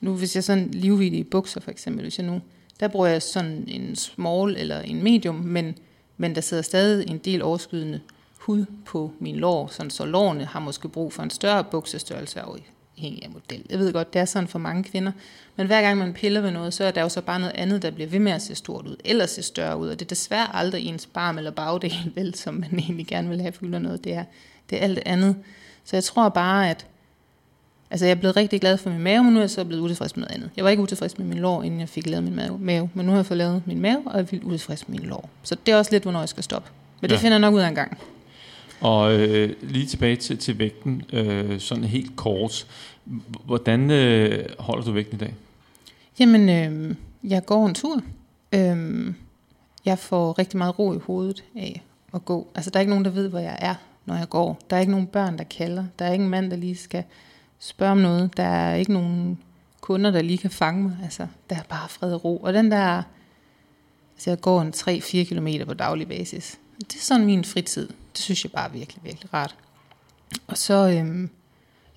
nu 0.00 0.14
hvis 0.14 0.34
jeg 0.34 0.44
sådan 0.44 0.68
livvillig 0.70 1.20
i 1.20 1.24
bukser 1.24 1.60
for 1.60 1.70
eksempel, 1.70 2.02
hvis 2.02 2.18
jeg 2.18 2.26
nu, 2.26 2.40
der 2.80 2.88
bruger 2.88 3.06
jeg 3.06 3.22
sådan 3.22 3.64
en 3.68 3.96
small 3.96 4.56
eller 4.56 4.80
en 4.80 5.02
medium, 5.02 5.34
men 5.34 5.74
men 6.20 6.34
der 6.34 6.40
sidder 6.40 6.62
stadig 6.62 7.10
en 7.10 7.18
del 7.18 7.42
overskydende 7.42 8.00
hud 8.38 8.64
på 8.86 9.12
min 9.18 9.36
lår, 9.36 9.66
sådan 9.66 9.90
så 9.90 10.04
lårene 10.04 10.44
har 10.44 10.60
måske 10.60 10.88
brug 10.88 11.12
for 11.12 11.22
en 11.22 11.30
større 11.30 11.64
buksestørrelse 11.64 12.40
afhængig 12.40 13.24
af 13.24 13.30
model. 13.30 13.66
Jeg 13.70 13.78
ved 13.78 13.92
godt, 13.92 14.12
det 14.12 14.20
er 14.20 14.24
sådan 14.24 14.48
for 14.48 14.58
mange 14.58 14.84
kvinder, 14.84 15.12
men 15.56 15.66
hver 15.66 15.82
gang 15.82 15.98
man 15.98 16.12
piller 16.12 16.40
ved 16.40 16.50
noget, 16.50 16.74
så 16.74 16.84
er 16.84 16.90
der 16.90 17.02
jo 17.02 17.08
så 17.08 17.20
bare 17.20 17.40
noget 17.40 17.54
andet, 17.54 17.82
der 17.82 17.90
bliver 17.90 18.08
ved 18.08 18.18
med 18.18 18.32
at 18.32 18.42
se 18.42 18.54
stort 18.54 18.86
ud, 18.86 18.96
eller 19.04 19.26
se 19.26 19.42
større 19.42 19.78
ud, 19.78 19.88
og 19.88 19.98
det 19.98 20.04
er 20.04 20.08
desværre 20.08 20.56
aldrig 20.56 20.86
ens 20.86 21.06
barm 21.06 21.38
eller 21.38 21.50
bagdel, 21.50 21.94
vel, 22.14 22.34
som 22.34 22.54
man 22.54 22.78
egentlig 22.78 23.06
gerne 23.06 23.28
vil 23.28 23.40
have 23.40 23.52
fylder 23.52 23.78
noget, 23.78 24.04
det 24.04 24.14
er, 24.14 24.24
det 24.70 24.78
er 24.78 24.82
alt 24.82 25.02
andet. 25.06 25.36
Så 25.84 25.96
jeg 25.96 26.04
tror 26.04 26.28
bare, 26.28 26.70
at 26.70 26.86
Altså, 27.90 28.06
jeg 28.06 28.10
er 28.10 28.14
blevet 28.20 28.36
rigtig 28.36 28.60
glad 28.60 28.76
for 28.76 28.90
min 28.90 28.98
mave, 29.00 29.24
men 29.24 29.32
nu 29.32 29.38
er 29.38 29.42
jeg 29.42 29.50
så 29.50 29.64
blevet 29.64 29.82
utilfreds 29.82 30.16
med 30.16 30.24
noget 30.24 30.34
andet. 30.34 30.50
Jeg 30.56 30.64
var 30.64 30.70
ikke 30.70 30.82
utilfreds 30.82 31.18
med 31.18 31.26
min 31.26 31.38
lår, 31.38 31.62
inden 31.62 31.80
jeg 31.80 31.88
fik 31.88 32.06
lavet 32.06 32.24
min 32.24 32.34
mave, 32.36 32.58
mave 32.58 32.90
men 32.94 33.06
nu 33.06 33.12
har 33.12 33.18
jeg 33.18 33.26
fået 33.26 33.38
lavet 33.38 33.62
min 33.66 33.80
mave, 33.80 34.02
og 34.06 34.12
jeg 34.12 34.20
er 34.20 34.24
vildt 34.24 34.44
utilfreds 34.44 34.88
med 34.88 34.98
min 34.98 35.08
lår. 35.08 35.28
Så 35.42 35.56
det 35.66 35.72
er 35.72 35.78
også 35.78 35.90
lidt, 35.90 36.02
hvornår 36.02 36.20
jeg 36.20 36.28
skal 36.28 36.42
stoppe. 36.42 36.70
Men 37.00 37.10
det 37.10 37.16
Ja. 37.16 37.20
finder 37.20 37.32
jeg 37.32 37.40
nok 37.40 37.54
ud 37.54 37.60
af 37.60 37.68
en 37.68 37.74
gang. 37.74 37.98
Og 38.80 39.14
øh, 39.20 39.52
lige 39.62 39.86
tilbage 39.86 40.16
til, 40.16 40.38
til 40.38 40.58
vægten, 40.58 41.02
øh, 41.12 41.60
sådan 41.60 41.84
helt 41.84 42.16
kort. 42.16 42.66
Hvordan 43.44 43.90
øh, 43.90 44.44
holder 44.58 44.84
du 44.84 44.92
vægten 44.92 45.16
i 45.16 45.18
dag? 45.18 45.34
Jamen, 46.20 46.48
øh, 46.48 46.94
jeg 47.30 47.44
går 47.46 47.66
en 47.66 47.74
tur. 47.74 48.00
Øh, 48.52 49.06
jeg 49.84 49.98
får 49.98 50.38
rigtig 50.38 50.58
meget 50.58 50.78
ro 50.78 50.94
i 50.94 50.98
hovedet 51.06 51.44
af 51.56 51.82
at 52.14 52.24
gå. 52.24 52.46
Altså, 52.54 52.70
der 52.70 52.76
er 52.76 52.80
ikke 52.80 52.90
nogen, 52.90 53.04
der 53.04 53.10
ved, 53.10 53.28
hvor 53.28 53.38
jeg 53.38 53.56
er, 53.60 53.74
når 54.06 54.14
jeg 54.16 54.28
går. 54.28 54.58
Der 54.70 54.76
er 54.76 54.80
ikke 54.80 54.92
nogen 54.92 55.06
børn, 55.06 55.38
der 55.38 55.44
kalder. 55.44 55.84
Der 55.98 56.04
er 56.04 56.12
ikke 56.12 56.24
en 56.24 56.30
mand, 56.30 56.50
der 56.50 56.56
lige 56.56 56.76
skal 56.76 57.04
spørge 57.58 57.92
om 57.92 57.98
noget. 57.98 58.36
Der 58.36 58.42
er 58.42 58.74
ikke 58.74 58.92
nogen 58.92 59.38
kunder, 59.80 60.10
der 60.10 60.22
lige 60.22 60.38
kan 60.38 60.50
fange 60.50 60.82
mig. 60.82 60.96
Altså, 61.02 61.26
der 61.50 61.56
er 61.56 61.62
bare 61.68 61.88
fred 61.88 62.12
og 62.12 62.24
ro. 62.24 62.36
Og 62.36 62.52
den 62.52 62.70
der... 62.70 63.02
Altså, 64.14 64.30
jeg 64.30 64.40
går 64.40 64.62
en 64.62 64.72
3-4 64.76 65.34
km 65.34 65.66
på 65.66 65.74
daglig 65.74 66.08
basis. 66.08 66.58
Det 66.78 66.94
er 66.94 67.02
sådan 67.02 67.26
min 67.26 67.44
fritid. 67.44 67.88
Det 67.88 68.18
synes 68.18 68.44
jeg 68.44 68.52
bare 68.52 68.68
er 68.68 68.72
virkelig, 68.72 69.04
virkelig 69.04 69.34
rart. 69.34 69.56
Og 70.46 70.58
så... 70.58 70.88
øhm, 70.88 71.30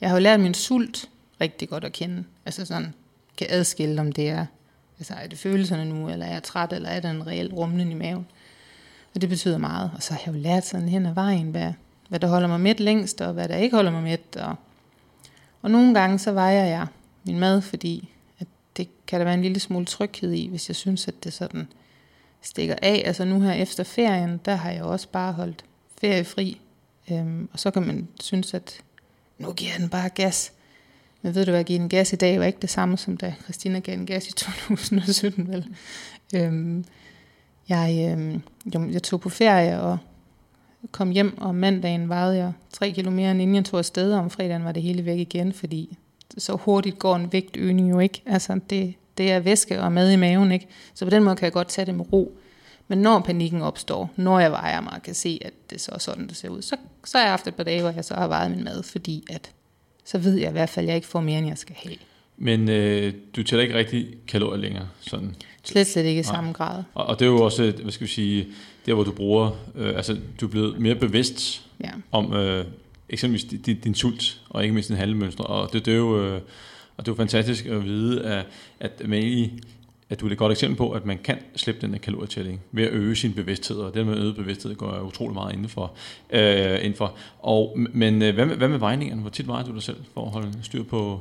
jeg 0.01 0.09
har 0.09 0.18
jo 0.18 0.22
lært 0.22 0.39
min 0.39 0.53
sult 0.53 1.09
rigtig 1.41 1.70
godt 1.70 1.84
at 1.84 1.91
kende. 1.91 2.24
Altså 2.45 2.66
sådan, 2.66 2.93
kan 3.38 3.47
adskille, 3.49 4.01
om 4.01 4.12
det 4.12 4.30
er, 4.30 4.45
altså 4.99 5.14
er 5.14 5.28
det 5.28 5.38
følelserne 5.38 5.86
nu, 5.86 6.09
eller 6.09 6.26
er 6.26 6.34
jeg 6.34 6.43
træt, 6.43 6.74
eller 6.74 6.89
er 6.89 6.99
der 6.99 7.12
en 7.12 7.28
reel 7.28 7.53
rumlen 7.53 7.91
i 7.91 7.93
maven. 7.93 8.28
Og 9.16 9.22
det 9.22 9.30
betyder 9.30 9.57
meget. 9.57 9.91
Og 9.95 10.03
så 10.03 10.14
har 10.14 10.22
jeg 10.26 10.28
jo 10.36 10.39
lært 10.39 10.66
sådan 10.66 10.89
hen 10.89 11.05
ad 11.05 11.14
vejen, 11.14 11.51
hvad, 11.51 11.74
hvad 12.09 12.20
der 12.20 12.28
holder 12.28 12.47
mig 12.47 12.59
midt 12.59 12.80
længst, 12.80 13.22
og 13.22 13.34
hvad 13.34 13.47
der 13.47 13.55
ikke 13.55 13.76
holder 13.76 13.91
mig 13.91 14.03
midt. 14.03 14.36
Og, 14.36 14.55
og 15.62 15.72
nogle 15.72 15.93
gange 15.93 16.20
så 16.20 16.32
vejer 16.32 16.66
jeg 16.66 16.88
min 17.24 17.39
mad, 17.39 17.62
fordi 17.62 18.09
at 18.39 18.47
det 18.78 18.88
kan 19.07 19.20
der 19.20 19.24
være 19.24 19.34
en 19.34 19.41
lille 19.41 19.59
smule 19.59 19.86
tryghed 19.86 20.32
i, 20.32 20.47
hvis 20.47 20.70
jeg 20.70 20.76
synes, 20.76 21.07
at 21.07 21.24
det 21.24 21.34
sådan 21.34 21.68
stikker 22.41 22.76
af. 22.82 23.03
Altså 23.05 23.26
nu 23.26 23.41
her 23.41 23.53
efter 23.53 23.84
ferien, 23.84 24.39
der 24.45 24.55
har 24.55 24.72
jeg 24.72 24.84
også 24.84 25.07
bare 25.07 25.34
holdt 25.34 25.66
feriefri. 26.01 26.62
Øhm, 27.12 27.49
og 27.53 27.59
så 27.59 27.72
kan 27.72 27.88
man 27.88 28.07
synes, 28.22 28.53
at 28.53 28.82
nu 29.38 29.53
giver 29.53 29.72
den 29.78 29.89
bare 29.89 30.09
gas. 30.09 30.53
Men 31.22 31.36
ved 31.36 31.45
du 31.45 31.51
hvad, 31.51 31.59
at 31.59 31.66
give 31.66 31.80
den 31.80 31.89
gas 31.89 32.14
i 32.14 32.16
dag 32.16 32.39
var 32.39 32.45
ikke 32.45 32.59
det 32.62 32.70
samme, 32.70 32.97
som 32.97 33.18
da 33.18 33.36
Christina 33.43 33.80
gav 33.80 33.95
den 33.95 34.05
gas 34.05 34.28
i 34.28 34.32
2017, 34.72 35.47
vel? 35.47 35.68
Øhm, 36.36 36.86
jeg, 37.70 38.12
øhm, 38.12 38.41
jeg 38.91 39.03
tog 39.03 39.22
på 39.22 39.30
ferie 39.30 39.82
og 39.82 39.97
kom 40.92 41.10
hjem, 41.12 41.38
og 41.38 41.56
mandagen 41.56 42.10
vejede 42.10 42.38
jeg 42.38 42.54
3 42.74 42.92
kilo 42.92 43.12
mere, 43.12 43.32
end 43.32 43.42
inden 43.42 43.56
jeg 43.56 43.66
tog 43.66 43.80
afsted, 43.80 44.14
og 44.14 44.20
om 44.20 44.30
fredagen 44.30 44.64
var 44.64 44.72
det 44.72 44.84
hele 44.84 45.06
væk 45.06 45.20
igen, 45.20 45.54
fordi 45.54 45.98
så 46.38 46.56
hurtigt 46.56 47.00
går 47.00 47.16
en 47.16 47.34
vægtøgning 47.34 47.90
jo 47.90 48.00
ikke. 48.00 48.22
Altså, 48.26 48.60
det, 48.70 48.94
det 49.18 49.32
er 49.32 49.40
væske 49.40 49.82
og 49.82 49.92
mad 49.92 50.12
i 50.12 50.16
maven, 50.16 50.52
ikke? 50.52 50.68
Så 50.94 51.06
på 51.06 51.10
den 51.10 51.24
måde 51.24 51.36
kan 51.36 51.46
jeg 51.46 51.54
godt 51.54 51.68
tage 51.68 51.86
det 51.86 51.96
med 51.96 52.14
ro. 52.14 52.38
Men 52.88 52.98
når 52.98 53.20
panikken 53.20 53.62
opstår, 53.62 54.10
når 54.16 54.40
jeg 54.40 54.52
vejer 54.52 54.82
mig 54.82 54.94
og 54.94 55.02
kan 55.02 55.14
se, 55.14 55.40
at 55.42 55.54
det 55.70 55.82
så 55.82 55.92
er 55.92 55.98
sådan, 55.98 56.28
det 56.28 56.36
ser 56.38 56.50
ud, 56.50 56.62
så, 56.62 56.76
så 57.06 57.18
har 57.18 57.26
jeg 57.26 57.32
haft 57.32 57.48
et 57.48 57.56
par 57.56 57.64
dage, 57.64 57.82
hvor 57.82 57.90
jeg 57.90 58.06
så 58.06 58.14
har 58.14 58.28
vejet 58.28 58.52
min 58.52 58.64
mad, 58.64 58.84
fordi 58.84 59.24
at, 59.30 59.52
så 60.06 60.18
ved 60.18 60.36
jeg 60.36 60.50
i 60.50 60.52
hvert 60.52 60.70
fald, 60.70 60.86
at 60.86 60.88
jeg 60.88 60.96
ikke 60.96 61.08
får 61.08 61.22
mere, 61.22 61.38
end 61.38 61.48
jeg 61.48 61.58
skal 61.58 61.76
have. 61.84 61.96
Men 62.38 62.70
øh, 62.70 63.14
du 63.36 63.44
tæller 63.44 63.64
ikke 63.64 63.76
rigtig 63.76 64.08
kalorier 64.28 64.62
længere. 64.62 64.88
Sådan. 65.00 65.36
Slet, 65.64 65.88
slet 65.88 66.06
ikke 66.06 66.20
i 66.20 66.24
Nej. 66.24 66.34
samme 66.34 66.52
grad. 66.52 66.84
Og, 66.94 67.06
og 67.06 67.20
det 67.20 67.26
er 67.26 67.30
jo 67.30 67.42
også, 67.42 67.74
hvad 67.82 67.92
skal 67.92 68.08
vi 68.08 68.12
sige, 68.12 68.48
der 68.86 68.94
hvor 68.94 69.04
du 69.04 69.12
bruger, 69.12 69.52
øh, 69.76 69.96
altså 69.96 70.18
du 70.42 70.46
er 70.46 70.50
blevet 70.52 70.80
mere 70.80 70.96
bevidst 70.96 71.68
Ja. 71.84 71.90
om 72.12 72.34
øh, 72.34 72.66
eksempelvis 73.10 73.44
din, 73.66 73.80
din, 73.80 73.96
sult, 73.96 74.42
og 74.50 74.64
ikke 74.64 74.74
mindst 74.74 74.90
din 74.90 74.98
handlemønstre. 74.98 75.46
Og 75.46 75.74
det, 75.74 75.86
det 75.86 75.94
er 75.94 75.98
jo, 75.98 76.24
øh, 76.26 76.42
og 76.98 77.06
det 77.06 77.12
er 77.12 77.16
fantastisk 77.16 77.66
at 77.66 77.86
vide, 77.86 78.24
at, 78.24 78.46
at, 78.80 78.92
man 79.08 79.20
egentlig, 79.20 79.54
at 80.10 80.20
du 80.20 80.28
er 80.28 80.32
et 80.32 80.38
godt 80.38 80.52
eksempel 80.52 80.78
på, 80.78 80.92
at 80.92 81.06
man 81.06 81.18
kan 81.24 81.38
slippe 81.56 81.82
den 81.82 81.92
her 81.92 82.00
kalorietælling 82.00 82.62
ved 82.72 82.84
at 82.84 82.94
øge 82.94 83.16
sin 83.16 83.34
bevidsthed, 83.34 83.78
og 83.78 83.94
det 83.94 84.06
med 84.06 84.18
øget 84.18 84.36
bevidsthed 84.36 84.76
går 84.76 84.94
jeg 84.94 85.04
utrolig 85.04 85.34
meget 85.34 85.54
indenfor. 85.54 85.92
Øh, 86.30 86.76
indenfor. 86.86 87.14
Og, 87.40 87.78
men 87.94 88.22
øh, 88.22 88.34
hvad, 88.36 88.46
med, 88.46 88.56
hvad 88.56 88.68
med 88.68 88.78
vejningerne? 88.80 89.22
Hvor 89.22 89.30
tit 89.30 89.48
vejer 89.48 89.66
du 89.66 89.74
dig 89.74 89.84
selv 89.84 89.98
for 90.14 90.26
at 90.26 90.32
holde 90.32 90.54
styr 90.64 90.84
på 90.84 91.20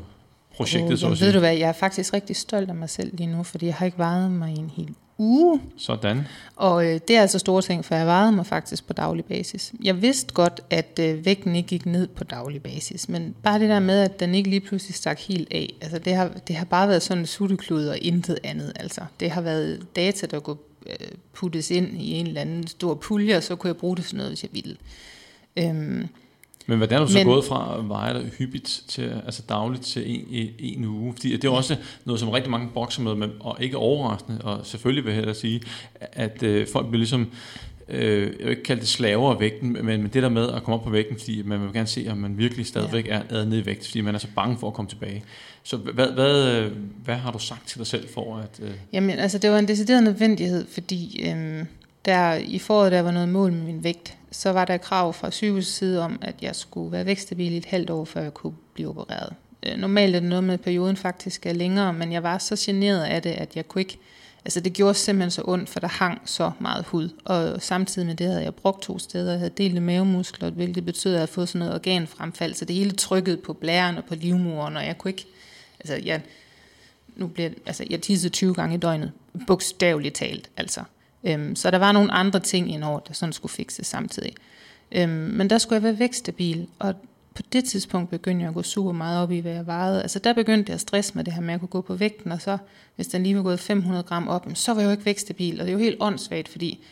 projektet, 0.57 0.93
Oh, 0.93 0.99
så 0.99 1.07
at 1.11 1.19
sige? 1.19 1.27
ved 1.27 1.33
du 1.33 1.39
hvad, 1.39 1.57
jeg 1.57 1.69
er 1.69 1.73
faktisk 1.73 2.13
rigtig 2.15 2.37
stolt 2.37 2.69
af 2.69 2.75
mig 2.75 2.91
selv 2.91 3.17
lige 3.17 3.27
nu, 3.37 3.43
fordi 3.43 3.67
jeg 3.67 3.75
har 3.75 3.87
ikke 3.87 3.99
vejet 3.99 4.31
mig 4.31 4.55
i 4.57 4.59
en 4.59 4.71
hel 4.77 4.89
uge. 5.21 5.61
Sådan. 5.77 6.21
Og 6.57 6.87
øh, 6.87 7.01
det 7.09 7.17
er 7.17 7.21
altså 7.21 7.39
store 7.39 7.63
ting, 7.63 7.85
for 7.85 7.95
jeg 7.95 8.07
vejede 8.07 8.33
mig 8.33 8.47
faktisk 8.47 8.87
på 8.87 8.93
daglig 8.93 9.25
basis. 9.25 9.73
Jeg 9.83 10.03
vidste 10.03 10.35
godt, 10.35 10.61
at 10.71 10.99
øh, 11.01 11.25
vægten 11.25 11.57
ikke 11.57 11.69
gik 11.69 11.87
ned 11.87 12.09
på 12.09 12.25
daglig 12.25 12.63
basis, 12.63 13.09
men 13.09 13.35
bare 13.43 13.59
det 13.59 13.69
der 13.69 13.81
med, 13.81 14.01
at 14.01 14.21
den 14.21 14.35
ikke 14.35 14.51
lige 14.51 14.61
pludselig 14.61 14.95
stak 14.95 15.21
helt 15.21 15.49
af, 15.53 15.75
altså 15.81 15.99
det 15.99 16.15
har, 16.15 16.29
det 16.49 16.57
har 16.57 16.65
bare 16.65 16.89
været 16.89 17.03
sådan 17.03 17.21
en 17.23 17.27
sutteklud 17.27 17.87
og 17.87 17.99
intet 17.99 18.39
andet. 18.45 18.73
Altså. 18.77 19.01
Det 19.21 19.31
har 19.31 19.41
været 19.41 19.87
data, 19.97 20.27
der 20.27 20.41
kunne 20.41 20.57
øh, 20.87 21.09
puttes 21.33 21.71
ind 21.71 22.03
i 22.03 22.13
en 22.13 22.27
eller 22.27 22.41
anden 22.41 22.67
stor 22.67 22.95
pulje, 22.95 23.37
og 23.37 23.43
så 23.43 23.57
kunne 23.57 23.69
jeg 23.69 23.77
bruge 23.77 23.97
det 23.97 24.05
for 24.05 24.17
noget, 24.17 24.31
hvis 24.31 24.43
jeg 24.43 24.51
ville. 24.53 24.77
Øhm, 25.57 26.09
Men 26.71 26.79
hvordan 26.79 27.01
er 27.01 27.07
du 27.07 27.13
så 27.13 27.19
Men- 27.19 27.27
gået 27.27 27.45
fra 27.45 27.85
dig 28.13 28.31
hyppigt 28.39 28.83
til, 28.89 29.23
altså 29.25 29.43
dagligt 29.49 29.83
til 29.83 30.11
en, 30.11 30.25
en, 30.31 30.49
en 30.59 30.85
uge? 30.85 31.13
Fordi 31.13 31.33
det 31.33 31.45
er 31.45 31.51
også 31.51 31.77
noget, 32.05 32.21
som 32.21 32.29
rigtig 32.29 32.51
mange 32.51 32.69
bokser 32.75 33.03
med, 33.03 33.29
og 33.41 33.57
ikke 33.61 33.77
overraskende, 33.77 34.41
og 34.43 34.67
selvfølgelig 34.67 35.05
vil 35.05 35.11
jeg 35.11 35.17
hellere 35.17 35.35
sige, 35.35 35.61
at 36.01 36.43
øh, 36.43 36.67
folk 36.73 36.87
bliver 36.87 36.99
ligesom, 36.99 37.27
øh, 37.89 38.23
jeg 38.23 38.47
vil 38.47 38.51
ikke 38.51 38.63
kalde 38.63 38.81
det 38.81 38.89
slaver 38.89 39.35
af 39.35 39.41
vægten, 39.41 39.73
men, 39.73 39.85
men 39.85 40.03
det 40.15 40.23
der 40.23 40.29
med 40.29 40.49
at 40.49 40.63
komme 40.63 40.79
op 40.79 40.85
på 40.85 40.91
vægten, 40.91 41.19
fordi 41.19 41.43
man 41.43 41.63
vil 41.63 41.73
gerne 41.73 41.87
se, 41.87 42.07
om 42.11 42.19
man 42.19 42.39
virkelig 42.39 42.67
stadigvæk 42.67 43.07
er, 43.09 43.23
er 43.31 43.45
nede 43.45 43.61
i 43.61 43.67
vægt, 43.67 43.87
fordi 43.87 44.01
man 44.01 44.15
er 44.15 44.19
så 44.19 44.29
bange 44.35 44.57
for 44.59 44.67
at 44.67 44.75
komme 44.75 44.89
tilbage. 44.89 45.25
Så 45.63 45.77
hvad, 45.77 46.07
hvad, 46.07 46.57
øh, 46.57 46.73
hvad 47.05 47.17
har 47.17 47.33
du 47.33 47.39
sagt 47.39 47.69
til 47.69 47.79
dig 47.79 47.87
selv 47.87 48.09
for 48.15 48.37
at... 48.37 48.61
Øh, 48.63 48.71
Jamen, 48.93 49.11
altså 49.19 49.39
det 49.39 49.51
var 49.51 49.59
en 49.59 49.69
decideret 49.69 50.03
nødvendighed, 50.03 50.67
fordi 50.73 51.23
øhm, 51.29 51.67
der 52.05 52.35
i 52.35 52.59
foråret, 52.59 52.93
der 52.93 53.03
var 53.03 53.11
noget 53.11 53.29
mål 53.29 53.53
med 53.53 53.63
min 53.63 53.85
vægt, 53.85 54.17
så 54.31 54.53
var 54.53 54.65
der 54.65 54.77
krav 54.77 55.13
fra 55.13 55.31
sygehusets 55.31 55.77
side 55.77 56.03
om, 56.03 56.19
at 56.23 56.35
jeg 56.43 56.57
skulle 56.57 56.93
være 56.93 57.07
vækstabil 57.07 57.53
i 57.53 57.57
et 57.57 57.65
halvt 57.65 57.91
år, 57.91 58.05
før 58.05 58.23
jeg 58.23 58.35
kunne 58.35 58.55
blive 58.75 58.89
opereret. 58.89 59.35
Øh, 59.63 59.77
normalt 59.77 60.17
er 60.17 60.21
det 60.21 60.29
noget 60.29 60.45
med, 60.45 60.55
at 60.55 60.61
perioden 60.61 60.97
faktisk 60.97 61.47
er 61.47 61.53
længere, 61.53 61.93
men 61.93 62.13
jeg 62.13 62.23
var 62.23 62.39
så 62.39 62.57
generet 62.59 63.05
af 63.05 63.23
det, 63.23 63.31
at 63.31 63.57
jeg 63.57 63.69
kunne 63.69 63.83
ikke... 63.83 63.99
Altså 64.45 64.61
det 64.61 64.73
gjorde 64.73 64.95
simpelthen 64.95 65.31
så 65.31 65.43
ondt, 65.45 65.69
for 65.69 65.81
der 65.81 65.89
hang 65.89 66.21
så 66.25 66.51
meget 66.59 66.85
hud. 66.85 67.09
Og 67.25 67.63
samtidig 67.63 68.07
med 68.07 68.15
det 68.15 68.27
havde 68.27 68.43
jeg 68.43 68.55
brugt 68.55 68.83
to 68.83 68.99
steder. 68.99 69.31
Jeg 69.31 69.39
havde 69.39 69.53
delte 69.59 69.81
mavemuskler, 69.81 70.51
hvilket 70.51 70.85
betød, 70.85 71.13
at 71.13 71.15
jeg 71.15 71.21
havde 71.21 71.33
fået 71.33 71.49
sådan 71.49 71.59
noget 71.59 71.75
organfremfald. 71.75 72.55
Så 72.55 72.65
det 72.65 72.77
hele 72.77 72.91
trykket 72.91 73.43
på 73.43 73.53
blæren 73.53 73.99
og 73.99 74.05
på 74.05 74.15
livmoderen, 74.15 74.77
og 74.77 74.87
jeg 74.87 74.99
kunne 74.99 75.11
ikke... 75.11 75.27
Altså 75.81 76.01
jeg, 76.05 76.23
nu 77.17 77.27
bliver, 77.27 77.51
altså 77.67 77.87
jeg 77.91 78.01
tissede 78.01 78.33
20 78.33 78.55
gange 78.55 78.75
i 78.75 78.79
døgnet, 78.79 79.13
bogstaveligt 79.47 80.15
talt, 80.15 80.51
altså. 80.57 80.81
Øhm, 81.25 81.57
så 81.57 81.71
der 81.71 81.79
var 81.79 81.93
nogle 81.93 82.13
andre 82.13 82.41
ting 82.41 82.73
indover, 82.73 83.01
der 83.01 83.15
sådan 83.15 83.33
skulle 83.33 83.53
fikses 83.53 83.87
samtidig. 83.87 84.33
Øhm, 84.93 85.11
men 85.11 85.51
der 85.51 85.59
skulle 85.59 85.77
jeg 85.77 85.83
være 85.83 85.99
vækstabil, 85.99 86.67
og 86.79 86.95
på 87.35 87.43
det 87.53 87.65
tidspunkt 87.65 88.11
begyndte 88.11 88.43
jeg 88.43 88.49
at 88.49 88.55
gå 88.55 88.63
super 88.63 88.93
meget 88.93 89.23
op 89.23 89.33
i, 89.33 89.39
hvad 89.39 89.53
jeg 89.53 89.67
vejede. 89.67 90.03
Altså 90.03 90.19
der 90.19 90.33
begyndte 90.33 90.71
jeg 90.71 90.75
at 90.75 90.81
stresse 90.81 91.13
med 91.15 91.25
det 91.25 91.33
her 91.33 91.41
med 91.41 91.55
at 91.55 91.61
kunne 91.61 91.69
gå 91.69 91.81
på 91.81 91.95
vægten, 91.95 92.33
og 92.33 92.43
så 92.43 92.59
hvis 92.97 93.09
den 93.09 93.23
lige 93.23 93.37
var 93.37 93.43
gået 93.43 93.61
500 93.61 94.03
gram 94.03 94.29
op, 94.29 94.47
så 94.55 94.75
var 94.75 94.81
jeg 94.81 94.87
jo 94.87 94.91
ikke 94.91 95.05
vækstabil, 95.05 95.61
og 95.61 95.67
det 95.67 95.69
er 95.69 95.73
jo 95.73 95.79
helt 95.79 95.97
åndssvagt, 96.01 96.49
fordi 96.49 96.85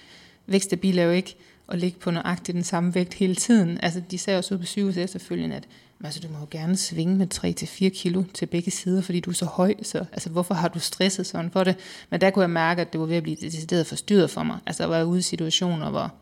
vækstabil 0.47 0.99
er 0.99 1.05
jo 1.05 1.11
ikke 1.11 1.37
at 1.69 1.79
ligge 1.79 1.99
på 1.99 2.11
nøjagtigt 2.11 2.55
den 2.55 2.65
samme 2.65 2.95
vægt 2.95 3.15
hele 3.15 3.35
tiden. 3.35 3.79
Altså 3.83 4.03
de 4.11 4.19
sagde 4.19 4.39
også 4.39 4.55
ude 4.55 4.61
på 4.61 4.67
sygehuset 4.67 5.03
efterfølgende, 5.05 5.57
at 5.57 5.69
altså, 6.05 6.21
du 6.21 6.29
må 6.29 6.39
jo 6.39 6.47
gerne 6.51 6.77
svinge 6.77 7.17
med 7.17 7.35
3-4 7.35 7.89
kilo 7.89 8.25
til 8.35 8.47
begge 8.47 8.71
sider, 8.71 9.03
fordi 9.03 9.21
du 9.21 9.31
er 9.31 9.35
så 9.35 9.45
høj, 9.45 9.75
så 9.83 9.99
altså, 10.13 10.31
hvorfor 10.31 10.55
har 10.55 10.69
du 10.69 10.79
stresset 10.79 11.27
sådan 11.27 11.51
for 11.51 11.65
det? 11.65 11.77
Men 12.11 12.21
der 12.21 12.31
kunne 12.31 12.43
jeg 12.43 12.51
mærke, 12.51 12.81
at 12.81 12.93
det 12.93 13.01
var 13.01 13.07
ved 13.07 13.17
at 13.17 13.23
blive 13.23 13.37
decideret 13.37 13.87
forstyrret 13.87 14.31
for 14.31 14.43
mig. 14.43 14.59
Altså, 14.67 14.83
der 14.83 14.89
var 14.89 15.03
ude 15.03 15.19
i 15.19 15.23
situationer, 15.23 15.91
hvor, 15.91 16.13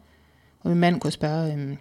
hvor 0.62 0.70
min 0.70 0.80
mand 0.80 1.00
kunne 1.00 1.12
spørge, 1.12 1.52
øhm, 1.52 1.78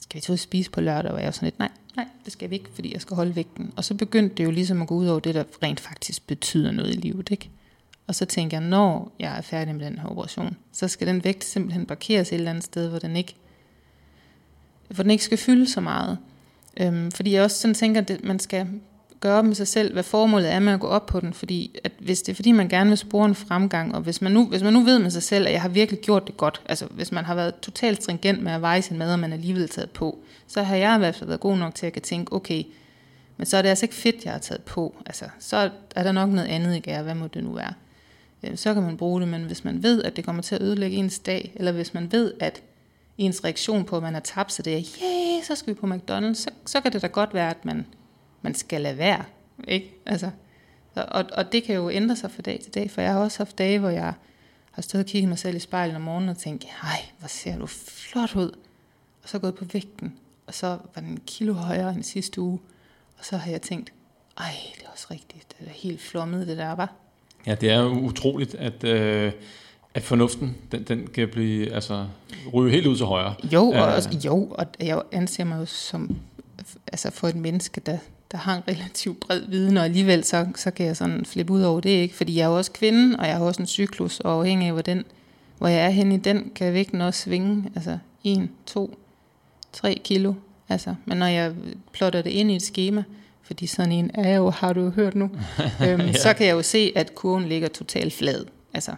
skal 0.00 0.16
vi 0.16 0.20
tage 0.20 0.32
ud 0.32 0.36
og 0.36 0.38
spise 0.38 0.70
på 0.70 0.80
lørdag? 0.80 1.10
Og 1.10 1.18
jeg 1.18 1.24
var 1.24 1.32
sådan 1.32 1.46
lidt, 1.46 1.58
nej, 1.58 1.70
nej, 1.96 2.06
det 2.24 2.32
skal 2.32 2.50
vi 2.50 2.54
ikke, 2.54 2.70
fordi 2.74 2.92
jeg 2.92 3.00
skal 3.00 3.16
holde 3.16 3.36
vægten. 3.36 3.72
Og 3.76 3.84
så 3.84 3.94
begyndte 3.94 4.34
det 4.34 4.44
jo 4.44 4.50
ligesom 4.50 4.82
at 4.82 4.88
gå 4.88 4.94
ud 4.94 5.06
over 5.06 5.20
det, 5.20 5.34
der 5.34 5.44
rent 5.62 5.80
faktisk 5.80 6.26
betyder 6.26 6.70
noget 6.70 6.94
i 6.94 6.98
livet, 6.98 7.30
ikke? 7.30 7.50
Og 8.06 8.14
så 8.14 8.24
tænker 8.24 8.60
jeg, 8.60 8.68
når 8.68 9.12
jeg 9.18 9.38
er 9.38 9.40
færdig 9.40 9.74
med 9.74 9.86
den 9.86 9.98
her 9.98 10.08
operation, 10.08 10.56
så 10.72 10.88
skal 10.88 11.06
den 11.06 11.24
vægt 11.24 11.44
simpelthen 11.44 11.86
parkeres 11.86 12.28
et 12.28 12.34
eller 12.34 12.50
andet 12.50 12.64
sted, 12.64 12.88
hvor 12.88 12.98
den 12.98 13.16
ikke, 13.16 13.34
hvor 14.88 15.02
den 15.02 15.10
ikke 15.10 15.24
skal 15.24 15.38
fylde 15.38 15.70
så 15.70 15.80
meget. 15.80 16.18
Øhm, 16.80 17.10
fordi 17.10 17.34
jeg 17.34 17.42
også 17.42 17.56
sådan 17.60 17.74
tænker, 17.74 18.00
at 18.00 18.08
det, 18.08 18.24
man 18.24 18.38
skal 18.38 18.66
gøre 19.20 19.42
med 19.42 19.54
sig 19.54 19.68
selv, 19.68 19.92
hvad 19.92 20.02
formålet 20.02 20.52
er 20.52 20.58
med 20.58 20.72
at 20.72 20.80
gå 20.80 20.86
op 20.86 21.06
på 21.06 21.20
den. 21.20 21.34
Fordi 21.34 21.78
at 21.84 21.92
hvis 21.98 22.22
det 22.22 22.32
er 22.32 22.36
fordi, 22.36 22.52
man 22.52 22.68
gerne 22.68 22.90
vil 22.90 22.98
spore 22.98 23.26
en 23.26 23.34
fremgang, 23.34 23.94
og 23.94 24.00
hvis 24.00 24.22
man, 24.22 24.32
nu, 24.32 24.46
hvis 24.46 24.62
man 24.62 24.72
nu 24.72 24.80
ved 24.80 24.98
med 24.98 25.10
sig 25.10 25.22
selv, 25.22 25.46
at 25.46 25.52
jeg 25.52 25.62
har 25.62 25.68
virkelig 25.68 26.00
gjort 26.00 26.26
det 26.26 26.36
godt, 26.36 26.62
altså 26.66 26.86
hvis 26.86 27.12
man 27.12 27.24
har 27.24 27.34
været 27.34 27.54
totalt 27.54 28.02
stringent 28.02 28.42
med 28.42 28.52
at 28.52 28.62
veje 28.62 28.82
sin 28.82 28.98
mad, 28.98 29.12
og 29.12 29.18
man 29.18 29.32
er 29.32 29.36
alligevel 29.36 29.68
taget 29.68 29.90
på, 29.90 30.18
så 30.46 30.62
har 30.62 30.76
jeg 30.76 30.96
i 30.96 30.98
hvert 30.98 31.14
fald 31.14 31.28
været 31.28 31.40
god 31.40 31.56
nok 31.56 31.74
til 31.74 31.86
at 31.86 31.92
kan 31.92 32.02
tænke, 32.02 32.32
okay, 32.32 32.62
men 33.36 33.46
så 33.46 33.56
er 33.56 33.62
det 33.62 33.68
altså 33.68 33.84
ikke 33.84 33.94
fedt, 33.94 34.24
jeg 34.24 34.32
har 34.32 34.40
taget 34.40 34.62
på. 34.62 34.94
Altså, 35.06 35.24
så 35.38 35.70
er 35.96 36.02
der 36.02 36.12
nok 36.12 36.30
noget 36.30 36.48
andet 36.48 36.76
i 36.76 36.80
gær, 36.80 37.02
hvad 37.02 37.14
må 37.14 37.26
det 37.26 37.44
nu 37.44 37.52
være. 37.52 37.72
Øhm, 38.42 38.56
så 38.56 38.74
kan 38.74 38.82
man 38.82 38.96
bruge 38.96 39.20
det, 39.20 39.28
men 39.28 39.42
hvis 39.42 39.64
man 39.64 39.82
ved, 39.82 40.02
at 40.02 40.16
det 40.16 40.24
kommer 40.24 40.42
til 40.42 40.54
at 40.54 40.62
ødelægge 40.62 40.96
ens 40.96 41.18
dag, 41.18 41.52
eller 41.56 41.72
hvis 41.72 41.94
man 41.94 42.12
ved, 42.12 42.32
at 42.40 42.62
ens 43.18 43.44
reaktion 43.44 43.84
på, 43.84 43.96
at 43.96 44.02
man 44.02 44.14
har 44.14 44.20
tabt 44.20 44.52
sig, 44.52 44.64
det 44.64 44.74
er, 44.74 44.82
yeah, 45.02 45.44
så 45.44 45.54
skal 45.54 45.74
vi 45.74 45.80
på 45.80 45.86
McDonald's, 45.86 46.34
så, 46.34 46.50
så 46.66 46.80
kan 46.80 46.92
det 46.92 47.02
da 47.02 47.06
godt 47.06 47.34
være, 47.34 47.50
at 47.50 47.64
man, 47.64 47.86
man 48.42 48.54
skal 48.54 48.80
lade 48.80 48.98
være. 48.98 49.24
Ikke? 49.68 49.94
Altså, 50.06 50.30
og, 50.94 51.24
og 51.32 51.52
det 51.52 51.62
kan 51.62 51.74
jo 51.74 51.90
ændre 51.90 52.16
sig 52.16 52.30
fra 52.30 52.42
dag 52.42 52.60
til 52.62 52.74
dag, 52.74 52.90
for 52.90 53.00
jeg 53.00 53.12
har 53.12 53.20
også 53.20 53.38
haft 53.38 53.58
dage, 53.58 53.78
hvor 53.78 53.88
jeg 53.88 54.12
har 54.70 54.82
stået 54.82 55.04
og 55.04 55.08
kigget 55.08 55.28
mig 55.28 55.38
selv 55.38 55.56
i 55.56 55.60
spejlet 55.60 55.96
om 55.96 56.02
morgenen 56.02 56.28
og 56.28 56.38
tænkt, 56.38 56.64
hej, 56.82 56.98
hvor 57.18 57.28
ser 57.28 57.58
du 57.58 57.66
flot 57.66 58.36
ud. 58.36 58.50
Og 59.22 59.28
så 59.28 59.38
gået 59.38 59.54
på 59.54 59.64
vægten, 59.72 60.18
og 60.46 60.54
så 60.54 60.66
var 60.66 61.00
den 61.00 61.04
en 61.04 61.20
kilo 61.26 61.52
højere 61.52 61.94
end 61.94 62.02
sidste 62.02 62.40
uge. 62.40 62.58
Og 63.18 63.24
så 63.24 63.36
har 63.36 63.50
jeg 63.50 63.62
tænkt, 63.62 63.92
ej, 64.38 64.54
det 64.74 64.84
er 64.84 64.90
også 64.92 65.06
rigtigt, 65.10 65.54
det 65.58 65.66
er 65.66 65.70
helt 65.70 66.00
flommet 66.00 66.46
det 66.46 66.58
der, 66.58 66.74
var. 66.74 66.92
Ja, 67.46 67.54
det 67.54 67.70
er 67.70 67.80
jo 67.80 67.88
utroligt, 67.88 68.54
at, 68.54 68.84
øh, 68.84 69.32
at 69.94 70.02
fornuften, 70.02 70.56
den, 70.72 70.82
den 70.82 71.06
kan 71.06 71.28
blive, 71.28 71.72
altså, 71.72 72.06
ryge 72.54 72.70
helt 72.70 72.86
ud 72.86 72.96
til 72.96 73.06
højre. 73.06 73.34
Jo, 73.52 73.62
og, 73.62 73.88
uh, 73.88 73.94
også, 73.94 74.20
jo, 74.24 74.46
og 74.50 74.66
jeg 74.80 75.02
anser 75.12 75.44
mig 75.44 75.60
jo 75.60 75.66
som, 75.66 76.16
altså 76.86 77.10
for 77.10 77.28
et 77.28 77.36
menneske, 77.36 77.80
der, 77.80 77.98
der 78.32 78.38
har 78.38 78.56
en 78.56 78.62
relativt 78.68 79.20
bred 79.20 79.40
viden, 79.48 79.76
og 79.76 79.84
alligevel 79.84 80.24
så, 80.24 80.46
så 80.56 80.70
kan 80.70 80.86
jeg 80.86 80.96
sådan 80.96 81.24
flippe 81.24 81.52
ud 81.52 81.62
over 81.62 81.80
det, 81.80 81.90
ikke? 81.90 82.14
Fordi 82.14 82.36
jeg 82.36 82.44
er 82.44 82.48
jo 82.48 82.56
også 82.56 82.72
kvinde, 82.72 83.16
og 83.18 83.26
jeg 83.26 83.36
har 83.36 83.44
også 83.44 83.62
en 83.62 83.66
cyklus, 83.66 84.20
og 84.20 84.32
afhængig 84.32 84.66
af, 84.66 84.72
hvor, 84.72 84.82
den, 84.82 85.04
hvor 85.58 85.68
jeg 85.68 85.84
er 85.84 85.90
henne 85.90 86.14
i 86.14 86.18
den, 86.18 86.50
kan 86.54 86.72
vægten 86.72 87.00
også 87.00 87.20
svinge, 87.20 87.70
altså 87.76 87.98
1, 88.24 88.48
2, 88.66 88.98
3 89.72 90.00
kilo. 90.04 90.34
Altså, 90.68 90.94
men 91.04 91.18
når 91.18 91.26
jeg 91.26 91.52
plotter 91.92 92.22
det 92.22 92.30
ind 92.30 92.50
i 92.50 92.56
et 92.56 92.62
schema, 92.62 93.02
fordi 93.42 93.66
sådan 93.66 93.92
en 93.92 94.10
er 94.14 94.36
jo, 94.36 94.50
har 94.50 94.72
du 94.72 94.90
hørt 94.90 95.14
nu, 95.14 95.24
øhm, 95.86 96.00
ja. 96.00 96.12
så 96.12 96.34
kan 96.36 96.46
jeg 96.46 96.52
jo 96.52 96.62
se, 96.62 96.92
at 96.96 97.14
kurven 97.14 97.44
ligger 97.44 97.68
totalt 97.68 98.12
flad. 98.12 98.44
Altså, 98.74 98.92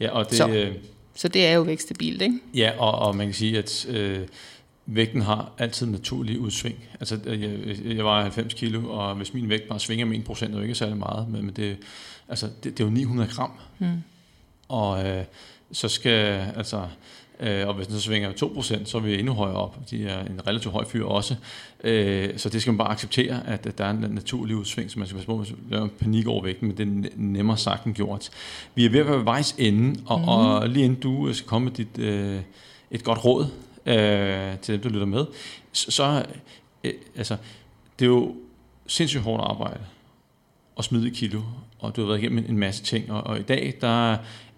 ja, 0.00 0.10
og 0.10 0.30
det, 0.30 0.38
så, 0.38 0.48
øh, 0.48 0.74
så 1.14 1.28
det 1.28 1.46
er 1.46 1.52
jo 1.52 1.62
vækstabilt, 1.62 2.22
ikke? 2.22 2.38
Ja, 2.54 2.72
og, 2.78 2.98
og 2.98 3.16
man 3.16 3.26
kan 3.26 3.34
sige, 3.34 3.58
at 3.58 3.86
øh, 3.88 4.20
vægten 4.86 5.22
har 5.22 5.52
altid 5.58 5.86
naturlig 5.86 6.38
udsving. 6.38 6.84
Altså, 7.00 7.18
øh, 7.26 7.42
jeg, 7.42 7.96
jeg 7.96 8.04
var 8.04 8.22
90 8.22 8.54
kilo, 8.54 8.90
og 8.90 9.14
hvis 9.14 9.34
min 9.34 9.48
vægt 9.48 9.68
bare 9.68 9.80
svinger 9.80 10.06
med 10.06 10.18
1%, 10.30 10.44
er 10.44 10.56
jo 10.56 10.60
ikke 10.60 10.74
særlig 10.74 10.96
meget, 10.96 11.28
men, 11.28 11.44
men 11.44 11.54
det, 11.54 11.76
altså, 12.28 12.46
det, 12.46 12.78
det 12.78 12.80
er 12.80 12.84
jo 12.84 12.90
900 12.90 13.30
gram. 13.32 13.50
Mm. 13.78 13.86
Og 14.68 15.06
øh, 15.06 15.24
så 15.72 15.88
skal, 15.88 16.52
altså, 16.56 16.82
Øh, 17.40 17.68
og 17.68 17.74
hvis 17.74 17.86
den 17.86 17.96
så 17.96 18.02
svinger 18.02 18.32
2%, 18.32 18.84
så 18.84 18.96
er 18.98 19.02
vi 19.02 19.18
endnu 19.18 19.32
højere 19.32 19.56
op. 19.56 19.78
De 19.90 20.06
er 20.06 20.24
en 20.24 20.46
relativt 20.46 20.72
høj 20.72 20.84
fyr 20.84 21.04
også. 21.04 21.36
Øh, 21.84 22.38
så 22.38 22.48
det 22.48 22.62
skal 22.62 22.72
man 22.72 22.78
bare 22.78 22.90
acceptere, 22.90 23.46
at, 23.46 23.66
at 23.66 23.78
der 23.78 23.84
er 23.84 23.90
en 23.90 24.00
naturlig 24.10 24.56
udsving, 24.56 24.90
så 24.90 24.98
man 24.98 25.08
skal 25.08 25.16
passe 25.16 25.26
på, 25.26 25.40
at 25.40 25.70
man 25.70 25.82
en 25.82 25.90
panik 26.00 26.26
over 26.26 26.42
vægten, 26.42 26.68
men 26.68 26.76
det 26.76 27.06
er 27.06 27.10
nemmere 27.16 27.56
sagt 27.56 27.84
end 27.84 27.94
gjort. 27.94 28.30
Vi 28.74 28.84
er 28.84 28.90
ved 28.90 29.00
at 29.00 29.06
være 29.06 29.24
vejs 29.24 29.54
ende, 29.58 30.00
og, 30.06 30.20
mm. 30.20 30.28
og 30.28 30.68
lige 30.68 30.84
inden 30.84 31.00
du 31.00 31.32
skal 31.32 31.48
komme 31.48 31.64
med 31.64 31.72
dit, 31.72 31.98
øh, 31.98 32.40
et 32.90 33.04
godt 33.04 33.24
råd 33.24 33.46
øh, 33.86 34.58
til 34.58 34.74
dem, 34.74 34.82
der 34.82 34.88
lytter 34.88 35.06
med, 35.06 35.26
så, 35.72 35.90
så 35.90 36.24
øh, 36.84 36.92
altså, 37.16 37.36
det 37.98 38.04
er 38.04 38.10
jo 38.10 38.34
sindssygt 38.86 39.22
hårdt 39.22 39.42
arbejde 39.44 39.80
at 40.78 40.84
smide 40.84 41.10
kilo, 41.10 41.42
og 41.78 41.96
du 41.96 42.00
har 42.00 42.08
været 42.08 42.18
igennem 42.18 42.44
en 42.48 42.58
masse 42.58 42.84
ting, 42.84 43.12
og, 43.12 43.24
og 43.24 43.38
i 43.38 43.42
dag, 43.42 43.74
der 43.80 44.16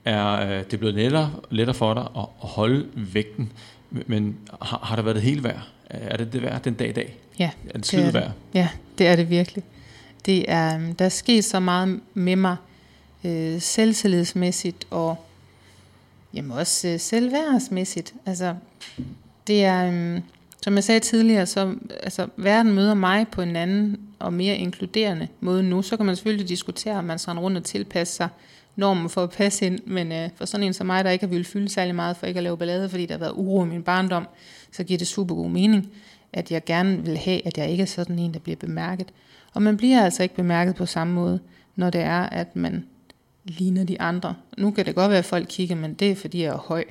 er 0.08 0.58
øh, 0.58 0.64
det 0.70 0.78
blevet 0.78 0.94
lettere, 0.94 1.32
lettere 1.50 1.74
for 1.74 1.94
dig 1.94 2.02
at, 2.02 2.26
at 2.42 2.48
holde 2.48 2.86
vægten, 2.94 3.52
men 3.90 4.36
har, 4.62 4.78
har 4.82 4.96
der 4.96 5.02
været 5.02 5.14
det 5.16 5.24
hele 5.24 5.44
værd? 5.44 5.68
Er 5.90 6.16
det 6.16 6.32
det 6.32 6.42
værd 6.42 6.62
den 6.62 6.74
dag 6.74 6.88
i 6.88 6.92
dag? 6.92 7.18
Ja, 7.38 7.50
er 7.68 7.78
det, 7.78 7.90
det 7.90 8.06
er 8.06 8.12
værd? 8.12 8.32
Ja, 8.54 8.68
det 8.98 9.06
er 9.06 9.16
det 9.16 9.30
virkelig. 9.30 9.64
Det 10.26 10.44
er, 10.48 10.74
øhm, 10.74 10.94
der 10.94 11.04
er 11.04 11.08
sket 11.08 11.44
så 11.44 11.60
meget 11.60 12.00
med 12.14 12.36
mig 12.36 12.56
øh, 13.24 13.60
selvtillidsmæssigt 13.60 14.86
og 14.90 15.16
jamen 16.34 16.50
også 16.50 16.88
øh, 16.88 17.00
selvværdsmæssigt. 17.00 18.14
Altså, 18.26 18.54
det 19.46 19.64
er, 19.64 19.92
øh, 19.92 20.20
som 20.62 20.74
jeg 20.74 20.84
sagde 20.84 21.00
tidligere, 21.00 21.46
så 21.46 21.74
altså, 22.02 22.26
verden 22.36 22.72
møder 22.72 22.94
mig 22.94 23.28
på 23.28 23.42
en 23.42 23.56
anden 23.56 24.00
og 24.18 24.32
mere 24.32 24.56
inkluderende 24.56 25.28
måde 25.40 25.62
nu. 25.62 25.82
Så 25.82 25.96
kan 25.96 26.06
man 26.06 26.16
selvfølgelig 26.16 26.48
diskutere, 26.48 26.94
om 26.94 27.04
man 27.04 27.18
skal 27.18 27.32
rundt 27.32 27.56
og 27.56 27.64
tilpasse 27.64 28.14
sig 28.14 28.28
normen 28.78 29.08
for 29.08 29.22
at 29.22 29.30
passe 29.30 29.66
ind, 29.66 29.78
men 29.86 30.12
øh, 30.12 30.30
for 30.36 30.44
sådan 30.44 30.66
en 30.66 30.72
som 30.72 30.86
mig, 30.86 31.04
der 31.04 31.10
ikke 31.10 31.24
har 31.24 31.30
ville 31.30 31.44
fylde 31.44 31.68
særlig 31.68 31.94
meget 31.94 32.16
for 32.16 32.26
ikke 32.26 32.38
at 32.38 32.44
lave 32.44 32.58
ballade, 32.58 32.88
fordi 32.88 33.06
der 33.06 33.14
har 33.14 33.18
været 33.18 33.32
uro 33.36 33.64
i 33.64 33.68
min 33.68 33.82
barndom, 33.82 34.28
så 34.72 34.84
giver 34.84 34.98
det 34.98 35.06
super 35.06 35.34
god 35.34 35.50
mening, 35.50 35.90
at 36.32 36.50
jeg 36.50 36.64
gerne 36.64 37.04
vil 37.04 37.16
have, 37.16 37.46
at 37.46 37.58
jeg 37.58 37.70
ikke 37.70 37.82
er 37.82 37.86
sådan 37.86 38.18
en, 38.18 38.34
der 38.34 38.38
bliver 38.38 38.56
bemærket. 38.56 39.12
Og 39.54 39.62
man 39.62 39.76
bliver 39.76 40.04
altså 40.04 40.22
ikke 40.22 40.34
bemærket 40.34 40.74
på 40.74 40.86
samme 40.86 41.14
måde, 41.14 41.40
når 41.76 41.90
det 41.90 42.00
er, 42.00 42.22
at 42.22 42.56
man 42.56 42.84
ligner 43.44 43.84
de 43.84 44.00
andre. 44.00 44.34
Nu 44.58 44.70
kan 44.70 44.86
det 44.86 44.94
godt 44.94 45.10
være, 45.10 45.18
at 45.18 45.24
folk 45.24 45.46
kigger, 45.48 45.76
men 45.76 45.94
det 45.94 46.10
er, 46.10 46.14
fordi 46.14 46.42
jeg 46.42 46.48
er 46.48 46.58
høj. 46.58 46.84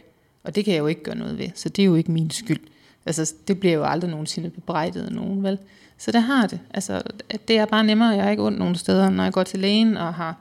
Og 0.44 0.56
det 0.56 0.66
kan 0.66 0.74
jeg 0.74 0.80
jo 0.80 0.88
ikke 0.88 1.04
gøre 1.04 1.16
noget 1.16 1.38
ved, 1.38 1.50
så 1.56 1.70
det 1.70 1.82
er 1.82 1.86
jo 1.86 1.96
ikke 1.96 2.12
min 2.12 2.32
skyld. 2.32 2.60
Altså, 3.06 3.34
det 3.48 3.60
bliver 3.60 3.74
jo 3.74 3.84
aldrig 3.84 4.12
nogensinde 4.12 4.50
bebrejdet 4.50 5.06
af 5.06 5.12
nogen, 5.12 5.44
vel? 5.44 5.58
Så 5.98 6.12
det 6.12 6.22
har 6.22 6.48
det. 6.48 6.60
Altså, 6.74 7.02
det 7.48 7.58
er 7.58 7.66
bare 7.66 7.84
nemmere. 7.84 8.10
Jeg 8.10 8.26
er 8.26 8.30
ikke 8.30 8.44
ondt 8.44 8.60
nogen 8.60 8.76
steder. 8.76 9.10
Når 9.10 9.24
jeg 9.24 9.34
går 9.34 9.44
til 9.44 9.60
lægen 9.60 9.98
og 9.98 10.14
har 10.14 10.36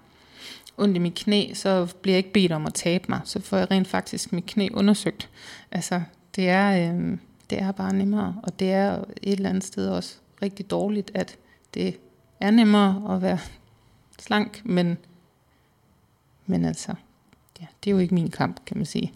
ondt 0.79 0.97
i 0.97 0.99
mit 0.99 1.15
knæ, 1.15 1.51
så 1.55 1.95
bliver 2.03 2.15
jeg 2.15 2.19
ikke 2.19 2.33
bedt 2.33 2.53
om 2.53 2.67
at 2.67 2.75
tabe 2.75 3.05
mig. 3.09 3.21
Så 3.25 3.41
får 3.41 3.57
jeg 3.57 3.71
rent 3.71 3.89
faktisk 3.89 4.33
mit 4.33 4.47
knæ 4.47 4.69
undersøgt. 4.75 5.29
Altså, 5.71 6.03
det 6.37 6.49
er, 6.49 6.93
øh, 6.93 7.19
det 7.51 7.63
er 7.63 7.73
bare 7.73 7.95
nemmere, 7.95 8.37
og 8.43 8.59
det 8.59 8.73
er 8.73 9.05
et 9.23 9.33
eller 9.33 9.49
andet 9.49 9.65
sted 9.65 9.89
også 9.89 10.15
rigtig 10.43 10.71
dårligt, 10.71 11.11
at 11.15 11.37
det 11.75 11.97
er 12.41 12.51
nemmere 12.51 13.15
at 13.15 13.23
være 13.23 13.39
slank, 14.19 14.63
men, 14.65 14.99
men 16.47 16.65
altså, 16.65 16.95
ja, 17.61 17.67
det 17.85 17.91
er 17.91 17.93
jo 17.93 17.99
ikke 17.99 18.15
min 18.15 18.31
kamp, 18.31 18.65
kan 18.67 18.77
man 18.77 18.87
sige. 18.87 19.13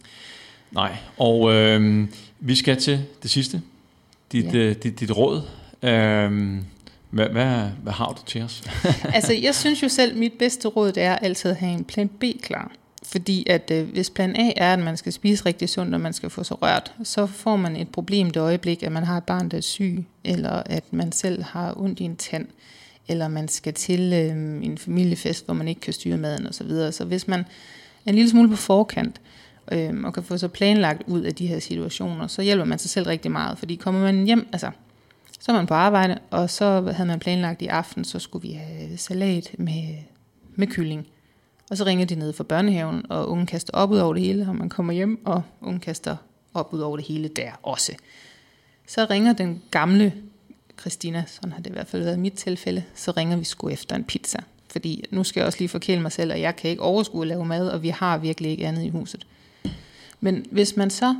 Nej, 0.70 0.96
og 1.18 1.52
øh, 1.52 2.08
vi 2.40 2.54
skal 2.54 2.76
til 2.76 3.04
det 3.22 3.30
sidste. 3.30 3.62
Dit, 4.32 4.54
ja. 4.54 4.58
øh, 4.58 4.76
dit, 4.82 5.00
dit 5.00 5.16
råd. 5.16 5.42
Øh, 5.82 6.60
hvad, 7.10 7.28
hvad, 7.28 7.68
hvad 7.82 7.92
har 7.92 8.12
du 8.12 8.22
til 8.26 8.42
os? 8.42 8.62
altså, 9.14 9.32
jeg 9.32 9.54
synes 9.54 9.82
jo 9.82 9.88
selv, 9.88 10.12
at 10.12 10.18
mit 10.18 10.32
bedste 10.38 10.68
råd 10.68 10.92
det 10.92 11.02
er 11.02 11.16
altid 11.16 11.50
at 11.50 11.56
have 11.56 11.72
en 11.72 11.84
plan 11.84 12.08
B 12.08 12.24
klar. 12.42 12.72
Fordi 13.02 13.46
at 13.50 13.70
øh, 13.70 13.88
hvis 13.88 14.10
plan 14.10 14.36
A 14.36 14.52
er, 14.56 14.72
at 14.72 14.78
man 14.78 14.96
skal 14.96 15.12
spise 15.12 15.46
rigtig 15.46 15.68
sundt, 15.68 15.94
og 15.94 16.00
man 16.00 16.12
skal 16.12 16.30
få 16.30 16.44
sig 16.44 16.62
rørt, 16.62 16.94
så 17.04 17.26
får 17.26 17.56
man 17.56 17.76
et 17.76 17.88
problem 17.88 18.30
det 18.30 18.40
øjeblik, 18.40 18.82
at 18.82 18.92
man 18.92 19.04
har 19.04 19.16
et 19.16 19.24
barn, 19.24 19.48
der 19.48 19.56
er 19.56 19.60
syg, 19.60 20.04
eller 20.24 20.62
at 20.66 20.84
man 20.92 21.12
selv 21.12 21.42
har 21.42 21.74
ondt 21.76 22.00
i 22.00 22.04
en 22.04 22.16
tand, 22.16 22.46
eller 23.08 23.28
man 23.28 23.48
skal 23.48 23.74
til 23.74 24.12
øh, 24.12 24.64
en 24.64 24.78
familiefest, 24.78 25.44
hvor 25.44 25.54
man 25.54 25.68
ikke 25.68 25.80
kan 25.80 25.92
styre 25.92 26.16
maden 26.16 26.46
osv. 26.46 26.52
Så, 26.52 26.64
videre. 26.64 26.92
så 26.92 27.04
hvis 27.04 27.28
man 27.28 27.40
er 27.40 28.10
en 28.10 28.14
lille 28.14 28.30
smule 28.30 28.48
på 28.48 28.56
forkant, 28.56 29.20
øh, 29.72 30.04
og 30.04 30.14
kan 30.14 30.22
få 30.22 30.38
sig 30.38 30.52
planlagt 30.52 31.02
ud 31.06 31.20
af 31.20 31.34
de 31.34 31.46
her 31.46 31.58
situationer, 31.58 32.26
så 32.26 32.42
hjælper 32.42 32.64
man 32.64 32.78
sig 32.78 32.90
selv 32.90 33.06
rigtig 33.06 33.30
meget. 33.30 33.58
Fordi 33.58 33.74
kommer 33.74 34.00
man 34.00 34.24
hjem, 34.24 34.48
altså 34.52 34.70
så 35.40 35.52
var 35.52 35.58
man 35.58 35.66
på 35.66 35.74
arbejde, 35.74 36.18
og 36.30 36.50
så 36.50 36.92
havde 36.96 37.08
man 37.08 37.18
planlagt 37.18 37.62
i 37.62 37.66
aften, 37.66 38.04
så 38.04 38.18
skulle 38.18 38.48
vi 38.48 38.52
have 38.52 38.96
salat 38.96 39.50
med, 39.58 39.94
med 40.54 40.66
kylling. 40.66 41.06
Og 41.70 41.76
så 41.76 41.84
ringer 41.84 42.06
de 42.06 42.14
ned 42.14 42.32
fra 42.32 42.44
børnehaven, 42.44 43.06
og 43.08 43.28
ungen 43.28 43.46
kaster 43.46 43.72
op 43.74 43.90
ud 43.90 43.98
over 43.98 44.14
det 44.14 44.22
hele, 44.22 44.46
og 44.48 44.56
man 44.56 44.68
kommer 44.68 44.92
hjem, 44.92 45.26
og 45.26 45.42
ungen 45.60 45.80
kaster 45.80 46.16
op 46.54 46.74
ud 46.74 46.80
over 46.80 46.96
det 46.96 47.06
hele 47.06 47.28
der 47.28 47.50
også. 47.62 47.92
Så 48.86 49.06
ringer 49.10 49.32
den 49.32 49.62
gamle 49.70 50.14
Christina, 50.80 51.24
sådan 51.26 51.52
har 51.52 51.58
det 51.58 51.70
i 51.70 51.72
hvert 51.72 51.86
fald 51.86 52.02
været 52.02 52.16
i 52.16 52.20
mit 52.20 52.32
tilfælde, 52.32 52.84
så 52.94 53.10
ringer 53.10 53.36
vi 53.36 53.44
sgu 53.44 53.68
efter 53.68 53.96
en 53.96 54.04
pizza. 54.04 54.38
Fordi 54.70 55.04
nu 55.10 55.24
skal 55.24 55.40
jeg 55.40 55.46
også 55.46 55.58
lige 55.58 55.68
forkæle 55.68 56.02
mig 56.02 56.12
selv, 56.12 56.32
og 56.32 56.40
jeg 56.40 56.56
kan 56.56 56.70
ikke 56.70 56.82
overskue 56.82 57.22
at 57.22 57.28
lave 57.28 57.44
mad, 57.44 57.68
og 57.68 57.82
vi 57.82 57.88
har 57.88 58.18
virkelig 58.18 58.50
ikke 58.50 58.66
andet 58.66 58.82
i 58.82 58.88
huset. 58.88 59.26
Men 60.20 60.46
hvis 60.50 60.76
man 60.76 60.90
så, 60.90 61.14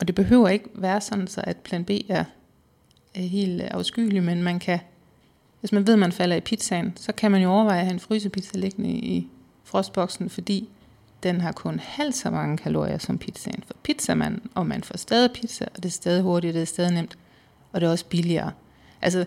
og 0.00 0.06
det 0.06 0.14
behøver 0.14 0.48
ikke 0.48 0.68
være 0.74 1.00
sådan, 1.00 1.26
så 1.26 1.40
at 1.44 1.56
plan 1.56 1.84
B 1.84 1.90
er 2.08 2.24
Øh, 3.16 3.22
helt 3.22 3.62
afskyelig, 3.62 4.22
men 4.22 4.42
man 4.42 4.58
kan, 4.58 4.78
hvis 5.60 5.72
man 5.72 5.86
ved, 5.86 5.92
at 5.92 5.98
man 5.98 6.12
falder 6.12 6.36
i 6.36 6.40
pizzaen, 6.40 6.92
så 6.96 7.12
kan 7.12 7.30
man 7.30 7.42
jo 7.42 7.50
overveje 7.50 7.78
at 7.78 7.84
have 7.84 7.92
en 7.92 8.00
frysepizza 8.00 8.58
liggende 8.58 8.90
i 8.90 9.28
frostboksen, 9.64 10.30
fordi 10.30 10.68
den 11.22 11.40
har 11.40 11.52
kun 11.52 11.80
halvt 11.82 12.16
så 12.16 12.30
mange 12.30 12.56
kalorier 12.56 12.98
som 12.98 13.18
pizzaen. 13.18 13.62
For 13.66 13.74
pizzamanden, 13.82 14.50
og 14.54 14.66
man 14.66 14.84
får 14.84 14.96
stadig 14.96 15.32
pizza, 15.32 15.64
og 15.64 15.76
det 15.76 15.84
er 15.84 15.92
stadig 15.92 16.22
hurtigt, 16.22 16.54
det 16.54 16.62
er 16.62 16.66
stadig 16.66 16.92
nemt, 16.92 17.18
og 17.72 17.80
det 17.80 17.86
er 17.86 17.90
også 17.90 18.04
billigere. 18.04 18.52
Altså, 19.02 19.24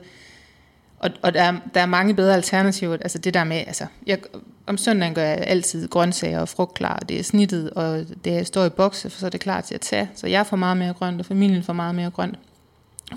og, 1.00 1.10
og 1.22 1.34
der, 1.34 1.44
er, 1.44 1.54
der 1.74 1.82
er 1.82 1.86
mange 1.86 2.16
bedre 2.16 2.34
alternativer. 2.34 2.94
Altså 2.94 3.18
det 3.18 3.34
der 3.34 3.44
med, 3.44 3.58
altså, 3.58 3.86
jeg, 4.08 4.20
om 4.68 4.78
søndagen 4.78 5.14
gør 5.14 5.24
jeg 5.24 5.44
altid 5.48 5.88
grøntsager 5.88 6.40
og 6.40 6.50
frugt 6.50 6.74
klar. 6.74 6.98
Det 6.98 7.20
er 7.20 7.24
snittet, 7.24 7.70
og 7.70 8.06
det 8.24 8.48
står 8.48 8.66
i 8.66 8.70
bokse, 8.70 9.10
for 9.10 9.20
så 9.20 9.26
er 9.26 9.30
det 9.30 9.40
klar 9.40 9.62
til 9.62 9.76
at 9.76 9.82
tage. 9.82 10.10
Så 10.16 10.28
jeg 10.28 10.48
får 10.48 10.58
meget 10.58 10.78
mere 10.78 10.94
grønt, 10.94 11.20
og 11.20 11.26
familien 11.26 11.64
får 11.64 11.74
meget 11.74 11.96
mere 11.96 12.12
grønt 12.12 12.40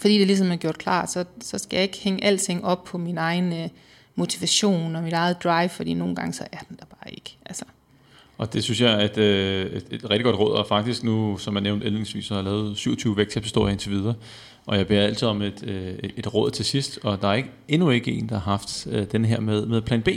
fordi 0.01 0.19
det 0.19 0.27
ligesom 0.27 0.51
er 0.53 0.57
gjort 0.57 0.79
klar, 0.79 1.07
så, 1.07 1.25
så 1.41 1.59
skal 1.59 1.77
jeg 1.77 1.83
ikke 1.83 1.99
hænge 1.99 2.25
alting 2.25 2.65
op 2.65 2.85
på 2.85 2.99
min 2.99 3.19
egen 3.19 3.53
øh, 3.53 3.69
motivation 4.15 4.97
og 4.97 5.03
mit 5.03 5.13
eget 5.13 5.43
drive, 5.45 5.69
fordi 5.69 5.95
nogle 5.95 6.15
gange 6.15 6.33
så 6.33 6.45
er 6.53 6.59
den 6.69 6.77
der 6.77 6.85
bare 6.85 7.15
ikke. 7.15 7.37
Altså. 7.47 7.65
Og 8.39 8.53
det 8.53 8.65
synes 8.65 8.81
jeg 8.81 8.93
er 8.93 9.05
et, 9.05 9.19
øh, 9.19 9.67
et, 9.67 9.87
et 9.91 10.11
rigtig 10.11 10.25
godt 10.25 10.39
råd, 10.39 10.53
og 10.53 10.67
faktisk 10.67 11.05
nu, 11.05 11.39
som 11.39 11.55
jeg 11.55 11.63
nævnte 11.63 11.87
indledningsvis, 11.87 12.25
så 12.25 12.35
har 12.35 12.41
jeg 12.41 12.45
lavet 12.45 12.77
27 12.77 13.17
vægttabshistorier 13.17 13.73
indtil 13.73 13.91
videre, 13.91 14.15
og 14.67 14.79
jeg 14.79 14.87
beder 14.87 15.03
altid 15.03 15.29
om 15.29 15.43
et, 15.43 15.65
øh, 15.67 15.95
et 16.17 16.35
råd 16.35 16.51
til 16.51 16.65
sidst, 16.65 16.99
og 17.03 17.23
der 17.23 17.29
er 17.29 17.35
ikke, 17.35 17.51
endnu 17.69 17.91
ikke 17.91 18.13
en, 18.13 18.29
der 18.29 18.35
har 18.35 18.51
haft 18.51 18.87
øh, 18.91 19.07
den 19.13 19.25
her 19.25 19.41
med, 19.41 19.67
med 19.67 19.83
plan 19.83 20.03
B. 20.03 20.07
Der 20.09 20.17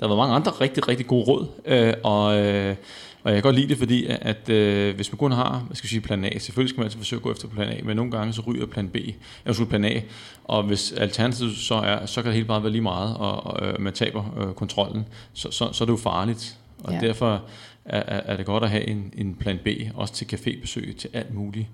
har 0.00 0.08
været 0.08 0.18
mange 0.18 0.34
andre 0.34 0.50
rigtig, 0.50 0.88
rigtig 0.88 1.06
gode 1.06 1.24
råd, 1.24 1.46
øh, 1.66 1.94
og, 2.02 2.38
øh, 2.38 2.76
og 3.22 3.30
jeg 3.30 3.36
kan 3.36 3.42
godt 3.42 3.56
lide 3.56 3.68
det, 3.68 3.78
fordi 3.78 4.06
at 4.08 4.48
øh, 4.48 4.94
hvis 4.94 5.12
man 5.12 5.18
kun 5.18 5.32
har, 5.32 5.58
hvad 5.58 5.76
skal 5.76 5.86
jeg 5.86 5.90
sige, 5.90 6.00
plan 6.00 6.24
A, 6.24 6.38
selvfølgelig 6.38 6.68
skal 6.68 6.78
man 6.78 6.84
altid 6.84 6.98
forsøge 6.98 7.18
at 7.18 7.22
gå 7.22 7.32
efter 7.32 7.48
plan 7.48 7.68
A, 7.68 7.80
men 7.84 7.96
nogle 7.96 8.10
gange 8.10 8.32
så 8.32 8.42
ryger 8.46 8.66
plan 8.66 8.88
B, 8.88 8.96
eller 9.44 9.64
plan 9.64 9.84
A, 9.84 10.00
og 10.44 10.62
hvis 10.62 10.92
alternativet 10.92 11.56
så 11.56 11.74
er, 11.74 12.06
så 12.06 12.22
kan 12.22 12.28
det 12.28 12.34
helt 12.34 12.48
bare 12.48 12.62
være 12.62 12.72
lige 12.72 12.82
meget, 12.82 13.16
og, 13.16 13.46
og 13.46 13.66
øh, 13.66 13.80
man 13.80 13.92
taber 13.92 14.38
øh, 14.40 14.54
kontrollen, 14.54 15.04
så, 15.32 15.50
så, 15.50 15.72
så 15.72 15.84
er 15.84 15.86
det 15.86 15.92
jo 15.92 15.96
farligt. 15.96 16.58
Og 16.84 16.92
ja. 16.92 17.00
derfor 17.00 17.42
er, 17.84 18.02
er 18.02 18.36
det 18.36 18.46
godt 18.46 18.64
at 18.64 18.70
have 18.70 18.88
en, 18.88 19.12
en 19.16 19.34
plan 19.34 19.58
B, 19.64 19.68
også 19.94 20.14
til 20.14 20.24
cafébesøg, 20.24 20.96
til 20.96 21.10
alt 21.12 21.34
muligt. 21.34 21.66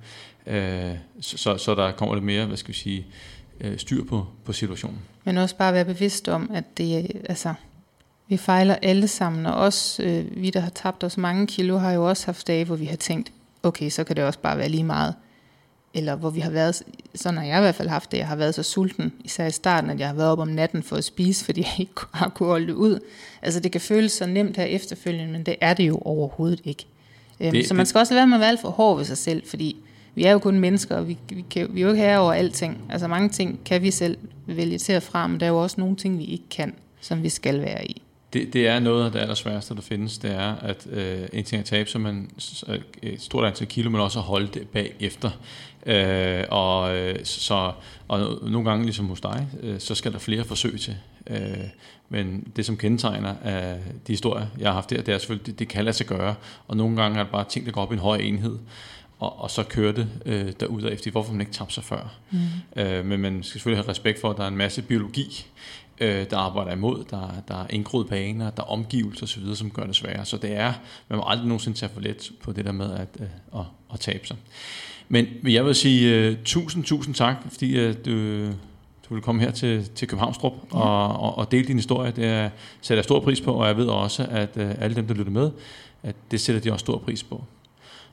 Øh, 0.46 0.92
så, 1.20 1.38
så, 1.38 1.56
så 1.56 1.74
der 1.74 1.92
kommer 1.92 2.14
lidt 2.14 2.24
mere, 2.24 2.46
hvad 2.46 2.56
skal 2.56 2.74
vi 2.74 2.78
sige, 2.78 3.06
øh, 3.60 3.78
styr 3.78 4.04
på, 4.04 4.26
på 4.44 4.52
situationen. 4.52 4.98
Men 5.24 5.38
også 5.38 5.56
bare 5.56 5.72
være 5.72 5.84
bevidst 5.84 6.28
om, 6.28 6.50
at 6.54 6.64
det, 6.78 7.10
altså, 7.28 7.54
vi 8.28 8.36
fejler 8.36 8.76
alle 8.82 9.08
sammen, 9.08 9.46
og 9.46 9.54
også 9.54 10.02
øh, 10.02 10.42
vi, 10.42 10.50
der 10.50 10.60
har 10.60 10.70
tabt 10.70 11.04
os 11.04 11.16
mange 11.16 11.46
kilo, 11.46 11.78
har 11.78 11.92
jo 11.92 12.08
også 12.08 12.26
haft 12.26 12.46
dage, 12.46 12.64
hvor 12.64 12.76
vi 12.76 12.84
har 12.84 12.96
tænkt, 12.96 13.32
okay, 13.62 13.90
så 13.90 14.04
kan 14.04 14.16
det 14.16 14.24
også 14.24 14.38
bare 14.38 14.58
være 14.58 14.68
lige 14.68 14.84
meget. 14.84 15.14
Eller 15.94 16.16
hvor 16.16 16.30
vi 16.30 16.40
har 16.40 16.50
været, 16.50 16.82
sådan 17.14 17.38
har 17.38 17.44
jeg 17.44 17.58
i 17.58 17.60
hvert 17.60 17.74
fald 17.74 17.88
haft 17.88 18.12
det, 18.12 18.18
jeg 18.18 18.28
har 18.28 18.36
været 18.36 18.54
så 18.54 18.62
sulten, 18.62 19.12
især 19.24 19.46
i 19.46 19.50
starten, 19.50 19.90
at 19.90 20.00
jeg 20.00 20.08
har 20.08 20.14
været 20.14 20.30
op 20.30 20.38
om 20.38 20.48
natten 20.48 20.82
for 20.82 20.96
at 20.96 21.04
spise, 21.04 21.44
fordi 21.44 21.60
jeg 21.60 21.74
ikke 21.80 21.92
har 22.12 22.28
kunnet 22.28 22.50
holde 22.50 22.66
det 22.66 22.72
ud. 22.72 23.00
Altså 23.42 23.60
det 23.60 23.72
kan 23.72 23.80
føles 23.80 24.12
så 24.12 24.26
nemt 24.26 24.56
her 24.56 24.64
efterfølgende, 24.64 25.32
men 25.32 25.42
det 25.42 25.56
er 25.60 25.74
det 25.74 25.88
jo 25.88 25.98
overhovedet 26.04 26.60
ikke. 26.64 26.86
Øhm, 27.40 27.52
det, 27.52 27.68
så 27.68 27.74
man 27.74 27.86
skal 27.86 27.98
også 27.98 28.14
lade 28.14 28.20
være 28.20 28.26
med 28.26 28.36
at 28.36 28.40
være 28.40 28.48
alt 28.48 28.60
for 28.60 28.70
hård 28.70 28.96
ved 28.96 29.04
sig 29.04 29.18
selv, 29.18 29.42
fordi 29.46 29.76
vi 30.14 30.24
er 30.24 30.32
jo 30.32 30.38
kun 30.38 30.60
mennesker, 30.60 30.96
og 30.96 31.08
vi, 31.08 31.18
vi, 31.28 31.44
kan, 31.50 31.68
vi 31.74 31.80
er 31.80 31.84
jo 31.84 31.90
ikke 31.90 32.02
her 32.02 32.18
over 32.18 32.32
alting. 32.32 32.78
Altså 32.90 33.08
mange 33.08 33.28
ting 33.28 33.60
kan 33.64 33.82
vi 33.82 33.90
selv 33.90 34.18
vælge 34.46 34.78
til 34.78 34.92
at 34.92 35.02
fra, 35.02 35.26
men 35.26 35.40
der 35.40 35.46
er 35.46 35.50
jo 35.50 35.62
også 35.62 35.80
nogle 35.80 35.96
ting, 35.96 36.18
vi 36.18 36.24
ikke 36.24 36.48
kan, 36.50 36.74
som 37.00 37.22
vi 37.22 37.28
skal 37.28 37.60
være 37.60 37.86
i. 37.86 38.02
Det, 38.32 38.52
det 38.52 38.68
er 38.68 38.78
noget 38.78 39.04
af 39.04 39.12
det 39.12 39.18
allersværeste, 39.18 39.74
der 39.74 39.80
findes, 39.80 40.18
det 40.18 40.30
er, 40.30 40.54
at 40.54 40.86
øh, 40.90 41.28
en 41.32 41.44
ting 41.44 41.58
er 41.58 41.62
at 41.62 41.66
tabe 41.66 41.90
så 41.90 41.98
man 41.98 42.30
et 43.02 43.22
stort 43.22 43.44
antal 43.44 43.66
kilo, 43.66 43.90
men 43.90 44.00
også 44.00 44.18
at 44.18 44.24
holde 44.24 44.48
det 44.54 44.68
bagefter. 44.68 45.30
Øh, 45.86 46.44
og, 46.50 46.96
øh, 46.96 47.24
så, 47.24 47.72
og 48.08 48.38
nogle 48.42 48.70
gange, 48.70 48.84
ligesom 48.84 49.06
hos 49.06 49.20
dig, 49.20 49.48
øh, 49.62 49.80
så 49.80 49.94
skal 49.94 50.12
der 50.12 50.18
flere 50.18 50.44
forsøg 50.44 50.80
til. 50.80 50.96
Øh, 51.30 51.38
men 52.08 52.52
det, 52.56 52.66
som 52.66 52.76
kendetegner 52.76 53.34
af 53.44 53.78
de 54.06 54.12
historier, 54.12 54.46
jeg 54.58 54.68
har 54.68 54.74
haft 54.74 54.90
der, 54.90 55.02
det 55.02 55.14
er 55.14 55.18
selvfølgelig, 55.18 55.46
det, 55.46 55.58
det 55.58 55.68
kan 55.68 55.84
lade 55.84 55.96
sig 55.96 56.06
gøre. 56.06 56.34
Og 56.68 56.76
nogle 56.76 57.02
gange 57.02 57.18
er 57.18 57.22
det 57.22 57.32
bare 57.32 57.44
ting, 57.48 57.66
der 57.66 57.72
går 57.72 57.82
op 57.82 57.92
i 57.92 57.94
en 57.94 58.00
høj 58.00 58.16
enhed 58.16 58.58
og, 59.18 59.40
og 59.40 59.50
så 59.50 59.62
kører 59.62 59.92
det 59.92 60.08
øh, 60.26 60.52
derudaf, 60.60 60.98
hvorfor 61.12 61.32
man 61.32 61.40
ikke 61.40 61.52
tabte 61.52 61.74
sig 61.74 61.84
før. 61.84 62.14
Mm. 62.30 62.82
Øh, 62.82 63.04
men 63.04 63.20
man 63.20 63.42
skal 63.42 63.52
selvfølgelig 63.52 63.84
have 63.84 63.90
respekt 63.90 64.20
for, 64.20 64.30
at 64.30 64.36
der 64.36 64.44
er 64.44 64.48
en 64.48 64.56
masse 64.56 64.82
biologi 64.82 65.46
øh, 66.00 66.30
der 66.30 66.36
arbejder 66.36 66.72
imod, 66.72 67.04
der, 67.10 67.30
der 67.48 67.54
er 67.54 67.66
indgroet 67.70 68.08
baner, 68.08 68.50
der 68.50 68.62
er 68.62 68.66
omgivelser 68.66 69.26
osv., 69.26 69.54
som 69.54 69.70
gør 69.70 69.84
det 69.84 69.96
sværere. 69.96 70.24
Så 70.24 70.36
det 70.36 70.56
er, 70.56 70.72
man 71.08 71.16
må 71.16 71.24
aldrig 71.26 71.48
nogensinde 71.48 71.78
tage 71.78 71.90
for 71.94 72.00
let 72.00 72.32
på 72.42 72.52
det 72.52 72.64
der 72.64 72.72
med 72.72 72.92
at, 72.92 73.08
øh, 73.20 73.26
at, 73.54 73.66
at 73.92 74.00
tabe 74.00 74.26
sig. 74.26 74.36
Men 75.08 75.26
jeg 75.44 75.64
vil 75.64 75.74
sige 75.74 76.30
uh, 76.30 76.36
tusind, 76.44 76.84
tusind 76.84 77.14
tak, 77.14 77.36
fordi 77.48 77.88
uh, 77.88 77.94
du, 78.04 78.46
du 79.08 79.14
vil 79.14 79.22
komme 79.22 79.40
her 79.40 79.50
til, 79.50 79.88
til 79.94 80.08
Københavnstrup 80.08 80.52
ja. 80.72 80.78
og, 80.78 81.20
og, 81.20 81.38
og 81.38 81.50
dele 81.50 81.66
din 81.66 81.76
historie. 81.76 82.10
Det 82.10 82.24
er, 82.24 82.50
sætter 82.80 82.98
jeg 82.98 83.04
stor 83.04 83.20
pris 83.20 83.40
på, 83.40 83.52
og 83.52 83.66
jeg 83.66 83.76
ved 83.76 83.86
også, 83.86 84.26
at 84.30 84.50
uh, 84.56 84.70
alle 84.78 84.96
dem, 84.96 85.06
der 85.06 85.14
lytter 85.14 85.32
med, 85.32 85.50
at 86.02 86.16
det 86.30 86.40
sætter 86.40 86.62
de 86.62 86.72
også 86.72 86.82
stor 86.82 86.98
pris 86.98 87.22
på. 87.22 87.44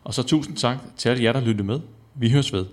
Og 0.04 0.14
så 0.14 0.24
tusind 0.24 0.58
tak 0.58 0.78
til 0.98 1.10
alle 1.10 1.24
jer, 1.24 1.34
der 1.34 1.42
lytter 1.42 1.64
med. 1.64 1.80
Vi 2.16 2.30
høres 2.30 2.54
ved. 2.54 2.66